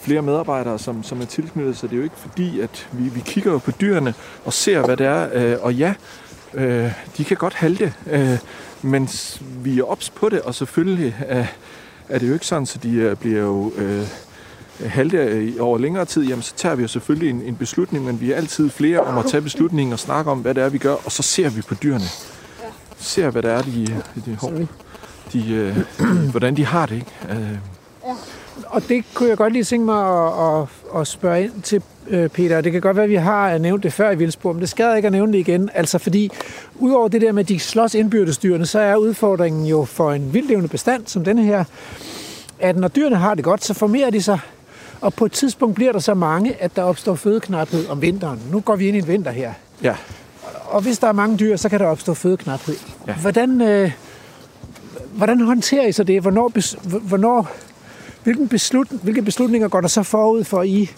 flere 0.00 0.22
medarbejdere, 0.22 0.78
som, 0.78 1.02
som 1.02 1.20
er 1.20 1.24
tilknyttet, 1.24 1.76
så 1.76 1.86
det 1.86 1.92
er 1.92 1.96
jo 1.96 2.02
ikke 2.02 2.16
fordi, 2.16 2.60
at 2.60 2.88
vi, 2.92 3.08
vi 3.08 3.20
kigger 3.20 3.52
jo 3.52 3.58
på 3.58 3.70
dyrene 3.70 4.14
og 4.44 4.52
ser, 4.52 4.86
hvad 4.86 4.96
det 4.96 5.06
er. 5.06 5.28
Øh, 5.32 5.58
og 5.62 5.74
ja, 5.74 5.94
øh, 6.54 6.92
de 7.16 7.24
kan 7.24 7.36
godt 7.36 7.54
halte, 7.54 7.94
øh, 8.10 8.38
men 8.82 9.08
vi 9.42 9.78
er 9.78 9.84
ops 9.84 10.10
på 10.10 10.28
det, 10.28 10.40
og 10.40 10.54
selvfølgelig 10.54 11.16
øh, 11.30 11.46
er 12.08 12.18
det 12.18 12.28
jo 12.28 12.32
ikke 12.32 12.46
sådan, 12.46 12.66
så 12.66 12.78
de 12.78 12.94
øh, 12.94 13.16
bliver 13.16 13.40
jo... 13.40 13.72
Øh, 13.76 14.06
halte 14.86 15.52
over 15.60 15.78
længere 15.78 16.04
tid, 16.04 16.26
jamen 16.26 16.42
så 16.42 16.52
tager 16.56 16.74
vi 16.74 16.82
jo 16.82 16.88
selvfølgelig 16.88 17.30
en, 17.30 17.42
en 17.42 17.56
beslutning, 17.56 18.04
men 18.04 18.20
vi 18.20 18.32
er 18.32 18.36
altid 18.36 18.70
flere 18.70 19.00
om 19.00 19.18
at 19.18 19.24
tage 19.26 19.40
beslutningen 19.40 19.92
og 19.92 19.98
snakke 19.98 20.30
om, 20.30 20.38
hvad 20.38 20.54
det 20.54 20.62
er, 20.62 20.68
vi 20.68 20.78
gør, 20.78 20.94
og 21.04 21.12
så 21.12 21.22
ser 21.22 21.50
vi 21.50 21.62
på 21.62 21.74
dyrene. 21.74 22.04
Ser, 22.98 23.30
hvad 23.30 23.42
det 23.42 23.50
er, 23.50 23.62
de, 23.62 23.86
de, 24.14 24.38
de, 24.42 24.68
de, 25.32 25.52
øh, 25.54 25.76
hvordan 26.30 26.56
de 26.56 26.64
har 26.66 26.86
det, 26.86 26.94
ikke? 26.94 27.10
Øh, 27.30 27.58
Og 28.66 28.82
det 28.88 29.04
kunne 29.14 29.28
jeg 29.28 29.36
godt 29.36 29.52
lige 29.52 29.64
tænke 29.64 29.86
mig 29.86 30.26
at, 30.26 30.60
at, 30.60 30.68
at 31.00 31.06
spørge 31.06 31.42
ind 31.42 31.62
til, 31.62 31.82
øh, 32.08 32.28
Peter. 32.28 32.60
Det 32.60 32.72
kan 32.72 32.80
godt 32.80 32.96
være, 32.96 33.04
at 33.04 33.10
vi 33.10 33.14
har 33.14 33.58
nævnt 33.58 33.82
det 33.82 33.92
før 33.92 34.10
i 34.10 34.16
Vildsborg, 34.16 34.54
men 34.54 34.60
det 34.60 34.68
skader 34.68 34.96
ikke 34.96 35.06
at 35.06 35.12
nævne 35.12 35.32
det 35.32 35.38
igen. 35.38 35.70
Altså 35.74 35.98
fordi, 35.98 36.30
udover 36.78 37.08
det 37.08 37.20
der 37.20 37.32
med, 37.32 37.42
at 37.42 37.48
de 37.48 37.58
slås 37.58 37.94
indbyrdesdyrene, 37.94 38.66
så 38.66 38.78
er 38.78 38.96
udfordringen 38.96 39.66
jo 39.66 39.84
for 39.84 40.12
en 40.12 40.34
vildlevende 40.34 40.68
bestand 40.68 41.06
som 41.06 41.24
denne 41.24 41.42
her, 41.42 41.64
at 42.58 42.76
når 42.76 42.88
dyrene 42.88 43.16
har 43.16 43.34
det 43.34 43.44
godt, 43.44 43.64
så 43.64 43.74
formerer 43.74 44.10
de 44.10 44.22
sig, 44.22 44.38
og 45.02 45.14
på 45.14 45.24
et 45.24 45.32
tidspunkt 45.32 45.74
bliver 45.74 45.92
der 45.92 45.98
så 45.98 46.14
mange, 46.14 46.54
at 46.62 46.76
der 46.76 46.82
opstår 46.82 47.14
fødeknaphed 47.14 47.88
om 47.88 48.02
vinteren. 48.02 48.40
Nu 48.50 48.60
går 48.60 48.76
vi 48.76 48.88
ind 48.88 48.96
i 48.96 48.98
en 48.98 49.08
vinter 49.08 49.30
her. 49.30 49.52
ja, 49.82 49.96
Og 50.64 50.82
hvis 50.82 50.98
der 50.98 51.06
er 51.08 51.12
mange 51.12 51.38
dyr, 51.38 51.56
så 51.56 51.68
kan 51.68 51.80
der 51.80 51.86
opstå 51.86 52.14
fødeknaphed. 52.14 52.74
Ja. 53.06 53.14
Hvordan, 53.14 53.60
øh, 53.60 53.90
hvordan 55.12 55.40
håndterer 55.40 55.86
I 55.86 55.92
så 55.92 56.04
det? 56.04 56.20
Hvornår, 56.22 56.52
hvornår, 56.98 57.50
hvilken 58.22 58.48
beslut, 58.48 58.88
hvilke 58.88 59.22
beslutninger 59.22 59.68
går 59.68 59.80
der 59.80 59.88
så 59.88 60.02
forud 60.02 60.44
for, 60.44 60.60
at 60.60 60.68
I, 60.68 60.90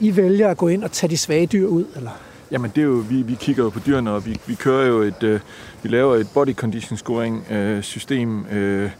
I 0.00 0.16
vælger 0.16 0.48
at 0.48 0.56
gå 0.56 0.68
ind 0.68 0.84
og 0.84 0.92
tage 0.92 1.10
de 1.10 1.16
svage 1.16 1.46
dyr 1.46 1.66
ud? 1.66 1.84
Eller? 1.96 2.10
Jamen 2.50 2.72
det 2.74 2.80
er 2.80 2.84
jo, 2.84 3.04
vi, 3.08 3.22
vi 3.22 3.34
kigger 3.34 3.64
jo 3.64 3.70
på 3.70 3.80
dyrene, 3.86 4.10
og 4.10 4.26
vi, 4.26 4.40
vi 4.46 4.54
kører 4.54 4.86
jo 4.86 5.02
et, 5.02 5.22
øh, 5.22 5.40
vi 5.82 5.88
laver 5.88 6.16
et 6.16 6.28
body 6.34 6.54
condition 6.54 6.96
scoring 6.96 7.52
øh, 7.52 7.82
system 7.82 8.46
øh, 8.46 8.90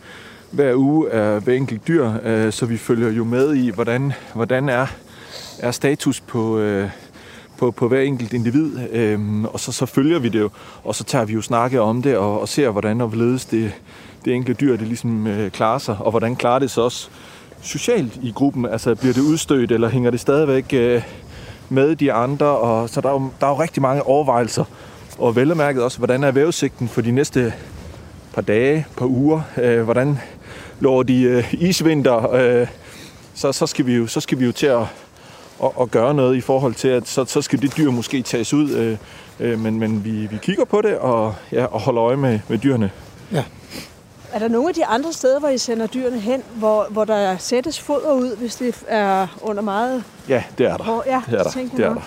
hver 0.50 0.74
uge 0.74 1.10
af 1.10 1.40
hver 1.40 1.54
enkelt 1.54 1.88
dyr, 1.88 2.12
øh, 2.24 2.52
så 2.52 2.66
vi 2.66 2.76
følger 2.76 3.10
jo 3.10 3.24
med 3.24 3.54
i, 3.54 3.70
hvordan, 3.70 4.12
hvordan 4.34 4.68
er, 4.68 4.86
er 5.58 5.70
status 5.70 6.20
på, 6.20 6.58
øh, 6.58 6.90
på, 7.58 7.70
på 7.70 7.88
hver 7.88 8.00
enkelt 8.00 8.32
individ, 8.32 8.78
øh, 8.92 9.44
og 9.44 9.60
så, 9.60 9.72
så 9.72 9.86
følger 9.86 10.18
vi 10.18 10.28
det 10.28 10.40
jo, 10.40 10.50
og 10.84 10.94
så 10.94 11.04
tager 11.04 11.24
vi 11.24 11.32
jo 11.32 11.42
snakke 11.42 11.80
om 11.80 12.02
det, 12.02 12.16
og, 12.16 12.40
og 12.40 12.48
ser, 12.48 12.70
hvordan 12.70 13.00
og 13.00 13.08
hvorledes 13.08 13.44
det, 13.44 13.72
det 14.24 14.34
enkelte 14.34 14.66
dyr, 14.66 14.76
det 14.76 14.86
ligesom 14.86 15.26
øh, 15.26 15.50
klarer 15.50 15.78
sig, 15.78 15.96
og 16.00 16.10
hvordan 16.10 16.36
klarer 16.36 16.58
det 16.58 16.70
sig 16.70 16.82
også 16.82 17.08
socialt 17.62 18.18
i 18.22 18.32
gruppen, 18.32 18.66
altså 18.66 18.94
bliver 18.94 19.14
det 19.14 19.20
udstødt, 19.20 19.72
eller 19.72 19.88
hænger 19.88 20.10
det 20.10 20.20
stadigvæk 20.20 20.72
øh, 20.72 21.02
med 21.68 21.96
de 21.96 22.12
andre, 22.12 22.46
og 22.46 22.88
så 22.88 23.00
der 23.00 23.08
er, 23.08 23.12
jo, 23.12 23.30
der 23.40 23.46
er 23.46 23.50
jo 23.50 23.60
rigtig 23.60 23.82
mange 23.82 24.02
overvejelser. 24.02 24.64
Og 25.18 25.36
vel 25.36 25.56
mærket 25.56 25.82
også, 25.82 25.98
hvordan 25.98 26.24
er 26.24 26.30
vævesigten 26.30 26.88
for 26.88 27.00
de 27.00 27.10
næste 27.10 27.52
par 28.34 28.42
dage, 28.42 28.86
par 28.96 29.06
uger, 29.06 29.40
øh, 29.56 29.82
hvordan 29.82 30.18
lover 30.80 31.02
de 31.02 31.22
øh, 31.22 31.54
isvinter, 31.54 32.32
øh, 32.32 32.66
så, 33.34 33.52
så, 33.52 33.66
skal 33.66 33.86
vi 33.86 33.94
jo, 33.94 34.06
så 34.06 34.20
skal 34.20 34.38
vi 34.38 34.44
jo 34.44 34.52
til 34.52 34.66
at, 34.66 34.82
at, 35.64 35.70
at 35.80 35.90
gøre 35.90 36.14
noget 36.14 36.36
i 36.36 36.40
forhold 36.40 36.74
til, 36.74 36.88
at 36.88 37.08
så, 37.08 37.24
så 37.24 37.42
skal 37.42 37.62
det 37.62 37.76
dyr 37.76 37.90
måske 37.90 38.22
tages 38.22 38.54
ud, 38.54 38.70
øh, 38.70 38.96
øh, 39.40 39.58
men, 39.58 39.78
men 39.78 40.04
vi, 40.04 40.10
vi 40.10 40.38
kigger 40.42 40.64
på 40.64 40.82
det 40.82 40.98
og, 40.98 41.34
ja, 41.52 41.64
og 41.64 41.80
holder 41.80 42.02
øje 42.02 42.16
med, 42.16 42.40
med 42.48 42.58
dyrene. 42.58 42.90
Er 44.32 44.38
der 44.38 44.48
nogle 44.48 44.68
af 44.68 44.74
de 44.74 44.86
andre 44.86 45.12
steder, 45.12 45.38
hvor 45.38 45.48
I 45.48 45.58
sender 45.58 45.86
dyrene 45.86 46.20
hen, 46.20 46.42
hvor, 46.54 46.86
hvor 46.90 47.04
der 47.04 47.36
sættes 47.36 47.80
foder 47.80 48.12
ud, 48.12 48.36
hvis 48.36 48.56
det 48.56 48.84
er 48.88 49.26
under 49.42 49.62
meget... 49.62 50.04
Ja, 50.28 50.44
det 50.58 50.66
er 50.66 50.76
der. 50.76 50.84
Hvor, 50.84 51.02
ja, 51.06 51.22
Det 51.26 51.38
er 51.38 51.42
der. 51.42 51.50
tænker 51.50 51.76
Det 51.76 51.84
er 51.84 51.88
jeg 51.88 51.96
der. 51.96 52.02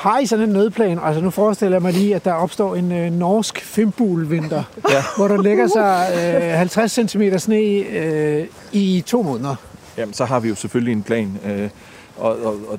Har 0.00 0.18
I 0.18 0.26
sådan 0.26 0.44
en 0.48 0.52
nødplan? 0.52 0.98
Altså 1.02 1.20
nu 1.22 1.30
forestiller 1.30 1.74
jeg 1.74 1.82
mig 1.82 1.92
lige, 1.92 2.14
at 2.14 2.24
der 2.24 2.32
opstår 2.32 2.74
en 2.76 2.92
øh, 2.92 3.12
norsk 3.12 3.60
fimbulvinter, 3.60 4.62
Ja. 4.90 5.02
hvor 5.16 5.28
der 5.28 5.42
lægger 5.42 5.68
sig 5.68 6.06
øh, 6.42 6.58
50 6.58 6.92
cm 6.92 7.22
sne 7.38 7.56
øh, 7.56 8.46
i 8.72 9.02
to 9.06 9.22
måneder. 9.22 9.54
Jamen, 9.96 10.14
så 10.14 10.24
har 10.24 10.40
vi 10.40 10.48
jo 10.48 10.54
selvfølgelig 10.54 10.92
en 10.92 11.02
plan. 11.02 11.38
Øh, 11.46 11.68
og 12.16 12.36
og, 12.44 12.56
og 12.68 12.78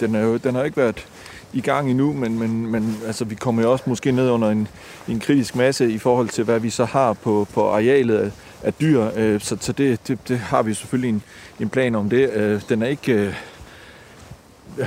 den, 0.00 0.14
er 0.14 0.20
jo, 0.20 0.36
den 0.36 0.54
har 0.54 0.60
jo 0.60 0.64
ikke 0.64 0.76
været 0.76 1.06
i 1.52 1.60
gang 1.60 1.90
endnu, 1.90 2.12
men, 2.12 2.38
men, 2.38 2.66
men 2.66 2.96
altså, 3.06 3.24
vi 3.24 3.34
kommer 3.34 3.62
jo 3.62 3.72
også 3.72 3.84
måske 3.86 4.12
ned 4.12 4.30
under 4.30 4.50
en, 4.50 4.68
en 5.08 5.20
kritisk 5.20 5.56
masse 5.56 5.90
i 5.90 5.98
forhold 5.98 6.28
til, 6.28 6.44
hvad 6.44 6.60
vi 6.60 6.70
så 6.70 6.84
har 6.84 7.12
på, 7.12 7.46
på 7.54 7.68
arealet 7.70 8.16
af, 8.18 8.30
af 8.62 8.74
dyr. 8.74 9.08
Øh, 9.16 9.40
så 9.40 9.56
så 9.60 9.72
det, 9.72 10.08
det, 10.08 10.18
det 10.28 10.38
har 10.38 10.62
vi 10.62 10.74
selvfølgelig 10.74 11.08
en, 11.08 11.22
en 11.60 11.68
plan 11.68 11.94
om 11.94 12.08
det. 12.10 12.30
Øh, 12.30 12.60
den 12.68 12.82
er 12.82 12.86
ikke... 12.86 13.12
Øh, 13.12 13.34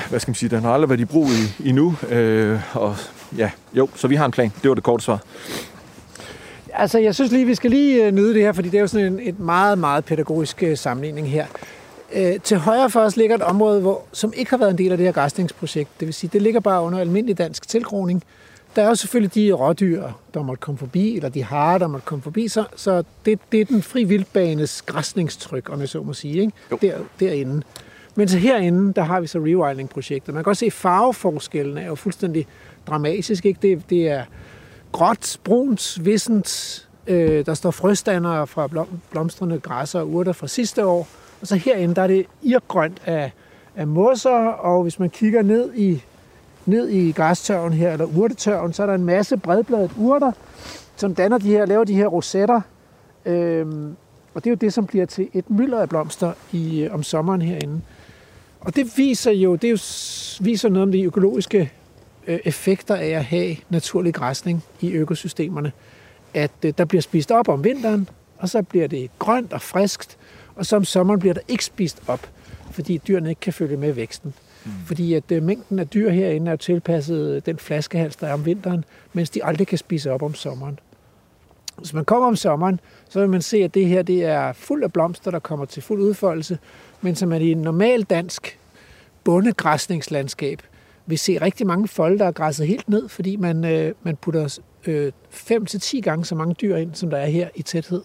hvad 0.10 0.20
skal 0.20 0.30
man 0.30 0.36
sige, 0.36 0.50
den 0.50 0.62
har 0.62 0.74
aldrig 0.74 0.90
været 0.90 1.00
i 1.00 1.06
brug 1.06 1.28
i, 1.28 1.70
endnu. 1.70 1.96
Øh, 2.10 2.60
og 2.74 2.96
ja, 3.38 3.52
jo, 3.74 3.90
så 3.96 4.08
vi 4.08 4.16
har 4.16 4.26
en 4.26 4.32
plan. 4.32 4.52
Det 4.62 4.70
var 4.70 4.76
det 4.76 4.84
korte 4.84 5.04
svar. 5.04 5.20
Altså, 6.74 7.00
jeg 7.00 7.16
synes 7.16 7.32
lige, 7.32 7.46
vi 7.46 7.56
skal 7.56 7.72
lige 7.72 8.06
øh, 8.06 8.12
nyde 8.12 8.34
det 8.34 8.42
her, 8.42 8.52
fordi 8.52 8.70
det 8.70 8.78
er 8.78 8.82
jo 8.82 8.88
sådan 8.88 9.06
en 9.06 9.20
et 9.24 9.40
meget, 9.40 9.78
meget 9.78 10.06
pædagogisk 10.06 10.64
øh, 10.64 10.78
sammenligning 10.78 11.30
her. 11.30 11.46
Øh, 12.14 12.40
til 12.44 12.58
højre 12.58 12.90
for 12.90 13.00
os 13.00 13.18
ligger 13.18 13.36
et 13.36 13.42
område, 13.42 13.82
hvor, 13.82 14.04
som 14.14 14.34
ikke 14.36 14.52
har 14.52 14.58
været 14.58 14.72
en 14.72 14.78
del 14.78 14.92
af 14.92 14.98
det 14.98 15.06
her 15.06 15.14
græsningsprojekt. 15.14 15.90
Det 16.00 16.06
vil 16.06 16.14
sige, 16.14 16.30
det 16.34 16.42
ligger 16.42 16.60
bare 16.60 16.82
under 16.82 17.00
almindelig 17.00 17.38
dansk 17.38 17.68
tilgroning. 17.68 18.24
Der 18.76 18.84
er 18.84 18.88
jo 18.88 18.96
selvfølgelig 18.96 19.36
de 19.36 19.52
rådyr, 19.52 20.04
der 20.34 20.44
måtte 20.44 20.62
komme 20.62 20.78
forbi, 20.78 21.16
eller 21.16 21.30
de 21.30 21.44
harer, 21.44 21.78
der 21.78 21.88
måtte 21.88 22.06
komme 22.06 22.22
forbi, 22.22 22.48
så, 22.48 22.64
så 22.76 23.04
det, 23.26 23.40
det 23.52 23.62
er 23.62 23.66
den 23.66 23.82
fri 23.82 24.04
vildbanes 24.04 24.82
græsningstryk, 24.82 25.70
om 25.70 25.80
jeg 25.80 25.90
så 25.90 26.02
må 26.02 26.14
sige, 26.14 26.42
ikke? 26.42 26.54
Der, 26.82 26.94
derinde. 27.20 27.62
Men 28.16 28.28
så 28.28 28.38
herinde, 28.38 28.94
der 28.94 29.04
har 29.04 29.22
vi 29.22 29.28
så 29.28 29.40
rewilding-projektet. 29.40 30.34
Man 30.34 30.44
kan 30.44 30.50
også 30.50 30.60
se, 30.60 30.66
at 30.66 30.74
farveforskellen 30.74 31.78
er 31.78 31.86
jo 31.86 31.96
fuldstændig 31.96 32.48
dramatisk. 32.88 33.46
Ikke? 33.46 33.60
Det, 33.62 33.90
det 33.90 34.10
er 34.10 34.24
gråt, 34.92 35.40
brunt, 35.44 36.06
vissent. 36.06 36.88
Øh, 37.08 37.46
der 37.46 37.54
står 37.54 37.72
frøstander 37.72 38.46
fra 38.46 38.68
blom, 38.68 38.88
blomstrende 39.12 39.60
græsser 39.60 40.00
og 40.00 40.10
urter 40.10 40.32
fra 40.32 40.48
sidste 40.48 40.86
år. 40.86 41.08
Og 41.42 41.48
så 41.48 41.56
herinde, 41.56 41.96
der 41.96 42.02
er 42.02 42.08
det 42.08 42.26
irgrønt 42.42 43.02
af, 43.06 43.32
af 43.76 43.88
mosser, 43.88 44.48
og 44.48 44.84
hvis 44.84 45.00
man 45.00 45.10
kigger 45.10 45.42
ned 45.42 45.74
i, 45.76 46.04
ned 46.66 46.90
i 46.90 47.12
græstørven 47.12 47.74
her, 47.74 47.94
eller 47.94 48.06
urtetørven, 48.06 48.74
så 48.74 48.84
er 48.84 48.88
der 48.88 48.94
en 48.94 49.06
masse 49.06 49.38
bredbladet 49.38 49.92
urter, 49.98 50.32
som 50.96 51.16
danner 51.16 51.38
de 51.38 51.48
her, 51.48 51.66
laver 51.66 51.84
de 51.84 51.94
her 51.94 52.08
rosetter. 52.08 52.62
Øhm, 53.26 53.96
og 54.34 54.44
det 54.44 54.50
er 54.50 54.52
jo 54.52 54.56
det, 54.56 54.74
som 54.74 54.86
bliver 54.86 55.06
til 55.06 55.30
et 55.34 55.50
mylder 55.50 55.82
af 55.82 55.90
blomster 55.90 56.34
i, 56.52 56.82
øh, 56.84 56.94
om 56.94 57.04
sommeren 57.04 57.42
herinde. 57.42 57.82
Og 58.62 58.76
det 58.76 58.98
viser 58.98 59.32
jo, 59.32 59.56
det 59.56 59.72
jo, 59.72 59.78
viser 60.46 60.70
noget 60.70 60.84
om 60.84 60.92
de 60.92 61.04
økologiske 61.04 61.72
øh, 62.28 62.40
effekter 62.46 62.96
af 62.96 63.08
at 63.08 63.26
have 63.26 63.56
naturlig 63.70 64.14
græsning 64.14 64.64
i 64.82 64.92
økosystemerne. 64.92 65.72
At 66.34 66.52
øh, 66.66 66.74
der 66.78 66.86
bliver 66.86 67.02
spist 67.02 67.32
op 67.32 67.50
om 67.50 67.64
vinteren, 67.64 68.10
og 68.38 68.50
så 68.50 68.62
bliver 68.62 68.88
det 68.88 69.10
grønt 69.20 69.54
og 69.54 69.62
friskt, 69.62 70.18
og 70.56 70.66
så 70.66 70.76
om 70.76 70.86
sommeren 70.86 71.20
bliver 71.20 71.34
der 71.34 71.42
ikke 71.48 71.66
spist 71.66 72.02
op, 72.08 72.30
fordi 72.72 73.02
dyrene 73.08 73.30
ikke 73.30 73.40
kan 73.40 73.54
følge 73.54 73.78
med 73.78 73.94
væksten. 73.94 74.34
Mm. 74.66 74.72
Fordi 74.86 75.14
at 75.14 75.32
øh, 75.32 75.44
mængden 75.44 75.80
af 75.80 75.88
dyr 75.88 76.10
herinde 76.10 76.48
er 76.48 76.52
jo 76.52 76.58
tilpasset 76.58 77.46
den 77.46 77.58
flaskehals, 77.58 78.16
der 78.16 78.28
er 78.28 78.34
om 78.34 78.46
vinteren, 78.46 78.86
mens 79.14 79.30
de 79.30 79.46
aldrig 79.46 79.68
kan 79.68 79.78
spise 79.78 80.12
op 80.12 80.22
om 80.22 80.34
sommeren. 80.34 80.80
Hvis 81.78 81.94
man 81.94 82.06
kommer 82.06 82.28
om 82.28 82.36
sommeren, 82.36 82.80
så 83.10 83.20
vil 83.20 83.30
man 83.30 83.42
se, 83.42 83.58
at 83.58 83.74
det 83.74 83.86
her 83.86 84.02
det 84.02 84.24
er 84.24 84.54
fuld 84.54 84.84
af 84.84 84.94
blomster, 84.94 85.32
der 85.32 85.40
kommer 85.40 85.66
til 85.66 85.84
fuld 85.84 86.02
udfoldelse, 86.02 86.58
men 87.02 87.16
som 87.16 87.30
man 87.30 87.42
i 87.42 87.52
en 87.52 87.58
normal 87.58 88.04
dansk 88.04 88.60
bondegræsningslandskab 89.24 90.62
vil 91.06 91.20
se 91.20 91.42
rigtig 91.42 91.68
mange 91.68 91.88
folde, 91.88 92.20
der 92.20 92.26
er 92.26 92.32
græsset 92.32 92.68
helt 92.68 92.90
ned, 92.90 93.10
fordi 93.10 93.36
man, 93.36 93.66
øh, 93.66 93.94
man 94.04 94.16
putter 94.16 94.60
øh, 94.88 95.12
5-10 95.34 96.00
gange 96.00 96.26
så 96.26 96.36
mange 96.36 96.54
dyr 96.54 96.76
ind, 96.76 96.96
som 96.96 97.10
der 97.10 97.18
er 97.18 97.26
her 97.26 97.50
i 97.56 97.62
tæthed. 97.62 98.02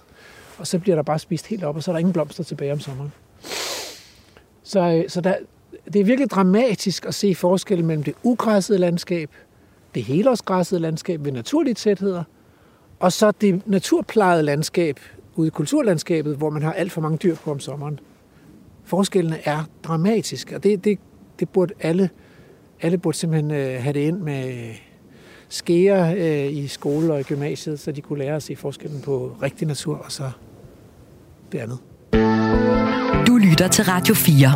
Og 0.59 0.66
så 0.66 0.78
bliver 0.78 0.97
der 0.97 1.02
bare 1.02 1.18
spist 1.18 1.47
helt 1.47 1.64
op, 1.64 1.77
og 1.77 1.82
så 1.82 1.90
er 1.90 1.93
der 1.93 1.98
ingen 1.98 2.12
blomster 2.12 2.44
tilbage 2.44 2.73
om 2.73 2.81
sommeren. 2.81 3.12
Så, 4.62 4.81
øh, 4.81 5.09
så 5.09 5.20
der, 5.20 5.36
det 5.93 6.01
er 6.01 6.05
virkelig 6.05 6.31
dramatisk 6.31 7.06
at 7.06 7.14
se 7.14 7.35
forskellen 7.35 7.86
mellem 7.86 8.05
det 8.05 8.14
ugræssede 8.23 8.78
landskab, 8.78 9.31
det 9.94 10.02
helårsgræssede 10.02 10.81
landskab 10.81 11.24
ved 11.24 11.32
naturlige 11.32 11.74
tætheder, 11.74 12.24
og 13.01 13.12
så 13.12 13.31
det 13.31 13.66
naturplejede 13.66 14.43
landskab 14.43 15.01
ude 15.36 15.47
i 15.47 15.51
kulturlandskabet, 15.51 16.36
hvor 16.36 16.51
man 16.51 16.62
har 16.62 16.73
alt 16.73 16.93
for 16.93 17.01
mange 17.01 17.18
dyr 17.18 17.35
på 17.35 17.51
om 17.51 17.60
sommeren. 17.60 18.01
Forskellene 18.87 19.39
er 19.45 19.65
dramatiske, 19.85 20.57
og 20.57 20.63
det, 20.63 20.85
det, 20.85 20.99
det 21.41 21.49
burde 21.49 21.75
alle, 21.81 22.11
alle 22.83 22.99
burde 22.99 23.17
simpelthen 23.17 23.51
øh, 23.51 23.83
have 23.83 23.93
det 23.93 24.01
ind 24.01 24.19
med 24.19 24.75
skære 25.49 26.15
øh, 26.15 26.57
i 26.57 26.69
skole 26.69 27.13
og 27.13 27.21
i 27.21 27.23
gymnasiet, 27.23 27.81
så 27.81 27.93
de 27.93 28.01
kunne 28.01 28.19
lære 28.19 28.37
at 28.37 28.43
se 28.43 28.57
forskellen 28.57 29.01
på 29.01 29.33
rigtig 29.43 29.67
natur 29.67 29.97
og 29.97 30.13
så 30.13 30.31
det 31.53 31.59
andet. 31.59 31.79
Du 33.27 33.37
lytter 33.37 33.69
til 33.69 33.85
Radio 33.85 34.15
4. 34.15 34.55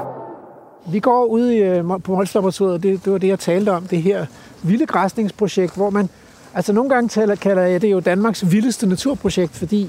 Vi 0.92 1.00
går 1.00 1.24
ud 1.24 1.48
i, 1.48 1.58
øh, 1.58 1.84
på 2.04 2.14
Molslaboratoriet, 2.14 2.82
det, 2.82 3.04
det 3.04 3.12
var 3.12 3.18
det, 3.18 3.28
jeg 3.28 3.38
talte 3.38 3.70
om, 3.70 3.86
det 3.86 4.02
her 4.02 4.26
vilde 4.62 4.86
græsningsprojekt, 4.86 5.74
hvor 5.76 5.90
man, 5.90 6.08
altså 6.54 6.72
nogle 6.72 6.90
gange 6.90 7.08
taler, 7.08 7.34
kalder 7.34 7.62
jeg 7.62 7.82
det 7.82 7.90
jo 7.90 8.00
Danmarks 8.00 8.50
vildeste 8.50 8.86
naturprojekt, 8.86 9.52
fordi 9.52 9.88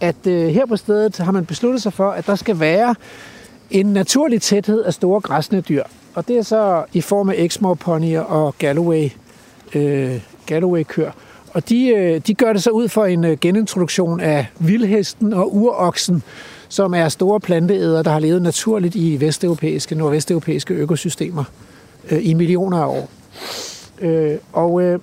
at 0.00 0.26
øh, 0.26 0.48
her 0.48 0.66
på 0.66 0.76
stedet 0.76 1.16
har 1.16 1.32
man 1.32 1.46
besluttet 1.46 1.82
sig 1.82 1.92
for, 1.92 2.10
at 2.10 2.26
der 2.26 2.34
skal 2.34 2.60
være 2.60 2.94
en 3.72 3.86
naturlig 3.86 4.42
tæthed 4.42 4.82
af 4.82 4.94
store 4.94 5.20
græsne 5.20 5.60
dyr. 5.60 5.82
Og 6.14 6.28
det 6.28 6.38
er 6.38 6.42
så 6.42 6.84
i 6.92 7.00
form 7.00 7.28
af 7.28 7.34
Exmoor 7.38 7.74
ponyer 7.74 8.20
og 8.20 8.54
Galloway, 8.58 9.10
øh, 9.74 10.20
Galloway-køer. 10.46 11.10
Og 11.52 11.68
de, 11.68 11.88
øh, 11.88 12.20
de 12.26 12.34
gør 12.34 12.52
det 12.52 12.62
så 12.62 12.70
ud 12.70 12.88
for 12.88 13.04
en 13.04 13.24
øh, 13.24 13.38
genintroduktion 13.40 14.20
af 14.20 14.46
vildhesten 14.58 15.32
og 15.32 15.56
uroksen, 15.56 16.22
som 16.68 16.94
er 16.94 17.08
store 17.08 17.40
planteæder, 17.40 18.02
der 18.02 18.10
har 18.10 18.18
levet 18.18 18.42
naturligt 18.42 18.94
i 18.94 19.20
vesteuropæiske, 19.20 19.94
nordvesteuropæiske 19.94 20.74
økosystemer 20.74 21.44
øh, 22.10 22.26
i 22.26 22.34
millioner 22.34 22.78
af 22.78 22.86
år. 22.86 23.08
Øh, 24.00 24.38
og 24.52 24.82
øh, 24.82 24.98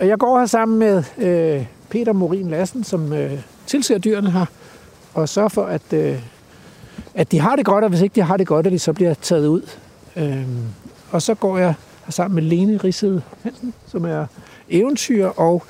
jeg 0.00 0.18
går 0.18 0.38
her 0.38 0.46
sammen 0.46 0.78
med 0.78 1.02
øh, 1.18 1.66
Peter 1.90 2.12
Morin 2.12 2.48
Lassen, 2.48 2.84
som 2.84 3.12
øh, 3.12 3.32
tilser 3.66 3.98
dyrene 3.98 4.30
her, 4.30 4.46
og 5.14 5.28
sørger 5.28 5.48
for, 5.48 5.64
at, 5.64 5.92
øh, 5.92 6.18
at 7.14 7.32
de 7.32 7.40
har 7.40 7.56
det 7.56 7.64
godt, 7.64 7.84
og 7.84 7.90
hvis 7.90 8.00
ikke 8.00 8.14
de 8.14 8.22
har 8.22 8.36
det 8.36 8.46
godt, 8.46 8.66
at 8.66 8.72
de 8.72 8.78
så 8.78 8.92
bliver 8.92 9.14
taget 9.14 9.46
ud. 9.46 9.62
Øh, 10.16 10.46
og 11.10 11.22
så 11.22 11.34
går 11.34 11.58
jeg 11.58 11.74
sammen 12.08 12.34
med 12.34 12.42
Lene 12.42 12.76
Rissede 12.76 13.22
Hansen, 13.42 13.74
som 13.86 14.04
er 14.04 14.26
eventyr, 14.70 15.26
og 15.26 15.62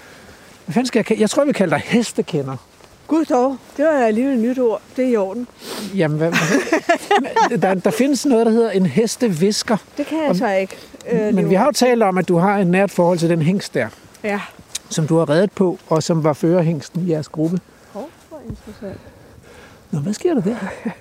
hvad 0.64 0.74
fanden 0.74 0.86
skal 0.86 1.04
jeg, 1.10 1.20
jeg 1.20 1.30
tror, 1.30 1.42
jeg 1.42 1.46
vil 1.46 1.54
kalde 1.54 1.70
dig 1.70 1.82
hestekender. 1.84 2.56
Gud 3.06 3.24
dog, 3.24 3.56
det 3.76 3.84
var 3.84 3.90
alligevel 3.90 4.34
et 4.34 4.40
nyt 4.40 4.58
ord. 4.58 4.82
Det 4.96 5.04
er 5.04 5.08
i 5.08 5.16
orden. 5.16 5.46
Jamen, 5.94 6.18
hvad, 6.18 6.32
der, 7.58 7.74
der 7.74 7.90
findes 7.90 8.26
noget, 8.26 8.46
der 8.46 8.52
hedder 8.52 8.70
en 8.70 8.86
hestevisker. 8.86 9.76
Det 9.96 10.06
kan 10.06 10.18
jeg 10.18 10.30
og, 10.30 10.36
så 10.36 10.52
ikke. 10.52 10.76
Øh, 11.10 11.34
men 11.34 11.50
vi 11.50 11.54
har 11.54 11.64
jo 11.64 11.72
talt 11.72 12.02
om, 12.02 12.18
at 12.18 12.28
du 12.28 12.36
har 12.36 12.58
et 12.58 12.66
nært 12.66 12.90
forhold 12.90 13.18
til 13.18 13.28
den 13.30 13.42
hængst 13.42 13.74
der. 13.74 13.88
Ja. 14.24 14.40
Som 14.90 15.06
du 15.06 15.18
har 15.18 15.28
reddet 15.28 15.52
på, 15.52 15.78
og 15.88 16.02
som 16.02 16.24
var 16.24 16.32
førerhængsten 16.32 17.06
i 17.06 17.10
jeres 17.10 17.28
gruppe. 17.28 17.58
Åh, 17.94 18.02
oh, 18.02 18.08
hvor 18.28 18.40
interessant. 18.48 19.13
Nå, 19.94 20.00
hvad 20.00 20.12
sker 20.12 20.34
der 20.34 20.40
der? 20.40 20.56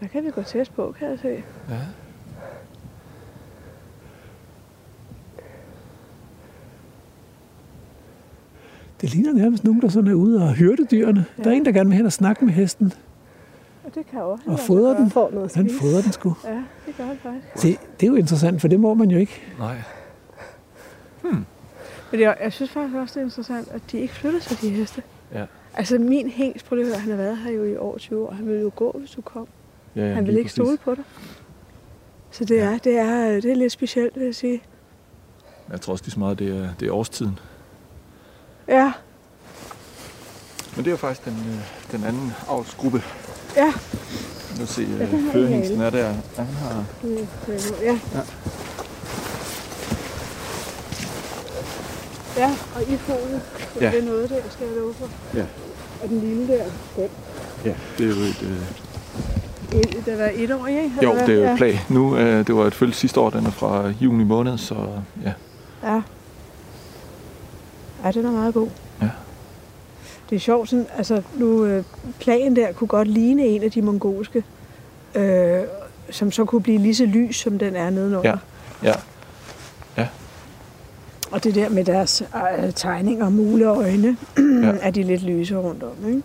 Der 0.00 0.08
kan 0.08 0.24
vi 0.24 0.30
gå 0.30 0.42
test 0.42 0.74
på, 0.74 0.94
kan 0.98 1.10
jeg 1.10 1.18
se. 1.18 1.28
Ja. 1.28 1.78
Det 9.00 9.14
ligner 9.14 9.32
nærmest 9.32 9.64
nogen, 9.64 9.80
der 9.82 9.88
sådan 9.88 10.10
er 10.10 10.14
ude 10.14 10.42
og 10.42 10.54
hørte 10.54 10.84
dyrene. 10.84 11.24
Ja. 11.38 11.42
Der 11.42 11.50
er 11.50 11.54
en, 11.54 11.64
der 11.64 11.72
gerne 11.72 11.88
vil 11.88 11.96
hen 11.96 12.06
og 12.06 12.12
snakke 12.12 12.44
med 12.44 12.52
hesten. 12.54 12.92
Og 13.84 13.94
det 13.94 14.06
kan 14.10 14.22
også. 14.22 14.44
Og 14.46 14.58
fodre 14.58 14.94
den. 14.94 15.10
Får 15.10 15.30
noget 15.30 15.54
han 15.54 15.70
fodrer 15.80 16.02
den 16.02 16.12
sgu. 16.12 16.36
Ja, 16.44 16.62
det 16.86 16.96
gør 16.96 17.04
han 17.04 17.16
faktisk. 17.16 17.54
Det, 17.54 18.00
det 18.00 18.06
er 18.06 18.10
jo 18.10 18.14
interessant, 18.16 18.60
for 18.60 18.68
det 18.68 18.80
må 18.80 18.94
man 18.94 19.10
jo 19.10 19.18
ikke. 19.18 19.42
Nej. 19.58 19.76
Hmm. 21.22 21.44
Men 22.10 22.20
jeg, 22.20 22.36
jeg 22.42 22.52
synes 22.52 22.70
faktisk 22.70 22.96
også, 22.96 23.14
det 23.14 23.20
er 23.20 23.24
interessant, 23.24 23.68
at 23.68 23.82
de 23.92 23.98
ikke 23.98 24.14
flytter 24.14 24.40
sig, 24.40 24.60
de 24.60 24.70
heste. 24.70 25.02
Ja. 25.34 25.44
Altså 25.74 25.98
min 25.98 26.28
lige 26.30 26.98
han 26.98 27.10
har 27.10 27.16
været 27.16 27.36
her 27.38 27.50
jo 27.52 27.64
i 27.64 27.76
over 27.76 27.98
20 27.98 28.26
år. 28.28 28.30
Han 28.32 28.46
ville 28.46 28.60
jo 28.62 28.70
gå, 28.76 28.96
hvis 28.98 29.10
du 29.10 29.20
kom. 29.22 29.46
Ja, 29.96 30.06
ja, 30.08 30.14
han 30.14 30.24
vil 30.26 30.32
lige 30.34 30.38
ikke 30.40 30.48
præcis. 30.48 30.54
stole 30.64 30.76
på 30.84 30.94
dig. 30.94 31.04
Så 32.30 32.44
det, 32.44 32.56
Ja. 32.56 32.64
er, 32.64 32.78
det, 32.78 32.98
er, 32.98 33.26
det 33.40 33.44
er 33.50 33.54
lidt 33.54 33.72
specielt, 33.72 34.16
vil 34.16 34.24
jeg 34.24 34.34
sige. 34.34 34.62
Jeg 35.70 35.80
tror 35.80 35.92
også 35.92 36.04
lige 36.04 36.12
så 36.12 36.18
meget, 36.18 36.38
det 36.38 36.56
er, 36.56 36.68
det 36.80 36.88
er 36.88 36.92
årstiden. 36.92 37.38
Ja, 38.68 38.92
Men 40.76 40.84
det 40.84 40.92
er 40.92 40.96
faktisk 40.96 41.24
den, 41.24 41.32
øh, 41.34 41.92
den 41.98 42.04
anden 42.04 42.32
avlsgruppe. 42.48 43.02
ja. 43.56 43.72
Nu 44.60 44.66
se, 44.66 44.82
Ja, 44.82 45.04
øh, 45.04 45.10
er 45.80 45.90
der. 45.90 45.98
Ja, 46.08 46.12
han 46.36 46.46
har... 46.54 46.84
Det, 47.02 47.28
det, 47.46 47.74
ja. 47.82 47.98
Ja. 48.14 48.20
Ja, 52.36 52.50
og 52.74 52.82
i 52.82 52.96
Ja. 53.80 53.84
ja. 53.84 53.90
det 53.90 53.98
er 53.98 54.04
noget 54.04 54.30
der, 54.30 54.36
skal 54.50 54.66
jeg 54.66 54.76
love 54.76 54.94
for. 54.94 55.08
Ja. 55.34 55.44
Og 56.02 56.08
den 56.08 56.20
lille 56.20 56.48
der, 56.48 56.64
den, 56.96 57.08
Ja, 57.64 57.74
det 57.98 58.04
er 58.04 58.08
jo 58.08 58.22
et... 58.22 58.42
Øh, 58.42 59.78
et, 59.80 60.06
det 60.06 60.18
var 60.18 60.30
et 60.34 60.50
år, 60.50 60.66
ikke? 60.66 60.90
jo, 61.02 61.14
det 61.26 61.28
er 61.28 61.34
jo 61.34 61.52
et 61.52 61.56
plag. 61.56 61.80
Nu, 61.88 62.16
øh, 62.16 62.46
det 62.46 62.54
var 62.54 62.64
et 62.66 62.74
følge 62.74 62.92
sidste 62.94 63.20
år, 63.20 63.30
den 63.30 63.46
er 63.46 63.50
fra 63.50 63.92
juni 64.00 64.24
måned, 64.24 64.58
så 64.58 64.74
ja. 65.24 65.32
Ja. 65.82 66.02
Ja, 68.04 68.10
den 68.10 68.26
er 68.26 68.30
meget 68.30 68.54
god. 68.54 68.68
Ja. 69.02 69.08
Det 70.30 70.36
er 70.36 70.40
sjovt, 70.40 70.68
sådan, 70.68 70.86
altså 70.96 71.22
nu, 71.36 71.64
øh, 71.64 71.84
plagen 72.20 72.56
der 72.56 72.72
kunne 72.72 72.88
godt 72.88 73.08
ligne 73.08 73.42
en 73.46 73.62
af 73.62 73.70
de 73.70 73.82
mongolske, 73.82 74.44
øh, 75.14 75.60
som 76.10 76.32
så 76.32 76.44
kunne 76.44 76.62
blive 76.62 76.78
lige 76.78 76.94
så 76.94 77.04
lys, 77.06 77.36
som 77.36 77.58
den 77.58 77.76
er 77.76 77.90
nedenunder. 77.90 78.30
Ja. 78.82 78.88
Ja. 78.88 78.94
Og 81.32 81.44
det 81.44 81.54
der 81.54 81.68
med 81.68 81.84
deres 81.84 82.22
øh, 82.62 82.72
tegninger 82.72 83.24
og 83.24 83.32
mule 83.32 83.70
og 83.70 83.76
øjne, 83.76 84.16
Ja. 84.36 84.42
ja. 84.66 84.72
er 84.80 84.90
de 84.90 85.02
lidt 85.02 85.22
lyse 85.22 85.56
rundt 85.56 85.82
om, 85.82 86.08
ikke? 86.08 86.22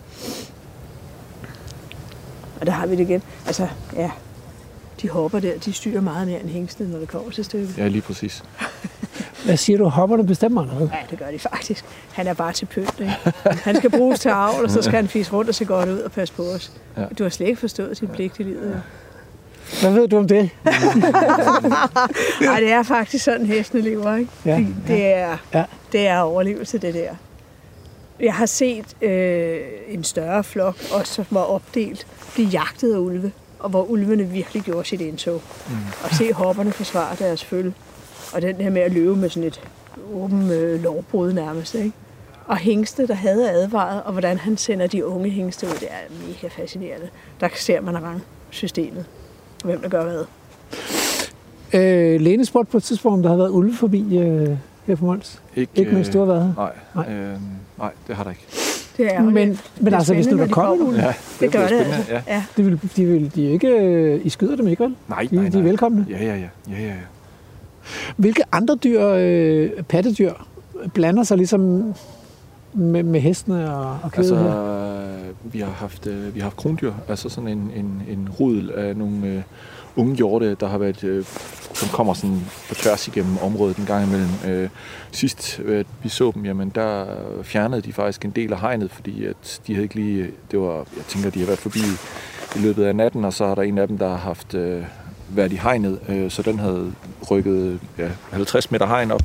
Og 2.62 2.66
der 2.66 2.72
har 2.72 2.86
vi 2.88 2.96
det 2.96 3.00
igen. 3.10 3.24
Altså, 3.46 3.68
ja. 3.96 4.12
de 5.02 5.10
hopper 5.10 5.40
der, 5.40 5.58
de 5.66 5.74
styrer 5.74 6.02
meget 6.02 6.28
mere 6.28 6.40
end 6.42 6.50
hængstene, 6.50 6.92
når 6.92 7.00
det 7.00 7.08
kommer 7.08 7.32
til 7.32 7.46
stykket. 7.46 7.78
Ja, 7.78 7.88
lige 7.88 8.02
præcis. 8.02 8.44
Hvad 9.46 9.58
siger 9.58 9.78
du? 9.78 9.86
Hopperne 9.88 10.26
bestemmer 10.26 10.66
noget? 10.66 10.92
Ja, 10.94 10.98
det 11.10 11.20
gør 11.20 11.32
de 11.32 11.40
faktisk. 11.40 11.86
Han 12.12 12.28
er 12.28 12.34
bare 12.34 12.54
til 12.54 12.66
pynt, 12.66 13.00
ikke? 13.00 13.14
Han 13.44 13.76
skal 13.76 13.90
bruges 13.90 14.20
til 14.20 14.30
avl, 14.30 14.64
og 14.64 14.72
så 14.72 14.82
skal 14.82 14.96
han 14.96 15.08
fise 15.08 15.34
rundt 15.34 15.50
og 15.50 15.56
se 15.56 15.66
godt 15.66 15.90
ud 15.90 16.00
og 16.00 16.12
passe 16.12 16.34
på 16.34 16.44
os. 16.44 16.72
Ja. 16.98 17.06
Du 17.20 17.24
har 17.24 17.30
slet 17.30 17.48
ikke 17.48 17.60
forstået 17.60 18.00
dit 18.02 18.12
pligt 18.12 18.40
i 18.40 18.44
livet. 18.44 18.68
jo. 18.74 18.80
Hvad 19.82 19.92
ved 19.92 20.08
du 20.08 20.18
om 20.18 20.28
det? 20.28 20.50
Nej, 22.42 22.60
det 22.60 22.72
er 22.72 22.84
faktisk 22.84 23.24
sådan, 23.24 23.46
hestene 23.46 23.82
lever, 23.84 24.16
ikke? 24.16 24.32
Ja, 24.46 24.56
Det, 24.56 24.76
det, 24.88 25.06
er, 25.06 25.38
Ja. 25.54 25.64
det 25.92 26.08
er 26.08 26.20
overlevelse, 26.20 26.78
det 26.78 26.94
der. 26.94 27.10
Jeg 28.20 28.34
har 28.34 28.46
set 28.46 29.04
øh, 29.04 29.60
en 29.88 30.04
større 30.04 30.44
flok, 30.44 30.76
også 30.94 31.14
som 31.14 31.26
var 31.32 31.42
opdelt, 31.42 32.08
blive 32.34 32.48
jagtet 32.48 32.94
af 32.94 32.98
ulve, 33.00 33.32
og 33.60 33.70
hvor 33.70 33.84
ulvene 33.84 34.24
virkelig 34.24 34.64
gjorde 34.64 34.88
sit 34.88 35.02
indtog. 35.02 35.42
Mm. 35.70 35.76
Og 36.04 36.10
se 36.16 36.34
hopperne 36.34 36.72
forsvare 36.72 37.16
deres 37.20 37.44
følge. 37.44 37.74
Og 38.34 38.42
den 38.42 38.56
her 38.56 38.70
med 38.70 38.82
at 38.82 38.92
løbe 38.92 39.16
med 39.16 39.30
sådan 39.30 39.48
et 39.48 39.62
åben 40.14 40.52
øh, 40.52 40.84
lovbrud 40.84 41.34
nærmest, 41.34 41.76
ikke? 41.76 41.92
Og 42.46 42.58
hængste, 42.58 43.08
der 43.08 43.14
havde 43.14 43.52
advaret, 43.52 44.04
og 44.04 44.12
hvordan 44.12 44.38
han 44.38 44.58
sender 44.58 44.88
de 44.88 45.06
unge 45.06 45.30
hængste 45.30 45.66
ud, 45.68 45.72
det 45.72 45.88
er 45.92 46.28
mega 46.28 46.48
fascinerende. 46.48 47.08
Der 47.40 47.48
ser 47.56 47.82
man 47.82 47.98
rangsystemet, 48.04 49.06
og 49.06 49.27
hvem 49.64 49.80
der 49.82 49.90
gør 49.90 50.04
hvad. 50.04 50.24
Øh, 51.74 52.22
Lene 52.22 52.46
spurgte 52.46 52.72
på 52.72 52.78
et 52.78 52.84
tidspunkt, 52.84 53.14
om 53.16 53.22
der 53.22 53.30
havde 53.30 53.40
været 53.40 53.50
ulve 53.50 53.74
forbi 53.76 54.18
øh, 54.18 54.50
her 54.86 54.96
på 54.96 55.06
Mols. 55.06 55.42
Ikke, 55.56 55.72
Ikke 55.76 55.92
mens 55.92 56.10
du 56.10 56.20
har 56.20 56.26
været 56.26 56.42
her. 56.44 56.54
Nej, 56.58 56.72
Nej. 56.96 57.10
nej. 57.10 57.16
Øh, 57.34 57.38
nej, 57.80 57.92
det 58.08 58.16
har 58.16 58.24
der 58.24 58.32
ikke. 58.32 58.46
Det 58.98 59.14
er 59.16 59.22
Men, 59.24 59.34
men 59.34 59.58
Det 59.86 59.94
er 59.94 59.98
altså, 59.98 60.14
hvis 60.14 60.26
du 60.28 60.30
spændende, 60.38 60.56
var 60.56 60.64
når 60.64 60.74
de 60.74 60.78
kommet 60.78 60.80
kommer. 60.80 61.02
nu, 61.02 61.08
Ja, 61.08 61.14
Det 61.40 61.52
gør 61.52 61.68
bliver 61.68 61.84
det 61.84 61.94
altså. 61.94 62.12
Ja. 62.14 62.22
Ja. 62.28 62.44
de 62.58 62.64
vil, 62.64 62.80
de 62.96 63.06
vil, 63.06 63.36
de 63.36 63.42
ikke, 63.44 63.68
øh, 63.68 64.26
I 64.26 64.30
skyder 64.30 64.56
dem 64.56 64.68
ikke, 64.68 64.84
vel? 64.84 64.96
Nej, 65.08 65.28
De, 65.32 65.36
nej, 65.36 65.44
de 65.44 65.58
er 65.58 65.62
nej. 65.62 65.70
velkomne. 65.70 66.06
Ja, 66.10 66.18
ja, 66.18 66.26
ja. 66.26 66.36
ja, 66.70 66.82
ja, 66.82 66.86
ja. 66.88 66.94
Hvilke 68.18 68.44
andre 68.52 68.76
dyr, 68.76 69.06
øh, 69.18 69.70
pattedyr, 69.90 70.32
blander 70.94 71.24
sig 71.24 71.38
ligesom 71.38 71.94
med, 72.74 73.04
med 73.04 73.20
hestene 73.20 73.74
og, 73.76 73.98
og 74.04 74.12
kædet 74.12 74.18
Altså, 74.18 74.36
her? 74.36 74.52
Vi 75.44 75.60
har 75.60 75.72
haft, 75.72 76.08
øh, 76.08 76.36
vi 76.36 76.40
har 76.40 76.46
haft 76.46 76.58
krondyr, 76.58 76.94
altså 77.08 77.30
sådan 77.30 77.50
en, 77.50 77.72
en, 77.76 78.04
en 78.10 78.30
rudel 78.40 78.72
af 78.72 78.96
nogle 78.96 79.28
øh, 79.28 79.42
unge 79.96 80.16
hjorte, 80.16 80.56
der 80.60 80.68
har 80.68 80.78
været, 80.78 81.04
øh, 81.04 81.26
som 81.74 81.90
kommer 81.90 82.14
sådan 82.14 82.42
på 82.70 82.76
tværs 82.76 83.08
igennem 83.08 83.38
området 83.38 83.78
en 83.78 83.86
gang 83.86 84.08
imellem. 84.08 84.30
Øh, 84.48 84.70
sidst 85.12 85.60
øh, 85.66 85.86
vi 86.04 86.10
så 86.10 86.32
dem, 86.36 86.46
jamen 86.46 86.72
der 86.76 87.06
fjernede 87.44 87.82
de 87.82 87.94
faktisk 87.94 88.26
en 88.26 88.32
del 88.32 88.54
af 88.54 88.60
hegnet, 88.60 88.92
fordi 88.92 89.26
at 89.26 89.62
de 89.68 89.74
havde 89.74 89.84
ikke 89.84 89.96
lige, 89.96 90.24
øh, 90.24 90.30
det 90.52 90.60
var, 90.60 90.76
jeg 90.76 91.06
tænker, 91.08 91.30
de 91.30 91.40
har 91.40 91.46
været 91.46 91.60
forbi 91.60 91.80
i 92.56 92.60
løbet 92.60 92.84
af 92.84 92.96
natten, 92.96 93.26
og 93.26 93.34
så 93.34 93.46
er 93.46 93.56
der 93.56 93.62
en 93.62 93.78
af 93.78 93.88
dem, 93.88 93.98
der 93.98 94.10
har 94.10 94.18
haft 94.18 94.54
øh, 94.54 94.84
været 95.30 95.52
i 95.52 95.56
hegnet, 95.56 96.00
øh, 96.10 96.32
så 96.32 96.42
den 96.42 96.60
havde 96.60 96.94
rykket 97.32 97.80
ja, 97.98 98.10
50 98.32 98.72
meter 98.72 98.88
hegn 98.88 99.12
op, 99.12 99.24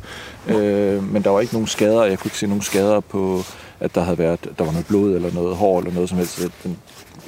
øh, 0.48 1.12
men 1.12 1.22
der 1.22 1.30
var 1.30 1.40
ikke 1.40 1.52
nogen 1.52 1.66
skader, 1.66 2.04
jeg 2.04 2.18
kunne 2.18 2.28
ikke 2.28 2.38
se 2.38 2.46
nogen 2.46 2.62
skader 2.62 3.00
på, 3.00 3.42
at 3.82 3.94
der 3.94 4.00
havde 4.00 4.18
været, 4.18 4.48
der 4.58 4.64
var 4.64 4.72
noget 4.72 4.86
blod 4.86 5.14
eller 5.14 5.32
noget 5.34 5.56
hår 5.56 5.78
eller 5.78 5.92
noget 5.92 6.08
som 6.08 6.18
helst. 6.18 6.32
Så 6.40 6.50
Den, 6.64 6.78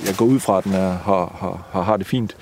jeg 0.07 0.15
går 0.17 0.25
ud 0.25 0.41
fra, 0.41 0.59
at 0.59 0.65
den 0.65 0.73
er, 0.73 0.91
har, 0.93 1.37
har, 1.41 1.67
har, 1.71 1.83
har 1.83 1.97
det 1.97 2.07
fint. 2.07 2.37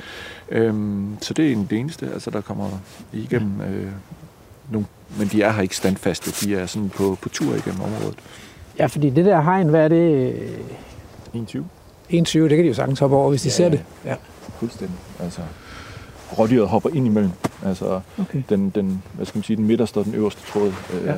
Øhm, 0.49 1.17
så 1.21 1.35
det 1.35 1.53
er 1.53 1.57
det 1.71 1.79
eneste, 1.79 2.11
altså 2.13 2.31
der 2.31 2.41
kommer 2.41 2.69
igennem 3.13 3.61
øh, 3.61 3.87
nogle, 4.71 4.87
men 5.19 5.29
de 5.29 5.43
er 5.43 5.53
her 5.53 5.63
ikke 5.63 5.77
standfaste, 5.77 6.47
de 6.47 6.55
er 6.57 6.67
sådan 6.67 6.89
på, 6.89 7.19
på 7.23 7.29
tur 7.29 7.55
igennem 7.55 7.81
området. 7.81 8.19
Ja, 8.79 8.87
fordi 8.87 9.11
det 9.11 9.25
der 9.25 9.41
hegn, 9.43 9.69
hvad 9.69 9.85
er 9.85 9.89
det? 9.89 10.33
øh, 10.35 10.51
21. 11.35 11.65
21, 12.11 12.49
det 12.49 12.57
kan 12.57 12.65
de 12.65 12.69
jo 12.69 12.75
sagtens 12.75 12.99
hoppe 12.99 13.17
over, 13.17 13.31
hvis 13.31 13.43
de 13.43 13.49
Ja, 13.49 13.53
ser 13.53 13.69
det. 13.69 13.85
Ja. 14.05 14.15
Fuldstændig. 14.59 14.97
Altså, 15.21 15.41
rådyret 16.39 16.69
hopper 16.69 16.91
ind 16.95 17.07
imellem. 17.07 17.31
Altså, 17.67 18.01
Okay. 18.21 18.43
den, 18.49 18.71
den, 18.71 19.03
hvad 19.13 19.27
skal 19.27 19.39
man 19.39 19.45
sige, 19.45 19.57
den 19.57 19.67
midterste 19.67 19.99
og 19.99 20.05
den 20.05 20.15
øverste 20.15 20.41
tråd. 20.53 20.73
Øh, 20.95 21.07
Ja. 21.07 21.15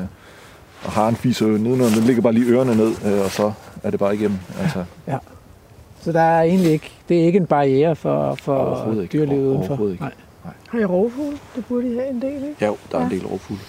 Og 0.84 0.90
haren 0.92 1.16
fiser 1.16 1.46
jo 1.46 1.52
nedenunder, 1.52 1.88
den 1.94 2.04
ligger 2.04 2.22
bare 2.22 2.32
lige 2.32 2.46
ørerne 2.52 2.76
ned, 2.76 2.92
øh, 3.06 3.24
og 3.24 3.30
så 3.30 3.52
er 3.82 3.90
det 3.90 3.98
bare 4.00 4.14
igennem. 4.14 4.38
Altså, 4.62 4.84
Så 6.00 6.12
der 6.12 6.20
er 6.20 6.42
egentlig 6.42 6.72
ikke, 6.72 6.90
det 7.08 7.20
er 7.20 7.24
ikke 7.24 7.36
en 7.36 7.46
barriere 7.46 7.96
for, 7.96 8.34
for 8.34 8.94
dyrelivet 9.12 9.46
udenfor? 9.46 9.68
overhovedet 9.68 9.92
ikke. 9.94 10.04
Nej. 10.04 10.12
Har 10.68 10.78
I 10.78 10.84
rovfugle? 10.84 11.38
Det 11.56 11.64
burde 11.66 11.92
I 11.92 11.94
have 11.94 12.08
en 12.10 12.22
del, 12.22 12.34
ikke? 12.34 12.56
ja, 12.60 12.66
jo, 12.66 12.76
der 12.92 12.98
er 12.98 13.04
en 13.06 13.10
Ja. 13.12 13.16
del 13.16 13.26
rovfugle. 13.26 13.60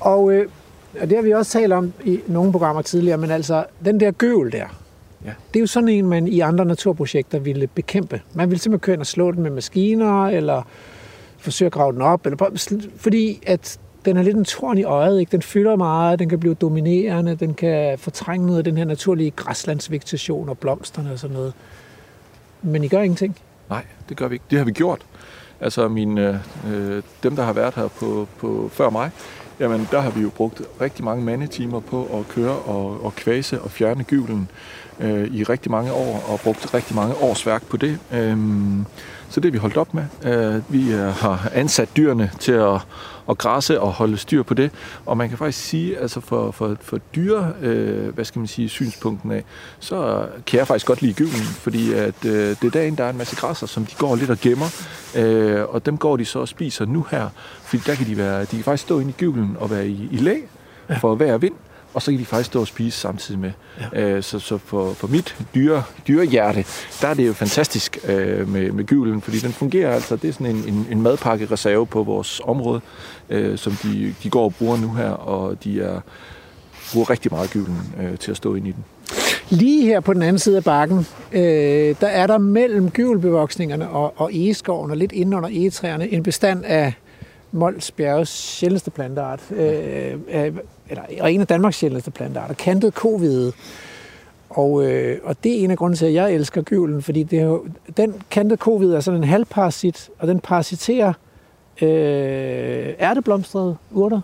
Og, 0.00 0.32
øh, 0.32 0.48
og 1.00 1.08
det 1.10 1.16
har 1.18 1.22
vi 1.22 1.32
også 1.32 1.52
talt 1.52 1.72
om 1.72 1.92
i 2.04 2.20
nogle 2.26 2.52
programmer 2.52 2.82
tidligere, 2.82 3.18
men 3.18 3.30
altså, 3.30 3.64
den 3.84 4.00
der 4.00 4.10
gøvel 4.10 4.52
der, 4.52 4.66
Ja. 5.24 5.30
det 5.52 5.56
er 5.56 5.60
jo 5.60 5.66
sådan 5.66 5.88
en, 5.88 6.06
man 6.06 6.28
i 6.28 6.40
andre 6.40 6.64
naturprojekter 6.64 7.38
ville 7.38 7.66
bekæmpe. 7.66 8.20
Man 8.34 8.50
ville 8.50 8.60
simpelthen 8.62 8.84
køre 8.84 8.94
ind 8.94 9.00
og 9.00 9.06
slå 9.06 9.30
den 9.32 9.42
med 9.42 9.50
maskiner, 9.50 10.26
eller 10.26 10.62
forsøge 11.38 11.66
at 11.66 11.72
grave 11.72 11.92
den 11.92 12.02
op, 12.02 12.26
eller 12.26 12.60
fordi 12.96 13.42
at 13.46 13.78
den 14.04 14.16
er 14.16 14.22
lidt 14.22 14.36
en 14.36 14.44
torn 14.44 14.78
i 14.78 14.84
øjet, 14.84 15.20
ikke? 15.20 15.32
den 15.32 15.42
fylder 15.42 15.76
meget, 15.76 16.18
den 16.18 16.28
kan 16.28 16.40
blive 16.40 16.54
dominerende, 16.54 17.34
den 17.34 17.54
kan 17.54 17.98
fortrænge 17.98 18.46
noget 18.46 18.58
af 18.58 18.64
den 18.64 18.76
her 18.76 18.84
naturlige 18.84 19.30
græslandsvegetation 19.30 20.48
og 20.48 20.58
blomsterne 20.58 21.12
og 21.12 21.18
sådan 21.18 21.36
noget. 21.36 21.52
Men 22.62 22.84
I 22.84 22.88
gør 22.88 23.00
ingenting. 23.00 23.36
Nej, 23.70 23.84
det 24.08 24.16
gør 24.16 24.28
vi 24.28 24.34
ikke. 24.34 24.44
Det 24.50 24.58
har 24.58 24.64
vi 24.64 24.72
gjort. 24.72 25.06
Altså 25.60 25.88
mine, 25.88 26.40
øh, 26.66 26.96
øh, 26.96 27.02
dem, 27.22 27.36
der 27.36 27.42
har 27.42 27.52
været 27.52 27.74
her 27.74 27.88
på, 27.88 28.28
på 28.38 28.70
før 28.72 28.90
mig, 28.90 29.10
jamen 29.60 29.88
der 29.90 30.00
har 30.00 30.10
vi 30.10 30.20
jo 30.20 30.30
brugt 30.30 30.62
rigtig 30.80 31.04
mange 31.04 31.24
mandetimer 31.24 31.80
på 31.80 32.18
at 32.18 32.28
køre 32.28 32.56
og, 32.56 33.04
og 33.04 33.14
kvæse 33.14 33.60
og 33.60 33.70
fjerne 33.70 34.04
gyvlen 34.04 34.48
øh, 35.00 35.34
i 35.34 35.44
rigtig 35.44 35.70
mange 35.70 35.92
år, 35.92 36.24
og 36.28 36.40
brugt 36.40 36.74
rigtig 36.74 36.96
mange 36.96 37.14
års 37.14 37.46
værk 37.46 37.62
på 37.68 37.76
det. 37.76 37.98
Øh, 38.12 38.38
så 39.28 39.40
det 39.40 39.48
er 39.48 39.52
vi 39.52 39.58
holdt 39.58 39.76
op 39.76 39.94
med. 39.94 40.04
Øh, 40.24 40.72
vi 40.72 40.92
øh, 40.92 41.00
har 41.00 41.48
ansat 41.52 41.88
dyrene 41.96 42.30
til 42.40 42.52
at, 42.52 42.80
at 43.30 43.38
græsse 43.38 43.80
og 43.80 43.92
holde 43.92 44.16
styr 44.16 44.42
på 44.42 44.54
det. 44.54 44.70
Og 45.06 45.16
man 45.16 45.28
kan 45.28 45.38
faktisk 45.38 45.64
sige, 45.64 45.98
altså 45.98 46.20
for, 46.20 46.50
for, 46.50 46.76
for 46.80 46.98
dyre, 47.14 47.52
øh, 47.62 48.14
hvad 48.14 48.24
skal 48.24 48.38
man 48.38 48.48
sige, 48.48 48.68
synspunkten 48.68 49.30
af, 49.32 49.44
så 49.78 50.26
kan 50.46 50.58
jeg 50.58 50.66
faktisk 50.66 50.86
godt 50.86 51.02
lide 51.02 51.12
gyvlen, 51.12 51.42
fordi 51.42 51.92
at, 51.92 52.24
øh, 52.24 52.32
det 52.32 52.64
er 52.64 52.70
derinde, 52.70 52.98
der 52.98 53.04
er 53.04 53.10
en 53.10 53.18
masse 53.18 53.36
græsser, 53.36 53.66
som 53.66 53.86
de 53.86 53.94
går 53.98 54.16
lidt 54.16 54.30
og 54.30 54.38
gemmer, 54.40 54.84
øh, 55.16 55.62
og 55.68 55.86
dem 55.86 55.98
går 55.98 56.16
de 56.16 56.24
så 56.24 56.38
og 56.38 56.48
spiser 56.48 56.84
nu 56.84 57.06
her, 57.10 57.28
fordi 57.62 57.82
der 57.86 57.94
kan 57.94 58.06
de 58.06 58.16
være, 58.16 58.40
de 58.40 58.46
kan 58.46 58.64
faktisk 58.64 58.84
stå 58.84 58.98
inde 58.98 59.10
i 59.10 59.14
gyvlen 59.18 59.56
og 59.60 59.70
være 59.70 59.88
i, 59.88 60.08
i 60.12 60.16
læ 60.16 60.36
for 61.00 61.14
hver 61.14 61.38
vind, 61.38 61.54
og 61.94 62.02
så 62.02 62.10
kan 62.10 62.20
de 62.20 62.24
faktisk 62.24 62.46
stå 62.46 62.60
og 62.60 62.66
spise 62.66 62.98
samtidig 62.98 63.40
med. 63.40 63.52
Ja. 63.92 64.00
Øh, 64.00 64.22
så 64.22 64.38
så 64.38 64.58
for, 64.58 64.92
for 64.92 65.06
mit 65.06 65.36
dyre, 65.54 65.82
dyrehjerte, 66.08 66.64
der 67.00 67.08
er 67.08 67.14
det 67.14 67.26
jo 67.26 67.32
fantastisk 67.32 67.98
øh, 68.08 68.48
med, 68.48 68.72
med 68.72 68.84
gyvlen, 68.84 69.20
fordi 69.20 69.38
den 69.38 69.52
fungerer 69.52 69.94
altså, 69.94 70.16
det 70.16 70.28
er 70.28 70.32
sådan 70.32 70.46
en, 70.46 70.64
en, 70.68 70.86
en 70.90 71.02
madpakkereserve 71.02 71.86
på 71.86 72.02
vores 72.02 72.40
område, 72.44 72.80
øh, 73.30 73.58
som 73.58 73.72
de, 73.72 74.14
de 74.22 74.30
går 74.30 74.44
og 74.44 74.54
bruger 74.54 74.76
nu 74.76 74.92
her, 74.92 75.10
og 75.10 75.64
de 75.64 75.80
er, 75.80 76.00
bruger 76.92 77.10
rigtig 77.10 77.32
meget 77.32 77.50
gyvlen 77.50 77.94
øh, 78.00 78.18
til 78.18 78.30
at 78.30 78.36
stå 78.36 78.54
ind 78.54 78.66
i 78.66 78.72
den. 78.72 78.84
Lige 79.48 79.86
her 79.86 80.00
på 80.00 80.12
den 80.12 80.22
anden 80.22 80.38
side 80.38 80.56
af 80.56 80.64
bakken, 80.64 81.06
øh, 81.32 81.94
der 82.00 82.06
er 82.06 82.26
der 82.26 82.38
mellem 82.38 82.90
gyvelbevoksningerne 82.90 83.88
og, 83.88 84.12
og 84.16 84.34
egeskoven 84.34 84.90
og 84.90 84.96
lidt 84.96 85.12
inde 85.12 85.36
under 85.36 85.48
egetræerne 85.48 86.12
en 86.12 86.22
bestand 86.22 86.64
af 86.64 86.92
Mols 87.54 87.90
Bjerges 87.90 88.28
sjældneste 88.28 88.90
planteart, 88.90 89.40
øh, 89.50 90.14
eller, 90.88 91.02
og 91.20 91.32
en 91.32 91.40
af 91.40 91.46
Danmarks 91.46 91.76
sjældneste 91.76 92.10
plantearter, 92.10 92.54
kantet 92.54 92.94
kovide. 92.94 93.52
Og, 94.50 94.84
øh, 94.84 95.18
og 95.24 95.36
det 95.44 95.60
er 95.60 95.64
en 95.64 95.70
af 95.70 95.76
grunden 95.76 95.96
til, 95.96 96.06
at 96.06 96.14
jeg 96.14 96.32
elsker 96.32 96.62
gyvlen, 96.62 97.02
fordi 97.02 97.22
det 97.22 97.38
er 97.38 97.44
jo, 97.44 97.66
den 97.96 98.14
kantede 98.30 98.56
kovide 98.56 98.96
er 98.96 99.00
sådan 99.00 99.20
en 99.20 99.28
halvparasit, 99.28 100.10
og 100.18 100.28
den 100.28 100.40
parasiterer 100.40 101.12
øh, 101.82 102.94
ærteblomstrede 103.00 103.76
urter, 103.90 104.20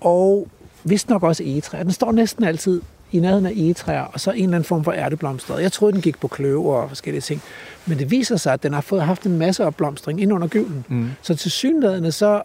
og 0.00 0.48
vist 0.84 1.08
nok 1.08 1.22
også 1.22 1.42
egetræer. 1.42 1.82
Den 1.82 1.92
står 1.92 2.12
næsten 2.12 2.44
altid 2.44 2.82
i 3.12 3.20
nærheden 3.20 3.46
af 3.46 3.50
egetræer, 3.50 4.02
og 4.02 4.20
så 4.20 4.30
en 4.30 4.36
eller 4.36 4.56
anden 4.56 4.64
form 4.64 4.84
for 4.84 4.92
ærteblomstret. 4.92 5.62
Jeg 5.62 5.72
troede, 5.72 5.92
den 5.92 6.02
gik 6.02 6.20
på 6.20 6.28
kløver 6.28 6.74
og 6.74 6.88
forskellige 6.88 7.20
ting. 7.20 7.42
Men 7.86 7.98
det 7.98 8.10
viser 8.10 8.36
sig, 8.36 8.52
at 8.52 8.62
den 8.62 8.72
har 8.72 8.80
fået 8.80 9.02
haft 9.02 9.26
en 9.26 9.38
masse 9.38 9.64
opblomstring 9.64 10.20
ind 10.20 10.32
under 10.32 10.48
gyvlen. 10.48 10.84
Mm. 10.88 11.10
Så 11.22 11.34
til 11.34 11.50
synligheden 11.50 12.12
så 12.12 12.42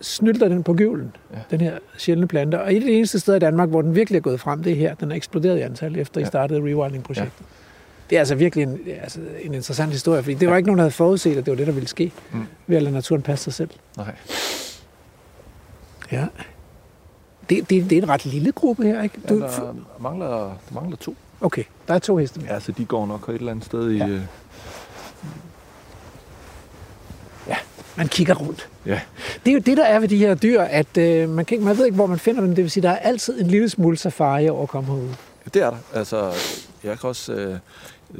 snylter 0.00 0.48
den 0.48 0.62
på 0.62 0.74
gyvlen, 0.74 1.16
Ja. 1.32 1.36
ja. 1.36 1.42
den 1.50 1.60
her 1.60 1.78
sjældne 1.98 2.28
plante. 2.28 2.60
Og 2.62 2.72
et 2.74 2.76
af 2.76 2.86
de 2.86 2.92
eneste 2.92 3.20
steder 3.20 3.36
i 3.36 3.40
Danmark, 3.40 3.68
hvor 3.68 3.82
den 3.82 3.94
virkelig 3.94 4.16
er 4.18 4.22
gået 4.22 4.40
frem, 4.40 4.62
det 4.62 4.72
er 4.72 4.76
her. 4.76 4.94
Den 4.94 5.10
er 5.10 5.16
eksploderet 5.16 5.58
i 5.58 5.60
antal, 5.60 5.96
efter 5.98 6.20
ja. 6.20 6.22
I 6.22 6.24
Ja. 6.24 6.28
startede 6.28 6.60
rewilding-projektet. 6.60 7.32
Ja. 7.40 7.44
Det 8.10 8.16
er 8.16 8.20
altså 8.20 8.34
virkelig 8.34 8.62
en, 8.62 8.80
altså 9.02 9.20
en 9.42 9.54
interessant 9.54 9.92
historie, 9.92 10.22
fordi 10.22 10.34
det 10.34 10.50
var 10.50 10.56
ikke 10.56 10.66
nogen, 10.66 10.78
der 10.78 10.82
havde 10.82 10.90
forudset, 10.94 11.30
at 11.36 11.46
det 11.46 11.50
var 11.50 11.56
det, 11.56 11.66
der 11.66 11.72
ville 11.72 11.88
ske, 11.88 12.12
Mm. 12.32 12.46
ved 12.66 12.76
at 12.76 12.82
lade 12.82 12.94
naturen 12.94 13.22
passe 13.22 13.44
sig 13.44 13.52
selv. 13.54 13.70
Nej. 13.96 14.14
Ja. 16.12 16.26
Det, 17.50 17.70
det, 17.70 17.90
det 17.90 17.98
er 17.98 18.02
en 18.02 18.08
ret 18.08 18.24
lille 18.26 18.52
gruppe 18.52 18.82
her, 18.84 19.02
ikke? 19.02 19.18
Ja, 19.24 19.28
Du, 19.34 19.40
der, 19.40 19.74
mangler, 20.00 20.26
der 20.28 20.74
mangler 20.74 20.96
to. 20.96 21.16
okay, 21.40 21.64
der 21.88 21.94
er 21.94 21.98
to 21.98 22.16
heste 22.16 22.40
med. 22.40 22.48
Ja, 22.48 22.60
så 22.60 22.72
de 22.72 22.84
går 22.84 23.06
nok 23.06 23.28
et 23.28 23.34
eller 23.34 23.50
andet 23.50 23.64
sted 23.64 23.90
i... 23.90 23.96
Ja. 23.96 24.18
Man 27.96 28.08
kigger 28.08 28.34
rundt. 28.34 28.68
Ja. 28.86 29.00
Det 29.44 29.50
er 29.50 29.54
jo 29.54 29.60
det, 29.60 29.76
der 29.76 29.84
er 29.84 30.00
ved 30.00 30.08
de 30.08 30.16
her 30.16 30.34
dyr, 30.34 30.60
at 30.60 30.96
øh, 30.98 31.28
man, 31.28 31.44
kan 31.44 31.54
ikke, 31.54 31.64
man 31.64 31.78
ved 31.78 31.84
ikke, 31.84 31.94
hvor 31.94 32.06
man 32.06 32.18
finder 32.18 32.40
dem. 32.40 32.54
Det 32.54 32.62
vil 32.64 32.70
sige, 32.70 32.82
der 32.82 32.90
er 32.90 32.98
altid 32.98 33.40
en 33.40 33.46
lille 33.46 33.68
smule 33.68 33.96
safari 33.96 34.48
over 34.48 34.62
at 34.62 34.68
komme 34.68 34.88
herud. 34.88 35.08
Det 35.44 35.62
er 35.62 35.70
der. 35.70 35.76
Altså, 35.94 36.32
jeg 36.84 36.98
kan 36.98 37.08
også... 37.08 37.32
Øh, 37.32 37.58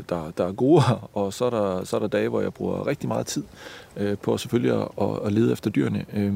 der, 0.09 0.33
der 0.39 0.47
er 0.49 0.53
gode, 0.53 0.83
og 1.13 1.33
så 1.33 1.45
er 1.45 1.51
der, 1.51 1.85
så 1.85 1.97
er 1.97 2.01
der 2.01 2.07
dage, 2.07 2.29
hvor 2.29 2.41
jeg 2.41 2.55
bruger 2.55 2.87
rigtig 2.87 3.09
meget 3.09 3.27
tid 3.27 3.43
øh, 3.97 4.19
på 4.19 4.39
selvfølgelig 4.39 4.83
at, 4.83 4.89
at, 5.01 5.09
at 5.25 5.33
lede 5.33 5.53
efter 5.53 5.71
dyrene, 5.71 6.05
øh, 6.15 6.33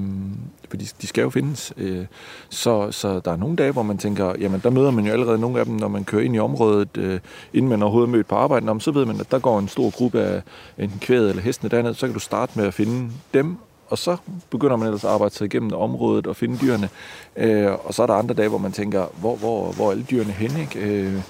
fordi 0.70 0.84
de 1.00 1.06
skal 1.06 1.22
jo 1.22 1.30
findes. 1.30 1.72
Øh, 1.76 2.06
så, 2.48 2.92
så 2.92 3.20
der 3.20 3.32
er 3.32 3.36
nogle 3.36 3.56
dage, 3.56 3.72
hvor 3.72 3.82
man 3.82 3.98
tænker, 3.98 4.34
jamen 4.40 4.60
der 4.62 4.70
møder 4.70 4.90
man 4.90 5.06
jo 5.06 5.12
allerede 5.12 5.38
nogle 5.38 5.60
af 5.60 5.66
dem, 5.66 5.74
når 5.74 5.88
man 5.88 6.04
kører 6.04 6.22
ind 6.22 6.36
i 6.36 6.38
området, 6.38 6.96
øh, 6.96 7.20
inden 7.52 7.68
man 7.68 7.82
overhovedet 7.82 8.08
er 8.08 8.12
mødt 8.12 8.28
på 8.28 8.34
arbejde, 8.34 8.68
om, 8.68 8.80
så 8.80 8.90
ved 8.90 9.04
man, 9.04 9.20
at 9.20 9.30
der 9.30 9.38
går 9.38 9.58
en 9.58 9.68
stor 9.68 9.90
gruppe 9.90 10.20
af 10.20 10.42
enten 10.78 10.98
kvæget 11.00 11.28
eller 11.30 11.42
hestene 11.42 11.70
dernede, 11.70 11.94
så 11.94 12.06
kan 12.06 12.14
du 12.14 12.20
starte 12.20 12.52
med 12.56 12.66
at 12.66 12.74
finde 12.74 13.10
dem, 13.34 13.56
og 13.90 13.98
så 13.98 14.16
begynder 14.50 14.76
man 14.76 14.86
ellers 14.86 15.04
at 15.04 15.10
arbejde 15.10 15.34
sig 15.34 15.44
igennem 15.44 15.72
området 15.72 16.26
og 16.26 16.36
finde 16.36 16.58
dyrene. 16.58 16.88
Øh, 17.36 17.72
og 17.84 17.94
så 17.94 18.02
er 18.02 18.06
der 18.06 18.14
andre 18.14 18.34
dage, 18.34 18.48
hvor 18.48 18.58
man 18.58 18.72
tænker, 18.72 19.06
hvor, 19.20 19.36
hvor, 19.36 19.72
hvor 19.72 19.86
er 19.86 19.90
alle 19.90 20.06
dyrene 20.10 20.32
henne? 20.32 20.60
Ikke? 20.60 20.80
Øh, 20.80 21.22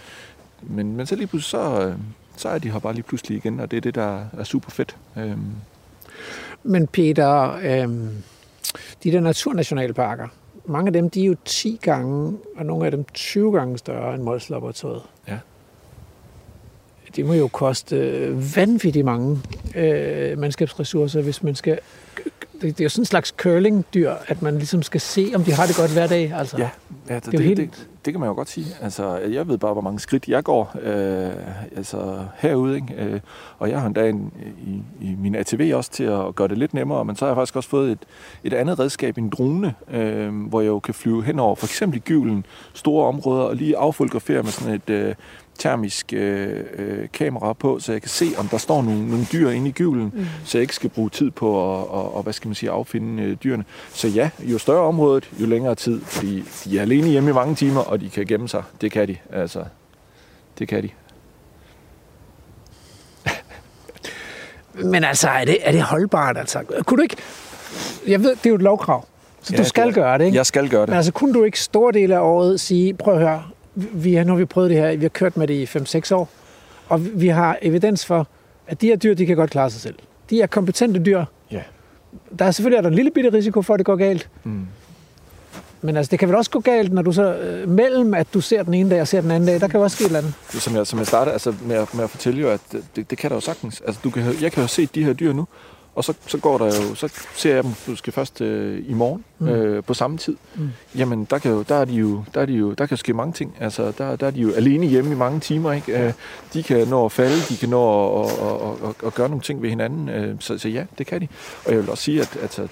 men, 0.63 0.97
men 0.97 1.07
så 1.07 1.17
lige 1.17 1.27
pludselig, 1.27 1.51
så, 1.51 1.87
øh, 1.87 1.95
så 2.37 2.49
er 2.49 2.59
de 2.59 2.71
her 2.71 2.79
bare 2.79 2.95
lige 2.95 3.03
pludselig 3.03 3.37
igen, 3.37 3.61
og 3.61 3.71
det 3.71 3.77
er 3.77 3.81
det, 3.81 3.95
der 3.95 4.25
er 4.39 4.45
super 4.45 4.71
fedt. 4.71 4.97
Øh. 5.17 5.37
Men 6.63 6.87
Peter, 6.87 7.59
øhm, 7.63 8.09
de 9.05 9.13
der 9.13 9.21
naturnationalparker, 9.21 10.29
mange 10.65 10.87
af 10.89 10.93
dem, 10.93 11.11
de 11.11 11.23
er 11.23 11.27
jo 11.27 11.37
10 11.45 11.79
gange, 11.83 12.39
og 12.57 12.67
nogle 12.67 12.85
af 12.85 12.91
dem 12.91 13.05
20 13.15 13.53
gange 13.53 13.79
større 13.79 14.15
end 14.15 14.23
Mols 14.23 14.51
Laboratoriet. 14.51 15.03
Ja. 15.29 15.39
Det 17.17 17.27
må 17.27 17.33
jo 17.33 17.49
koste 17.49 17.97
vanvittigt 18.57 19.05
mange 19.05 19.39
øh, 19.77 20.39
mandskabsressourcer, 20.39 21.23
hvis 21.23 21.43
man 21.43 21.55
skal 21.55 21.79
det, 22.61 22.79
det 22.79 22.81
er 22.81 22.85
jo 22.85 22.89
sådan 22.89 23.03
en 23.03 23.07
slags 23.07 23.35
curling-dyr, 23.43 24.13
at 24.27 24.43
man 24.43 24.55
ligesom 24.55 24.83
skal 24.83 25.01
se, 25.01 25.33
om 25.35 25.45
de 25.45 25.53
har 25.53 25.67
det 25.67 25.77
godt 25.77 25.93
hver 25.93 26.07
dag. 26.07 26.33
Altså. 26.33 26.57
Ja, 26.59 26.71
ja 27.09 27.15
det, 27.15 27.25
det, 27.25 27.33
det, 27.33 27.41
helt... 27.41 27.59
det, 27.59 27.89
det 28.05 28.13
kan 28.13 28.21
man 28.21 28.29
jo 28.29 28.35
godt 28.35 28.49
sige. 28.49 28.67
Altså, 28.81 29.17
jeg 29.17 29.49
ved 29.49 29.59
bare, 29.59 29.73
hvor 29.73 29.83
mange 29.83 30.01
skridt 30.01 30.29
jeg 30.29 30.45
går 30.45 30.77
øh, 30.83 31.31
altså, 31.77 32.25
herude. 32.39 32.75
Ikke? 32.75 32.95
Øh, 32.99 33.21
og 33.59 33.71
jeg 33.71 33.81
har 33.81 33.87
endda 33.87 34.09
en, 34.09 34.33
i, 34.67 34.83
i 35.07 35.17
min 35.19 35.35
ATV 35.35 35.73
også 35.75 35.91
til 35.91 36.05
at 36.05 36.35
gøre 36.35 36.49
det 36.49 36.59
lidt 36.59 36.75
nemmere, 36.75 37.05
men 37.05 37.17
så 37.17 37.25
har 37.25 37.31
jeg 37.31 37.37
faktisk 37.37 37.57
også 37.57 37.69
fået 37.69 37.93
et, 37.93 37.99
et 38.45 38.53
andet 38.53 38.79
redskab, 38.79 39.19
en 39.19 39.31
drone, 39.31 39.75
øh, 39.91 40.47
hvor 40.49 40.61
jeg 40.61 40.69
jo 40.69 40.79
kan 40.79 40.95
flyve 40.95 41.25
henover 41.25 41.55
for 41.55 41.67
eksempel 41.67 41.97
i 41.97 42.01
gyvlen, 42.01 42.47
store 42.73 43.07
områder, 43.07 43.43
og 43.43 43.57
lige 43.57 43.77
affotografere 43.77 44.43
med 44.43 44.51
sådan 44.51 44.75
et, 44.75 44.91
øh, 44.91 45.15
termisk 45.61 46.13
øh, 46.13 46.65
øh, 46.79 47.09
kamera 47.13 47.53
på, 47.53 47.79
så 47.79 47.93
jeg 47.93 48.03
kan 48.03 48.09
se, 48.09 48.27
om 48.39 48.49
der 48.49 48.59
står 48.59 48.83
nogle, 48.83 49.09
nogle 49.09 49.27
dyr 49.33 49.51
inde 49.51 49.69
i 49.69 49.73
gyvlen, 49.73 50.13
mm. 50.15 50.27
så 50.45 50.59
jeg 50.59 50.63
ikke 50.63 50.75
skal 50.75 50.91
bruge 50.91 51.11
tid 51.11 51.31
på 51.31 51.49
at 51.49 51.87
og, 51.89 52.15
og, 52.15 52.23
hvad 52.23 52.33
skal 52.33 52.49
man 52.49 52.55
sige, 52.55 52.71
affinde 52.71 53.23
øh, 53.23 53.37
dyrene. 53.45 53.65
Så 53.89 54.09
ja, 54.09 54.31
jo 54.41 54.59
større 54.59 54.81
området, 54.81 55.31
jo 55.41 55.47
længere 55.47 55.75
tid, 55.75 56.01
fordi 56.01 56.45
de 56.65 56.79
er 56.79 56.83
alene 56.83 57.09
hjemme 57.09 57.31
i 57.31 57.33
mange 57.33 57.55
timer, 57.55 57.81
og 57.81 58.01
de 58.01 58.11
kan 58.11 58.27
gemme 58.27 58.49
sig. 58.49 58.63
Det 58.81 58.93
kan 58.93 59.09
de, 59.09 59.17
altså. 59.33 59.65
Det 60.59 60.69
kan 60.69 60.83
de. 60.83 60.89
Men 64.75 65.05
altså, 65.05 65.29
er 65.29 65.45
det, 65.45 65.59
er 65.61 65.73
det 65.73 65.83
holdbart? 65.83 66.39
Altså? 66.39 66.63
Kunne 66.87 66.99
du 66.99 67.03
ikke... 67.03 67.17
Jeg 68.07 68.23
ved, 68.23 68.31
det 68.31 68.47
er 68.47 68.51
jo 68.51 68.57
et 68.57 68.63
lovkrav, 68.63 69.05
så 69.43 69.53
ja, 69.53 69.59
du 69.59 69.65
skal 69.65 69.87
det, 69.87 69.95
gøre 69.95 70.19
det, 70.19 70.25
ikke? 70.25 70.37
Jeg 70.37 70.47
skal 70.47 70.69
gøre 70.69 70.81
det. 70.81 70.89
Men 70.89 70.97
altså, 70.97 71.13
kunne 71.13 71.35
du 71.35 71.45
ikke 71.45 71.61
stor 71.61 71.91
del 71.91 72.13
af 72.13 72.21
året 72.21 72.61
sige, 72.61 72.95
prøv 72.95 73.15
at 73.15 73.21
høre, 73.21 73.43
vi 73.93 74.15
har, 74.15 74.25
nu 74.25 74.33
har 74.33 74.39
vi 74.39 74.45
prøvet 74.45 74.71
det 74.71 74.79
her, 74.79 74.97
vi 74.97 75.03
har 75.05 75.09
kørt 75.09 75.37
med 75.37 75.47
det 75.47 75.55
i 75.55 75.65
5-6 75.65 76.15
år, 76.15 76.29
og 76.89 77.21
vi 77.21 77.29
har 77.29 77.59
evidens 77.63 78.07
for, 78.07 78.27
at 78.67 78.81
de 78.81 78.87
her 78.87 78.97
dyr, 78.97 79.15
de 79.15 79.27
kan 79.27 79.37
godt 79.37 79.51
klare 79.51 79.71
sig 79.71 79.81
selv. 79.81 79.95
De 80.31 80.43
er 80.43 80.47
kompetente 80.47 81.01
dyr. 81.05 81.25
Ja. 81.51 81.63
Der 82.39 82.45
er 82.45 82.51
selvfølgelig 82.51 82.77
er 82.77 82.83
der 82.83 82.89
en 82.89 82.95
lille 82.95 83.11
bitte 83.11 83.33
risiko 83.33 83.63
for, 83.63 83.75
at 83.75 83.79
det 83.79 83.87
går 83.87 83.97
galt. 83.97 84.29
Mm. 84.45 84.67
Men 85.83 85.97
altså, 85.97 86.11
det 86.11 86.19
kan 86.19 86.29
vel 86.29 86.37
også 86.37 86.51
gå 86.51 86.61
galt, 86.61 86.93
når 86.93 87.03
du 87.03 87.13
så 87.13 87.35
øh, 87.35 87.69
mellem, 87.69 88.15
at 88.15 88.27
du 88.35 88.41
ser 88.41 88.63
den 88.63 88.75
ene 88.75 88.91
dag 88.91 89.01
og 89.01 89.09
ser 89.09 89.21
den 89.21 89.31
anden 89.31 89.47
dag, 89.47 89.61
der 89.61 89.69
kan 89.69 89.79
jo 89.79 89.85
også 89.85 89.97
ske 89.97 90.05
et 90.05 90.07
eller 90.07 90.19
andet. 90.19 90.35
Som 90.49 90.77
jeg, 90.77 90.87
som 90.87 90.99
jeg 90.99 91.07
startede 91.07 91.33
altså 91.33 91.55
med, 91.63 91.77
at, 91.77 91.95
med 91.95 92.05
at 92.05 92.11
fortælle 92.11 92.41
jo, 92.41 92.49
at 92.49 92.61
det, 92.97 93.11
det 93.11 93.19
kan 93.19 93.31
der 93.31 93.37
jo 93.37 93.41
sagtens. 93.41 93.83
Altså, 93.87 94.01
du 94.05 94.11
kan, 94.11 94.23
jeg 94.41 94.53
kan 94.53 94.63
jo 94.63 94.67
se 94.67 94.87
de 94.87 95.05
her 95.05 95.13
dyr 95.13 95.33
nu, 95.33 95.47
og 95.95 96.05
så, 96.05 96.15
så 96.27 96.39
går 96.39 96.59
der 96.59 96.67
jo, 96.67 96.95
så 96.95 97.09
ser 97.35 97.55
jeg 97.55 97.65
dem 97.65 97.73
måske 97.87 98.13
først 98.13 98.41
øh, 98.41 98.85
i 98.89 98.95
morgen 98.95 99.25
mm. 99.39 99.49
øh, 99.49 99.85
på 99.85 99.95
samme 99.95 100.19
tid. 100.19 100.37
Mm. 100.55 100.71
Jamen, 100.97 101.25
der 101.25 101.39
kan 101.39 101.51
jo, 101.51 101.63
der 101.63 101.75
er 101.75 101.85
de 101.85 101.93
jo, 101.93 102.25
der 102.35 102.41
er 102.41 102.47
de 102.47 102.53
jo, 102.53 102.73
der 102.73 102.87
kan 102.87 102.97
ske 102.97 103.13
mange 103.13 103.33
ting. 103.33 103.57
Altså, 103.61 103.93
der, 103.99 104.17
der 104.17 104.27
er 104.27 104.31
de 104.31 104.41
jo 104.41 104.53
alene 104.53 104.87
hjemme 104.87 105.13
i 105.13 105.15
mange 105.15 105.41
timer, 105.41 105.73
ikke? 105.73 106.07
Øh, 106.07 106.13
de 106.53 106.63
kan 106.63 106.89
nå 106.89 107.05
at 107.05 107.13
falde, 107.13 107.37
de 107.49 107.57
kan 107.57 107.69
nå 107.69 108.23
at, 108.23 108.31
at, 108.31 108.39
at, 108.39 108.89
at, 108.89 109.07
at 109.07 109.15
gøre 109.15 109.29
nogle 109.29 109.43
ting 109.43 109.63
ved 109.63 109.69
hinanden. 109.69 110.09
Øh, 110.09 110.37
så, 110.41 110.59
så 110.59 110.69
ja, 110.69 110.85
det 110.99 111.07
kan 111.07 111.21
de. 111.21 111.29
Og 111.65 111.73
jeg 111.73 111.81
vil 111.81 111.91
også 111.91 112.03
sige, 112.03 112.21
at 112.21 112.39
altså, 112.43 112.69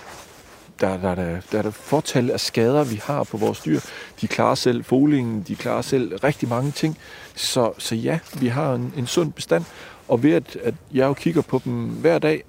der, 0.80 0.96
der, 0.96 1.14
der, 1.14 1.40
der 1.52 1.58
er 1.58 1.62
der 1.62 1.70
fortal 1.70 2.30
af 2.30 2.40
skader, 2.40 2.84
vi 2.84 3.00
har 3.04 3.24
på 3.24 3.36
vores 3.36 3.60
dyr. 3.60 3.80
De 4.20 4.28
klarer 4.28 4.54
selv 4.54 4.84
folingen, 4.84 5.44
de 5.48 5.56
klarer 5.56 5.82
selv 5.82 6.16
rigtig 6.24 6.48
mange 6.48 6.70
ting. 6.70 6.98
Så, 7.34 7.72
så 7.78 7.94
ja, 7.94 8.18
vi 8.40 8.46
har 8.46 8.74
en, 8.74 8.92
en 8.96 9.06
sund 9.06 9.32
bestand. 9.32 9.64
Og 10.08 10.22
ved 10.22 10.32
at, 10.32 10.56
at 10.62 10.74
jeg 10.94 11.06
jo 11.06 11.12
kigger 11.12 11.42
på 11.42 11.60
dem 11.64 11.72
hver 11.72 12.18
dag, 12.18 12.44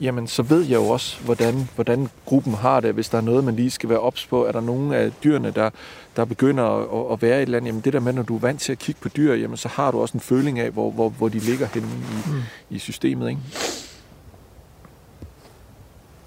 jamen 0.00 0.26
så 0.26 0.42
ved 0.42 0.62
jeg 0.62 0.76
jo 0.76 0.88
også, 0.88 1.20
hvordan, 1.20 1.68
hvordan 1.74 2.08
gruppen 2.24 2.54
har 2.54 2.80
det, 2.80 2.94
hvis 2.94 3.08
der 3.08 3.18
er 3.18 3.22
noget, 3.22 3.44
man 3.44 3.56
lige 3.56 3.70
skal 3.70 3.88
være 3.88 4.00
ops 4.00 4.26
på. 4.26 4.44
Er 4.44 4.52
der 4.52 4.60
nogle 4.60 4.96
af 4.96 5.12
dyrene, 5.24 5.50
der, 5.50 5.70
der 6.16 6.24
begynder 6.24 6.64
at, 6.64 7.12
at 7.12 7.22
være 7.22 7.36
et 7.36 7.42
eller 7.42 7.58
andet? 7.58 7.68
Jamen 7.68 7.80
det 7.80 7.92
der 7.92 8.00
med, 8.00 8.12
når 8.12 8.22
du 8.22 8.36
er 8.36 8.40
vant 8.40 8.60
til 8.60 8.72
at 8.72 8.78
kigge 8.78 9.00
på 9.00 9.08
dyr, 9.08 9.34
jamen 9.34 9.56
så 9.56 9.68
har 9.68 9.90
du 9.90 10.00
også 10.00 10.16
en 10.16 10.20
føling 10.20 10.58
af, 10.58 10.70
hvor, 10.70 10.90
hvor, 10.90 11.08
hvor 11.08 11.28
de 11.28 11.38
ligger 11.38 11.66
henne 11.66 11.88
i, 11.88 12.30
mm. 12.30 12.42
i 12.70 12.78
systemet. 12.78 13.28
Ikke? 13.28 13.40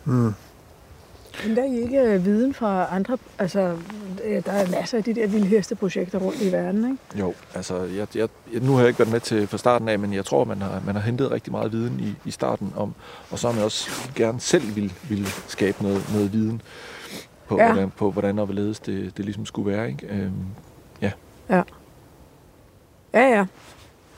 Mm. 0.06 0.34
Men 1.48 1.56
der 1.56 1.62
er 1.62 1.66
I 1.66 1.82
ikke 1.82 2.00
øh, 2.00 2.26
viden 2.26 2.54
fra 2.54 2.96
andre, 2.96 3.18
altså 3.40 3.78
øh, 4.24 4.46
der 4.46 4.52
er 4.52 4.72
masser 4.72 4.98
af 4.98 5.04
de 5.04 5.16
der 5.16 5.28
vilde 5.28 5.48
hesteprojekter 5.48 6.20
rundt 6.20 6.42
i 6.42 6.52
verden, 6.52 6.92
ikke? 6.92 7.20
Jo, 7.20 7.34
altså 7.56 7.84
jeg, 7.84 8.08
jeg, 8.16 8.30
nu 8.62 8.74
har 8.74 8.80
jeg 8.80 8.88
ikke 8.88 9.00
været 9.00 9.12
med 9.12 9.20
til 9.20 9.48
fra 9.48 9.58
starten 9.58 9.90
af, 9.90 10.00
men 10.00 10.14
jeg 10.14 10.26
tror, 10.26 10.44
man 10.44 10.62
har, 10.62 10.82
man 10.86 10.96
har 10.96 11.02
hentet 11.02 11.32
rigtig 11.32 11.52
meget 11.52 11.72
viden 11.72 12.00
i, 12.00 12.28
i 12.28 12.32
starten 12.32 12.74
om, 12.76 12.94
og 13.32 13.40
så 13.40 13.48
har 13.48 13.56
man 13.56 13.64
også 13.64 13.90
gerne 14.16 14.40
selv 14.40 14.76
vil, 14.76 14.94
vil 15.10 15.28
skabe 15.48 15.84
noget, 15.84 16.10
noget 16.14 16.34
viden 16.34 16.62
på, 17.48 17.58
ja. 17.58 17.72
hvordan, 17.72 17.90
på, 17.90 18.12
hvordan 18.12 18.40
og 18.40 18.46
hvorledes 18.46 18.80
det, 18.80 19.18
det 19.18 19.26
ligesom 19.26 19.46
skulle 19.46 19.72
være, 19.72 19.90
ikke? 19.90 20.08
Øhm, 20.08 20.32
ja. 21.02 21.12
Ja. 21.50 21.62
Ja, 23.14 23.28
ja. 23.28 23.46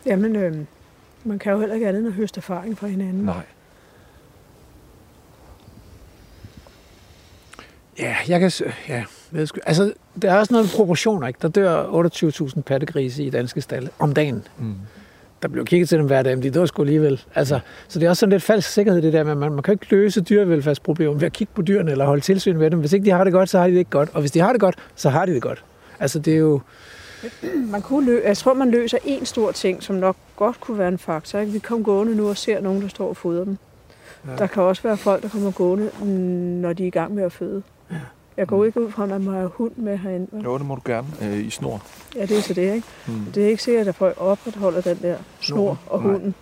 Jamen, 0.05 0.35
øh, 0.35 0.57
man 1.23 1.39
kan 1.39 1.51
jo 1.51 1.59
heller 1.59 1.75
ikke 1.75 1.87
andet 1.87 1.99
end 1.99 2.07
at 2.07 2.13
høste 2.13 2.37
erfaring 2.37 2.77
fra 2.77 2.87
hinanden. 2.87 3.23
Nej. 3.23 3.43
Ja, 7.99 8.15
jeg 8.27 8.39
kan... 8.39 8.51
Ja, 8.89 9.03
ved 9.31 9.45
sgu, 9.47 9.59
altså, 9.65 9.93
der 10.21 10.31
er 10.31 10.37
også 10.39 10.53
noget 10.53 10.65
med 10.65 10.77
proportioner, 10.77 11.27
ikke? 11.27 11.39
Der 11.41 11.47
dør 11.47 11.83
28.000 12.55 12.61
pattegrise 12.61 13.23
i 13.23 13.29
danske 13.29 13.61
stalle 13.61 13.89
om 13.99 14.13
dagen. 14.13 14.43
Mm. 14.59 14.75
Der 15.41 15.47
bliver 15.47 15.65
kigget 15.65 15.89
til 15.89 15.97
dem 15.97 16.07
hver 16.07 16.23
dag, 16.23 16.35
men 16.37 16.43
de 16.43 16.49
dør 16.49 16.65
sgu 16.65 16.81
alligevel. 16.81 17.21
Altså, 17.35 17.59
så 17.87 17.99
det 17.99 18.05
er 18.05 18.09
også 18.09 18.19
sådan 18.19 18.31
lidt 18.31 18.43
falsk 18.43 18.69
sikkerhed, 18.69 19.01
det 19.01 19.13
der 19.13 19.23
med, 19.23 19.31
at 19.31 19.37
man, 19.37 19.51
man 19.51 19.63
kan 19.63 19.71
ikke 19.71 19.85
løse 19.89 20.21
dyrevelfærdsproblemer 20.21 21.13
ved 21.13 21.23
at 21.23 21.33
kigge 21.33 21.53
på 21.55 21.61
dyrene 21.61 21.91
eller 21.91 22.05
holde 22.05 22.21
tilsyn 22.21 22.57
med 22.57 22.71
dem. 22.71 22.79
Hvis 22.79 22.93
ikke 22.93 23.05
de 23.05 23.11
har 23.11 23.23
det 23.23 23.33
godt, 23.33 23.49
så 23.49 23.59
har 23.59 23.67
de 23.67 23.73
det 23.73 23.79
ikke 23.79 23.91
godt. 23.91 24.09
Og 24.13 24.19
hvis 24.19 24.31
de 24.31 24.39
har 24.39 24.51
det 24.51 24.61
godt, 24.61 24.75
så 24.95 25.09
har 25.09 25.25
de 25.25 25.33
det 25.33 25.41
godt. 25.41 25.63
Altså, 25.99 26.19
det 26.19 26.33
er 26.33 26.37
jo... 26.37 26.61
Man 27.55 27.81
kunne 27.81 28.17
lø- 28.17 28.27
jeg 28.27 28.37
tror, 28.37 28.53
man 28.53 28.71
løser 28.71 28.97
en 29.05 29.25
stor 29.25 29.51
ting, 29.51 29.83
som 29.83 29.95
nok 29.95 30.15
godt 30.35 30.59
kunne 30.59 30.77
være 30.77 30.87
en 30.87 30.97
faktor. 30.97 31.39
Ikke? 31.39 31.51
Vi 31.51 31.59
kommer 31.59 31.83
gående 31.85 32.15
nu 32.15 32.29
og 32.29 32.37
ser 32.37 32.61
nogen, 32.61 32.81
der 32.81 32.87
står 32.87 33.09
og 33.09 33.17
fodrer 33.17 33.43
dem. 33.43 33.57
Ja. 34.27 34.35
Der 34.35 34.47
kan 34.47 34.63
også 34.63 34.83
være 34.83 34.97
folk, 34.97 35.23
der 35.23 35.29
kommer 35.29 35.51
gående, 35.51 35.89
når 36.61 36.73
de 36.73 36.83
er 36.83 36.87
i 36.87 36.89
gang 36.89 37.15
med 37.15 37.23
at 37.23 37.31
føde. 37.31 37.63
Ja. 37.93 37.99
Jeg 38.37 38.47
går 38.47 38.65
ikke 38.65 38.81
ud 38.81 38.91
fra, 38.91 39.03
at 39.03 39.09
man 39.09 39.23
må 39.23 39.31
have 39.31 39.51
hund 39.55 39.71
med 39.75 39.97
herinde. 39.97 40.43
Jo, 40.43 40.57
det 40.57 40.65
må 40.65 40.75
du 40.75 40.81
gerne 40.85 41.07
øh, 41.21 41.45
i 41.45 41.49
snor. 41.49 41.81
Ja, 42.15 42.21
det 42.21 42.37
er 42.37 42.41
så 42.41 42.53
det, 42.53 42.73
ikke? 42.73 42.87
Hmm. 43.07 43.25
Det 43.35 43.43
er 43.43 43.47
ikke 43.47 43.63
sikkert, 43.63 43.87
at 43.87 43.95
folk 43.95 44.15
opretholder 44.19 44.81
den 44.81 44.99
der 45.01 45.15
snor 45.41 45.79
og 45.87 45.99
hunden. 45.99 46.35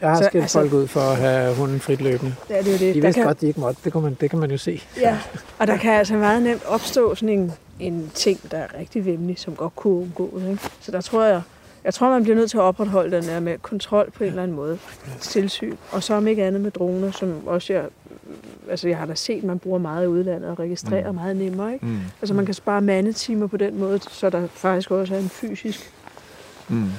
Jeg 0.00 0.10
har 0.10 0.16
skilt 0.16 0.42
altså, 0.42 0.58
folk 0.58 0.72
ud 0.72 0.86
for 0.86 1.00
at 1.00 1.16
have 1.16 1.56
hunden 1.56 1.80
frit 1.80 2.00
løbende. 2.00 2.34
Ja, 2.50 2.58
det 2.58 2.74
er 2.74 2.78
det. 2.78 2.94
De 2.94 3.00
vidste 3.00 3.12
kan... 3.12 3.26
godt, 3.26 3.40
de 3.40 3.46
ikke 3.46 3.60
måtte. 3.60 3.80
Det 3.84 3.92
kan, 3.92 4.02
man, 4.02 4.16
det 4.20 4.30
kan 4.30 4.38
man 4.38 4.50
jo 4.50 4.56
se. 4.56 4.82
Ja, 5.00 5.18
og 5.58 5.66
der 5.66 5.76
kan 5.76 5.92
altså 5.92 6.14
meget 6.14 6.42
nemt 6.42 6.64
opstå 6.64 7.14
sådan 7.14 7.38
en, 7.38 7.52
en 7.80 8.10
ting, 8.14 8.50
der 8.50 8.58
er 8.58 8.78
rigtig 8.78 9.06
vemmelig, 9.06 9.38
som 9.38 9.56
godt 9.56 9.76
kunne 9.76 9.94
undgå. 9.94 10.40
Ikke? 10.50 10.58
Så 10.80 10.92
der 10.92 11.00
tror 11.00 11.24
jeg, 11.24 11.42
jeg 11.84 11.94
tror, 11.94 12.10
man 12.10 12.22
bliver 12.22 12.36
nødt 12.36 12.50
til 12.50 12.56
at 12.56 12.62
opretholde 12.62 13.16
den 13.16 13.24
der 13.24 13.40
med 13.40 13.58
kontrol 13.58 14.10
på 14.10 14.24
en 14.24 14.30
eller 14.30 14.42
anden 14.42 14.56
måde. 14.56 14.78
Tilsyn. 15.20 15.76
Og 15.90 16.02
så 16.02 16.14
om 16.14 16.26
ikke 16.26 16.44
andet 16.44 16.60
med 16.60 16.70
droner, 16.70 17.10
som 17.10 17.46
også 17.46 17.72
jeg 17.72 17.84
altså 18.70 18.88
jeg 18.88 18.98
har 18.98 19.06
da 19.06 19.14
set, 19.14 19.44
man 19.44 19.58
bruger 19.58 19.78
meget 19.78 20.04
i 20.04 20.08
udlandet 20.08 20.50
og 20.50 20.58
registrerer 20.58 21.10
mm. 21.10 21.14
meget 21.14 21.36
nemmere. 21.36 21.72
Ikke? 21.72 21.86
Mm. 21.86 21.98
Altså 22.22 22.34
man 22.34 22.46
kan 22.46 22.54
spare 22.54 22.80
mandetimer 22.80 23.46
på 23.46 23.56
den 23.56 23.78
måde, 23.78 24.00
så 24.10 24.30
der 24.30 24.46
faktisk 24.46 24.90
også 24.90 25.14
er 25.14 25.18
en 25.18 25.28
fysisk 25.28 25.92
mm. 26.68 26.90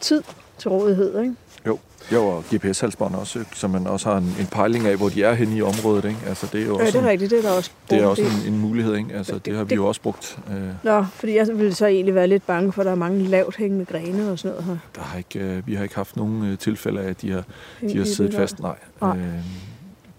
tid 0.00 0.22
til 0.58 0.70
rådighed. 0.70 1.20
Ikke? 1.20 1.34
Jo. 1.66 1.78
Jo, 2.12 2.26
og 2.26 2.44
GPS-halsbånd 2.54 3.14
også, 3.14 3.44
så 3.52 3.68
man 3.68 3.86
også 3.86 4.10
har 4.10 4.16
en, 4.18 4.36
en 4.40 4.46
pejling 4.46 4.86
af, 4.86 4.96
hvor 4.96 5.08
de 5.08 5.22
er 5.22 5.34
henne 5.34 5.56
i 5.56 5.62
området. 5.62 6.04
Ikke? 6.04 6.18
Altså, 6.26 6.48
det 6.52 6.62
er 6.62 6.66
jo 6.66 6.78
ja, 6.78 6.84
også 6.84 6.98
det 6.98 7.06
er 7.06 7.10
rigtigt. 7.10 7.30
Det 7.30 7.38
er 7.38 7.42
der 7.42 7.56
også 7.56 7.70
Det 7.90 7.98
er 7.98 8.06
også 8.06 8.22
en, 8.22 8.52
en 8.52 8.60
mulighed. 8.60 8.96
Ikke? 8.96 9.14
Altså, 9.14 9.34
det, 9.34 9.44
det 9.44 9.56
har 9.56 9.64
vi 9.64 9.70
det, 9.70 9.76
jo 9.76 9.86
også 9.86 10.00
brugt. 10.00 10.38
Øh. 10.50 10.68
Nå, 10.82 11.04
fordi 11.04 11.36
jeg 11.36 11.48
ville 11.48 11.74
så 11.74 11.86
egentlig 11.86 12.14
være 12.14 12.26
lidt 12.26 12.46
bange 12.46 12.72
for, 12.72 12.82
at 12.82 12.86
der 12.86 12.92
er 12.92 12.96
mange 12.96 13.24
lavt 13.24 13.56
hængende 13.56 13.84
grene 13.84 14.30
og 14.30 14.38
sådan 14.38 14.50
noget 14.50 14.64
her. 14.64 14.76
Der 14.94 15.00
har 15.00 15.18
ikke, 15.18 15.38
øh, 15.38 15.66
vi 15.66 15.74
har 15.74 15.82
ikke 15.82 15.94
haft 15.94 16.16
nogen 16.16 16.44
øh, 16.44 16.58
tilfælde 16.58 17.00
af, 17.00 17.10
at 17.10 17.22
de 17.22 17.30
har, 17.30 17.44
de 17.80 17.98
har 17.98 18.04
siddet 18.04 18.34
fast. 18.34 18.60
Nej. 18.60 18.76
Nej. 19.00 19.16
Øh, 19.16 19.24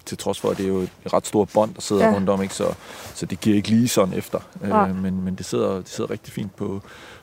til 0.09 0.17
trods 0.17 0.39
for, 0.39 0.49
at 0.49 0.57
det 0.57 0.63
er 0.63 0.67
jo 0.67 0.77
et 0.79 1.13
ret 1.13 1.27
stort 1.27 1.49
bånd, 1.53 1.73
der 1.73 1.81
sidder 1.81 2.05
ja. 2.05 2.13
rundt 2.13 2.29
om, 2.29 2.41
ikke? 2.41 2.53
Så, 2.53 2.73
så 3.15 3.25
det 3.25 3.39
giver 3.39 3.55
ikke 3.55 3.69
lige 3.69 3.87
sådan 3.87 4.13
efter. 4.13 4.39
Øh, 4.63 5.03
men, 5.03 5.23
men 5.23 5.35
det 5.35 5.45
sidder, 5.45 5.75
det 5.75 5.89
sidder 5.89 6.11
rigtig 6.11 6.33
fint 6.33 6.55
på, 6.55 6.81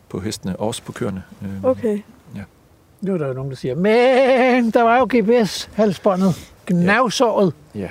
på 0.09 0.21
hestene, 0.21 0.57
også 0.57 0.83
på 0.83 0.93
køerne. 0.93 1.23
Øh, 1.43 1.65
okay. 1.65 1.99
Ja. 2.37 2.43
Nu 3.01 3.15
er 3.15 3.19
der 3.19 3.27
jo 3.27 3.33
nogen, 3.33 3.51
der 3.51 3.57
siger, 3.57 3.75
men 3.75 4.71
der 4.71 4.83
var 4.83 4.99
jo 4.99 5.09
GPS-halsbåndet. 5.15 6.53
Gnavsåret. 6.67 7.53
Ja. 7.75 7.89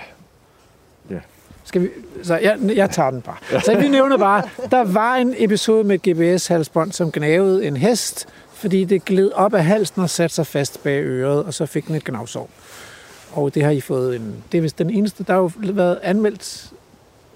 Skal 1.66 1.82
vi, 1.82 1.90
så 2.24 2.38
jeg, 2.38 2.58
jeg 2.76 2.90
tager 2.90 3.12
den 3.12 3.22
bare. 3.22 3.62
Så 3.62 3.78
vi 3.78 3.88
nævner 3.88 4.18
bare, 4.18 4.42
der 4.72 4.84
var 4.84 5.16
en 5.16 5.36
episode 5.38 5.84
med 5.84 6.00
GPS-halsbånd, 6.00 6.92
som 6.92 7.12
gnavede 7.12 7.68
en 7.68 7.78
hest, 7.78 8.28
fordi 8.54 8.86
det 8.86 9.06
gled 9.06 9.32
op 9.32 9.54
af 9.54 9.64
halsen 9.64 10.02
og 10.02 10.10
satte 10.10 10.36
sig 10.36 10.48
fast 10.48 10.84
bag 10.84 11.04
øret, 11.04 11.44
og 11.44 11.54
så 11.54 11.66
fik 11.66 11.88
den 11.88 11.96
et 11.96 12.04
gnavsår. 12.04 12.50
Og 13.36 13.56
det 13.56 13.64
har 13.64 13.72
I 13.72 13.82
fået 13.82 14.16
en... 14.16 14.44
Det 14.52 14.58
er 14.58 14.62
vist 14.62 14.78
den 14.78 14.90
eneste, 14.90 15.24
der 15.24 15.34
har 15.34 15.40
jo 15.40 15.52
været 15.74 16.00
anmeldt 16.04 16.74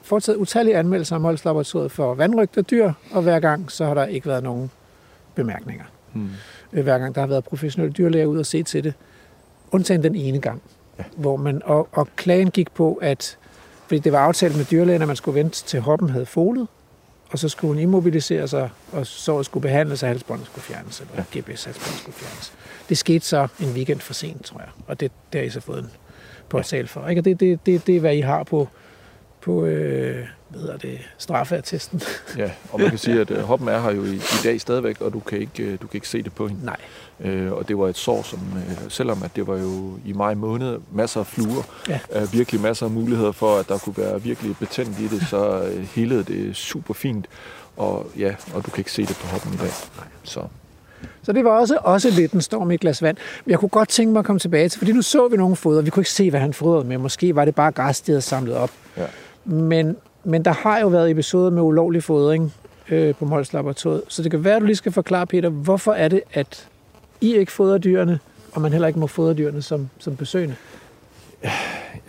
foretaget 0.01 0.37
utallige 0.37 0.77
anmeldelser 0.77 1.15
af 1.15 1.21
Mols 1.21 1.45
Laboratoriet 1.45 1.91
for 1.91 2.13
vandrygte 2.13 2.61
dyr, 2.61 2.93
og 3.11 3.21
hver 3.21 3.39
gang 3.39 3.71
så 3.71 3.85
har 3.85 3.93
der 3.93 4.05
ikke 4.05 4.27
været 4.27 4.43
nogen 4.43 4.71
bemærkninger. 5.35 5.85
Hmm. 6.13 6.29
Øh, 6.73 6.83
Hver 6.83 6.97
gang 6.97 7.15
der 7.15 7.21
har 7.21 7.27
været 7.27 7.43
professionelle 7.43 7.93
dyrlæger 7.93 8.25
ud 8.25 8.37
og 8.37 8.45
se 8.45 8.63
til 8.63 8.83
det. 8.83 8.93
Undtagen 9.71 10.03
den 10.03 10.15
ene 10.15 10.39
gang. 10.39 10.61
Ja. 10.99 11.03
Hvor 11.17 11.35
man, 11.35 11.61
og, 11.65 11.87
og 11.91 12.07
klagen 12.15 12.51
gik 12.51 12.71
på, 12.71 12.93
at 13.01 13.37
fordi 13.87 13.99
det 13.99 14.11
var 14.11 14.19
aftalt 14.19 14.57
med 14.57 14.65
dyrlægen, 14.65 15.01
at 15.01 15.07
man 15.07 15.17
skulle 15.17 15.39
vente 15.39 15.63
til 15.63 15.79
hoppen 15.79 16.09
havde 16.09 16.25
folet, 16.25 16.67
og 17.31 17.39
så 17.39 17.49
skulle 17.49 17.73
hun 17.73 17.79
immobilisere 17.79 18.47
sig, 18.47 18.69
og 18.91 19.07
så 19.07 19.43
skulle 19.43 19.61
behandles, 19.61 20.03
og 20.03 20.09
halsbåndet 20.09 20.45
skulle 20.45 20.63
fjernes, 20.63 20.99
eller 20.99 21.13
ja. 21.33 21.39
GPS-halsbåndet 21.39 21.99
skulle 21.99 22.15
fjernes. 22.15 22.53
Det 22.89 22.97
skete 22.97 23.25
så 23.25 23.47
en 23.59 23.71
weekend 23.73 23.99
for 23.99 24.13
sent, 24.13 24.45
tror 24.45 24.59
jeg, 24.59 24.69
og 24.87 24.99
det, 24.99 25.11
det 25.33 25.41
har 25.41 25.45
I 25.45 25.49
så 25.49 25.59
fået 25.61 25.79
en 25.79 25.89
påtale 26.49 26.87
for. 26.87 27.07
Ikke? 27.07 27.21
Og 27.21 27.25
det, 27.25 27.39
det, 27.39 27.65
det, 27.65 27.87
det 27.87 27.95
er, 27.95 27.99
hvad 27.99 28.15
I 28.15 28.21
har 28.21 28.43
på, 28.43 28.67
på 29.41 29.65
øh, 29.65 30.25
hvad 30.49 30.61
hedder 30.61 30.77
det, 30.77 30.99
straffeattesten. 31.17 32.01
Ja, 32.37 32.51
og 32.71 32.79
man 32.79 32.89
kan 32.89 32.97
sige, 32.99 33.21
at 33.21 33.31
øh, 33.31 33.39
hoppen 33.39 33.67
er 33.67 33.81
her 33.81 33.91
jo 33.91 34.03
i, 34.03 34.15
i 34.15 34.21
dag 34.43 34.61
stadigvæk, 34.61 35.01
og 35.01 35.13
du 35.13 35.19
kan 35.19 35.39
ikke, 35.39 35.63
øh, 35.63 35.71
du 35.81 35.87
kan 35.87 35.97
ikke 35.97 36.07
se 36.07 36.23
det 36.23 36.33
på 36.33 36.47
hende. 36.47 36.65
Nej. 36.65 36.77
Øh, 37.19 37.51
og 37.51 37.67
det 37.67 37.77
var 37.77 37.87
et 37.87 37.97
sår, 37.97 38.23
som 38.23 38.39
øh, 38.57 38.77
selvom 38.89 39.23
at 39.23 39.35
det 39.35 39.47
var 39.47 39.57
jo 39.57 39.99
i 40.05 40.13
maj 40.13 40.33
måned 40.33 40.79
masser 40.91 41.19
af 41.19 41.27
fluer, 41.27 41.63
Ja. 41.89 41.99
øh, 42.15 42.33
virkelig 42.33 42.61
masser 42.61 42.85
af 42.85 42.91
muligheder 42.91 43.31
for, 43.31 43.57
at 43.57 43.69
der 43.69 43.77
kunne 43.77 43.97
være 43.97 44.21
virkelig 44.21 44.57
betændt 44.57 44.99
i 44.99 45.07
det, 45.07 45.27
så 45.27 45.61
øh, 45.63 45.83
helede 45.95 46.23
det 46.23 46.55
super 46.55 46.93
fint. 46.93 47.25
Og 47.77 48.11
ja, 48.17 48.35
og 48.53 48.65
du 48.65 48.71
kan 48.71 48.79
ikke 48.81 48.91
se 48.91 49.01
det 49.05 49.15
på 49.21 49.27
hoppen 49.27 49.53
i 49.53 49.57
dag. 49.57 49.71
Så 50.23 50.41
Så 51.23 51.31
det 51.31 51.45
var 51.45 51.51
også, 51.51 51.77
også 51.81 52.09
lidt 52.09 52.31
en 52.31 52.41
storm 52.41 52.71
i 52.71 52.73
et 52.73 52.79
glas 52.79 53.01
vand. 53.01 53.17
Men 53.45 53.51
jeg 53.51 53.59
kunne 53.59 53.69
godt 53.69 53.89
tænke 53.89 54.13
mig 54.13 54.19
at 54.19 54.25
komme 54.25 54.39
tilbage 54.39 54.69
til, 54.69 54.77
fordi 54.77 54.91
nu 54.91 55.01
så 55.01 55.27
vi 55.27 55.37
nogle 55.37 55.55
foder. 55.55 55.81
Vi 55.81 55.89
kunne 55.89 56.01
ikke 56.01 56.11
se, 56.11 56.29
hvad 56.29 56.39
han 56.39 56.53
fodrede 56.53 56.87
med. 56.87 56.97
Måske 56.97 57.35
var 57.35 57.45
det 57.45 57.55
bare 57.55 57.71
græs, 57.71 58.01
de 58.01 58.11
havde 58.11 58.21
samlet 58.21 58.55
op. 58.55 58.71
Ja. 58.97 59.05
Men, 59.45 59.97
men 60.23 60.45
der 60.45 60.51
har 60.51 60.79
jo 60.79 60.87
været 60.87 61.11
episoder 61.11 61.49
med 61.49 61.61
ulovlig 61.61 62.03
fodring 62.03 62.53
øh, 62.89 63.15
på 63.15 63.25
Mols 63.25 63.53
Laboratoriet. 63.53 64.01
Så 64.07 64.23
det 64.23 64.31
kan 64.31 64.43
være, 64.43 64.55
at 64.55 64.61
du 64.61 64.65
lige 64.65 64.75
skal 64.75 64.91
forklare, 64.91 65.27
Peter, 65.27 65.49
hvorfor 65.49 65.93
er 65.93 66.07
det, 66.07 66.21
at 66.33 66.67
I 67.21 67.35
ikke 67.35 67.51
fodrer 67.51 67.77
dyrene, 67.77 68.19
og 68.53 68.61
man 68.61 68.71
heller 68.71 68.87
ikke 68.87 68.99
må 68.99 69.07
fodre 69.07 69.33
dyrene 69.33 69.61
som, 69.61 69.89
som 69.99 70.15
besøgende? 70.15 70.55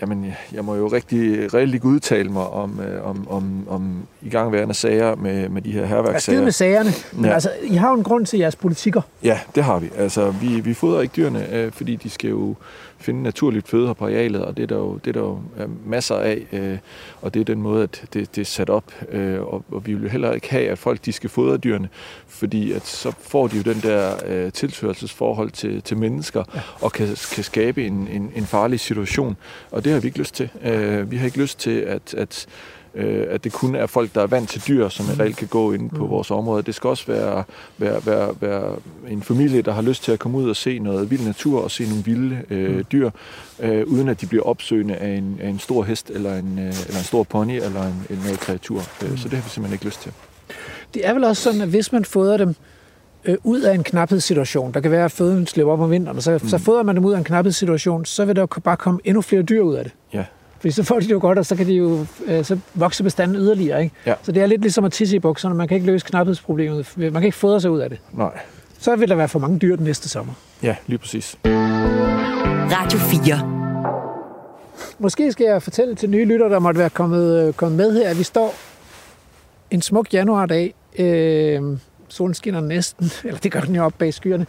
Jamen, 0.00 0.24
jeg- 0.52 0.64
må 0.64 0.74
jo 0.74 0.86
rigtig 0.88 1.74
ikke 1.74 1.86
udtale 1.86 2.28
mig 2.30 2.46
om, 2.46 2.80
øh, 2.80 3.06
om, 3.08 3.28
om, 3.30 3.68
om 3.68 4.02
igangværende 4.22 4.74
sager 4.74 5.14
med, 5.16 5.48
med 5.48 5.62
de 5.62 5.72
her 5.72 5.80
Altså, 5.80 5.94
er 5.94 6.02
herværkssager. 6.02 6.38
jo 6.38 6.44
med 6.44 6.52
sagerne. 6.52 6.90
Men 7.12 7.24
Ja. 7.24 7.32
altså, 7.34 7.50
I 7.62 7.74
har 7.74 7.90
jo 7.90 7.96
en 7.96 8.02
grund 8.02 8.26
til 8.26 8.38
jeres 8.38 8.56
politikker. 8.56 9.00
Ja, 9.24 9.40
det 9.54 9.64
har 9.64 9.78
vi. 9.78 9.90
Altså, 9.96 10.30
vi, 10.30 10.60
vi 10.60 10.74
fodrer 10.74 11.00
ikke 11.00 11.12
dyrene, 11.16 11.52
øh, 11.54 11.72
fordi 11.72 11.96
de 11.96 12.10
skal 12.10 12.30
jo 12.30 12.54
finde 13.00 13.22
naturligt 13.22 13.68
føde 13.68 13.86
her 13.86 13.94
på 13.94 14.04
arealet, 14.04 14.44
og 14.44 14.56
det 14.56 14.62
er 14.62 14.66
der 14.66 14.76
jo, 14.76 14.94
det 15.04 15.06
er 15.06 15.12
der 15.12 15.20
jo 15.20 15.40
masser 15.86 16.14
af, 16.14 16.46
øh, 16.52 16.78
og 17.22 17.34
det 17.34 17.40
er 17.40 17.44
den 17.44 17.62
måde, 17.62 17.82
at 17.82 18.04
det, 18.12 18.36
det 18.36 18.40
er 18.40 18.44
sat 18.44 18.70
op. 18.70 18.92
Øh, 19.10 19.40
og, 19.40 19.64
og 19.70 19.86
vi 19.86 19.94
vil 19.94 20.02
jo 20.02 20.08
heller 20.08 20.32
ikke 20.32 20.50
have, 20.50 20.68
at 20.68 20.78
folk 20.78 21.04
de 21.04 21.12
skal 21.12 21.30
fodre 21.30 21.56
dyrene, 21.56 21.88
fordi 22.26 22.72
at 22.72 22.86
så 22.86 23.12
får 23.20 23.46
de 23.46 23.56
jo 23.56 23.62
den 23.62 23.80
der 23.82 24.14
øh, 24.26 24.52
tilhørelsesforhold 24.52 25.50
til, 25.50 25.82
til 25.82 25.96
mennesker, 25.96 26.44
ja. 26.54 26.60
og 26.80 26.92
kan, 26.92 27.06
kan 27.34 27.44
skabe 27.44 27.86
en, 27.86 28.08
en, 28.08 28.32
en 28.34 28.46
farlig 28.46 28.80
situation. 28.80 29.36
Og 29.70 29.84
det 29.84 29.92
har 29.92 30.00
vi 30.00 30.06
ikke 30.06 30.18
lyst 30.18 30.34
til. 30.34 30.48
Øh, 30.64 31.10
vi 31.10 31.16
har 31.16 31.26
ikke 31.26 31.38
lyst 31.38 31.58
til, 31.58 31.80
at, 31.80 32.14
at 32.14 32.46
øh, 32.94 33.26
at 33.30 33.44
det 33.44 33.52
kun 33.52 33.74
er 33.74 33.86
folk, 33.86 34.14
der 34.14 34.22
er 34.22 34.26
vant 34.26 34.48
til 34.48 34.62
dyr, 34.68 34.88
som 34.88 35.06
reelt 35.20 35.36
kan 35.36 35.48
gå 35.48 35.72
ind 35.72 35.90
på 35.90 36.06
vores 36.06 36.30
område. 36.30 36.62
Det 36.62 36.74
skal 36.74 36.88
også 36.88 37.06
være, 37.06 37.44
være, 37.78 38.06
være, 38.06 38.34
være 38.40 38.76
en 39.08 39.22
familie, 39.22 39.62
der 39.62 39.72
har 39.72 39.82
lyst 39.82 40.04
til 40.04 40.12
at 40.12 40.18
komme 40.18 40.38
ud 40.38 40.50
og 40.50 40.56
se 40.56 40.78
noget 40.78 41.10
vild 41.10 41.26
natur 41.26 41.60
og 41.60 41.70
se 41.70 41.84
nogle 41.88 42.04
vilde 42.04 42.42
øh, 42.50 42.84
dyr, 42.92 43.10
øh, 43.60 43.86
uden 43.86 44.08
at 44.08 44.20
de 44.20 44.26
bliver 44.26 44.44
opsøgende 44.44 44.96
af 44.96 45.08
en, 45.08 45.38
af 45.42 45.48
en 45.48 45.58
stor 45.58 45.82
hest 45.82 46.10
eller 46.10 46.38
en, 46.38 46.58
øh, 46.58 46.64
eller 46.64 46.98
en 46.98 47.04
stor 47.04 47.22
pony 47.22 47.52
eller 47.52 47.82
en, 47.82 48.06
en 48.10 48.18
noget 48.24 48.40
kreatur. 48.40 48.78
Øh, 48.78 49.18
så 49.18 49.28
det 49.28 49.38
har 49.38 49.42
vi 49.42 49.50
simpelthen 49.50 49.72
ikke 49.72 49.84
lyst 49.84 50.02
til. 50.02 50.12
Det 50.94 51.06
er 51.06 51.14
vel 51.14 51.24
også 51.24 51.42
sådan, 51.42 51.60
at 51.60 51.68
hvis 51.68 51.92
man 51.92 52.04
fodrer 52.04 52.36
dem 52.36 52.54
øh, 53.24 53.36
ud 53.44 53.60
af 53.60 53.74
en 53.74 53.82
knaphedssituation, 53.82 54.72
der 54.74 54.80
kan 54.80 54.90
være, 54.90 55.04
at 55.04 55.12
føden 55.12 55.46
slipper 55.46 55.72
op 55.72 55.80
om 55.80 55.90
vinteren, 55.90 56.16
og 56.16 56.22
så, 56.22 56.38
mm. 56.42 56.48
så 56.48 56.58
fodrer 56.58 56.82
man 56.82 56.96
dem 56.96 57.04
ud 57.04 57.12
af 57.12 57.18
en 57.18 57.24
knaphedssituation, 57.24 58.04
så 58.04 58.24
vil 58.24 58.36
der 58.36 58.42
jo 58.42 58.60
bare 58.64 58.76
komme 58.76 59.00
endnu 59.04 59.22
flere 59.22 59.42
dyr 59.42 59.60
ud 59.60 59.74
af 59.74 59.84
det. 59.84 59.92
Ja. 60.14 60.24
Fordi 60.60 60.70
så 60.70 60.82
får 60.82 61.00
de 61.00 61.04
det 61.04 61.10
jo 61.10 61.18
godt, 61.20 61.38
og 61.38 61.46
så 61.46 61.56
kan 61.56 61.66
de 61.66 61.72
jo 61.72 62.06
øh, 62.26 62.44
så 62.44 62.58
vokse 62.74 63.02
bestanden 63.02 63.36
yderligere. 63.36 63.82
Ikke? 63.82 63.94
Ja. 64.06 64.14
Så 64.22 64.32
det 64.32 64.42
er 64.42 64.46
lidt 64.46 64.60
ligesom 64.60 64.84
at 64.84 64.92
tisse 64.92 65.16
i 65.16 65.18
bukserne. 65.18 65.54
Man 65.54 65.68
kan 65.68 65.74
ikke 65.74 65.86
løse 65.86 66.06
knaphedsproblemet. 66.06 66.86
Man 66.96 67.12
kan 67.12 67.24
ikke 67.24 67.36
fodre 67.36 67.60
sig 67.60 67.70
ud 67.70 67.80
af 67.80 67.90
det. 67.90 67.98
Nej. 68.12 68.38
Så 68.78 68.96
vil 68.96 69.08
der 69.08 69.14
være 69.14 69.28
for 69.28 69.38
mange 69.38 69.58
dyr 69.58 69.76
den 69.76 69.84
næste 69.84 70.08
sommer. 70.08 70.32
Ja, 70.62 70.76
lige 70.86 70.98
præcis. 70.98 71.36
Radio 72.72 72.98
4. 72.98 73.60
Måske 74.98 75.32
skal 75.32 75.44
jeg 75.44 75.62
fortælle 75.62 75.94
til 75.94 76.10
nye 76.10 76.24
lytter, 76.24 76.48
der 76.48 76.58
måtte 76.58 76.80
være 76.80 76.90
kommet, 76.90 77.46
øh, 77.46 77.52
kommet 77.52 77.76
med 77.76 77.92
her, 77.98 78.08
at 78.10 78.18
vi 78.18 78.22
står 78.22 78.54
en 79.70 79.82
smuk 79.82 80.14
januardag. 80.14 80.74
Øh, 80.98 81.62
solen 82.08 82.34
skinner 82.34 82.60
næsten, 82.60 83.10
eller 83.24 83.38
det 83.38 83.52
gør 83.52 83.60
den 83.60 83.74
jo 83.74 83.84
op 83.84 83.94
bag 83.98 84.14
skyerne. 84.14 84.46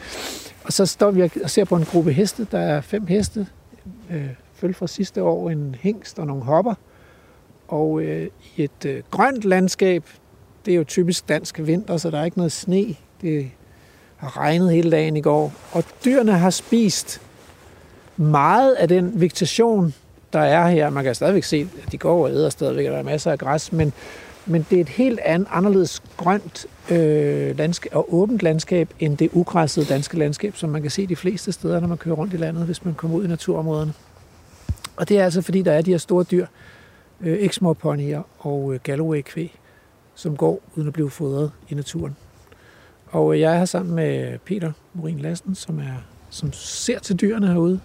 Og 0.63 0.73
så 0.73 0.85
står 0.85 1.11
vi 1.11 1.29
og 1.43 1.49
ser 1.49 1.65
på 1.65 1.75
en 1.75 1.85
gruppe 1.85 2.13
heste. 2.13 2.47
Der 2.51 2.59
er 2.59 2.81
fem 2.81 3.07
heste. 3.07 3.47
Øh, 4.11 4.25
følge 4.61 4.73
fra 4.73 4.87
sidste 4.87 5.23
år 5.23 5.49
en 5.49 5.75
hængst 5.79 6.19
og 6.19 6.27
nogle 6.27 6.43
hopper. 6.43 6.73
Og 7.67 8.01
øh, 8.01 8.27
i 8.55 8.63
et 8.63 8.85
øh, 8.85 9.03
grønt 9.11 9.43
landskab, 9.43 10.03
det 10.65 10.71
er 10.71 10.75
jo 10.75 10.83
typisk 10.83 11.29
dansk 11.29 11.59
vinter, 11.59 11.97
så 11.97 12.11
der 12.11 12.19
er 12.19 12.25
ikke 12.25 12.37
noget 12.37 12.51
sne. 12.51 12.95
Det 13.21 13.51
har 14.17 14.37
regnet 14.37 14.71
hele 14.71 14.91
dagen 14.91 15.17
i 15.17 15.21
går. 15.21 15.53
Og 15.71 15.83
dyrene 16.05 16.31
har 16.31 16.49
spist 16.49 17.21
meget 18.17 18.73
af 18.73 18.87
den 18.87 19.11
vegetation, 19.21 19.93
der 20.33 20.39
er 20.39 20.69
her. 20.69 20.89
Man 20.89 21.03
kan 21.03 21.15
stadigvæk 21.15 21.43
se, 21.43 21.67
at 21.85 21.91
de 21.91 21.97
går 21.97 22.23
og 22.23 22.31
æder 22.31 22.49
stadigvæk, 22.49 22.85
og 22.85 22.91
der 22.91 22.99
er 22.99 23.03
masser 23.03 23.31
af 23.31 23.39
græs, 23.39 23.71
men, 23.71 23.93
men 24.45 24.65
det 24.69 24.77
er 24.77 24.81
et 24.81 24.89
helt 24.89 25.19
andet, 25.19 25.47
anderledes 25.51 26.03
grønt 26.17 26.65
øh, 26.91 27.57
landskab, 27.57 27.91
og 27.95 28.13
åbent 28.13 28.43
landskab, 28.43 28.89
end 28.99 29.17
det 29.17 29.29
ugræssede 29.33 29.85
danske 29.85 30.17
landskab, 30.17 30.57
som 30.57 30.69
man 30.69 30.81
kan 30.81 30.91
se 30.91 31.07
de 31.07 31.15
fleste 31.15 31.51
steder, 31.51 31.79
når 31.79 31.87
man 31.87 31.97
kører 31.97 32.15
rundt 32.15 32.33
i 32.33 32.37
landet, 32.37 32.65
hvis 32.65 32.85
man 32.85 32.93
kommer 32.93 33.17
ud 33.17 33.25
i 33.25 33.27
naturområderne. 33.27 33.93
Og 35.01 35.09
det 35.09 35.19
er 35.19 35.23
altså, 35.23 35.41
fordi 35.41 35.61
der 35.61 35.71
er 35.71 35.81
de 35.81 35.91
her 35.91 35.97
store 35.97 36.23
dyr, 36.23 36.45
øh, 37.21 37.37
eksmorponyer 37.39 38.21
og 38.39 38.73
øh, 38.73 38.79
Galloway-kvæg, 38.83 39.59
som 40.15 40.37
går 40.37 40.61
uden 40.75 40.87
at 40.87 40.93
blive 40.93 41.09
fodret 41.09 41.51
i 41.69 41.75
naturen. 41.75 42.15
Og 43.07 43.33
øh, 43.33 43.39
jeg 43.39 43.53
er 43.53 43.57
her 43.57 43.65
sammen 43.65 43.95
med 43.95 44.39
Peter 44.39 44.71
Morin 44.93 45.19
Lassen, 45.19 45.55
som, 45.55 45.79
er, 45.79 46.05
som 46.29 46.53
ser 46.53 46.99
til 46.99 47.21
dyrene 47.21 47.47
herude. 47.47 47.79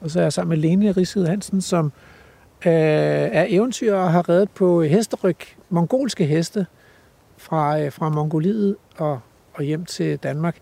Og 0.00 0.10
så 0.10 0.18
er 0.18 0.22
jeg 0.22 0.32
sammen 0.32 0.48
med 0.48 0.68
Lene 0.68 0.92
Rigshed 0.92 1.26
Hansen, 1.26 1.60
som 1.60 1.86
øh, 2.66 2.72
er 2.72 3.46
eventyr 3.48 3.94
og 3.94 4.12
har 4.12 4.28
reddet 4.28 4.50
på 4.50 4.82
hesteryg, 4.82 5.38
mongolske 5.70 6.26
heste 6.26 6.66
fra, 7.36 7.80
øh, 7.80 7.92
fra 7.92 8.08
Mongoliet 8.08 8.76
og, 8.96 9.20
og 9.54 9.64
hjem 9.64 9.84
til 9.84 10.16
Danmark. 10.16 10.56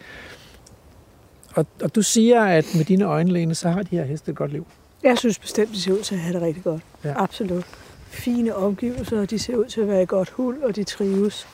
Og, 1.55 1.66
og 1.82 1.94
du 1.94 2.02
siger, 2.02 2.44
at 2.44 2.66
med 2.77 2.85
dine 2.85 3.05
øjne, 3.05 3.32
Lene, 3.32 3.55
så 3.55 3.69
har 3.69 3.82
de 3.82 3.97
her 3.97 4.05
heste 4.05 4.31
et 4.31 4.36
godt 4.36 4.52
liv. 4.52 4.66
Jeg 5.03 5.19
synes 5.19 5.39
bestemt, 5.39 5.70
de 5.70 5.81
ser 5.81 5.93
ud 5.93 6.03
til 6.03 6.15
at 6.15 6.20
have 6.20 6.35
det 6.35 6.43
rigtig 6.43 6.65
godt. 6.65 6.83
Ja. 7.05 7.23
Absolut. 7.23 7.65
Fine 8.11 8.57
omgivelser, 8.57 9.20
og 9.20 9.31
de 9.31 9.39
ser 9.39 9.57
ud 9.57 9.65
til 9.65 9.81
at 9.81 9.89
være 9.89 10.03
i 10.03 10.07
godt 10.07 10.31
hul, 10.31 10.65
og 10.65 10.77
de 10.77 10.85
trives. 10.85 11.47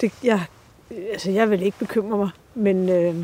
Det, 0.00 0.12
jeg, 0.24 0.44
altså, 1.12 1.30
jeg 1.30 1.50
vil 1.50 1.62
ikke 1.62 1.78
bekymre 1.78 2.18
mig, 2.18 2.30
men 2.54 2.88
øh, 2.88 3.16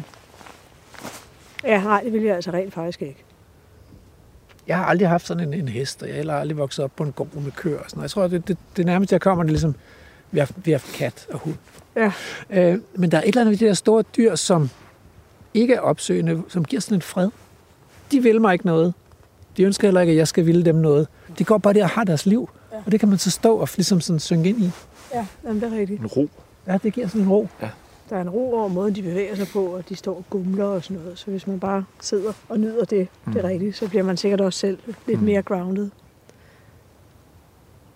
ja, 1.65 1.83
nej, 1.83 2.01
det 2.01 2.13
vil 2.13 2.23
jeg 2.23 2.35
altså 2.35 2.51
rent 2.51 2.75
faktisk 2.75 3.03
ikke. 3.03 3.25
Jeg 4.67 4.77
har 4.77 4.85
aldrig 4.85 5.09
haft 5.09 5.27
sådan 5.27 5.49
en, 5.49 5.55
en 5.55 5.69
hest, 5.69 6.03
og 6.03 6.09
jeg 6.09 6.25
har 6.25 6.41
aldrig 6.41 6.59
vokset 6.59 6.85
op 6.85 6.91
på 6.97 7.03
en 7.03 7.13
gård 7.13 7.35
med 7.35 7.53
køer 7.53 7.79
og 7.79 7.91
sådan 7.91 7.99
noget. 7.99 8.03
Jeg 8.03 8.11
tror, 8.11 8.29
det, 8.29 8.49
det, 8.49 8.59
det 8.77 8.87
nærmeste, 8.87 9.13
jeg 9.13 9.21
kommer, 9.21 9.45
det 9.45 9.49
er 9.49 9.53
ligesom, 9.53 9.75
vi 10.31 10.39
har, 10.39 10.51
vi 10.57 10.71
har 10.71 10.79
haft 10.79 10.93
kat 10.93 11.27
og 11.31 11.39
hund. 11.39 11.57
Ja. 11.97 12.13
Øh, 12.51 12.79
men 12.95 13.11
der 13.11 13.19
er 13.19 13.23
et 13.23 13.29
eller 13.29 13.41
andet 13.41 13.51
ved 13.51 13.59
de 13.59 13.67
der 13.67 13.75
store 13.75 14.03
dyr, 14.17 14.35
som 14.35 14.71
ikke 15.55 15.75
er 15.75 15.81
opsøgende, 15.81 16.43
som 16.49 16.65
giver 16.65 16.81
sådan 16.81 16.99
en 16.99 17.03
fred. 17.03 17.31
De 18.13 18.23
vil 18.23 18.41
mig 18.41 18.53
ikke 18.53 18.67
noget. 18.67 18.95
De 19.61 19.65
ønsker 19.65 19.87
heller 19.89 20.01
ikke, 20.01 20.11
at 20.11 20.16
jeg 20.16 20.28
skal 20.28 20.47
ville 20.47 20.65
dem 20.65 20.74
noget. 20.74 21.09
De 21.39 21.45
går 21.45 21.59
bare 21.59 21.73
der 21.74 21.82
og 21.82 21.89
har 21.91 22.05
deres 22.05 22.27
liv. 22.27 22.51
Ja. 22.73 22.77
Og 22.87 22.93
det 22.93 23.01
kan 23.01 23.09
man 23.09 23.19
så 23.19 23.31
stå 23.31 23.57
og 23.57 23.69
ligesom 23.77 24.01
sådan 24.01 24.20
synge 24.20 24.49
ind 24.49 24.61
i. 24.62 24.70
Ja, 25.15 25.27
jamen, 25.45 25.62
det 25.62 25.73
er 25.73 25.78
rigtigt. 25.78 26.01
En 26.01 26.07
ro. 26.07 26.28
Ja, 26.66 26.78
det 26.82 26.93
giver 26.93 27.07
sådan 27.09 27.23
en 27.23 27.28
ro. 27.28 27.49
Der 28.11 28.16
er 28.16 28.20
en 28.20 28.31
ro 28.31 28.55
over 28.55 28.69
måden, 28.69 28.95
de 28.95 29.03
bevæger 29.03 29.35
sig 29.37 29.47
på, 29.53 29.65
og 29.65 29.89
de 29.89 29.97
står 29.97 30.16
og 30.16 30.24
gumler 30.31 30.65
og 30.65 30.85
sådan 30.85 30.97
noget. 31.03 31.19
Så 31.19 31.31
hvis 31.31 31.47
man 31.47 31.61
bare 31.61 31.85
sidder 32.01 32.32
og 32.49 32.61
nyder 32.61 32.85
det, 32.85 33.09
mm. 33.24 33.32
det 33.32 33.45
er 33.45 33.49
rigtigt, 33.49 33.77
så 33.77 33.89
bliver 33.89 34.03
man 34.05 34.16
sikkert 34.16 34.41
også 34.41 34.59
selv 34.59 34.78
lidt 35.07 35.19
Mm. 35.20 35.24
mere 35.24 35.43
grounded. 35.43 35.91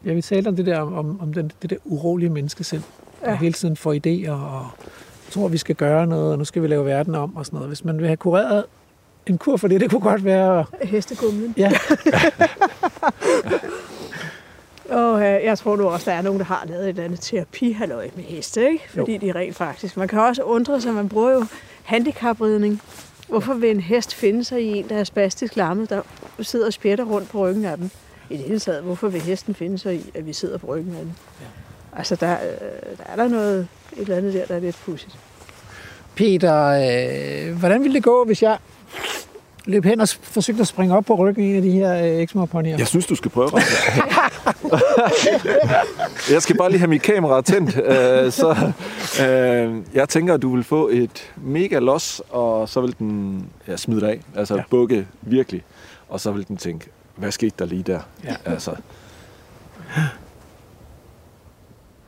Ja, 0.05 0.13
vi 0.13 0.23
talte 0.23 0.49
om 0.49 0.57
det 0.57 0.67
der, 0.67 0.79
om, 0.81 1.21
om 1.21 1.33
den, 1.33 1.53
det 1.63 1.71
der 1.71 1.77
urolige 1.85 2.31
menneskesind, 2.31 2.83
der 3.25 3.31
Ja. 3.31 3.37
hele 3.37 3.53
tiden 3.53 3.77
får 3.77 3.95
idéer 3.95 4.31
og 4.31 4.67
tror, 5.31 5.49
vi 5.49 5.59
skal 5.59 5.75
gøre 5.75 6.07
noget, 6.07 6.33
og 6.33 6.39
nu 6.39 6.45
skal 6.45 6.63
vi 6.63 6.67
lave 6.69 6.85
verden 6.85 7.15
om 7.15 7.37
og 7.37 7.47
sådan 7.47 7.57
noget. 7.57 7.69
Hvis 7.71 7.85
man 7.85 7.99
vil 7.99 8.07
have 8.07 8.17
kureret 8.17 8.65
en 9.27 9.39
kur 9.39 9.57
for 9.57 9.69
det, 9.69 9.81
det 9.81 9.91
kunne 9.91 10.01
godt 10.01 10.25
være... 10.25 10.65
Hestegumlen. 10.83 11.55
Ja, 11.57 11.73
Og 14.89 15.23
øh, 15.23 15.45
jeg 15.45 15.59
tror 15.59 15.77
nu 15.77 15.89
også, 15.89 16.11
der 16.11 16.17
er 16.17 16.23
nogen, 16.23 16.39
der 16.39 16.45
har 16.45 16.65
lavet 16.69 16.83
et 16.83 16.89
eller 16.89 17.05
andet 17.05 17.21
terapihalløj 17.21 18.11
med 18.17 18.25
heste, 18.25 18.71
ikke? 18.71 18.85
Fordi 18.89 19.13
jo. 19.13 19.19
de 19.19 19.39
rent 19.39 19.57
faktisk... 19.57 19.97
Man 19.97 20.09
kan 20.09 20.19
også 20.19 20.43
undre 20.43 20.81
sig, 20.81 20.95
man 20.95 21.09
bruger 21.09 21.33
jo 21.33 21.47
handicapridning. 21.85 22.83
Hvorfor 23.29 23.55
vil 23.55 23.71
en 23.71 23.81
hest 23.81 24.15
finde 24.15 24.45
sig 24.45 24.63
i 24.63 24.79
en, 24.79 24.89
der 24.89 24.97
er 24.97 25.05
spastisk 25.05 25.57
lammet, 25.57 25.91
der 25.91 26.03
sidder 26.41 26.67
og 26.67 26.73
spjætter 26.73 27.05
rundt 27.05 27.29
på 27.29 27.39
ryggen 27.39 27.65
af 27.65 27.77
dem? 27.77 27.91
I 28.31 28.37
det 28.37 28.45
hele 28.45 28.61
taget, 28.61 28.83
hvorfor 28.83 29.09
vil 29.09 29.21
hesten 29.21 29.55
finde 29.55 29.79
sig 29.79 29.95
i, 29.95 30.11
at 30.15 30.27
vi 30.27 30.33
sidder 30.33 30.59
på 30.59 30.67
ryggen 30.67 30.95
af 30.95 31.01
dem? 31.01 31.13
Ja. 31.41 31.47
Altså, 31.99 32.17
der, 32.17 32.33
øh, 32.33 32.99
der 32.99 33.05
er 33.13 33.17
der 33.17 33.29
noget, 33.29 33.69
et 33.93 33.99
eller 33.99 34.17
andet 34.17 34.35
der, 34.35 34.47
der 34.47 34.55
er 34.55 34.61
lidt 34.61 34.77
pudsigt. 34.85 35.19
Peter, 36.15 36.65
øh, 36.67 37.59
hvordan 37.59 37.83
ville 37.83 37.95
det 37.95 38.03
gå, 38.03 38.25
hvis 38.25 38.43
jeg 38.43 38.59
løb 39.67 39.85
hen 39.85 40.01
og 40.01 40.09
forsøgte 40.09 40.61
at 40.61 40.67
springe 40.67 40.97
op 40.97 41.05
på 41.05 41.15
ryggen 41.15 41.45
af 41.45 41.49
en 41.49 41.57
af 41.57 41.63
de 41.63 41.71
her 41.71 42.05
øh, 42.05 42.21
eksmoponyer? 42.21 42.77
Jeg 42.79 42.87
synes, 42.87 43.07
du 43.07 43.15
skal 43.15 43.31
prøve 43.31 43.51
det. 43.51 43.63
jeg 46.35 46.43
skal 46.43 46.57
bare 46.57 46.71
lige 46.71 46.79
have 46.79 46.89
mit 46.89 47.03
kamera 47.03 47.43
tændt. 47.43 47.77
Øh, 47.77 48.33
så 48.33 48.73
øh, 49.23 49.83
jeg 49.95 50.09
tænker, 50.09 50.35
at 50.35 50.43
du 50.43 50.55
vil 50.55 50.65
få 50.65 50.89
et 50.93 51.33
mega 51.37 51.79
los, 51.79 52.23
og 52.31 52.69
så 52.69 52.81
vil 52.81 52.95
den 52.99 53.45
ja, 53.69 53.77
smide 53.77 54.01
dig 54.01 54.11
af. 54.11 54.21
Altså 54.37 54.55
ja. 54.55 54.63
bukke 54.71 55.07
virkelig. 55.23 55.63
Og 56.09 56.21
så 56.21 56.33
vil 56.33 56.49
den 56.49 56.57
tænke, 56.57 56.87
hvad 57.17 57.31
skete 57.31 57.55
der 57.59 57.65
lige 57.65 57.83
der? 57.83 58.01
Ja. 58.25 58.35
Altså, 58.45 58.71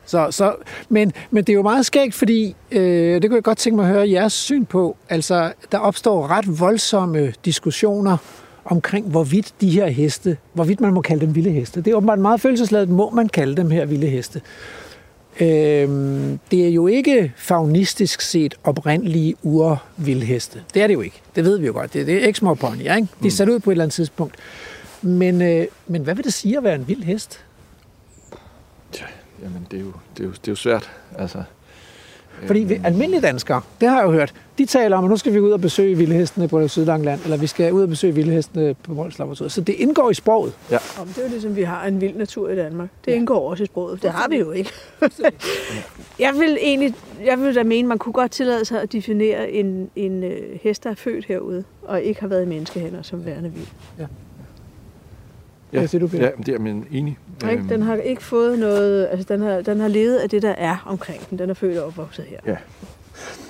Så, 0.07 0.27
så, 0.31 0.55
men, 0.89 1.13
men 1.31 1.43
det 1.43 1.53
er 1.53 1.55
jo 1.55 1.61
meget 1.61 1.85
skægt, 1.85 2.13
fordi 2.13 2.55
øh, 2.71 3.21
det 3.21 3.29
kunne 3.29 3.35
jeg 3.35 3.43
godt 3.43 3.57
tænke 3.57 3.75
mig 3.75 3.85
at 3.85 3.91
høre 3.91 4.09
jeres 4.09 4.33
syn 4.33 4.65
på. 4.65 4.97
Altså, 5.09 5.53
der 5.71 5.77
opstår 5.77 6.27
ret 6.27 6.59
voldsomme 6.59 7.33
diskussioner 7.45 8.17
omkring, 8.65 9.07
hvorvidt 9.07 9.53
de 9.61 9.69
her 9.69 9.87
heste, 9.87 10.37
hvorvidt 10.53 10.81
man 10.81 10.93
må 10.93 11.01
kalde 11.01 11.25
dem 11.25 11.35
vilde 11.35 11.51
heste. 11.51 11.81
Det 11.81 11.91
er 11.91 11.95
åbenbart 11.95 12.19
meget 12.19 12.41
følelsesladet, 12.41 12.89
må 12.89 13.09
man 13.09 13.29
kalde 13.29 13.55
dem 13.55 13.71
her 13.71 13.85
vilde 13.85 14.07
heste. 14.07 14.41
Øhm, 15.39 16.39
det 16.51 16.65
er 16.65 16.69
jo 16.69 16.87
ikke 16.87 17.33
faunistisk 17.37 18.21
set 18.21 18.55
oprindelige 18.63 19.35
urvildheste. 19.43 20.63
Det 20.73 20.81
er 20.81 20.87
det 20.87 20.93
jo 20.93 21.01
ikke. 21.01 21.21
Det 21.35 21.43
ved 21.43 21.59
vi 21.59 21.65
jo 21.65 21.73
godt. 21.73 21.93
Det, 21.93 22.07
det 22.07 22.23
er 22.23 22.27
eksmor 22.27 22.53
ponyer, 22.53 22.95
ikke? 22.95 23.07
De 23.23 23.27
er 23.27 23.31
sat 23.31 23.49
ud 23.49 23.59
på 23.59 23.69
et 23.69 23.73
eller 23.73 23.83
andet 23.83 23.93
tidspunkt. 23.93 24.35
Men, 25.01 25.41
øh, 25.41 25.65
men 25.87 26.01
hvad 26.01 26.15
vil 26.15 26.23
det 26.23 26.33
sige 26.33 26.57
at 26.57 26.63
være 26.63 26.75
en 26.75 26.87
vild 26.87 27.03
hest? 27.03 27.43
Ja, 29.39 29.43
jamen, 29.43 29.67
det 29.71 29.79
er, 29.79 29.83
jo, 29.83 29.91
det, 30.17 30.23
er 30.23 30.27
jo, 30.27 30.31
det 30.31 30.47
er 30.47 30.51
jo 30.51 30.55
svært. 30.55 30.91
Altså, 31.17 31.43
Fordi 32.45 32.59
vi, 32.59 32.81
almindelige 32.83 33.21
danskere, 33.21 33.61
det 33.81 33.89
har 33.89 33.97
jeg 33.97 34.05
jo 34.05 34.11
hørt, 34.11 34.33
de 34.57 34.65
taler 34.65 34.97
om, 34.97 35.03
at 35.03 35.09
nu 35.09 35.17
skal 35.17 35.33
vi 35.33 35.39
ud 35.39 35.51
og 35.51 35.61
besøge 35.61 35.97
vildhestene 35.97 36.47
på 36.47 36.67
Sydlangland, 36.67 37.21
eller 37.23 37.37
vi 37.37 37.47
skal 37.47 37.73
ud 37.73 37.81
og 37.81 37.89
besøge 37.89 38.15
vildhestene 38.15 38.73
på 38.73 38.93
Mols 38.93 39.19
Laboratoriet. 39.19 39.51
Så 39.51 39.61
det 39.61 39.73
indgår 39.73 40.09
i 40.09 40.13
sproget. 40.13 40.53
Om 41.01 41.07
det 41.07 41.17
er 41.17 41.21
jo 41.21 41.29
ligesom, 41.29 41.55
vi 41.55 41.63
har 41.63 41.85
en 41.85 42.01
vild 42.01 42.15
natur 42.15 42.49
i 42.49 42.55
Danmark. 42.55 42.89
Det 43.05 43.11
indgår 43.11 43.49
også 43.49 43.63
i 43.63 43.65
sproget. 43.65 44.03
Det 44.03 44.11
har 44.11 44.29
vi 44.29 44.37
jo 44.37 44.51
ikke. 44.51 44.71
jeg 46.19 46.33
vil 46.33 46.57
egentlig, 46.61 46.95
jeg 47.25 47.39
vil 47.39 47.55
da 47.55 47.63
mene, 47.63 47.87
man 47.87 47.97
kunne 47.97 48.13
godt 48.13 48.31
tillade 48.31 48.65
sig 48.65 48.81
at 48.81 48.91
definere 48.91 49.51
en, 49.51 49.89
en 49.95 50.23
øh, 50.23 50.59
hest, 50.61 50.83
der 50.83 50.89
er 50.89 50.95
født 50.95 51.25
herude, 51.25 51.63
og 51.81 52.01
ikke 52.01 52.21
har 52.21 52.27
været 52.27 52.43
i 52.43 52.47
menneskehænder 52.47 53.01
som 53.01 53.25
værende 53.25 53.51
vild. 53.51 53.67
Hvad 55.79 55.87
siger 55.87 55.99
du, 55.99 56.07
Peter? 56.07 56.23
Ja, 56.23 56.31
det 56.37 56.49
er 56.49 56.63
jeg 56.63 56.83
enig. 56.91 57.17
Ikke? 57.51 57.63
Den 57.69 57.81
har 57.81 57.95
ikke 57.95 58.23
fået 58.23 58.59
noget, 58.59 59.07
altså 59.11 59.33
den 59.33 59.41
har, 59.41 59.61
den 59.61 59.79
har 59.79 59.87
levet 59.87 60.17
af 60.17 60.29
det, 60.29 60.41
der 60.41 60.51
er 60.51 60.83
omkring 60.85 61.29
den. 61.29 61.39
Den 61.39 61.49
er 61.49 61.53
født 61.53 61.77
og 61.77 61.87
opvokset 61.87 62.25
her. 62.25 62.37
Ja. 62.45 62.55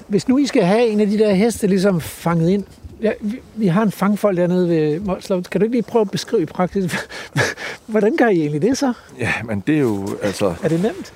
Hvis 0.07 0.27
nu 0.27 0.37
I 0.37 0.45
skal 0.45 0.63
have 0.63 0.87
en 0.87 0.99
af 0.99 1.07
de 1.07 1.17
der 1.17 1.33
heste 1.33 1.67
ligesom 1.67 2.01
fanget 2.01 2.49
ind, 2.49 2.63
ja, 3.01 3.11
vi, 3.21 3.39
vi 3.55 3.67
har 3.67 3.83
en 3.83 3.91
fangfold 3.91 4.37
dernede 4.37 4.69
ved 4.69 4.99
Mols 4.99 5.29
Laboratoriet. 5.29 5.49
Kan 5.49 5.61
du 5.61 5.65
ikke 5.65 5.75
lige 5.75 5.83
prøve 5.83 6.01
at 6.01 6.11
beskrive 6.11 6.41
i 6.41 6.45
praksis, 6.45 6.95
hvordan 7.87 8.17
gør 8.17 8.27
I 8.27 8.39
egentlig 8.39 8.61
det 8.61 8.77
så? 8.77 8.93
Ja, 9.19 9.33
men 9.45 9.63
det 9.67 9.75
er 9.75 9.79
jo, 9.79 10.07
altså, 10.21 10.55
Er 10.63 10.67
det 10.69 10.81
nemt? 10.81 11.13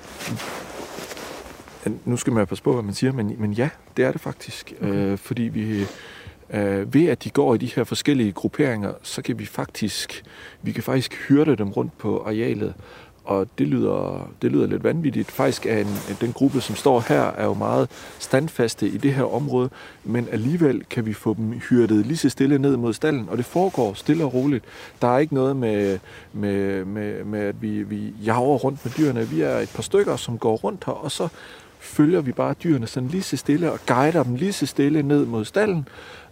nu 2.06 2.18
skal 2.18 2.34
man 2.34 2.48
passe 2.48 2.64
på, 2.64 2.74
hvad 2.74 2.84
man 2.84 2.94
siger, 2.94 3.14
men, 3.14 3.36
men 3.40 3.54
ja, 3.54 3.70
det 3.98 4.06
er 4.06 4.12
det 4.12 4.22
faktisk. 4.22 4.74
Okay. 4.82 4.94
Øh, 4.94 5.18
fordi 5.18 5.44
vi, 5.44 5.86
øh, 6.54 6.94
ved 6.94 7.08
at 7.08 7.24
de 7.24 7.30
går 7.30 7.56
i 7.56 7.58
de 7.58 7.72
her 7.76 7.84
forskellige 7.84 8.32
grupperinger, 8.32 8.94
så 9.02 9.22
kan 9.22 9.40
vi 9.40 9.46
faktisk, 9.46 10.24
vi 10.62 10.72
kan 10.72 10.84
faktisk 10.84 11.14
hyrde 11.28 11.56
dem 11.56 11.72
rundt 11.72 11.98
på 11.98 12.24
arealet. 12.26 12.74
Og 13.24 13.48
det 13.58 13.68
lyder, 13.68 14.30
det 14.42 14.52
lyder 14.52 14.68
lidt 14.68 14.84
vanvittigt. 14.84 15.32
Faktisk 15.32 15.66
er 15.66 15.78
en, 15.78 15.88
den 16.22 16.34
gruppe, 16.34 16.62
som 16.62 16.76
står 16.76 17.06
her, 17.08 17.22
er 17.22 17.46
jo 17.46 17.54
meget 17.54 17.90
standfaste 18.20 18.88
i 18.88 18.98
det 18.98 19.14
her 19.14 19.34
område, 19.34 19.70
men 20.04 20.28
alligevel 20.32 20.84
kan 20.90 21.06
vi 21.06 21.14
få 21.14 21.34
dem 21.34 21.52
hyrdet 21.70 22.06
lige 22.06 22.18
så 22.18 22.30
stille 22.30 22.60
ned 22.60 22.78
mod 22.78 22.94
stallen, 22.94 23.28
og 23.30 23.38
det 23.38 23.46
foregår 23.46 23.94
stille 23.94 24.26
og 24.26 24.34
roligt. 24.34 24.66
Der 25.02 25.08
er 25.08 25.18
ikke 25.18 25.34
noget 25.34 25.56
med, 25.56 26.00
med, 26.34 26.86
med, 26.86 27.24
med 27.24 27.40
at 27.40 27.62
vi, 27.62 27.84
vi 27.84 28.14
jager 28.26 28.58
rundt 28.58 28.86
med 28.86 28.94
dyrene. 28.98 29.28
Vi 29.28 29.42
er 29.42 29.58
et 29.58 29.72
par 29.76 29.84
stykker, 29.84 30.16
som 30.16 30.38
går 30.38 30.56
rundt 30.56 30.84
her, 30.86 30.94
og 30.94 31.12
så 31.12 31.28
følger 31.80 32.22
vi 32.22 32.32
bare 32.32 32.54
dyrene 32.64 32.88
sådan 32.88 33.10
lige 33.10 33.24
så 33.24 33.38
stille 33.38 33.72
og 33.72 33.80
guider 33.86 34.24
dem 34.24 34.36
lige 34.36 34.54
så 34.54 34.66
stille 34.66 35.04
ned 35.04 35.26
mod 35.26 35.46
stallen, 35.46 35.88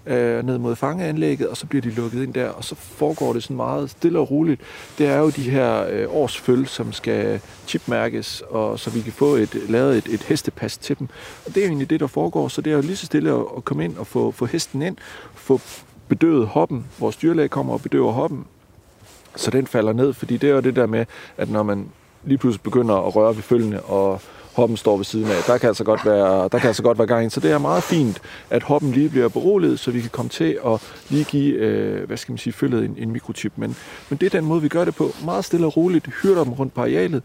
øh, 0.06 0.46
ned 0.46 0.58
mod 0.58 0.76
fangeanlægget, 0.76 1.48
og 1.48 1.58
så 1.58 1.66
bliver 1.66 1.82
de 1.82 1.90
lukket 1.90 2.24
ind 2.24 2.34
der, 2.34 2.50
og 2.50 2.64
så 2.64 2.76
foregår 2.76 3.34
det 3.34 3.44
sådan 3.44 3.56
meget 3.56 3.90
stille 3.90 4.20
og 4.20 4.32
roligt. 4.32 4.62
Det 4.98 5.08
er 5.08 5.18
jo 5.18 5.30
de 5.30 5.50
her 5.50 5.86
øh, 5.90 6.06
årsføl, 6.10 6.68
som 6.68 6.94
skal 6.94 7.42
chipmærkes, 7.68 8.44
og 8.50 8.80
så 8.80 8.90
vi 8.90 9.02
kan 9.02 9.14
få 9.14 9.36
et, 9.36 9.70
lavet 9.70 9.98
et, 9.98 10.08
et 10.14 10.24
hestepas 10.24 10.78
til 10.78 11.00
dem. 11.00 11.08
Og 11.46 11.56
det 11.56 11.58
er 11.58 11.62
jo 11.62 11.70
egentlig 11.70 11.90
det, 11.90 12.00
der 12.00 12.08
foregår, 12.08 12.48
så 12.48 12.62
det 12.62 12.72
er 12.72 12.76
jo 12.76 12.82
lige 12.82 12.96
så 12.96 13.06
stille 13.06 13.32
at, 13.32 13.46
at 13.58 13.66
komme 13.66 13.86
ind 13.86 13.98
og 13.98 14.08
få, 14.08 14.32
få 14.32 14.46
hesten 14.46 14.82
ind, 14.82 14.98
få 15.36 15.62
bedøvet 16.08 16.48
hoppen. 16.48 16.86
Vores 17.00 17.16
dyrlæge 17.16 17.50
kommer 17.50 17.74
og 17.74 17.82
bedøver 17.82 18.12
hoppen, 18.12 18.46
så 19.36 19.52
den 19.52 19.68
falder 19.68 19.94
ned, 19.94 20.14
fordi 20.14 20.38
det 20.38 20.50
er 20.50 20.54
jo 20.54 20.60
det 20.60 20.76
der 20.76 20.86
med, 20.86 21.06
at 21.38 21.50
når 21.50 21.64
man 21.64 21.90
lige 22.24 22.38
pludselig 22.38 22.62
begynder 22.62 22.96
at 22.96 23.16
røre 23.16 23.36
ved 23.36 23.44
følgene, 23.44 23.82
og 23.82 24.22
hoppen 24.60 24.78
står 24.78 24.98
ved 24.98 25.06
siden 25.06 25.26
af, 25.26 25.44
der 25.48 25.58
kan 25.58 25.68
altså 25.68 25.84
godt 25.84 26.06
være, 26.06 26.50
der 26.52 26.60
kan 26.60 26.68
altså 26.68 26.84
godt 26.84 26.98
være 26.98 27.08
gang 27.08 27.26
i. 27.26 27.30
Så 27.30 27.40
det 27.40 27.52
er 27.52 27.58
meget 27.58 27.84
fint, 27.84 28.22
at 28.50 28.64
hoppen 28.64 28.92
lige 28.92 29.10
bliver 29.10 29.30
beroliget, 29.30 29.80
så 29.80 29.92
vi 29.92 30.02
kan 30.02 30.10
komme 30.10 30.30
til 30.30 30.60
at 30.66 30.82
lige 31.10 31.24
give, 31.24 31.54
øh, 31.54 32.08
hvad 32.08 32.18
skal 32.18 32.32
man 32.32 32.38
sige, 32.38 32.54
følget 32.54 32.86
en, 32.86 32.96
en 32.98 33.12
mikrochip. 33.12 33.54
Men, 33.56 33.76
men 34.10 34.18
det 34.18 34.26
er 34.26 34.40
den 34.40 34.46
måde, 34.46 34.62
vi 34.62 34.68
gør 34.68 34.86
det 34.86 34.96
på. 34.96 35.12
Meget 35.26 35.46
stille 35.46 35.66
og 35.66 35.78
roligt, 35.78 36.10
hyrder 36.22 36.44
dem 36.44 36.54
rundt 36.54 36.74
på 36.74 36.82
arealet, 36.82 37.24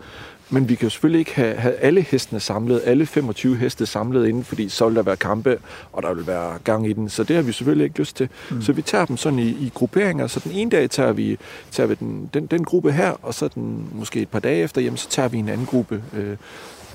men 0.50 0.68
vi 0.68 0.74
kan 0.74 0.86
jo 0.86 0.90
selvfølgelig 0.90 1.18
ikke 1.18 1.34
have, 1.34 1.54
have 1.54 1.74
alle 1.74 2.00
hestene 2.00 2.40
samlet, 2.40 2.82
alle 2.84 3.06
25 3.06 3.56
heste 3.56 3.86
samlet 3.86 4.28
inden, 4.28 4.44
fordi 4.44 4.68
så 4.68 4.86
vil 4.86 4.96
der 4.96 5.02
være 5.02 5.16
kampe, 5.16 5.58
og 5.92 6.02
der 6.02 6.14
vil 6.14 6.26
være 6.26 6.58
gang 6.64 6.88
i 6.88 6.92
den. 6.92 7.08
Så 7.08 7.24
det 7.24 7.36
har 7.36 7.42
vi 7.42 7.52
selvfølgelig 7.52 7.84
ikke 7.84 7.98
lyst 7.98 8.16
til. 8.16 8.28
Mm. 8.50 8.62
Så 8.62 8.72
vi 8.72 8.82
tager 8.82 9.04
dem 9.04 9.16
sådan 9.16 9.38
i, 9.38 9.48
i 9.48 9.72
grupperinger. 9.74 10.26
Så 10.26 10.40
den 10.40 10.52
ene 10.52 10.70
dag 10.70 10.90
tager 10.90 11.12
vi, 11.12 11.38
tager 11.70 11.86
vi 11.86 11.94
den, 11.94 12.30
den, 12.34 12.46
den 12.46 12.64
gruppe 12.64 12.92
her, 12.92 13.12
og 13.22 13.34
så 13.34 13.48
den 13.48 13.88
måske 13.92 14.20
et 14.20 14.28
par 14.28 14.40
dage 14.40 14.62
efter, 14.62 14.80
jamen, 14.80 14.96
så 14.96 15.08
tager 15.08 15.28
vi 15.28 15.38
en 15.38 15.48
anden 15.48 15.66
gruppe. 15.66 16.02
Øh, 16.16 16.36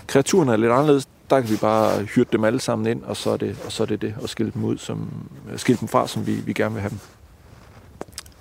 kreaturerne 0.09 0.51
er 0.53 0.57
lidt 0.57 0.71
anderledes. 0.71 1.07
Der 1.29 1.41
kan 1.41 1.49
vi 1.49 1.55
bare 1.55 2.03
hyrde 2.03 2.29
dem 2.31 2.43
alle 2.43 2.59
sammen 2.59 2.87
ind, 2.87 3.03
og 3.03 3.17
så 3.17 3.29
er 3.29 3.37
det, 3.37 3.55
og 3.65 3.71
så 3.71 3.83
er 3.83 3.87
det, 3.87 4.01
det 4.01 4.15
og 4.21 4.29
skille 4.29 4.51
dem 4.55 4.63
ud, 4.63 4.77
som, 4.77 5.09
skille 5.57 5.79
dem 5.79 5.87
fra, 5.87 6.07
som 6.07 6.27
vi, 6.27 6.33
vi 6.35 6.53
gerne 6.53 6.73
vil 6.73 6.81
have 6.81 6.89
dem. 6.89 6.99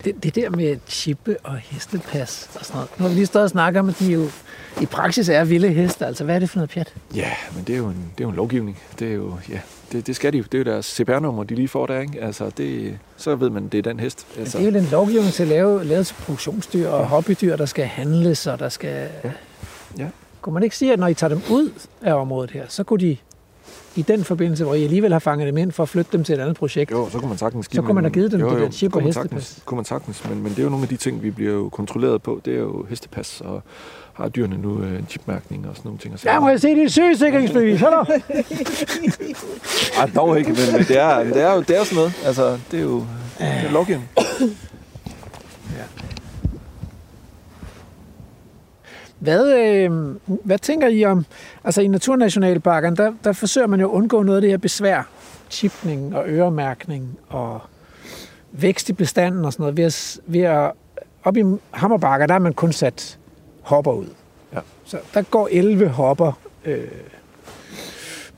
Det, 0.05 0.23
det 0.23 0.35
der 0.35 0.51
med 0.51 0.79
chippe 0.87 1.37
og 1.45 1.57
hestepas 1.57 2.51
og 2.55 2.65
sådan 2.65 2.77
noget. 2.77 2.91
Nu 2.99 3.03
har 3.03 3.09
vi 3.09 3.15
lige 3.15 3.27
stået 3.27 3.43
og 3.43 3.51
snakket 3.51 3.81
om, 3.81 3.89
at 3.89 3.99
de 3.99 4.13
jo 4.13 4.27
i 4.81 4.87
praksis 4.87 5.29
er 5.29 5.45
vilde 5.45 5.69
heste. 5.69 6.07
Altså, 6.07 6.25
hvad 6.25 6.35
er 6.35 6.39
det 6.39 6.51
for 6.51 6.57
noget 6.57 6.71
pjat? 6.71 6.95
Ja, 7.15 7.31
men 7.55 7.65
det 7.65 7.73
er 7.73 7.79
jo 7.79 7.87
en, 7.87 8.13
det 8.19 8.21
er 8.21 8.25
jo 8.25 8.29
en 8.29 8.37
lovgivning. 8.37 8.79
Det 8.99 9.09
er 9.09 9.15
jo, 9.15 9.35
ja, 9.49 9.61
det, 9.93 10.07
det 10.07 10.17
skal 10.17 10.33
de 10.33 10.39
jo. 10.39 10.45
Det 10.45 10.55
er 10.55 10.59
jo 10.59 10.65
deres 10.65 10.87
CPR-nummer, 10.87 11.45
de 11.45 11.55
lige 11.55 11.69
får 11.69 11.87
der, 11.87 12.01
ikke? 12.01 12.21
Altså, 12.21 12.51
det, 12.57 12.99
så 13.17 13.35
ved 13.37 13.51
man, 13.51 13.69
det 13.69 13.79
er 13.79 13.83
den 13.83 14.01
hest. 14.01 14.27
Altså. 14.29 14.41
Altså, 14.41 14.59
Det 14.59 14.67
er 14.67 14.71
jo 14.73 14.79
den 14.79 14.89
lovgivning 14.91 15.33
til 15.33 15.43
at 15.43 15.49
lave, 15.49 15.85
lavet 15.85 16.07
til 16.07 16.15
produktionsdyr 16.15 16.89
og 16.89 17.07
hobbydyr, 17.07 17.57
der 17.57 17.67
skal 17.67 17.85
handles, 17.85 18.47
og 18.47 18.59
der 18.59 18.69
skal... 18.69 19.09
Ja. 19.25 19.31
Ja. 19.99 20.07
Kunne 20.49 20.55
man 20.55 20.63
ikke 20.63 20.77
sige, 20.77 20.93
at 20.93 20.99
når 20.99 21.07
I 21.07 21.15
tager 21.15 21.29
dem 21.29 21.41
ud 21.51 21.71
af 22.03 22.15
området 22.15 22.51
her, 22.51 22.65
så 22.69 22.85
kunne 22.85 23.01
de 23.01 23.17
i 23.97 24.03
den 24.03 24.25
forbindelse, 24.25 24.65
hvor 24.65 24.75
I 24.75 24.85
alligevel 24.85 25.13
har 25.13 25.19
fanget 25.19 25.47
dem 25.47 25.57
ind 25.57 25.73
for 25.73 25.83
at 25.83 25.89
flytte 25.89 26.13
dem 26.13 26.25
til 26.25 26.35
et 26.35 26.39
andet 26.41 26.57
projekt, 26.57 26.91
jo, 26.91 27.09
så 27.11 27.19
kunne 27.19 27.29
man 27.29 27.39
sagtens 27.39 27.69
give 27.69 27.77
Så 27.77 27.83
kunne 27.83 27.95
man 27.95 28.05
have 28.05 28.13
givet 28.13 28.33
dem 28.33 28.41
jo, 28.41 28.51
det 28.51 28.55
jo, 28.55 28.65
der 28.65 28.71
chip 28.71 28.95
og 28.95 29.03
man 29.03 29.07
hestepas. 29.07 29.63
kunne 29.65 29.77
man 29.77 29.85
sagtens, 29.85 30.29
men, 30.29 30.43
men 30.43 30.51
det 30.53 30.59
er 30.59 30.63
jo 30.63 30.69
nogle 30.69 30.83
af 30.83 30.89
de 30.89 30.97
ting, 30.97 31.23
vi 31.23 31.31
bliver 31.31 31.53
jo 31.53 31.69
kontrolleret 31.69 32.23
på. 32.23 32.41
Det 32.45 32.55
er 32.55 32.59
jo 32.59 32.87
hestepas, 32.89 33.41
og 33.45 33.63
har 34.13 34.29
dyrene 34.29 34.59
nu 34.59 34.83
øh, 34.83 34.99
en 34.99 35.07
chipmærkning 35.09 35.69
og 35.69 35.77
sådan 35.77 35.89
nogle 35.89 35.99
ting. 35.99 36.15
Og 36.15 36.21
Ja, 36.25 36.41
må 36.41 36.49
jeg 36.49 36.61
se 36.61 36.75
dit 36.75 36.93
sygesikringsbevis? 36.93 37.81
Hallo? 37.81 38.05
Ej, 39.99 40.11
dog 40.15 40.39
ikke, 40.39 40.51
men, 40.51 40.61
men 40.73 40.81
det, 40.81 40.99
er, 40.99 41.25
det, 41.25 41.43
er 41.43 41.55
jo, 41.55 41.61
det 41.61 41.71
er 41.71 41.79
jo 41.79 41.85
sådan 41.85 41.97
noget. 41.97 42.13
Altså, 42.25 42.59
det 42.71 42.79
er 42.79 42.83
jo 42.85 42.99
det 43.39 43.47
er 43.47 43.71
lovgivning. 43.73 44.09
Hvad, 49.19 49.59
øh, 49.59 49.91
hvad 50.45 50.59
tænker 50.59 50.89
I 50.89 51.05
om, 51.05 51.27
altså 51.65 51.81
i 51.81 51.87
Naturnationalparkerne, 51.87 52.97
der, 52.97 53.13
der 53.25 53.33
forsøger 53.33 53.67
man 53.67 53.81
jo 53.81 53.89
at 53.89 53.93
undgå 53.93 54.23
noget 54.23 54.37
af 54.37 54.41
det 54.43 54.51
her 54.51 54.59
besvær, 54.59 55.03
chipning 55.51 56.17
og 56.17 56.25
øremærkning 56.27 57.19
og 57.29 57.61
vækst 58.53 58.89
i 58.89 58.93
bestanden 58.93 59.45
og 59.45 59.53
sådan 59.53 59.63
noget, 59.63 59.77
ved 59.77 59.85
at, 59.85 60.21
ved 60.27 60.41
at 60.41 60.73
op 61.25 61.37
i 61.37 61.43
Hammerbakker, 61.71 62.27
der 62.27 62.35
har 62.35 62.39
man 62.39 62.53
kun 62.53 62.73
sat 62.73 63.19
hopper 63.63 63.93
ud. 63.93 64.07
Ja. 64.55 64.59
Så 64.85 64.99
der 65.15 65.23
går 65.23 65.49
11 65.51 65.89
hopper, 65.89 66.33
øh, 66.65 66.85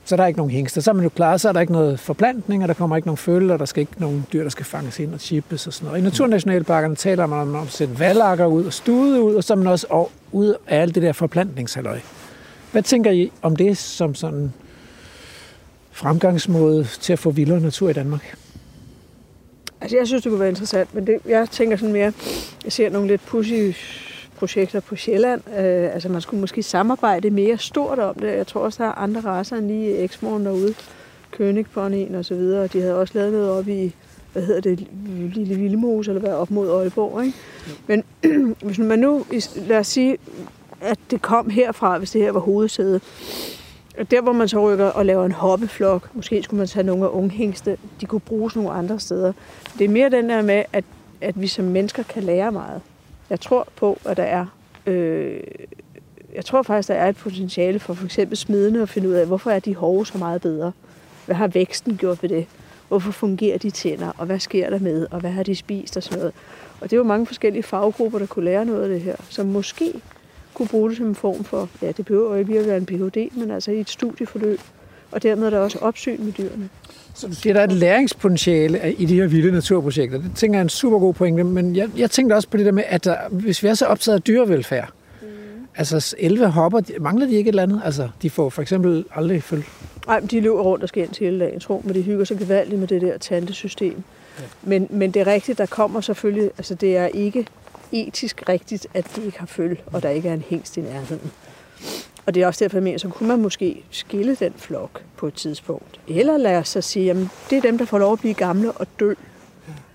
Så 0.05 0.15
der 0.17 0.23
er 0.23 0.27
ikke 0.27 0.39
nogen 0.39 0.51
hængster. 0.51 0.81
Så 0.81 0.91
er 0.91 0.93
man 0.93 1.03
jo 1.03 1.09
klar, 1.09 1.37
så 1.37 1.49
er 1.49 1.53
der 1.53 1.59
ikke 1.59 1.73
noget 1.73 1.99
forplantning, 1.99 2.63
og 2.63 2.67
der 2.67 2.73
kommer 2.73 2.95
ikke 2.95 3.07
nogen 3.07 3.17
følge, 3.17 3.53
og 3.53 3.59
der 3.59 3.65
skal 3.65 3.81
ikke 3.81 3.93
nogen 3.97 4.25
dyr, 4.33 4.43
der 4.43 4.49
skal 4.49 4.65
fanges 4.65 4.99
ind 4.99 5.13
og 5.13 5.19
chippes 5.19 5.67
og 5.67 5.73
sådan 5.73 5.87
noget. 5.87 6.01
I 6.01 6.03
naturnationalparkerne 6.03 6.95
taler 6.95 7.25
man 7.25 7.39
om 7.39 7.55
at 7.55 7.67
sætte 7.71 7.99
valakker 7.99 8.45
ud 8.45 8.65
og 8.65 8.73
stude 8.73 9.21
ud, 9.21 9.35
og 9.35 9.43
så 9.43 9.53
er 9.53 9.57
man 9.57 9.67
også 9.67 9.87
ud 10.31 10.55
af 10.67 10.81
alt 10.81 10.95
det 10.95 11.03
der 11.03 11.11
forplantningshalløj. 11.11 11.99
Hvad 12.71 12.83
tænker 12.83 13.11
I 13.11 13.31
om 13.41 13.55
det 13.55 13.77
som 13.77 14.15
sådan 14.15 14.53
fremgangsmåde 15.91 16.83
til 16.83 17.13
at 17.13 17.19
få 17.19 17.31
vildere 17.31 17.59
natur 17.59 17.89
i 17.89 17.93
Danmark? 17.93 18.37
Altså, 19.81 19.97
jeg 19.97 20.07
synes, 20.07 20.23
det 20.23 20.29
kunne 20.29 20.39
være 20.39 20.49
interessant, 20.49 20.95
men 20.95 21.07
det, 21.07 21.19
jeg 21.25 21.49
tænker 21.49 21.77
sådan 21.77 21.93
mere, 21.93 22.13
jeg 22.63 22.71
ser 22.71 22.89
nogle 22.89 23.07
lidt 23.07 23.25
pussy 23.25 23.71
projekter 24.35 24.79
på 24.79 24.95
Sjælland. 24.95 25.41
Øh, 25.47 25.93
altså, 25.93 26.09
man 26.09 26.21
skulle 26.21 26.41
måske 26.41 26.63
samarbejde 26.63 27.29
mere 27.29 27.57
stort 27.57 27.99
om 27.99 28.15
det. 28.15 28.37
Jeg 28.37 28.47
tror 28.47 28.61
også, 28.61 28.83
der 28.83 28.89
er 28.89 28.93
andre 28.93 29.21
raser 29.21 29.55
end 29.55 29.67
lige 29.67 29.97
Exmoren 30.03 30.45
derude. 30.45 30.73
König 31.39 31.65
og 32.15 32.25
så 32.25 32.35
videre. 32.35 32.67
De 32.67 32.81
havde 32.81 32.95
også 32.95 33.13
lavet 33.17 33.33
noget 33.33 33.49
op 33.49 33.67
i, 33.67 33.95
hvad 34.33 34.43
hedder 34.43 34.61
det, 34.61 34.87
Lille 35.33 35.55
Vildemose, 35.55 36.11
eller 36.11 36.21
hvad, 36.21 36.33
op 36.33 36.51
mod 36.51 36.69
Aalborg, 36.69 37.23
ikke? 37.25 37.37
Men 37.87 38.03
hvis 38.65 38.79
man 38.79 38.99
nu, 38.99 39.25
lad 39.55 39.77
os 39.77 39.87
sige, 39.87 40.17
at 40.81 40.99
det 41.11 41.21
kom 41.21 41.49
herfra, 41.49 41.97
hvis 41.97 42.11
det 42.11 42.21
her 42.21 42.31
var 42.31 42.39
hovedsædet, 42.39 43.01
og 43.97 44.11
der, 44.11 44.21
hvor 44.21 44.31
man 44.31 44.47
så 44.47 44.71
rykker 44.71 44.85
og 44.85 45.05
laver 45.05 45.25
en 45.25 45.31
hoppeflok, 45.31 46.09
måske 46.13 46.43
skulle 46.43 46.57
man 46.57 46.67
tage 46.67 46.83
nogle 46.83 47.05
af 47.05 47.09
unghængste, 47.09 47.77
de 48.01 48.05
kunne 48.05 48.19
bruges 48.19 48.55
nogle 48.55 48.71
andre 48.71 48.99
steder. 48.99 49.33
Det 49.79 49.85
er 49.85 49.89
mere 49.89 50.09
den 50.09 50.29
der 50.29 50.41
med, 50.41 50.63
at, 50.73 50.83
at 51.21 51.41
vi 51.41 51.47
som 51.47 51.65
mennesker 51.65 52.03
kan 52.03 52.23
lære 52.23 52.51
meget. 52.51 52.81
Jeg 53.29 53.39
tror 53.39 53.67
på, 53.75 53.99
at 54.05 54.17
der 54.17 54.23
er... 54.23 54.45
Øh, 54.85 55.41
jeg 56.35 56.45
tror 56.45 56.61
faktisk, 56.61 56.87
der 56.87 56.93
er 56.95 57.09
et 57.09 57.15
potentiale 57.15 57.79
for 57.79 57.93
for 57.93 58.05
eksempel 58.05 58.37
smidende 58.37 58.81
at 58.81 58.89
finde 58.89 59.09
ud 59.09 59.13
af, 59.13 59.27
hvorfor 59.27 59.51
er 59.51 59.59
de 59.59 59.75
hove 59.75 60.05
så 60.05 60.17
meget 60.17 60.41
bedre? 60.41 60.71
Hvad 61.25 61.35
har 61.35 61.47
væksten 61.47 61.97
gjort 61.97 62.21
ved 62.23 62.29
det? 62.29 62.45
Hvorfor 62.91 63.11
fungerer 63.11 63.57
de 63.57 63.69
tænder? 63.69 64.11
Og 64.17 64.25
hvad 64.25 64.39
sker 64.39 64.69
der 64.69 64.79
med? 64.79 65.07
Og 65.11 65.19
hvad 65.19 65.31
har 65.31 65.43
de 65.43 65.55
spist? 65.55 65.97
Og 65.97 66.03
sådan 66.03 66.17
noget. 66.17 66.33
Og 66.81 66.91
det 66.91 66.97
jo 66.97 67.03
mange 67.03 67.25
forskellige 67.25 67.63
faggrupper, 67.63 68.19
der 68.19 68.25
kunne 68.25 68.45
lære 68.45 68.65
noget 68.65 68.83
af 68.83 68.89
det 68.89 69.01
her, 69.01 69.15
som 69.29 69.45
måske 69.45 69.93
kunne 70.53 70.67
bruge 70.67 70.89
det 70.89 70.97
som 70.97 71.05
en 71.05 71.15
form 71.15 71.43
for, 71.43 71.69
ja, 71.81 71.91
det 71.91 72.05
behøver 72.05 72.33
jo 72.33 72.39
ikke 72.39 72.59
at 72.59 72.67
være 72.67 72.77
en 72.77 72.85
Ph.D., 72.85 73.29
men 73.37 73.51
altså 73.51 73.71
i 73.71 73.79
et 73.79 73.89
studieforløb. 73.89 74.59
Og 75.11 75.23
dermed 75.23 75.45
er 75.45 75.49
der 75.49 75.59
også 75.59 75.79
opsyn 75.79 76.23
med 76.23 76.31
dyrene. 76.31 76.69
Så 77.13 77.27
du 77.27 77.35
siger, 77.35 77.53
der 77.53 77.59
er 77.59 77.65
et 77.65 77.73
læringspotentiale 77.73 78.93
i 78.93 79.05
de 79.05 79.15
her 79.15 79.27
vilde 79.27 79.51
naturprojekter. 79.51 80.17
Det 80.17 80.31
tænker 80.35 80.57
jeg 80.57 80.61
er 80.61 80.65
en 80.65 80.69
super 80.69 80.99
god 80.99 81.13
pointe, 81.13 81.43
men 81.43 81.75
jeg, 81.75 81.89
jeg 81.97 82.11
tænkte 82.11 82.33
også 82.33 82.49
på 82.49 82.57
det 82.57 82.65
der 82.65 82.71
med, 82.71 82.83
at 82.87 83.05
der, 83.05 83.15
hvis 83.29 83.63
vi 83.63 83.67
er 83.67 83.73
så 83.73 83.85
optaget 83.85 84.15
af 84.15 84.21
dyrevelfærd, 84.21 84.89
mm. 85.21 85.27
altså 85.75 86.15
11 86.19 86.47
hopper, 86.47 86.81
mangler 86.99 87.25
de 87.25 87.33
ikke 87.33 87.47
et 87.47 87.51
eller 87.51 87.63
andet? 87.63 87.81
Altså, 87.85 88.09
de 88.21 88.29
får 88.29 88.49
for 88.49 88.61
eksempel 88.61 89.05
aldrig 89.15 89.43
følge. 89.43 89.65
Nej, 90.07 90.19
de 90.19 90.39
løber 90.39 90.61
rundt 90.61 90.83
og 90.83 90.89
skændes 90.89 91.17
hele 91.17 91.39
dagen, 91.39 91.59
tro, 91.59 91.81
men 91.85 91.95
de 91.95 92.01
hygger 92.01 92.25
sig 92.25 92.37
gevaldigt 92.37 92.79
med 92.79 92.87
det 92.87 93.01
der 93.01 93.17
tantesystem. 93.17 94.03
Ja. 94.39 94.43
Men, 94.63 94.87
men 94.89 95.11
det 95.11 95.19
er 95.19 95.27
rigtigt, 95.27 95.57
der 95.57 95.65
kommer 95.65 96.01
selvfølgelig, 96.01 96.51
altså 96.57 96.75
det 96.75 96.97
er 96.97 97.07
ikke 97.07 97.47
etisk 97.91 98.49
rigtigt, 98.49 98.87
at 98.93 99.15
de 99.15 99.25
ikke 99.25 99.39
har 99.39 99.45
følge, 99.45 99.77
og 99.93 100.03
der 100.03 100.09
ikke 100.09 100.29
er 100.29 100.33
en 100.33 100.43
hængst 100.49 100.77
i 100.77 100.81
nærheden. 100.81 101.31
Og 102.25 102.35
det 102.35 102.43
er 102.43 102.47
også 102.47 102.63
derfor, 102.63 102.77
jeg 102.77 102.83
mener, 102.83 102.97
så 102.97 103.09
kunne 103.09 103.29
man 103.29 103.41
måske 103.41 103.83
skille 103.91 104.35
den 104.35 104.53
flok 104.57 105.01
på 105.17 105.27
et 105.27 105.33
tidspunkt. 105.33 105.99
Eller 106.07 106.37
lad 106.37 106.57
os 106.57 106.69
så 106.69 106.81
sige, 106.81 107.11
at 107.11 107.17
det 107.49 107.57
er 107.57 107.61
dem, 107.61 107.77
der 107.77 107.85
får 107.85 107.97
lov 107.97 108.13
at 108.13 108.19
blive 108.19 108.33
gamle 108.33 108.71
og 108.71 108.87
dø 108.99 109.13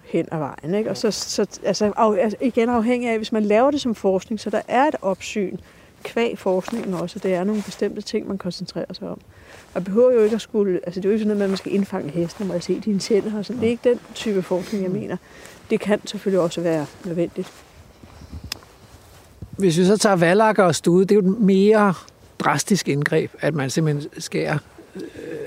hen 0.04 0.28
ad 0.32 0.38
vejen. 0.38 0.74
Ikke? 0.74 0.90
Og 0.90 0.96
så, 0.96 1.10
så 1.10 1.46
altså, 1.64 1.92
af, 1.96 2.22
altså, 2.22 2.36
igen 2.40 2.68
afhængig 2.68 3.10
af, 3.10 3.16
hvis 3.16 3.32
man 3.32 3.44
laver 3.44 3.70
det 3.70 3.80
som 3.80 3.94
forskning, 3.94 4.40
så 4.40 4.50
der 4.50 4.62
er 4.68 4.84
et 4.84 4.96
opsyn 5.02 5.56
kvæg 6.06 6.38
forskningen 6.38 6.94
også, 6.94 7.18
det 7.18 7.34
er 7.34 7.44
nogle 7.44 7.62
bestemte 7.62 8.02
ting, 8.02 8.28
man 8.28 8.38
koncentrerer 8.38 8.92
sig 8.92 9.08
om. 9.08 9.20
Og 9.74 9.84
behøver 9.84 10.12
jo 10.12 10.22
ikke 10.22 10.34
at 10.34 10.40
skulle, 10.40 10.80
altså 10.86 11.00
det 11.00 11.04
er 11.04 11.08
jo 11.08 11.12
ikke 11.12 11.24
sådan 11.24 11.36
noget, 11.36 11.44
at 11.44 11.50
man 11.50 11.56
skal 11.56 11.74
indfange 11.74 12.10
hesten, 12.10 12.48
og 12.48 12.54
jeg 12.54 12.62
se 12.62 12.80
dine 12.80 12.98
tænder 12.98 13.38
og 13.38 13.44
sådan. 13.44 13.60
Det 13.60 13.66
er 13.66 13.70
ikke 13.70 13.88
den 13.88 14.00
type 14.14 14.42
forskning, 14.42 14.84
jeg 14.84 14.92
mener. 14.92 15.16
Det 15.70 15.80
kan 15.80 16.06
selvfølgelig 16.06 16.40
også 16.40 16.60
være 16.60 16.86
nødvendigt. 17.04 17.52
Hvis 19.50 19.78
vi 19.78 19.84
så 19.84 19.96
tager 19.96 20.16
valakker 20.16 20.64
og 20.64 20.74
stude, 20.74 21.04
det 21.04 21.10
er 21.18 21.22
jo 21.22 21.30
et 21.30 21.40
mere 21.40 21.94
drastisk 22.38 22.88
indgreb, 22.88 23.30
at 23.40 23.54
man 23.54 23.70
simpelthen 23.70 24.10
skærer. 24.20 24.58
Øh, 24.94 25.02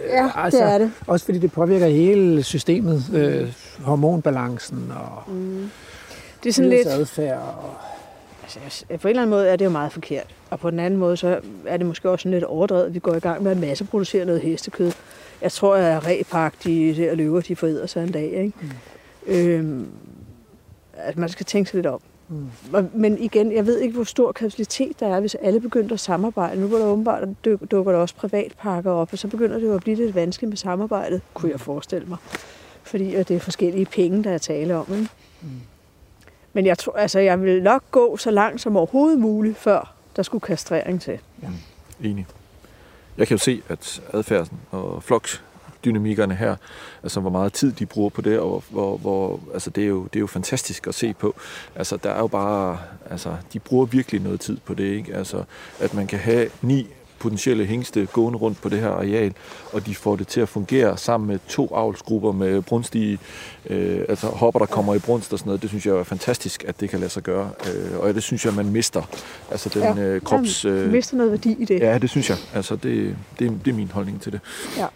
ja, 0.09 0.29
altså, 0.35 0.59
det 0.59 0.71
er 0.73 0.77
det. 0.77 0.91
Også 1.07 1.25
fordi 1.25 1.39
det 1.39 1.51
påvirker 1.51 1.87
hele 1.87 2.43
systemet, 2.43 3.03
øh, 3.13 3.53
hormonbalancen 3.83 4.91
og 4.95 5.33
mm. 5.33 5.69
det 6.43 6.49
er 6.49 6.53
sådan 6.53 6.69
lidt 6.69 6.87
adfærd. 6.87 7.37
Og... 7.37 7.73
Altså, 8.63 8.85
på 8.87 8.93
en 8.93 9.09
eller 9.09 9.21
anden 9.21 9.29
måde 9.29 9.47
er 9.47 9.55
det 9.55 9.65
jo 9.65 9.69
meget 9.69 9.91
forkert. 9.91 10.35
Og 10.49 10.59
på 10.59 10.71
den 10.71 10.79
anden 10.79 10.99
måde, 10.99 11.17
så 11.17 11.39
er 11.65 11.77
det 11.77 11.85
måske 11.85 12.09
også 12.09 12.23
sådan 12.23 12.33
lidt 12.33 12.43
overdrevet, 12.43 12.93
vi 12.93 12.99
går 12.99 13.15
i 13.15 13.19
gang 13.19 13.43
med 13.43 13.51
at 13.51 13.57
masseproducere 13.57 14.25
noget 14.25 14.41
hestekød. 14.41 14.91
Jeg 15.41 15.51
tror, 15.51 15.75
at 15.75 16.05
repak, 16.05 16.53
de 16.63 16.95
der 16.95 17.15
løver, 17.15 17.41
de 17.41 17.55
foræder 17.55 17.85
sig 17.85 18.03
en 18.03 18.11
dag. 18.11 18.31
Ikke? 18.31 18.53
Mm. 18.61 18.69
Øhm, 19.27 19.87
at 20.93 21.17
man 21.17 21.29
skal 21.29 21.45
tænke 21.45 21.69
sig 21.69 21.77
lidt 21.77 21.85
om. 21.85 22.01
Mm. 22.29 22.49
Men 22.93 23.17
igen, 23.17 23.51
jeg 23.51 23.65
ved 23.65 23.79
ikke, 23.79 23.95
hvor 23.95 24.03
stor 24.03 24.31
kapacitet 24.31 24.99
der 24.99 25.07
er, 25.15 25.19
hvis 25.19 25.35
alle 25.35 25.59
begynder 25.59 25.93
at 25.93 25.99
samarbejde. 25.99 26.61
Nu 26.61 26.67
var 26.67 26.77
der 26.77 26.85
åbenbart, 26.85 27.27
dukker 27.45 27.91
der 27.91 27.99
også 27.99 28.15
privatparker 28.15 28.91
op, 28.91 29.09
og 29.11 29.17
så 29.17 29.27
begynder 29.27 29.59
det 29.59 29.67
jo 29.67 29.73
at 29.73 29.81
blive 29.81 29.95
lidt 29.95 30.15
vanskeligt 30.15 30.49
med 30.49 30.57
samarbejdet, 30.57 31.21
kunne 31.33 31.51
jeg 31.51 31.59
forestille 31.59 32.07
mig. 32.07 32.17
Fordi 32.83 33.11
det 33.11 33.31
er 33.31 33.39
forskellige 33.39 33.85
penge, 33.85 34.23
der 34.23 34.31
er 34.31 34.37
tale 34.37 34.75
om. 34.75 34.85
Ikke? 34.91 35.09
Mm. 35.41 35.49
Men 36.53 36.65
jeg 36.65 36.77
tror, 36.77 36.93
altså, 36.93 37.19
jeg 37.19 37.41
vil 37.41 37.63
nok 37.63 37.83
gå 37.91 38.17
så 38.17 38.31
langt 38.31 38.61
som 38.61 38.77
overhovedet 38.77 39.19
muligt, 39.19 39.57
før 39.57 39.98
der 40.15 40.23
skulle 40.23 40.41
kastrering 40.41 41.01
til. 41.01 41.19
Ja. 41.41 41.47
Enig. 42.03 42.27
Jeg 43.17 43.27
kan 43.27 43.37
jo 43.37 43.39
se, 43.43 43.61
at 43.69 44.01
adfærden 44.13 44.59
og 44.71 45.03
flokdynamikkerne 45.03 46.35
her, 46.35 46.55
altså 47.03 47.19
hvor 47.19 47.29
meget 47.29 47.53
tid 47.53 47.71
de 47.71 47.85
bruger 47.85 48.09
på 48.09 48.21
det, 48.21 48.39
og 48.39 48.63
hvor, 48.69 48.97
hvor 48.97 49.39
altså 49.53 49.69
det, 49.69 49.83
er 49.83 49.87
jo, 49.87 50.03
det 50.03 50.15
er 50.15 50.19
jo 50.19 50.27
fantastisk 50.27 50.87
at 50.87 50.95
se 50.95 51.13
på. 51.13 51.35
Altså 51.75 51.97
der 51.97 52.09
er 52.09 52.19
jo 52.19 52.27
bare, 52.27 52.77
altså 53.09 53.35
de 53.53 53.59
bruger 53.59 53.85
virkelig 53.85 54.21
noget 54.21 54.39
tid 54.39 54.57
på 54.65 54.73
det, 54.73 54.83
ikke? 54.83 55.15
Altså 55.15 55.43
at 55.79 55.93
man 55.93 56.07
kan 56.07 56.19
have 56.19 56.49
ni 56.61 56.87
potentielle 57.19 57.65
hængste 57.65 58.07
gående 58.13 58.39
rundt 58.39 58.61
på 58.61 58.69
det 58.69 58.79
her 58.79 58.89
areal, 58.89 59.33
og 59.73 59.85
de 59.85 59.95
får 59.95 60.15
det 60.15 60.27
til 60.27 60.41
at 60.41 60.49
fungere 60.49 60.97
sammen 60.97 61.27
med 61.27 61.39
to 61.47 61.75
avlsgrupper 61.75 62.31
med 62.31 62.61
brunstige, 62.61 63.19
øh, 63.69 64.01
altså 64.09 64.27
hopper, 64.27 64.59
der 64.59 64.65
kommer 64.65 64.95
i 64.95 64.99
brunst 64.99 65.33
og 65.33 65.39
sådan 65.39 65.49
noget. 65.49 65.61
Det 65.61 65.69
synes 65.69 65.85
jeg 65.85 65.95
er 65.95 66.03
fantastisk, 66.03 66.63
at 66.67 66.79
det 66.79 66.89
kan 66.89 66.99
lade 66.99 67.11
sig 67.11 67.23
gøre. 67.23 67.49
Øh, 67.67 67.99
og 67.99 68.13
det 68.13 68.23
synes 68.23 68.45
jeg, 68.45 68.53
man 68.53 68.69
mister. 68.71 69.01
Altså 69.51 69.69
den 69.69 69.97
ja, 69.97 70.03
øh, 70.03 70.21
krops... 70.21 70.65
Øh, 70.65 70.91
mister 70.91 71.17
noget 71.17 71.31
værdi 71.31 71.55
i 71.59 71.65
det. 71.65 71.79
Ja, 71.79 71.97
det 71.97 72.09
synes 72.09 72.29
jeg. 72.29 72.37
Altså 72.53 72.75
det, 72.75 73.15
det, 73.39 73.59
det 73.65 73.71
er 73.71 73.75
min 73.75 73.91
holdning 73.91 74.21
til 74.21 74.31
det. 74.31 74.39
Ja. 74.77 74.87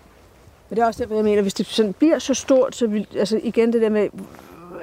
Men 0.69 0.75
det 0.75 0.83
er 0.83 0.87
også 0.87 1.05
det, 1.05 1.15
jeg 1.15 1.23
mener, 1.23 1.41
hvis 1.41 1.53
det 1.53 1.65
sådan 1.65 1.93
bliver 1.93 2.19
så 2.19 2.33
stort, 2.33 2.75
så 2.75 2.87
vil, 2.87 3.07
altså 3.15 3.39
igen 3.43 3.73
det 3.73 3.81
der 3.81 3.89
med, 3.89 4.09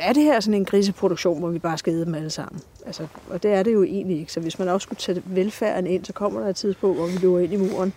er 0.01 0.13
det 0.13 0.23
her 0.23 0.41
sådan 0.41 0.55
en 0.55 0.65
griseproduktion, 0.65 1.39
hvor 1.39 1.49
vi 1.49 1.59
bare 1.59 1.79
skal 1.79 1.93
æde 1.93 2.05
dem 2.05 2.15
alle 2.15 2.31
sammen? 2.31 2.63
Altså, 2.87 3.07
og 3.31 3.43
det 3.43 3.53
er 3.53 3.63
det 3.63 3.73
jo 3.73 3.83
egentlig 3.83 4.19
ikke. 4.21 4.33
Så 4.33 4.41
hvis 4.41 4.59
man 4.59 4.69
også 4.69 4.83
skulle 4.83 4.99
tage 4.99 5.23
velfærden 5.27 5.87
ind, 5.87 6.05
så 6.05 6.13
kommer 6.13 6.41
der 6.41 6.49
et 6.49 6.57
tidspunkt, 6.57 6.97
hvor 6.97 7.07
vi 7.07 7.17
løber 7.17 7.39
ind 7.39 7.53
i 7.53 7.57
muren. 7.57 7.93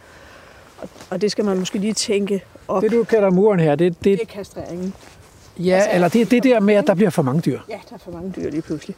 Og, 0.77 0.89
og 1.09 1.21
det 1.21 1.31
skal 1.31 1.45
man 1.45 1.59
måske 1.59 1.79
lige 1.79 1.93
tænke 1.93 2.43
op. 2.67 2.83
Det 2.83 2.91
du 2.91 3.03
kalder 3.03 3.29
muren 3.29 3.59
her, 3.59 3.75
det, 3.75 3.95
det, 4.03 4.03
det 4.03 4.21
er 4.21 4.25
kastreringen. 4.25 4.93
Ja, 5.59 5.75
altså, 5.75 5.89
eller 5.93 6.07
det, 6.07 6.31
det 6.31 6.43
der 6.43 6.59
med, 6.59 6.75
at 6.75 6.87
der 6.87 6.93
bliver 6.95 7.09
for 7.09 7.21
mange 7.21 7.41
dyr. 7.41 7.59
Ja, 7.69 7.79
der 7.89 7.95
er 7.95 7.99
for 7.99 8.11
mange 8.11 8.33
dyr 8.35 8.49
lige 8.49 8.61
pludselig. 8.61 8.95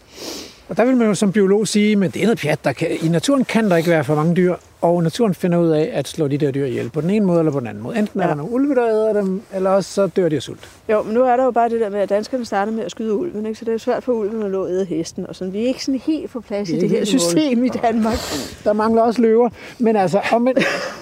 Og 0.70 0.78
der 0.78 0.86
vil 0.86 0.98
man 0.98 1.08
jo 1.08 1.14
som 1.14 1.32
biolog 1.32 1.68
sige, 1.68 1.96
men 1.96 2.12
det 2.12 2.22
er 2.22 2.26
noget 2.26 2.40
pjat. 2.40 2.64
Der 2.64 2.74
kan, 2.74 2.88
I 3.02 3.08
naturen 3.08 3.46
kan 3.46 3.70
der 3.70 3.76
ikke 3.76 3.90
være 3.90 4.04
for 4.04 4.16
mange 4.16 4.36
dyr, 4.36 4.56
og 4.82 5.04
naturen 5.04 5.34
finder 5.34 5.58
ud 5.58 5.70
af 5.70 5.90
at 5.94 6.08
slå 6.08 6.28
de 6.28 6.38
der 6.38 6.52
dyr 6.52 6.66
ihjel 6.66 6.90
på 6.90 7.02
den 7.02 7.10
ene 7.10 7.26
måde 7.26 7.40
eller 7.40 7.52
på 7.52 7.60
den 7.60 7.68
anden 7.68 7.84
måde. 7.84 7.98
Enten 7.98 8.20
ja. 8.20 8.24
er 8.24 8.28
der 8.28 8.36
nogle 8.36 8.52
ulve, 8.52 8.76
der 8.76 8.88
æder 8.88 9.14
dem, 9.14 9.42
eller 9.54 9.70
også 9.70 9.94
så 9.94 10.08
dør 10.08 10.30
de 10.30 10.36
af 10.36 10.42
sult. 10.42 10.70
Jo, 10.90 11.04
men 11.04 11.14
nu 11.14 11.24
er 11.24 11.38
der 11.38 11.44
jo 11.44 11.52
bare 11.52 11.70
det 11.70 11.80
der 11.80 11.90
med, 11.90 12.00
at 12.00 12.10
danskerne 12.10 12.46
starter 12.46 12.72
med 12.72 12.84
at 12.84 12.92
skyde 12.92 13.14
ulven, 13.14 13.46
ikke? 13.46 13.60
så 13.60 13.66
det 13.66 13.74
er 13.74 13.78
svært 13.78 14.04
for 14.04 14.14
ulven 14.14 14.44
at 14.44 14.70
æde 14.70 14.86
hesten. 14.86 15.28
Og 15.28 15.36
sådan. 15.36 15.54
Vi 15.54 15.64
er 15.64 15.68
ikke 15.68 15.86
sådan 15.86 16.02
helt 16.06 16.32
på 16.32 16.42
plads 16.42 16.70
i 16.70 16.80
det 16.80 16.90
her 16.90 17.06
system 17.06 17.64
i 17.64 17.70
Danmark. 17.70 18.18
Der 18.64 18.74
mangler 18.74 19.02
også 19.02 19.22
løver. 19.22 19.50
Men 19.80 19.96
altså, 19.96 20.22
om, 20.34 20.48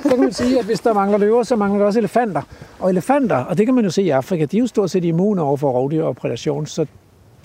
så 0.04 0.10
kan 0.10 0.20
man 0.20 0.34
sige, 0.34 0.60
at 0.60 0.66
hvis 0.66 0.80
der 0.80 0.94
mangler 0.94 1.18
løver, 1.18 1.44
så 1.44 1.56
mangler 1.56 1.80
der 1.80 1.86
også 1.86 2.00
elefanter. 2.00 2.42
Og 2.80 2.90
elefanter, 2.90 3.38
og 3.38 3.58
det 3.58 3.66
kan 3.66 3.76
man 3.76 3.84
jo 3.84 3.90
se 3.90 4.04
i 4.04 4.10
Afrika, 4.10 4.46
de 4.46 4.58
er 4.58 4.62
jo 4.62 4.68
stort 4.68 4.92
set 4.92 5.04
immune 5.04 5.42
over 5.42 5.58
for 5.58 5.72
rovdyr 5.72 6.04
og 6.04 6.16
predation, 6.16 6.66
så 6.66 6.86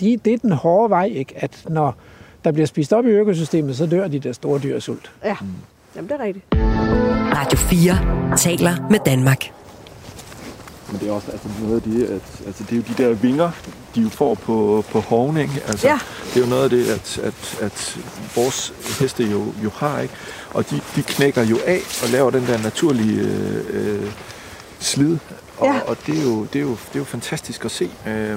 de, 0.01 0.17
det 0.25 0.33
er 0.33 0.39
den 0.39 0.53
hårde 0.53 0.91
vej, 0.91 1.05
ikke? 1.15 1.35
at 1.37 1.65
når 1.69 1.95
der 2.45 2.53
bliver 2.53 2.67
spist 2.67 2.93
op 2.93 3.07
i 3.07 3.09
økosystemet, 3.09 3.77
så 3.77 3.87
dør 3.87 4.09
de 4.09 4.19
der 4.19 4.33
store 4.33 4.61
dyr 4.61 4.75
af 4.75 4.83
sult. 4.83 5.13
Ja, 5.25 5.37
Jamen, 5.97 6.09
det 6.09 6.21
er 6.21 6.25
rigtigt. 6.25 6.45
Radio 7.37 7.59
4 7.59 8.37
taler 8.37 8.89
med 8.91 8.99
Danmark. 9.07 9.53
Men 10.91 11.01
det 11.01 11.09
er 11.09 11.13
også 11.13 11.31
altså, 11.31 11.49
noget 11.63 11.77
af 11.77 11.83
det, 11.83 12.05
at 12.05 12.47
altså, 12.47 12.65
det 12.65 12.73
er 12.73 12.77
jo 12.77 12.83
de 12.89 13.03
der 13.03 13.15
vinger, 13.15 13.51
de 13.95 14.01
jo 14.01 14.09
får 14.09 14.35
på, 14.35 14.85
på 14.91 15.01
hoven, 15.01 15.37
ikke? 15.37 15.53
Altså, 15.69 15.89
ja. 15.89 15.99
Det 16.35 16.37
er 16.37 16.45
jo 16.45 16.51
noget 16.51 16.65
af 16.65 16.71
det, 16.71 16.91
at, 16.91 17.19
at, 17.19 17.59
at 17.61 17.99
vores 18.37 18.75
heste 19.01 19.25
jo, 19.25 19.53
jo 19.65 19.71
har, 19.75 20.01
ikke? 20.01 20.15
Og 20.51 20.71
de, 20.71 20.81
de 20.97 21.03
knækker 21.03 21.45
jo 21.45 21.59
af 21.67 21.81
og 22.03 22.09
laver 22.09 22.31
den 22.31 22.47
der 22.47 22.63
naturlige 22.63 23.21
øh, 23.71 24.11
slid 24.79 25.19
og, 25.59 25.67
ja. 25.67 25.81
og 25.87 25.97
det, 26.07 26.19
er 26.19 26.23
jo, 26.23 26.45
det, 26.53 26.59
er 26.59 26.63
jo, 26.63 26.71
det 26.71 26.95
er 26.95 26.99
jo 26.99 27.05
fantastisk 27.05 27.65
at 27.65 27.71
se. 27.71 27.91
Øh, 28.07 28.37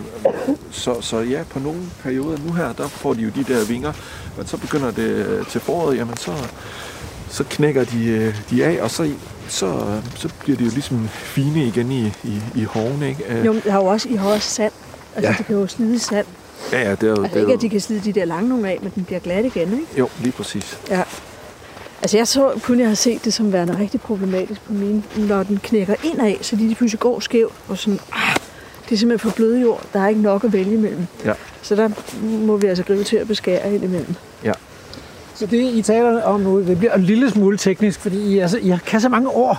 så, 0.72 1.02
så 1.02 1.20
ja, 1.20 1.44
på 1.50 1.60
nogle 1.60 1.80
perioder 2.04 2.38
nu 2.46 2.54
her, 2.54 2.74
der 2.74 2.88
får 2.88 3.14
de 3.14 3.22
jo 3.22 3.30
de 3.36 3.44
der 3.44 3.66
vinger, 3.66 3.94
men 4.38 4.48
så 4.48 4.58
begynder 4.58 4.92
det 4.92 5.48
til 5.48 5.62
foråret, 5.62 5.98
jamen 5.98 6.18
så, 6.18 6.32
så 7.30 7.44
knækker 7.50 7.84
de, 7.84 8.06
øh, 8.08 8.36
de 8.50 8.66
af, 8.66 8.82
og 8.82 8.92
så, 8.92 9.12
så, 9.48 10.02
så 10.16 10.30
bliver 10.40 10.58
de 10.58 10.64
jo 10.64 10.70
ligesom 10.70 11.08
fine 11.10 11.66
igen 11.66 11.92
i, 11.92 12.06
i, 12.24 12.42
i 12.56 12.64
hårene, 12.64 13.10
ikke? 13.10 13.24
Øh, 13.30 13.46
Jo, 13.46 13.54
men 13.54 13.62
der 13.66 13.72
er 13.72 13.76
jo 13.76 13.86
også, 13.86 14.10
I 14.10 14.16
har 14.16 14.30
også 14.30 14.50
sand. 14.50 14.74
Altså, 15.16 15.32
ja. 15.32 15.38
de 15.38 15.44
kan 15.44 15.56
jo 15.56 15.68
slide 15.68 16.00
sand. 16.00 16.26
Ja, 16.72 16.82
ja, 16.82 16.92
det 16.92 17.04
er 17.04 17.08
jo... 17.08 17.12
Altså 17.12 17.24
det 17.24 17.36
er 17.36 17.40
ikke, 17.40 17.52
jo, 17.52 17.56
at 17.58 17.62
de 17.62 17.70
kan 17.70 17.82
slide 17.82 18.02
de 18.04 18.14
der 18.20 18.26
lange 18.26 18.50
nogle 18.50 18.70
af, 18.70 18.80
men 18.82 18.92
den 18.96 19.04
bliver 19.04 19.20
glat 19.20 19.46
igen, 19.46 19.74
ikke? 19.74 19.86
Jo, 19.98 20.10
lige 20.20 20.32
præcis. 20.32 20.80
Ja. 20.90 21.04
Altså 22.14 22.18
jeg 22.18 22.28
så, 22.28 22.60
kunne 22.64 22.80
jeg 22.80 22.88
have 22.88 22.96
set 22.96 23.26
det 23.26 23.34
som 23.34 23.54
værende 23.54 23.80
rigtig 23.80 24.02
problematisk 24.02 24.62
på 24.62 24.74
mine, 24.74 25.04
når 25.18 25.44
den 25.44 25.60
knækker 25.64 25.96
indad, 26.04 26.36
så 26.42 26.56
de 26.56 26.76
pludselig 26.76 27.00
går 27.00 27.20
skævt, 27.20 27.54
og 27.68 27.78
sådan, 27.78 28.00
ah, 28.12 28.36
det 28.86 28.92
er 28.92 28.98
simpelthen 28.98 29.30
for 29.30 29.36
bløde 29.36 29.62
jord, 29.62 29.84
der 29.94 30.02
er 30.02 30.08
ikke 30.08 30.22
nok 30.22 30.44
at 30.44 30.54
vælge 30.54 30.74
imellem. 30.74 31.08
Ja. 31.26 31.34
Så 31.62 31.76
der 31.76 31.90
må 32.22 32.58
vi 32.58 32.68
altså 32.68 32.84
gribe 32.84 33.04
til 33.04 33.18
at 33.18 33.28
beskære 33.28 33.74
ind 33.74 33.84
imellem. 33.84 34.16
Så 35.42 35.48
det, 35.48 35.74
I 35.74 35.82
taler 35.82 36.24
om 36.24 36.40
nu, 36.40 36.62
det 36.64 36.78
bliver 36.78 36.94
en 36.94 37.02
lille 37.02 37.30
smule 37.30 37.58
teknisk, 37.58 38.00
fordi 38.00 38.18
I, 38.18 38.40
altså, 38.40 38.58
I 38.58 38.74
kan 38.86 39.02
så 39.02 39.10
mange 39.10 39.30
ord. 39.30 39.58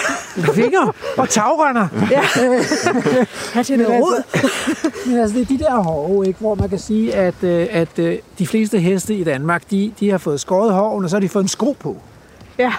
Vinger 0.56 0.94
og 1.16 1.28
tagrender. 1.28 1.88
Ja. 2.10 2.22
Til 3.62 3.78
Men 3.78 3.86
noget 3.86 4.02
rod. 4.02 4.22
altså, 4.34 4.48
men 5.06 5.18
altså, 5.18 5.36
det 5.38 5.42
er 5.42 5.46
de 5.46 5.58
der 5.58 5.74
hove, 5.82 6.26
ikke, 6.26 6.40
hvor 6.40 6.54
man 6.54 6.68
kan 6.68 6.78
sige, 6.78 7.14
at, 7.14 7.34
øh, 7.42 7.66
at 7.70 7.98
øh, 7.98 8.18
de 8.38 8.46
fleste 8.46 8.78
heste 8.78 9.14
i 9.14 9.24
Danmark, 9.24 9.70
de, 9.70 9.92
de 10.00 10.10
har 10.10 10.18
fået 10.18 10.40
skåret 10.40 10.72
hoven, 10.72 11.04
og 11.04 11.10
så 11.10 11.16
har 11.16 11.20
de 11.20 11.28
fået 11.28 11.42
en 11.42 11.48
sko 11.48 11.76
på. 11.80 11.96
Ja, 12.58 12.72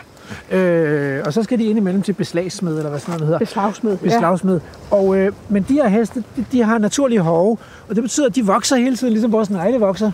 Øh, 0.52 1.22
og 1.26 1.34
så 1.34 1.44
skal 1.44 1.60
de 1.60 1.64
ind 1.64 1.78
imellem 1.78 2.02
til 2.02 2.14
beslagsmed, 2.14 2.78
eller 2.78 2.90
hvad 2.90 3.00
sådan 3.00 3.12
noget 3.12 3.26
hedder. 3.26 3.40
beslagsmed. 3.40 3.92
Ja. 3.92 3.98
beslagsmed. 3.98 4.60
Og, 4.92 5.18
øh, 5.18 5.32
men 5.50 5.66
de 5.70 5.74
her 5.74 5.88
heste, 5.88 6.24
de, 6.36 6.46
de 6.52 6.64
har 6.64 6.78
naturlige 6.78 7.20
hove, 7.20 7.58
og 7.90 7.96
det 7.96 8.04
betyder, 8.04 8.26
at 8.28 8.36
de 8.36 8.46
vokser 8.46 8.76
hele 8.76 8.96
tiden, 8.96 9.14
ligesom 9.14 9.32
vores 9.32 9.50
negle 9.50 9.80
vokser. 9.80 10.12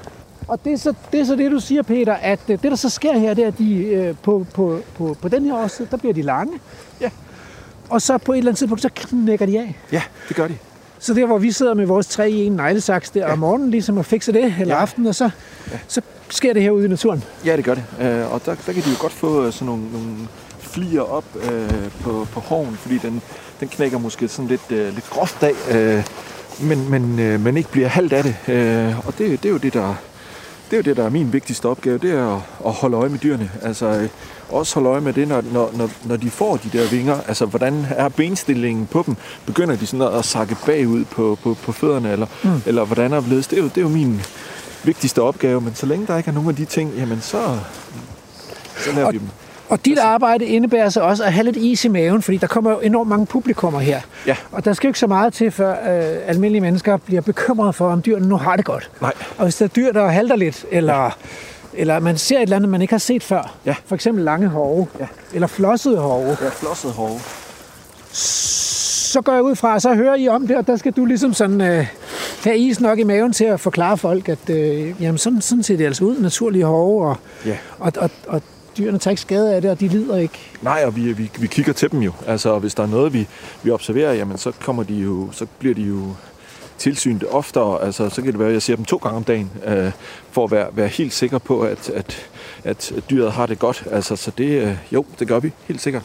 Og 0.49 0.59
det 0.65 0.73
er, 0.73 0.77
så, 0.77 0.93
det 1.11 1.19
er 1.19 1.25
så 1.25 1.35
det, 1.35 1.51
du 1.51 1.59
siger, 1.59 1.81
Peter, 1.81 2.13
at 2.13 2.39
øh, 2.49 2.61
det, 2.61 2.71
der 2.71 2.75
så 2.75 2.89
sker 2.89 3.17
her, 3.17 3.33
det 3.33 3.43
er, 3.43 3.47
at 3.47 3.57
de, 3.57 3.75
øh, 3.75 4.15
på, 4.23 4.45
på, 4.53 4.79
på, 4.97 5.17
på 5.21 5.27
den 5.27 5.45
her 5.45 5.53
årstid, 5.53 5.85
der 5.91 5.97
bliver 5.97 6.13
de 6.13 6.21
lange. 6.21 6.53
Ja. 7.01 7.09
Og 7.89 8.01
så 8.01 8.17
på 8.17 8.31
et 8.33 8.37
eller 8.37 8.51
andet 8.51 8.57
tidspunkt, 8.59 8.81
så 8.81 8.89
knækker 8.95 9.45
de 9.45 9.59
af. 9.59 9.75
Ja, 9.91 10.01
det 10.27 10.35
gør 10.35 10.47
de. 10.47 10.57
Så 10.99 11.13
der, 11.13 11.25
hvor 11.25 11.37
vi 11.37 11.51
sidder 11.51 11.73
med 11.73 11.85
vores 11.85 12.07
tre 12.07 12.31
i 12.31 12.45
en 12.45 12.51
neglesaks 12.51 13.09
der 13.09 13.31
om 13.31 13.39
morgenen, 13.39 13.71
ligesom 13.71 13.97
at 13.97 14.05
fikse 14.05 14.31
det, 14.31 14.55
eller 14.59 14.75
Ja. 14.75 14.81
aften, 14.81 15.07
og 15.07 15.15
så, 15.15 15.29
så 15.87 16.01
sker 16.29 16.53
det 16.53 16.61
herude 16.61 16.85
i 16.85 16.87
naturen. 16.87 17.23
Ja, 17.45 17.55
det 17.57 17.65
gør 17.65 17.73
det. 17.73 17.83
Øh, 18.01 18.33
og 18.33 18.41
der, 18.45 18.55
der 18.65 18.73
kan 18.73 18.83
de 18.83 18.89
jo 18.89 18.95
godt 19.01 19.13
få 19.13 19.45
øh, 19.45 19.53
sådan 19.53 19.65
nogle, 19.65 19.83
nogle 19.91 20.09
flier 20.59 21.01
op 21.01 21.25
øh, 21.51 21.69
på, 22.01 22.27
på 22.31 22.39
hoven, 22.39 22.75
fordi 22.75 22.97
den, 22.97 23.21
den 23.59 23.67
knækker 23.67 23.97
måske 23.97 24.27
sådan 24.27 24.47
lidt, 24.49 24.71
øh, 24.71 24.93
lidt 24.93 25.09
groft 25.09 25.43
af, 25.43 25.53
øh, 25.75 26.03
men, 26.61 26.89
men, 26.89 27.19
øh, 27.19 27.39
men 27.39 27.57
ikke 27.57 27.71
bliver 27.71 27.87
halvt 27.87 28.13
af 28.13 28.23
det. 28.23 28.35
Øh, 28.47 29.07
og 29.07 29.17
det, 29.17 29.43
det 29.43 29.45
er 29.49 29.53
jo 29.53 29.57
det, 29.57 29.73
der... 29.73 29.95
Det 30.69 30.73
er 30.73 30.77
jo 30.77 30.81
det, 30.83 30.97
der 30.97 31.03
er 31.05 31.09
min 31.09 31.33
vigtigste 31.33 31.65
opgave, 31.69 31.97
det 31.97 32.11
er 32.11 32.35
at, 32.35 32.41
at 32.65 32.71
holde 32.73 32.97
øje 32.97 33.09
med 33.09 33.19
dyrene. 33.19 33.51
Altså 33.61 33.85
øh, 33.85 34.09
også 34.49 34.73
holde 34.75 34.89
øje 34.89 35.01
med 35.01 35.13
det, 35.13 35.27
når, 35.27 35.43
når, 35.53 35.71
når, 35.73 35.89
når 36.05 36.15
de 36.15 36.29
får 36.29 36.57
de 36.57 36.69
der 36.77 36.89
vinger. 36.89 37.19
Altså, 37.27 37.45
hvordan 37.45 37.85
er 37.89 38.09
benstillingen 38.09 38.87
på 38.87 39.03
dem? 39.05 39.15
Begynder 39.45 39.75
de 39.75 39.85
sådan 39.87 40.15
at 40.19 40.25
sakke 40.25 40.55
bagud 40.65 41.05
på, 41.05 41.37
på, 41.43 41.53
på 41.63 41.71
fødderne, 41.71 42.11
eller, 42.11 42.27
mm. 42.43 42.61
eller 42.65 42.85
hvordan 42.85 43.13
er 43.13 43.19
det? 43.21 43.29
Det 43.49 43.53
er, 43.57 43.61
jo, 43.61 43.67
det 43.67 43.77
er 43.77 43.81
jo 43.81 43.87
min 43.87 44.21
vigtigste 44.83 45.21
opgave, 45.21 45.61
men 45.61 45.75
så 45.75 45.85
længe 45.85 46.07
der 46.07 46.17
ikke 46.17 46.29
er 46.29 46.33
nogen 46.33 46.49
af 46.49 46.55
de 46.55 46.65
ting, 46.65 46.93
jamen 46.97 47.21
så, 47.21 47.59
så 48.77 48.91
laver 48.95 49.07
Og- 49.07 49.13
vi 49.13 49.17
dem. 49.17 49.27
Og 49.69 49.85
dit 49.85 49.97
arbejde 49.97 50.45
indebærer 50.45 50.89
så 50.89 51.01
også 51.01 51.23
at 51.23 51.33
have 51.33 51.43
lidt 51.45 51.55
is 51.57 51.85
i 51.85 51.87
maven, 51.87 52.21
fordi 52.21 52.37
der 52.37 52.47
kommer 52.47 52.71
jo 52.71 52.79
enormt 52.79 53.09
mange 53.09 53.25
publikummer 53.25 53.79
her. 53.79 53.99
Ja. 54.27 54.35
Og 54.51 54.65
der 54.65 54.73
skal 54.73 54.87
jo 54.87 54.89
ikke 54.89 54.99
så 54.99 55.07
meget 55.07 55.33
til, 55.33 55.51
før 55.51 55.71
øh, 55.71 56.17
almindelige 56.27 56.61
mennesker 56.61 56.97
bliver 56.97 57.21
bekymrede 57.21 57.73
for, 57.73 57.89
om 57.91 58.01
dyrene 58.01 58.27
nu 58.27 58.37
har 58.37 58.55
det 58.55 58.65
godt. 58.65 58.91
Nej. 59.01 59.13
Og 59.37 59.43
hvis 59.43 59.55
der 59.55 59.65
er 59.65 59.69
dyr, 59.69 59.91
der 59.91 60.07
halter 60.07 60.35
lidt, 60.35 60.65
eller, 60.71 61.03
ja. 61.03 61.09
eller 61.73 61.99
man 61.99 62.17
ser 62.17 62.37
et 62.37 62.41
eller 62.41 62.55
andet, 62.55 62.69
man 62.69 62.81
ikke 62.81 62.93
har 62.93 62.99
set 62.99 63.23
før, 63.23 63.55
Ja. 63.65 63.75
for 63.85 63.95
eksempel 63.95 64.23
lange 64.23 64.47
hove, 64.47 64.87
Ja. 64.99 65.05
eller 65.33 65.47
flossede 65.47 65.97
hove, 65.97 66.27
Ja, 66.41 66.49
flosset 66.49 66.91
hove. 66.91 67.19
så 68.11 69.21
går 69.21 69.33
jeg 69.33 69.41
ud 69.43 69.55
fra, 69.55 69.73
og 69.73 69.81
så 69.81 69.93
hører 69.95 70.15
I 70.15 70.27
om 70.27 70.47
det, 70.47 70.57
og 70.57 70.67
der 70.67 70.77
skal 70.77 70.91
du 70.91 71.05
ligesom 71.05 71.33
sådan 71.33 71.61
øh, 71.61 71.85
have 72.43 72.57
is 72.57 72.79
nok 72.81 72.99
i 72.99 73.03
maven 73.03 73.33
til 73.33 73.45
at 73.45 73.59
forklare 73.59 73.97
folk, 73.97 74.29
at 74.29 74.49
øh, 74.49 75.01
jamen 75.01 75.17
sådan, 75.17 75.41
sådan 75.41 75.63
ser 75.63 75.77
det 75.77 75.85
altså 75.85 76.03
ud, 76.03 76.19
naturlige 76.19 76.65
hove, 76.65 77.07
og, 77.07 77.15
Ja. 77.45 77.57
og, 77.79 77.91
og, 77.97 78.09
og 78.27 78.41
dyrene 78.79 78.99
tager 78.99 79.11
ikke 79.11 79.21
skade 79.21 79.55
af 79.55 79.61
det, 79.61 79.71
og 79.71 79.79
de 79.79 79.87
lider 79.87 80.17
ikke. 80.17 80.39
Nej, 80.61 80.83
og 80.85 80.95
vi, 80.95 81.13
vi, 81.13 81.31
vi 81.39 81.47
kigger 81.47 81.73
til 81.73 81.91
dem 81.91 81.99
jo. 81.99 82.11
Altså, 82.27 82.59
hvis 82.59 82.75
der 82.75 82.83
er 82.83 82.87
noget, 82.87 83.13
vi, 83.13 83.27
vi 83.63 83.71
observerer, 83.71 84.13
jamen, 84.13 84.37
så, 84.37 84.51
kommer 84.51 84.83
de 84.83 84.93
jo, 84.93 85.29
så 85.31 85.45
bliver 85.59 85.75
de 85.75 85.81
jo 85.81 86.15
tilsynet 86.77 87.23
oftere. 87.29 87.83
Altså, 87.83 88.09
så 88.09 88.21
kan 88.21 88.31
det 88.31 88.39
være, 88.39 88.47
at 88.47 88.53
jeg 88.53 88.61
ser 88.61 88.75
dem 88.75 88.85
to 88.85 88.97
gange 88.97 89.17
om 89.17 89.23
dagen, 89.23 89.51
øh, 89.65 89.91
for 90.31 90.43
at 90.43 90.51
være, 90.51 90.67
være 90.73 90.87
helt 90.87 91.13
sikker 91.13 91.37
på, 91.37 91.61
at, 91.61 91.89
at, 91.89 92.31
at 92.63 92.93
dyret 93.09 93.31
har 93.31 93.45
det 93.45 93.59
godt. 93.59 93.83
Altså, 93.91 94.15
så 94.15 94.31
det, 94.37 94.63
øh, 94.63 94.77
jo, 94.91 95.05
det 95.19 95.27
gør 95.27 95.39
vi, 95.39 95.51
helt 95.67 95.81
sikkert. 95.81 96.03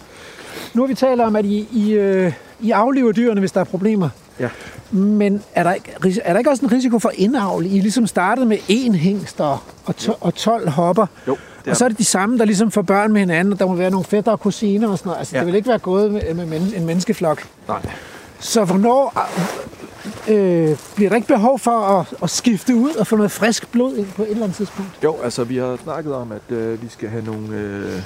Nu 0.74 0.82
har 0.82 0.86
vi 0.86 0.94
talt 0.94 1.20
om, 1.20 1.36
at 1.36 1.44
I, 1.44 1.68
I, 1.72 1.92
øh, 1.92 2.32
I 2.60 2.70
aflever 2.70 3.12
dyrene, 3.12 3.40
hvis 3.40 3.52
der 3.52 3.60
er 3.60 3.64
problemer. 3.64 4.08
Ja. 4.40 4.48
Men 4.90 5.42
er 5.54 5.62
der, 5.62 5.72
ikke, 5.72 6.20
er 6.24 6.32
der 6.32 6.38
ikke 6.38 6.50
også 6.50 6.64
en 6.64 6.72
risiko 6.72 6.98
for 6.98 7.12
indavl? 7.14 7.66
I 7.66 7.68
ligesom 7.68 8.06
startede 8.06 8.46
med 8.46 8.58
én 8.58 8.92
hængst 8.92 9.40
og, 9.40 9.58
og, 9.84 9.96
to, 9.96 10.12
og 10.20 10.34
12 10.34 10.68
hopper. 10.68 11.06
Jo, 11.28 11.36
det 11.64 11.70
Og 11.70 11.76
så 11.76 11.84
er 11.84 11.88
det 11.88 11.98
de 11.98 12.04
samme, 12.04 12.38
der 12.38 12.44
ligesom 12.44 12.70
får 12.70 12.82
børn 12.82 13.12
med 13.12 13.20
hinanden, 13.20 13.52
og 13.52 13.58
der 13.58 13.66
må 13.66 13.74
være 13.74 13.90
nogle 13.90 14.04
fætter 14.04 14.32
og 14.32 14.40
kusiner 14.40 14.88
og 14.88 14.98
sådan 14.98 15.08
noget. 15.08 15.18
Altså, 15.18 15.36
ja. 15.36 15.40
Det 15.40 15.46
vil 15.46 15.54
ikke 15.54 15.68
være 15.68 15.78
gået 15.78 16.12
med, 16.12 16.34
med 16.34 16.46
men, 16.46 16.72
en 16.76 16.86
menneskeflok. 16.86 17.46
Nej. 17.68 17.80
Så 18.38 18.64
hvornår 18.64 19.28
øh, 20.28 20.76
bliver 20.94 21.08
der 21.08 21.16
ikke 21.16 21.28
behov 21.28 21.58
for 21.58 21.70
at, 22.00 22.06
at 22.22 22.30
skifte 22.30 22.74
ud 22.74 22.94
og 22.94 23.06
få 23.06 23.16
noget 23.16 23.30
frisk 23.30 23.72
blod 23.72 23.96
ind 23.96 24.06
på 24.16 24.22
et 24.22 24.30
eller 24.30 24.42
andet 24.42 24.56
tidspunkt? 24.56 24.90
Jo, 25.04 25.16
altså 25.24 25.44
vi 25.44 25.56
har 25.56 25.78
snakket 25.82 26.14
om, 26.14 26.32
at 26.32 26.56
øh, 26.56 26.82
vi 26.82 26.88
skal 26.88 27.08
have 27.08 27.24
nogle 27.24 27.56
øh, 27.56 28.02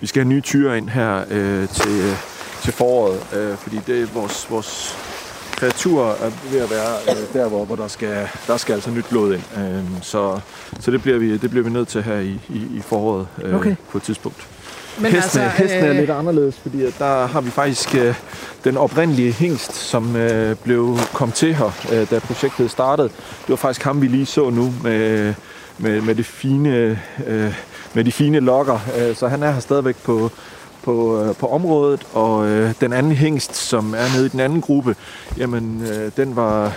vi 0.00 0.06
skal 0.06 0.22
have 0.22 0.28
nye 0.28 0.40
tyre 0.40 0.78
ind 0.78 0.88
her 0.88 1.24
øh, 1.30 1.68
til, 1.68 2.16
til 2.62 2.72
foråret, 2.72 3.34
øh, 3.36 3.56
fordi 3.56 3.80
det 3.86 4.02
er 4.02 4.06
vores, 4.06 4.50
vores 4.50 4.98
kreatur 5.60 6.06
er 6.10 6.30
ved 6.52 6.60
at 6.60 6.70
være 6.70 7.16
øh, 7.16 7.40
der, 7.40 7.48
hvor, 7.48 7.64
hvor 7.64 7.76
der, 7.76 7.88
skal, 7.88 8.28
der 8.46 8.56
skal 8.56 8.72
altså 8.72 8.90
nyt 8.90 9.04
blod 9.10 9.34
ind. 9.34 9.42
Øh, 9.58 9.84
så 10.02 10.40
så 10.80 10.90
det, 10.90 11.02
bliver 11.02 11.18
vi, 11.18 11.36
det 11.36 11.50
bliver 11.50 11.64
vi 11.64 11.70
nødt 11.70 11.88
til 11.88 12.02
her 12.02 12.18
i, 12.18 12.40
i, 12.48 12.58
i 12.58 12.80
foråret 12.86 13.26
øh, 13.42 13.54
Okay. 13.54 13.76
på 13.90 13.98
et 13.98 14.02
tidspunkt. 14.02 14.46
Men 14.98 15.12
Hesten, 15.12 15.40
altså, 15.40 15.62
hesten 15.62 15.84
er 15.84 15.92
lidt 15.92 16.10
anderledes, 16.10 16.56
fordi 16.62 16.84
at 16.84 16.94
der 16.98 17.26
har 17.26 17.40
vi 17.40 17.50
faktisk 17.50 17.94
øh, 17.94 18.14
den 18.64 18.76
oprindelige 18.76 19.32
hængst, 19.32 19.74
som 19.74 20.16
øh, 20.16 20.56
blev 20.56 20.98
kom 21.12 21.32
til 21.32 21.54
her, 21.54 21.70
øh, 21.92 22.10
da 22.10 22.18
projektet 22.18 22.70
startede. 22.70 23.08
Det 23.08 23.48
var 23.48 23.56
faktisk 23.56 23.82
ham, 23.84 24.02
vi 24.02 24.06
lige 24.06 24.26
så 24.26 24.50
nu 24.50 24.74
med, 24.82 25.34
med, 25.78 26.00
med, 26.00 26.14
det 26.14 26.26
fine, 26.26 26.98
øh, 27.26 27.54
med 27.94 28.04
de 28.04 28.12
fine 28.12 28.40
lokker. 28.40 28.78
Øh, 28.98 29.16
så 29.16 29.28
han 29.28 29.42
er 29.42 29.50
her 29.50 29.60
stadigvæk 29.60 29.96
på, 30.04 30.30
på, 30.82 31.22
øh, 31.22 31.34
på 31.34 31.48
området, 31.48 32.06
og 32.12 32.46
øh, 32.46 32.74
den 32.80 32.92
anden 32.92 33.12
hængst, 33.12 33.56
som 33.56 33.94
er 33.94 34.14
nede 34.16 34.26
i 34.26 34.28
den 34.28 34.40
anden 34.40 34.60
gruppe, 34.60 34.96
jamen 35.38 35.82
øh, 35.82 36.12
den 36.16 36.36
var 36.36 36.72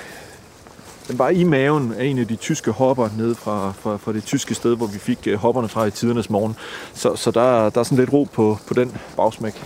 den 1.08 1.20
var 1.20 1.30
i 1.30 1.44
maven 1.44 1.94
af 1.98 2.06
en 2.06 2.20
af 2.20 2.28
de 2.28 2.36
tyske 2.36 2.72
hopper 2.72 3.10
nede 3.18 3.36
fra, 3.36 3.74
fra, 3.80 3.98
fra 3.98 4.14
det 4.14 4.24
tyske 4.24 4.56
sted, 4.56 4.76
hvor 4.76 4.86
vi 4.86 5.00
fik 5.00 5.28
øh, 5.28 5.36
hopperne 5.36 5.70
fra 5.70 5.86
i 5.86 5.92
tidernes 5.92 6.30
morgen. 6.30 6.56
Så, 6.94 7.16
så 7.16 7.32
der, 7.32 7.70
der 7.70 7.80
er 7.80 7.84
sådan 7.84 7.98
lidt 7.98 8.14
ro 8.14 8.28
på, 8.34 8.58
på 8.68 8.74
den 8.74 8.98
bagsmæk. 9.18 9.64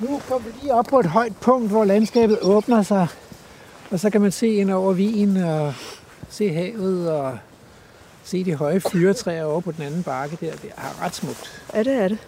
Nu 0.00 0.20
kommer 0.28 0.48
vi 0.48 0.54
lige 0.62 0.74
op 0.74 0.84
på 0.84 0.98
et 0.98 1.06
højt 1.06 1.36
punkt, 1.36 1.70
hvor 1.70 1.84
landskabet 1.84 2.38
åbner 2.42 2.82
sig. 2.82 3.06
Og 3.90 4.00
så 4.00 4.10
kan 4.10 4.20
man 4.20 4.32
se 4.32 4.48
ind 4.48 4.70
over 4.70 4.92
vinen 4.92 5.36
og 5.36 5.74
se 6.28 6.52
havet 6.52 7.10
og 7.10 7.38
se 8.26 8.44
de 8.44 8.54
høje 8.54 8.80
fyretræer 8.80 9.44
over 9.44 9.60
på 9.60 9.72
den 9.72 9.82
anden 9.82 10.02
bakke 10.02 10.36
der. 10.40 10.52
Det 10.52 10.70
er 10.76 11.04
ret 11.04 11.14
smukt. 11.14 11.62
Ja, 11.74 11.82
det 11.82 11.92
er 11.92 12.08
det. 12.08 12.18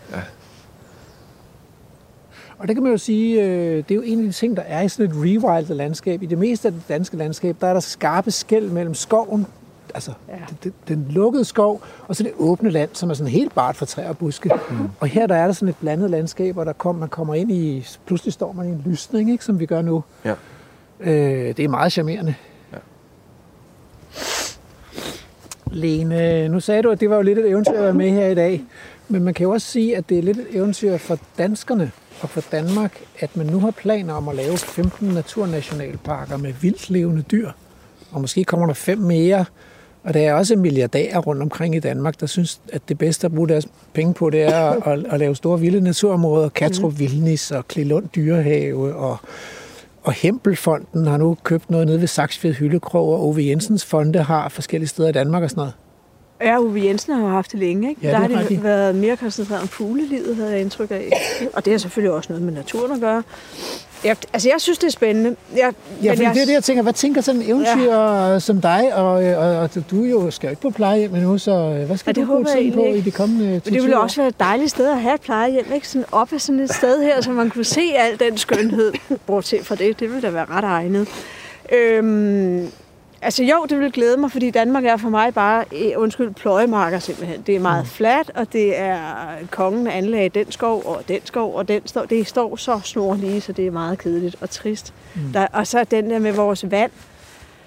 Og 2.59 2.69
det 2.69 2.77
kan 2.77 2.83
man 2.83 2.93
jo 2.93 2.99
sige, 2.99 3.43
øh, 3.43 3.77
det 3.77 3.91
er 3.91 3.95
jo 3.95 4.03
en 4.03 4.19
af 4.19 4.25
de 4.25 4.33
ting, 4.33 4.57
der 4.57 4.63
er 4.63 4.83
i 4.83 4.89
sådan 4.89 5.07
et 5.07 5.17
rewildet 5.17 5.77
landskab. 5.77 6.23
I 6.23 6.27
det 6.27 6.39
meste 6.39 6.69
af 6.69 6.73
det 6.73 6.83
danske 6.89 7.17
landskab, 7.17 7.57
der 7.61 7.67
er 7.67 7.73
der 7.73 7.81
skarpe 7.81 8.31
skæld 8.31 8.71
mellem 8.71 8.95
skoven, 8.95 9.47
altså 9.95 10.13
ja. 10.29 10.35
den, 10.65 10.73
den 10.89 11.07
lukkede 11.11 11.45
skov, 11.45 11.83
og 12.09 12.17
så 12.17 12.23
det 12.23 12.33
åbne 12.39 12.71
land, 12.71 12.91
som 12.93 13.11
er 13.11 13.15
sådan 13.15 13.33
helt 13.33 13.55
bart 13.55 13.77
for 13.77 13.87
træer 13.87 14.09
og 14.09 14.19
buske. 14.19 14.51
Mm. 14.71 14.77
Og 15.01 15.09
her 15.09 15.27
der 15.27 15.35
er 15.35 15.47
der 15.47 15.53
sådan 15.53 15.69
et 15.69 15.77
blandet 15.77 16.11
landskab, 16.11 16.57
og 16.57 16.67
der 16.67 16.73
kom, 16.73 16.95
man 16.95 17.09
kommer 17.09 17.35
ind 17.35 17.53
i, 17.53 17.87
pludselig 18.07 18.33
står 18.33 18.53
man 18.53 18.67
i 18.67 18.71
en 18.71 18.83
lysning, 18.87 19.31
ikke, 19.31 19.45
som 19.45 19.61
vi 19.61 19.67
gør 19.67 19.83
nu. 19.83 20.05
Ja. 20.25 20.35
Øh, 21.01 21.57
det 21.57 21.61
er 21.61 21.69
meget 21.69 21.93
charmerende. 21.93 22.35
Ja. 22.73 22.79
Lene, 25.73 26.49
nu 26.49 26.61
sagde 26.61 26.83
du, 26.83 26.91
at 26.91 27.01
det 27.01 27.11
var 27.11 27.17
jo 27.17 27.23
lidt 27.23 27.39
et 27.39 27.49
eventyr 27.49 27.73
at 27.73 27.83
være 27.83 27.93
med 27.93 28.11
her 28.11 28.27
i 28.27 28.35
dag. 28.35 28.65
Men 29.09 29.25
man 29.25 29.35
kan 29.35 29.45
jo 29.45 29.51
også 29.51 29.67
sige, 29.67 29.97
at 29.97 30.09
det 30.09 30.19
er 30.19 30.23
lidt 30.23 30.39
et 30.39 30.47
eventyr 30.53 30.97
for 30.97 31.19
danskerne 31.39 31.91
og 32.21 32.29
for 32.29 32.41
Danmark, 32.53 33.01
at 33.19 33.37
man 33.37 33.47
nu 33.47 33.61
har 33.61 33.71
planer 33.71 34.15
om 34.15 34.29
at 34.29 34.37
lave 34.37 34.59
15 34.59 35.09
naturnationalparker 35.09 36.37
med 36.37 36.53
vildt 36.61 36.91
levende 36.91 37.23
dyr. 37.23 37.51
Og 38.11 38.21
måske 38.21 38.45
kommer 38.45 38.67
der 38.67 38.75
fem 38.75 38.99
mere. 38.99 39.45
Og 40.05 40.15
der 40.15 40.21
er 40.21 40.35
også 40.35 40.57
milliardærer 40.57 41.19
rundt 41.19 41.43
omkring 41.43 41.75
i 41.75 41.81
Danmark, 41.81 42.21
der 42.21 42.27
synes, 42.27 42.61
at 42.73 42.83
det 42.89 42.99
bedste 42.99 43.25
at 43.25 43.35
bruge 43.35 43.49
deres 43.49 43.67
penge 43.93 44.15
på, 44.15 44.31
det 44.31 44.43
er 44.43 44.89
at, 44.89 45.07
at, 45.11 45.19
lave 45.19 45.37
store 45.37 45.61
vilde 45.61 45.81
naturområder. 45.81 46.49
Katrup 46.49 46.99
Vildnis 46.99 47.51
og 47.51 47.69
Klilund 47.69 48.09
Dyrehave 48.15 48.95
og 48.95 49.17
og 50.03 50.13
Hempelfonden 50.13 51.07
har 51.07 51.17
nu 51.17 51.37
købt 51.43 51.71
noget 51.71 51.87
nede 51.87 52.01
ved 52.01 52.07
Saksfjed 52.07 52.53
Hyllekrog, 52.55 53.09
og 53.13 53.21
Ove 53.27 53.47
Jensens 53.47 53.85
fonde 53.85 54.23
har 54.23 54.49
forskellige 54.49 54.89
steder 54.89 55.09
i 55.09 55.13
Danmark 55.13 55.43
og 55.43 55.51
sådan 55.51 55.61
noget. 55.61 55.75
Ja, 56.41 56.59
Uwe 56.59 56.85
Jensen 56.85 57.15
har 57.15 57.23
jo 57.23 57.29
haft 57.29 57.53
det 57.53 57.61
længe, 57.61 57.89
ikke? 57.89 58.01
Ja, 58.03 58.11
Der 58.11 58.27
det 58.27 58.37
har 58.37 58.43
det 58.43 58.59
de. 58.59 58.63
været 58.63 58.95
mere 58.95 59.17
koncentreret 59.17 59.63
om 59.63 59.69
fuglelivet, 59.69 60.37
havde 60.37 60.51
jeg 60.51 60.61
indtryk 60.61 60.91
af. 60.91 61.13
Og 61.55 61.65
det 61.65 61.73
har 61.73 61.79
selvfølgelig 61.79 62.13
også 62.13 62.33
noget 62.33 62.45
med 62.45 62.53
naturen 62.53 62.93
at 62.93 63.01
gøre. 63.01 63.23
Jeg, 64.05 64.17
altså, 64.33 64.49
jeg 64.49 64.57
synes, 64.59 64.79
det 64.79 64.87
er 64.87 64.91
spændende. 64.91 65.37
Jeg, 65.57 65.73
Ja, 66.03 66.09
men 66.09 66.17
fordi 66.17 66.23
jeg, 66.23 66.35
det 66.35 66.43
er 66.43 66.47
det, 66.47 66.53
jeg 66.53 66.65
tænker. 66.65 66.83
Hvad 66.83 66.93
tænker 66.93 67.21
sådan 67.21 67.41
en 67.41 67.51
eventyr 67.51 67.93
ja. 67.93 68.39
som 68.39 68.61
dig? 68.61 68.95
Og, 68.95 69.07
og, 69.13 69.57
og 69.57 69.71
du 69.91 70.05
jo, 70.05 70.31
skal 70.31 70.47
jo 70.47 70.51
ikke 70.51 70.63
på 70.63 70.71
plejehjem 70.71 71.15
endnu, 71.15 71.39
så 71.39 71.51
øh, 71.51 71.87
hvad 71.87 71.97
skal 71.97 72.11
Ja, 72.17 72.21
det 72.21 72.29
du 72.29 72.33
bruge 72.33 72.45
tiden 72.45 72.73
på 72.73 72.81
egentlig 72.81 73.03
i 73.03 73.05
de 73.05 73.11
kommende 73.11 73.45
Men 73.45 73.61
det 73.61 73.83
ville 73.83 74.01
også 74.01 74.21
være 74.21 74.29
et 74.29 74.41
dejligt 74.41 74.71
sted 74.71 74.91
at 74.91 75.01
have 75.01 75.15
et 75.15 75.21
plejehjem, 75.21 75.73
ikke? 75.75 75.89
Sådan 75.89 76.05
op 76.13 76.33
ad 76.33 76.39
sådan 76.39 76.61
et 76.61 76.75
sted 76.75 77.03
her, 77.03 77.21
så 77.21 77.31
man 77.31 77.51
kunne 77.51 77.65
se 77.65 77.93
al 77.97 78.21
den 78.21 78.39
skønhed. 78.39 78.93
Bortset 79.27 79.67
fra 79.67 79.75
det, 79.75 80.01
det 80.01 80.09
ville 80.09 80.23
da 80.23 80.31
være 80.31 80.47
ret 80.51 80.65
egnet. 80.65 81.09
Øhm, 81.73 82.71
altså 83.23 83.45
jo, 83.45 83.67
det 83.69 83.79
ville 83.79 83.91
glæde 83.91 84.17
mig, 84.17 84.33
fordi 84.33 84.51
Danmark 84.51 84.85
er 84.85 84.97
for 84.97 85.09
mig 85.09 85.35
bare, 85.35 85.65
eh, 85.73 85.93
undskyld, 85.97 86.35
pløjemarker 86.35 86.99
simpelthen. 86.99 87.43
Det 87.43 87.57
er 87.57 87.61
meget 87.61 87.87
fladt, 87.87 88.31
og 88.35 88.53
det 88.53 88.79
er 88.79 88.99
kongen 89.51 89.87
anlagde 89.87 90.29
den 90.29 90.53
skov, 90.53 90.83
og 90.87 91.03
den 91.09 91.21
skov, 91.25 91.55
og 91.55 91.69
den 91.69 91.87
står. 91.87 92.05
Det 92.05 92.27
står 92.27 92.57
så 92.57 92.81
snorlige, 92.85 93.41
så 93.41 93.53
det 93.53 93.67
er 93.67 93.71
meget 93.71 93.99
kedeligt 93.99 94.37
og 94.41 94.51
trist. 94.51 94.95
Mm. 95.15 95.33
Der, 95.33 95.47
og 95.53 95.67
så 95.67 95.85
den 95.85 96.11
der 96.11 96.19
med 96.19 96.33
vores 96.33 96.71
vand 96.71 96.91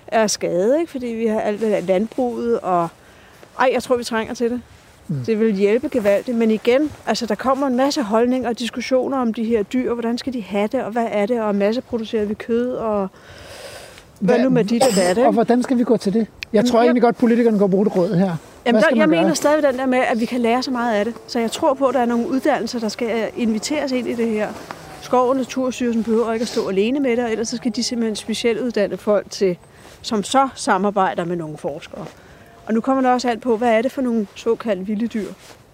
er 0.08 0.28
skadet, 0.28 0.80
ikke? 0.80 0.92
fordi 0.92 1.08
vi 1.08 1.26
har 1.26 1.42
alt 1.42 1.62
det 1.62 1.72
der 1.72 1.82
landbruget, 1.82 2.60
og 2.60 2.88
ej, 3.60 3.70
jeg 3.74 3.84
tror, 3.84 3.98
vi 3.98 4.04
trænger 4.04 4.34
til 4.34 4.52
det. 4.52 4.62
Det 5.26 5.40
vil 5.40 5.56
hjælpe 5.56 5.90
gevaldigt, 5.90 6.38
men 6.38 6.52
igen, 6.52 6.92
altså 7.06 7.26
der 7.26 7.36
kommer 7.36 7.68
en 7.68 7.76
masse 7.76 8.04
holdninger 8.04 8.50
og 8.50 8.60
diskussioner 8.60 9.18
om 9.18 9.34
de 9.34 9.44
her 9.44 9.64
dyr, 9.64 9.94
hvordan 9.94 10.18
skal 10.18 10.34
de 10.34 10.42
have 10.42 10.68
det, 10.68 10.84
og 10.84 10.92
hvad 10.92 11.08
er 11.12 11.26
det, 11.26 11.42
og 11.42 11.56
masse 11.56 11.82
producerer 11.82 12.26
vi 12.26 12.34
kød, 12.34 12.72
og 12.72 13.10
hvad 14.22 14.40
nu 14.40 14.50
med 14.50 14.64
dit 14.66 14.84
og 14.84 14.96
dat, 14.96 15.18
Og 15.18 15.32
hvordan 15.34 15.64
skal 15.64 15.78
vi 15.78 15.84
gå 15.84 15.98
til 15.98 16.14
det? 16.14 16.28
Jeg 16.54 16.66
tror 16.66 16.80
jeg- 16.80 16.86
egentlig 16.86 17.02
godt, 17.02 17.18
politikerne 17.18 17.60
går 17.60 17.68
bruge 17.68 17.86
det 17.86 17.96
råd 17.96 18.16
her. 18.16 18.36
Jamen, 18.66 18.82
Hvad 18.82 18.82
der, 18.82 18.88
jeg 18.96 19.08
gøre? 19.08 19.22
mener 19.22 19.34
stadig 19.34 19.64
den 19.64 19.78
der 19.80 19.86
med, 19.86 19.98
at 20.00 20.20
vi 20.20 20.26
kan 20.26 20.42
lære 20.42 20.64
så 20.64 20.72
meget 20.72 20.96
af 20.96 21.06
det. 21.06 21.14
Så 21.28 21.40
jeg 21.40 21.52
tror 21.52 21.74
på, 21.74 21.86
at 21.88 21.94
der 21.94 22.00
er 22.00 22.06
nogle 22.06 22.28
uddannelser, 22.30 22.80
der 22.80 22.90
skal 22.90 23.30
inviteres 23.38 23.92
ind 23.92 24.08
i 24.08 24.14
det 24.14 24.28
her. 24.30 24.48
Skov- 25.02 25.30
og 25.30 25.36
Naturstyrelsen 25.36 26.04
behøver 26.04 26.34
ikke 26.34 26.44
at 26.44 26.48
stå 26.48 26.70
alene 26.70 27.00
med 27.00 27.18
det, 27.18 27.32
ellers 27.32 27.50
så 27.50 27.58
skal 27.58 27.72
de 27.76 27.84
simpelthen 27.84 28.16
specielt 28.16 28.60
uddanne 28.60 28.98
folk 28.98 29.26
til, 29.30 29.58
som 30.02 30.24
så 30.24 30.50
samarbejder 30.56 31.26
med 31.26 31.36
nogle 31.36 31.58
forskere. 31.58 32.06
Og 32.66 32.74
nu 32.74 32.82
kommer 32.82 33.04
der 33.04 33.10
også 33.10 33.30
alt 33.30 33.42
på, 33.42 33.58
hvad 33.58 33.70
er 33.74 33.82
det 33.82 33.92
for 33.92 34.02
nogle 34.02 34.28
såkaldte 34.36 34.86
vilde 34.86 35.08
dyr, 35.08 35.28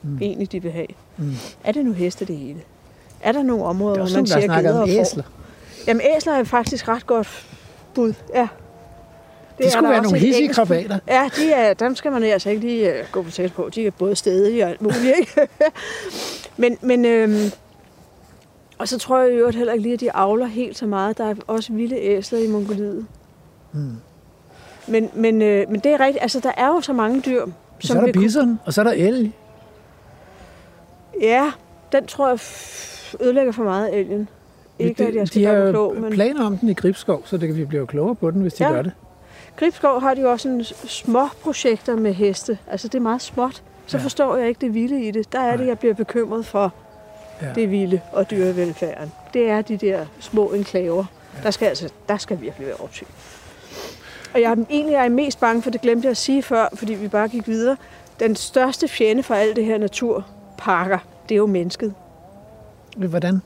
mm. 0.03 0.17
egentlig 0.21 0.51
de 0.51 0.61
vil 0.61 0.71
have. 0.71 0.87
Mm. 1.17 1.33
Er 1.63 1.71
det 1.71 1.85
nu 1.85 1.91
heste 1.93 2.25
det 2.25 2.35
hele? 2.37 2.59
Er 3.21 3.31
der 3.31 3.43
nogle 3.43 3.63
områder, 3.63 3.95
Der 3.95 4.03
er 4.03 4.09
hvor 4.09 4.17
man 4.17 4.27
siger 4.27 4.57
geder 4.61 4.79
og 4.81 4.87
får? 4.89 5.01
æsler. 5.01 5.23
Jamen 5.87 6.01
æsler 6.17 6.33
er 6.33 6.43
faktisk 6.43 6.87
ret 6.87 7.05
godt 7.07 7.47
bud, 7.97 8.13
ja. 8.33 8.47
Det 9.57 9.65
er 9.65 9.69
skulle 9.69 9.89
være 9.89 10.03
nogle 10.03 10.19
hissige 10.19 10.49
krabater. 10.53 10.99
Ja, 11.07 11.29
de 11.37 11.51
er, 11.51 11.73
dem 11.73 11.95
skal 11.95 12.11
man 12.11 12.23
altså 12.23 12.49
ikke 12.49 12.61
lige 12.61 12.89
uh, 12.91 13.11
gå 13.11 13.21
på 13.21 13.31
tæt 13.31 13.53
på. 13.53 13.69
De 13.75 13.87
er 13.87 13.91
både 13.91 14.15
stedige 14.15 14.63
og 14.63 14.69
alt 14.69 14.81
muligt, 14.81 15.15
ikke? 15.19 15.47
men, 16.57 16.77
men 16.81 17.05
øhm, 17.05 17.51
og 18.77 18.87
så 18.87 18.97
tror 18.99 19.19
jeg 19.19 19.39
jo 19.39 19.49
heller 19.49 19.73
ikke 19.73 19.83
lige, 19.83 19.93
at 19.93 19.99
de 19.99 20.11
avler 20.11 20.45
helt 20.45 20.77
så 20.77 20.85
meget. 20.85 21.17
Der 21.17 21.25
er 21.29 21.35
også 21.47 21.73
vilde 21.73 21.97
æsler 22.01 22.39
i 22.39 22.47
Mongoliet. 22.47 23.05
Hmm. 23.71 23.95
Men, 24.87 25.09
men, 25.13 25.41
øh, 25.41 25.69
men 25.69 25.79
det 25.79 25.91
er 25.91 25.99
rigtigt. 25.99 26.21
Altså, 26.21 26.39
der 26.39 26.51
er 26.57 26.67
jo 26.67 26.81
så 26.81 26.93
mange 26.93 27.21
dyr, 27.21 27.45
Så 27.79 27.93
er 27.93 27.97
der 27.97 28.05
vi 28.05 28.11
kunne- 28.11 28.23
bison, 28.23 28.59
og 28.65 28.73
så 28.73 28.81
er 28.81 28.85
der 28.85 28.91
elg. 28.91 29.31
Ja, 31.21 31.51
den 31.91 32.07
tror 32.07 32.27
jeg 32.29 32.39
ødelægger 33.21 33.51
for 33.51 33.63
meget 33.63 33.87
af 33.87 33.97
elgen. 33.97 34.29
Ikke, 34.79 35.07
at 35.07 35.15
jeg 35.15 35.27
skal 35.27 35.41
de 35.41 35.45
gøre 35.47 35.65
har 35.65 35.71
klog, 35.71 35.95
men... 35.95 36.11
planer 36.13 36.45
om 36.45 36.57
den 36.57 36.69
i 36.69 36.73
Gribskov, 36.73 37.21
så 37.25 37.37
det 37.37 37.47
kan 37.47 37.57
vi 37.57 37.65
blive 37.65 37.87
klogere 37.87 38.15
på 38.15 38.31
den, 38.31 38.41
hvis 38.41 38.53
de 38.53 38.63
Ja. 38.65 38.71
gør 38.71 38.81
det. 38.81 38.91
Gribskov 39.55 40.01
har 40.01 40.13
de 40.13 40.21
jo 40.21 40.31
også 40.31 40.43
sådan 40.43 40.63
små 40.87 41.27
projekter 41.41 41.95
med 41.95 42.13
heste. 42.13 42.57
Altså, 42.71 42.87
det 42.87 42.95
er 42.95 43.01
meget 43.01 43.21
småt. 43.21 43.63
Så 43.87 43.97
Ja. 43.97 44.03
forstår 44.03 44.35
jeg 44.35 44.47
ikke 44.47 44.61
det 44.61 44.73
vilde 44.73 45.01
i 45.03 45.11
det. 45.11 45.31
Der 45.31 45.39
er 45.39 45.51
det, 45.51 45.59
Nej. 45.59 45.67
jeg 45.67 45.79
bliver 45.79 45.93
bekymret 45.93 46.45
for 46.45 46.73
Ja. 47.41 47.47
ja. 47.47 47.53
det 47.53 47.71
vilde 47.71 48.01
og 48.11 48.31
dyrevelfærden. 48.31 49.11
Det 49.33 49.49
er 49.49 49.61
de 49.61 49.77
der 49.77 50.05
små 50.19 50.47
enklaver. 50.47 51.05
Ja. 51.37 51.43
Der, 51.43 51.51
skal 51.51 51.65
altså, 51.65 51.89
der 52.09 52.17
skal 52.17 52.41
virkelig 52.41 52.67
være 52.67 52.75
opsyn. 52.75 53.05
Og 54.33 54.41
jeg 54.41 54.51
er 54.51 54.55
egentlig 54.69 54.95
er 54.95 55.01
jeg 55.01 55.11
mest 55.11 55.39
bange 55.39 55.61
for, 55.61 55.69
det 55.69 55.81
glemte 55.81 56.05
jeg 56.05 56.11
at 56.11 56.17
sige 56.17 56.43
før, 56.43 56.67
fordi 56.73 56.93
vi 56.93 57.07
bare 57.07 57.27
gik 57.27 57.47
videre. 57.47 57.77
Den 58.19 58.35
største 58.35 58.87
fjende 58.87 59.23
for 59.23 59.33
alt 59.35 59.55
det 59.55 59.65
her 59.65 59.77
naturparker, 59.77 60.99
det 61.29 61.35
er 61.35 61.37
jo 61.37 61.45
mennesket. 61.45 61.93
Hvordan? 62.97 63.41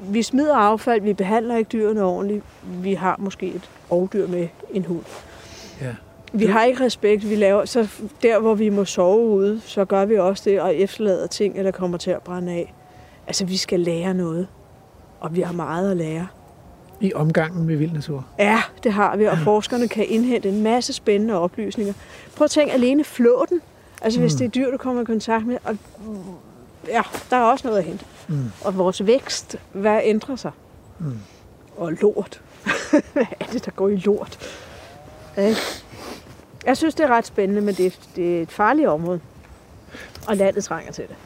Vi 0.00 0.22
smider 0.22 0.56
affald, 0.56 1.00
vi 1.00 1.12
behandler 1.12 1.56
ikke 1.56 1.68
dyrene 1.68 2.02
ordentligt. 2.02 2.44
Vi 2.82 2.94
har 2.94 3.16
måske 3.18 3.46
et 3.46 3.70
rovdyr 3.90 4.26
med 4.26 4.48
en 4.70 4.84
hund. 4.84 5.04
Ja. 5.80 5.94
Vi 6.32 6.46
har 6.46 6.64
ikke 6.64 6.84
respekt. 6.84 7.30
Vi 7.30 7.36
laver, 7.36 7.64
så 7.64 7.88
der, 8.22 8.38
hvor 8.38 8.54
vi 8.54 8.68
må 8.68 8.84
sove 8.84 9.26
ude, 9.26 9.60
så 9.60 9.84
gør 9.84 10.04
vi 10.04 10.18
også 10.18 10.42
det 10.50 10.60
og 10.60 10.76
efterlader 10.76 11.26
ting, 11.26 11.58
eller 11.58 11.70
kommer 11.70 11.98
til 11.98 12.10
at 12.10 12.22
brænde 12.22 12.52
af. 12.52 12.74
Altså, 13.26 13.44
vi 13.44 13.56
skal 13.56 13.80
lære 13.80 14.14
noget. 14.14 14.46
Og 15.20 15.36
vi 15.36 15.40
har 15.40 15.52
meget 15.52 15.90
at 15.90 15.96
lære. 15.96 16.26
I 17.00 17.14
omgangen 17.14 17.66
med 17.66 17.76
vild 17.76 17.92
natur. 17.92 18.26
Ja, 18.38 18.62
det 18.82 18.92
har 18.92 19.16
vi, 19.16 19.24
og 19.24 19.38
forskerne 19.38 19.88
kan 19.88 20.06
indhente 20.08 20.48
en 20.48 20.62
masse 20.62 20.92
spændende 20.92 21.34
oplysninger. 21.34 21.92
Prøv 22.36 22.44
at 22.44 22.50
tænke 22.50 22.72
alene 22.72 23.04
flåten. 23.04 23.60
Altså, 24.02 24.20
hvis 24.20 24.34
det 24.34 24.44
er 24.44 24.48
dyr, 24.48 24.70
du 24.70 24.76
kommer 24.76 25.02
i 25.02 25.04
kontakt 25.04 25.46
med. 25.46 25.56
Og, 25.64 25.76
ja, 26.88 27.02
der 27.30 27.36
er 27.36 27.42
også 27.42 27.66
noget 27.66 27.78
at 27.78 27.84
hente. 27.84 28.04
Mm. 28.28 28.52
Og 28.64 28.78
vores 28.78 29.06
vækst, 29.06 29.56
hvad 29.72 30.00
ændrer 30.04 30.36
sig? 30.36 30.50
Mm. 30.98 31.18
Og 31.76 31.92
lort. 31.92 32.40
hvad 33.12 33.26
er 33.40 33.44
det, 33.52 33.64
der 33.64 33.70
går 33.70 33.88
i 33.88 33.96
lort? 33.96 34.38
Ja. 35.36 35.54
Jeg 36.66 36.76
synes, 36.76 36.94
det 36.94 37.04
er 37.04 37.08
ret 37.08 37.26
spændende, 37.26 37.62
men 37.62 37.74
det 37.74 37.86
er, 37.86 37.90
det 38.16 38.38
er 38.38 38.42
et 38.42 38.52
farligt 38.52 38.88
område. 38.88 39.20
Og 40.28 40.36
landet 40.36 40.64
trænger 40.64 40.92
til 40.92 41.04
det. 41.08 41.16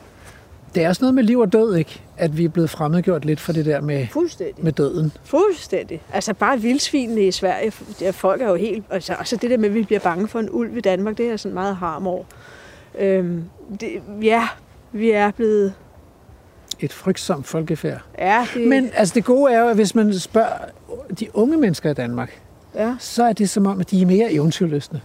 Det 0.74 0.85
er 0.85 0.89
også 0.89 1.03
noget 1.03 1.15
med 1.15 1.23
liv 1.23 1.39
og 1.39 1.53
død, 1.53 1.77
ikke? 1.77 2.03
At 2.16 2.39
vi 2.39 2.45
er 2.45 2.49
blevet 2.49 2.70
fremmedgjort 2.70 3.24
lidt 3.24 3.41
for 3.41 3.53
det 3.53 3.66
der 3.66 3.81
med, 3.81 4.07
med 4.59 4.73
døden. 4.73 5.12
Fuldstændig. 5.24 6.03
Altså 6.12 6.35
bare 6.35 6.61
vildsvinene 6.61 7.27
i 7.27 7.32
Sverige, 7.32 7.73
der 8.01 8.12
folk 8.12 8.43
er 8.43 8.49
jo 8.49 8.55
helt... 8.55 8.85
Altså, 8.91 9.12
altså 9.12 9.37
det 9.37 9.51
der 9.51 9.57
med, 9.57 9.69
at 9.69 9.74
vi 9.74 9.82
bliver 9.82 10.01
bange 10.01 10.28
for 10.28 10.39
en 10.41 10.51
ulv 10.51 10.77
i 10.77 10.81
Danmark, 10.81 11.19
det 11.19 11.31
er 11.31 11.37
sådan 11.37 11.55
meget 11.55 11.77
harm 11.77 12.07
over. 12.07 12.24
Øhm, 12.99 13.45
det, 13.81 14.03
ja, 14.23 14.49
vi 14.93 15.11
er 15.11 15.31
blevet... 15.31 15.73
Et 16.81 16.93
frygtsomt 16.93 17.47
folkefærd. 17.47 18.01
Ja, 18.19 18.47
det, 18.55 18.69
Men 18.69 18.91
altså 18.95 19.15
det 19.15 19.25
gode 19.25 19.53
er 19.53 19.61
jo, 19.61 19.69
at 19.69 19.75
hvis 19.75 19.95
man 19.95 20.19
spørger 20.19 20.57
de 21.21 21.37
unge 21.37 21.57
mennesker 21.57 21.91
i 21.91 21.95
Danmark, 21.95 22.41
ja, 22.75 22.95
så 22.99 23.25
er 23.25 23.33
det 23.33 23.51
som 23.51 23.67
om, 23.67 23.81
at 23.81 23.91
de 23.91 24.03
er 24.03 24.07
mere 24.07 24.33
eventyrløsne. 24.33 25.01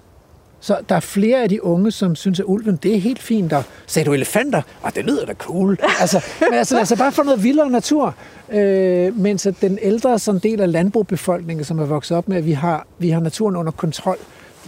Så 0.60 0.78
der 0.90 0.96
er 0.96 1.00
flere 1.00 1.44
af 1.44 1.50
de 1.50 1.64
unge, 1.64 1.92
som 1.92 2.16
synes, 2.16 2.40
at 2.40 2.46
ulven, 2.48 2.76
det 2.76 2.96
er 2.96 3.00
helt 3.00 3.22
fint. 3.22 3.54
Og 3.54 3.64
sagde 3.88 4.06
du 4.06 4.14
elefanter? 4.14 4.62
Og 4.82 4.96
det 4.96 5.06
lyder 5.06 5.26
da 5.26 5.34
cool. 5.34 5.78
altså, 6.02 6.26
men 6.40 6.54
altså, 6.54 6.78
altså 6.78 6.98
bare 6.98 7.12
for 7.12 7.24
noget 7.24 7.44
vildere 7.44 7.70
natur. 7.70 8.16
Øh, 8.52 9.18
mens 9.20 9.46
at 9.46 9.56
den 9.62 9.80
ældre 9.82 10.20
sådan 10.20 10.40
del 10.40 10.62
af 10.62 10.72
landbrugbefolkningen, 10.72 11.66
som 11.66 11.80
er 11.80 11.86
vokset 11.86 12.18
op 12.18 12.28
med, 12.28 12.38
at 12.38 12.46
vi 12.46 12.52
har, 12.52 12.88
vi 13.00 13.10
har 13.10 13.20
naturen 13.20 13.56
under 13.56 13.72
kontrol, 13.72 14.18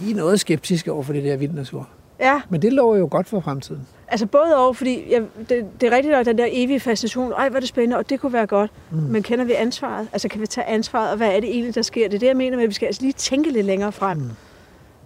de 0.00 0.10
er 0.10 0.14
noget 0.14 0.40
skeptiske 0.40 0.92
over 0.92 1.02
for 1.02 1.12
det 1.12 1.24
der 1.24 1.36
vilde 1.36 1.54
natur. 1.54 1.88
Ja, 2.20 2.40
Men 2.48 2.62
det 2.62 2.72
lover 2.72 2.96
jo 2.96 3.08
godt 3.10 3.28
for 3.28 3.40
fremtiden. 3.40 3.86
altså 4.08 4.26
både 4.26 4.56
over, 4.56 4.72
fordi 4.72 5.12
jeg, 5.12 5.22
det, 5.48 5.64
det 5.80 5.92
er 5.92 5.96
rigtigt 5.96 6.12
nok, 6.14 6.26
den 6.26 6.38
der 6.38 6.46
evige 6.50 6.80
fascination. 6.80 7.32
Ej, 7.32 7.48
hvor 7.48 7.56
er 7.56 7.60
det 7.60 7.68
spændende, 7.68 7.96
og 7.96 8.10
det 8.10 8.20
kunne 8.20 8.32
være 8.32 8.46
godt. 8.46 8.70
Mm. 8.90 8.98
Men 8.98 9.22
kender 9.22 9.44
vi 9.44 9.52
ansvaret? 9.52 10.08
Altså 10.12 10.28
kan 10.28 10.40
vi 10.40 10.46
tage 10.46 10.66
ansvaret, 10.66 11.10
og 11.10 11.16
hvad 11.16 11.28
er 11.28 11.40
det 11.40 11.50
egentlig, 11.50 11.74
der 11.74 11.82
sker? 11.82 12.08
Det 12.08 12.14
er 12.14 12.18
det, 12.18 12.26
jeg 12.26 12.36
mener 12.36 12.56
med, 12.56 12.64
at 12.64 12.68
vi 12.68 12.74
skal 12.74 12.86
altså 12.86 13.02
lige 13.02 13.12
tænke 13.12 13.50
lidt 13.50 13.66
længere 13.66 13.92
frem. 13.92 14.16
Mm. 14.18 14.30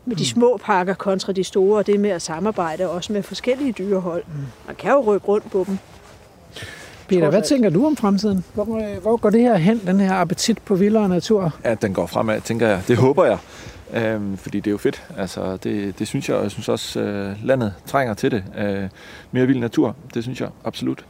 Med 0.05 0.17
de 0.17 0.27
små 0.27 0.61
pakker 0.65 0.95
kontra 0.95 1.33
de 1.33 1.45
store, 1.45 1.79
og 1.79 1.87
det 1.87 2.01
med 2.01 2.11
at 2.11 2.23
samarbejde 2.23 2.91
også 2.91 3.13
med 3.13 3.23
forskellige 3.23 3.73
dyrehold. 3.73 4.23
Mm. 4.27 4.33
Man 4.67 4.77
kan 4.77 4.91
jo 4.91 5.01
rykke 5.01 5.27
rundt 5.27 5.51
på 5.51 5.65
dem. 5.69 5.79
Peter, 7.09 7.31
hvad 7.31 7.43
tænker 7.43 7.71
du 7.71 7.87
om 7.87 7.97
fremtiden? 7.97 8.45
Hvor, 8.55 8.99
hvor 9.01 9.17
går 9.17 9.31
det 9.31 9.41
her 9.41 9.57
hen, 9.57 9.81
den 9.87 10.01
her 10.01 10.15
appetit 10.15 10.59
på 10.63 10.75
vildere 10.75 11.09
natur? 11.09 11.51
Ja, 11.65 11.75
den 11.75 11.95
går 11.95 12.07
fremad, 12.07 12.41
tænker 12.41 12.69
jeg. 12.69 12.83
Det 12.89 12.97
håber 12.97 13.25
jeg. 13.25 13.39
Øhm, 13.93 14.37
fordi 14.37 14.61
det 14.61 14.67
er 14.67 14.71
jo 14.71 14.79
fedt. 14.79 15.03
Altså, 15.17 15.57
det, 15.57 15.99
det 15.99 16.09
synes 16.09 16.29
jeg, 16.29 16.37
og 16.37 16.43
jeg 16.43 16.51
synes 16.51 16.69
også, 16.69 17.01
øh, 17.01 17.37
landet 17.45 17.75
trænger 17.87 18.15
til 18.15 18.31
det. 18.31 18.45
Øh, 18.59 18.89
mere 19.33 19.47
vild 19.47 19.59
natur, 19.59 19.97
det 20.15 20.23
synes 20.23 20.41
jeg 20.41 20.49
absolut. 20.65 21.05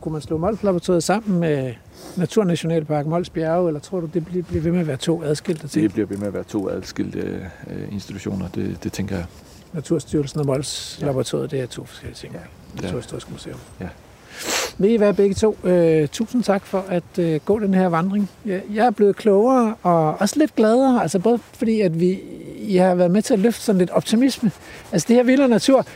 Kunne 0.00 0.12
man 0.12 0.22
slå 0.22 0.38
Mols 0.38 0.62
Laboratoriet 0.62 1.02
sammen 1.02 1.40
med 1.40 1.74
Naturnationalpark 2.16 3.06
Mols 3.06 3.30
Bjerge, 3.30 3.68
eller 3.68 3.80
tror 3.80 4.00
du, 4.00 4.06
det 4.14 4.26
bliver 4.26 4.44
bliver 4.44 4.62
ved 4.62 4.72
med 4.72 4.80
at 4.80 4.86
være 4.86 4.96
to 4.96 5.22
adskilte 5.22 5.68
ting? 5.68 5.82
Det 5.82 5.92
bliver 5.92 6.06
ved 6.06 6.16
med 6.16 6.26
at 6.26 6.34
være 6.34 6.44
to 6.44 6.68
adskilte 6.68 7.50
øh, 7.70 7.92
institutioner, 7.92 8.48
det, 8.48 8.84
det 8.84 8.92
tænker 8.92 9.16
jeg. 9.16 9.26
Naturstyrelsen 9.72 10.40
og 10.40 10.46
Mols 10.46 10.98
Laboratoriet, 11.02 11.50
det 11.50 11.60
er 11.60 11.66
to 11.66 11.84
forskellige 11.84 12.16
ting. 12.16 12.34
Ja. 12.34 12.82
Naturhistorisk 12.82 13.30
Museum. 13.30 13.58
Ja. 13.80 13.88
Vil 14.78 14.92
I 14.92 15.00
være 15.00 15.14
begge 15.14 15.34
to? 15.34 15.58
Øh, 15.64 16.08
tusind 16.08 16.42
tak 16.42 16.66
for 16.66 16.84
at 16.88 17.18
øh, 17.18 17.40
gå 17.44 17.58
den 17.58 17.74
her 17.74 17.86
vandring. 17.86 18.30
Jeg, 18.46 18.62
jeg 18.72 18.86
er 18.86 18.90
blevet 18.90 19.16
klogere 19.16 19.74
og 19.82 20.14
også 20.20 20.38
lidt 20.38 20.54
gladere, 20.54 21.02
altså 21.02 21.18
både 21.18 21.38
fordi, 21.54 21.80
at 21.80 22.00
vi, 22.00 22.20
I 22.58 22.76
har 22.76 22.94
været 22.94 23.10
med 23.10 23.22
til 23.22 23.34
at 23.34 23.40
løfte 23.40 23.60
sådan 23.62 23.78
lidt 23.78 23.90
optimisme. 23.90 24.50
Altså 24.92 25.08
det 25.08 25.16
her 25.16 25.22
vilde 25.22 25.48
natur, 25.48 25.86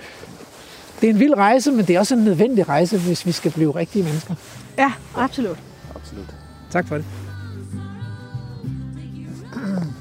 det 1.01 1.09
er 1.09 1.13
en 1.13 1.19
vild 1.19 1.35
rejse, 1.37 1.71
men 1.73 1.85
det 1.87 1.97
er 1.97 1.99
også 1.99 2.15
en 2.15 2.25
nødvendig 2.25 2.69
rejse, 2.69 2.99
hvis 2.99 3.27
vi 3.27 3.33
skal 3.33 3.51
blive 3.51 3.75
rigtige 3.75 4.03
mennesker. 4.03 4.35
Ja, 4.79 4.93
absolut. 5.17 5.59
Absolut. 5.95 6.35
Tak 6.71 6.89
for 6.89 6.97
det. 6.97 7.05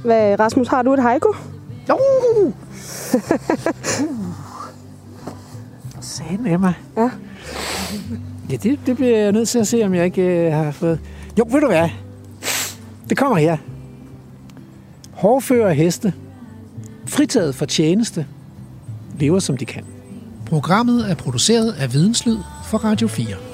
Hvad, 0.04 0.40
Rasmus, 0.40 0.68
har 0.68 0.82
du 0.82 0.94
et 0.94 1.02
haiku? 1.02 1.34
Jo! 1.90 2.00
Sagen, 6.02 6.48
Emma. 6.48 6.74
Ja. 6.98 7.10
Ja, 8.52 8.56
det, 8.56 8.80
det 8.86 8.96
bliver 8.96 9.18
jeg 9.18 9.32
nødt 9.32 9.50
til 9.50 9.60
at 9.60 9.68
se, 9.68 9.84
om 9.84 9.94
jeg 9.94 10.06
ikke 10.06 10.22
øh, 10.22 10.54
har 10.54 10.72
fået... 10.72 11.00
Jo, 11.40 11.46
ved 11.52 11.62
du 11.62 11.68
hvad? 11.68 11.90
Det 13.10 13.18
kommer 13.18 13.38
her. 13.38 13.58
Hårfører 15.12 15.74
heste. 15.74 16.14
Fritaget 17.06 17.56
for 17.56 17.66
tjeneste. 17.66 18.26
Lever 19.20 19.40
som 19.40 19.58
de 19.58 19.66
kan. 19.66 19.84
Programmet 20.46 21.12
er 21.12 21.16
produceret 21.16 21.72
af 21.72 21.94
Videnslyd 21.94 22.38
for 22.66 22.78
Radio 22.78 23.08
4. 23.08 23.49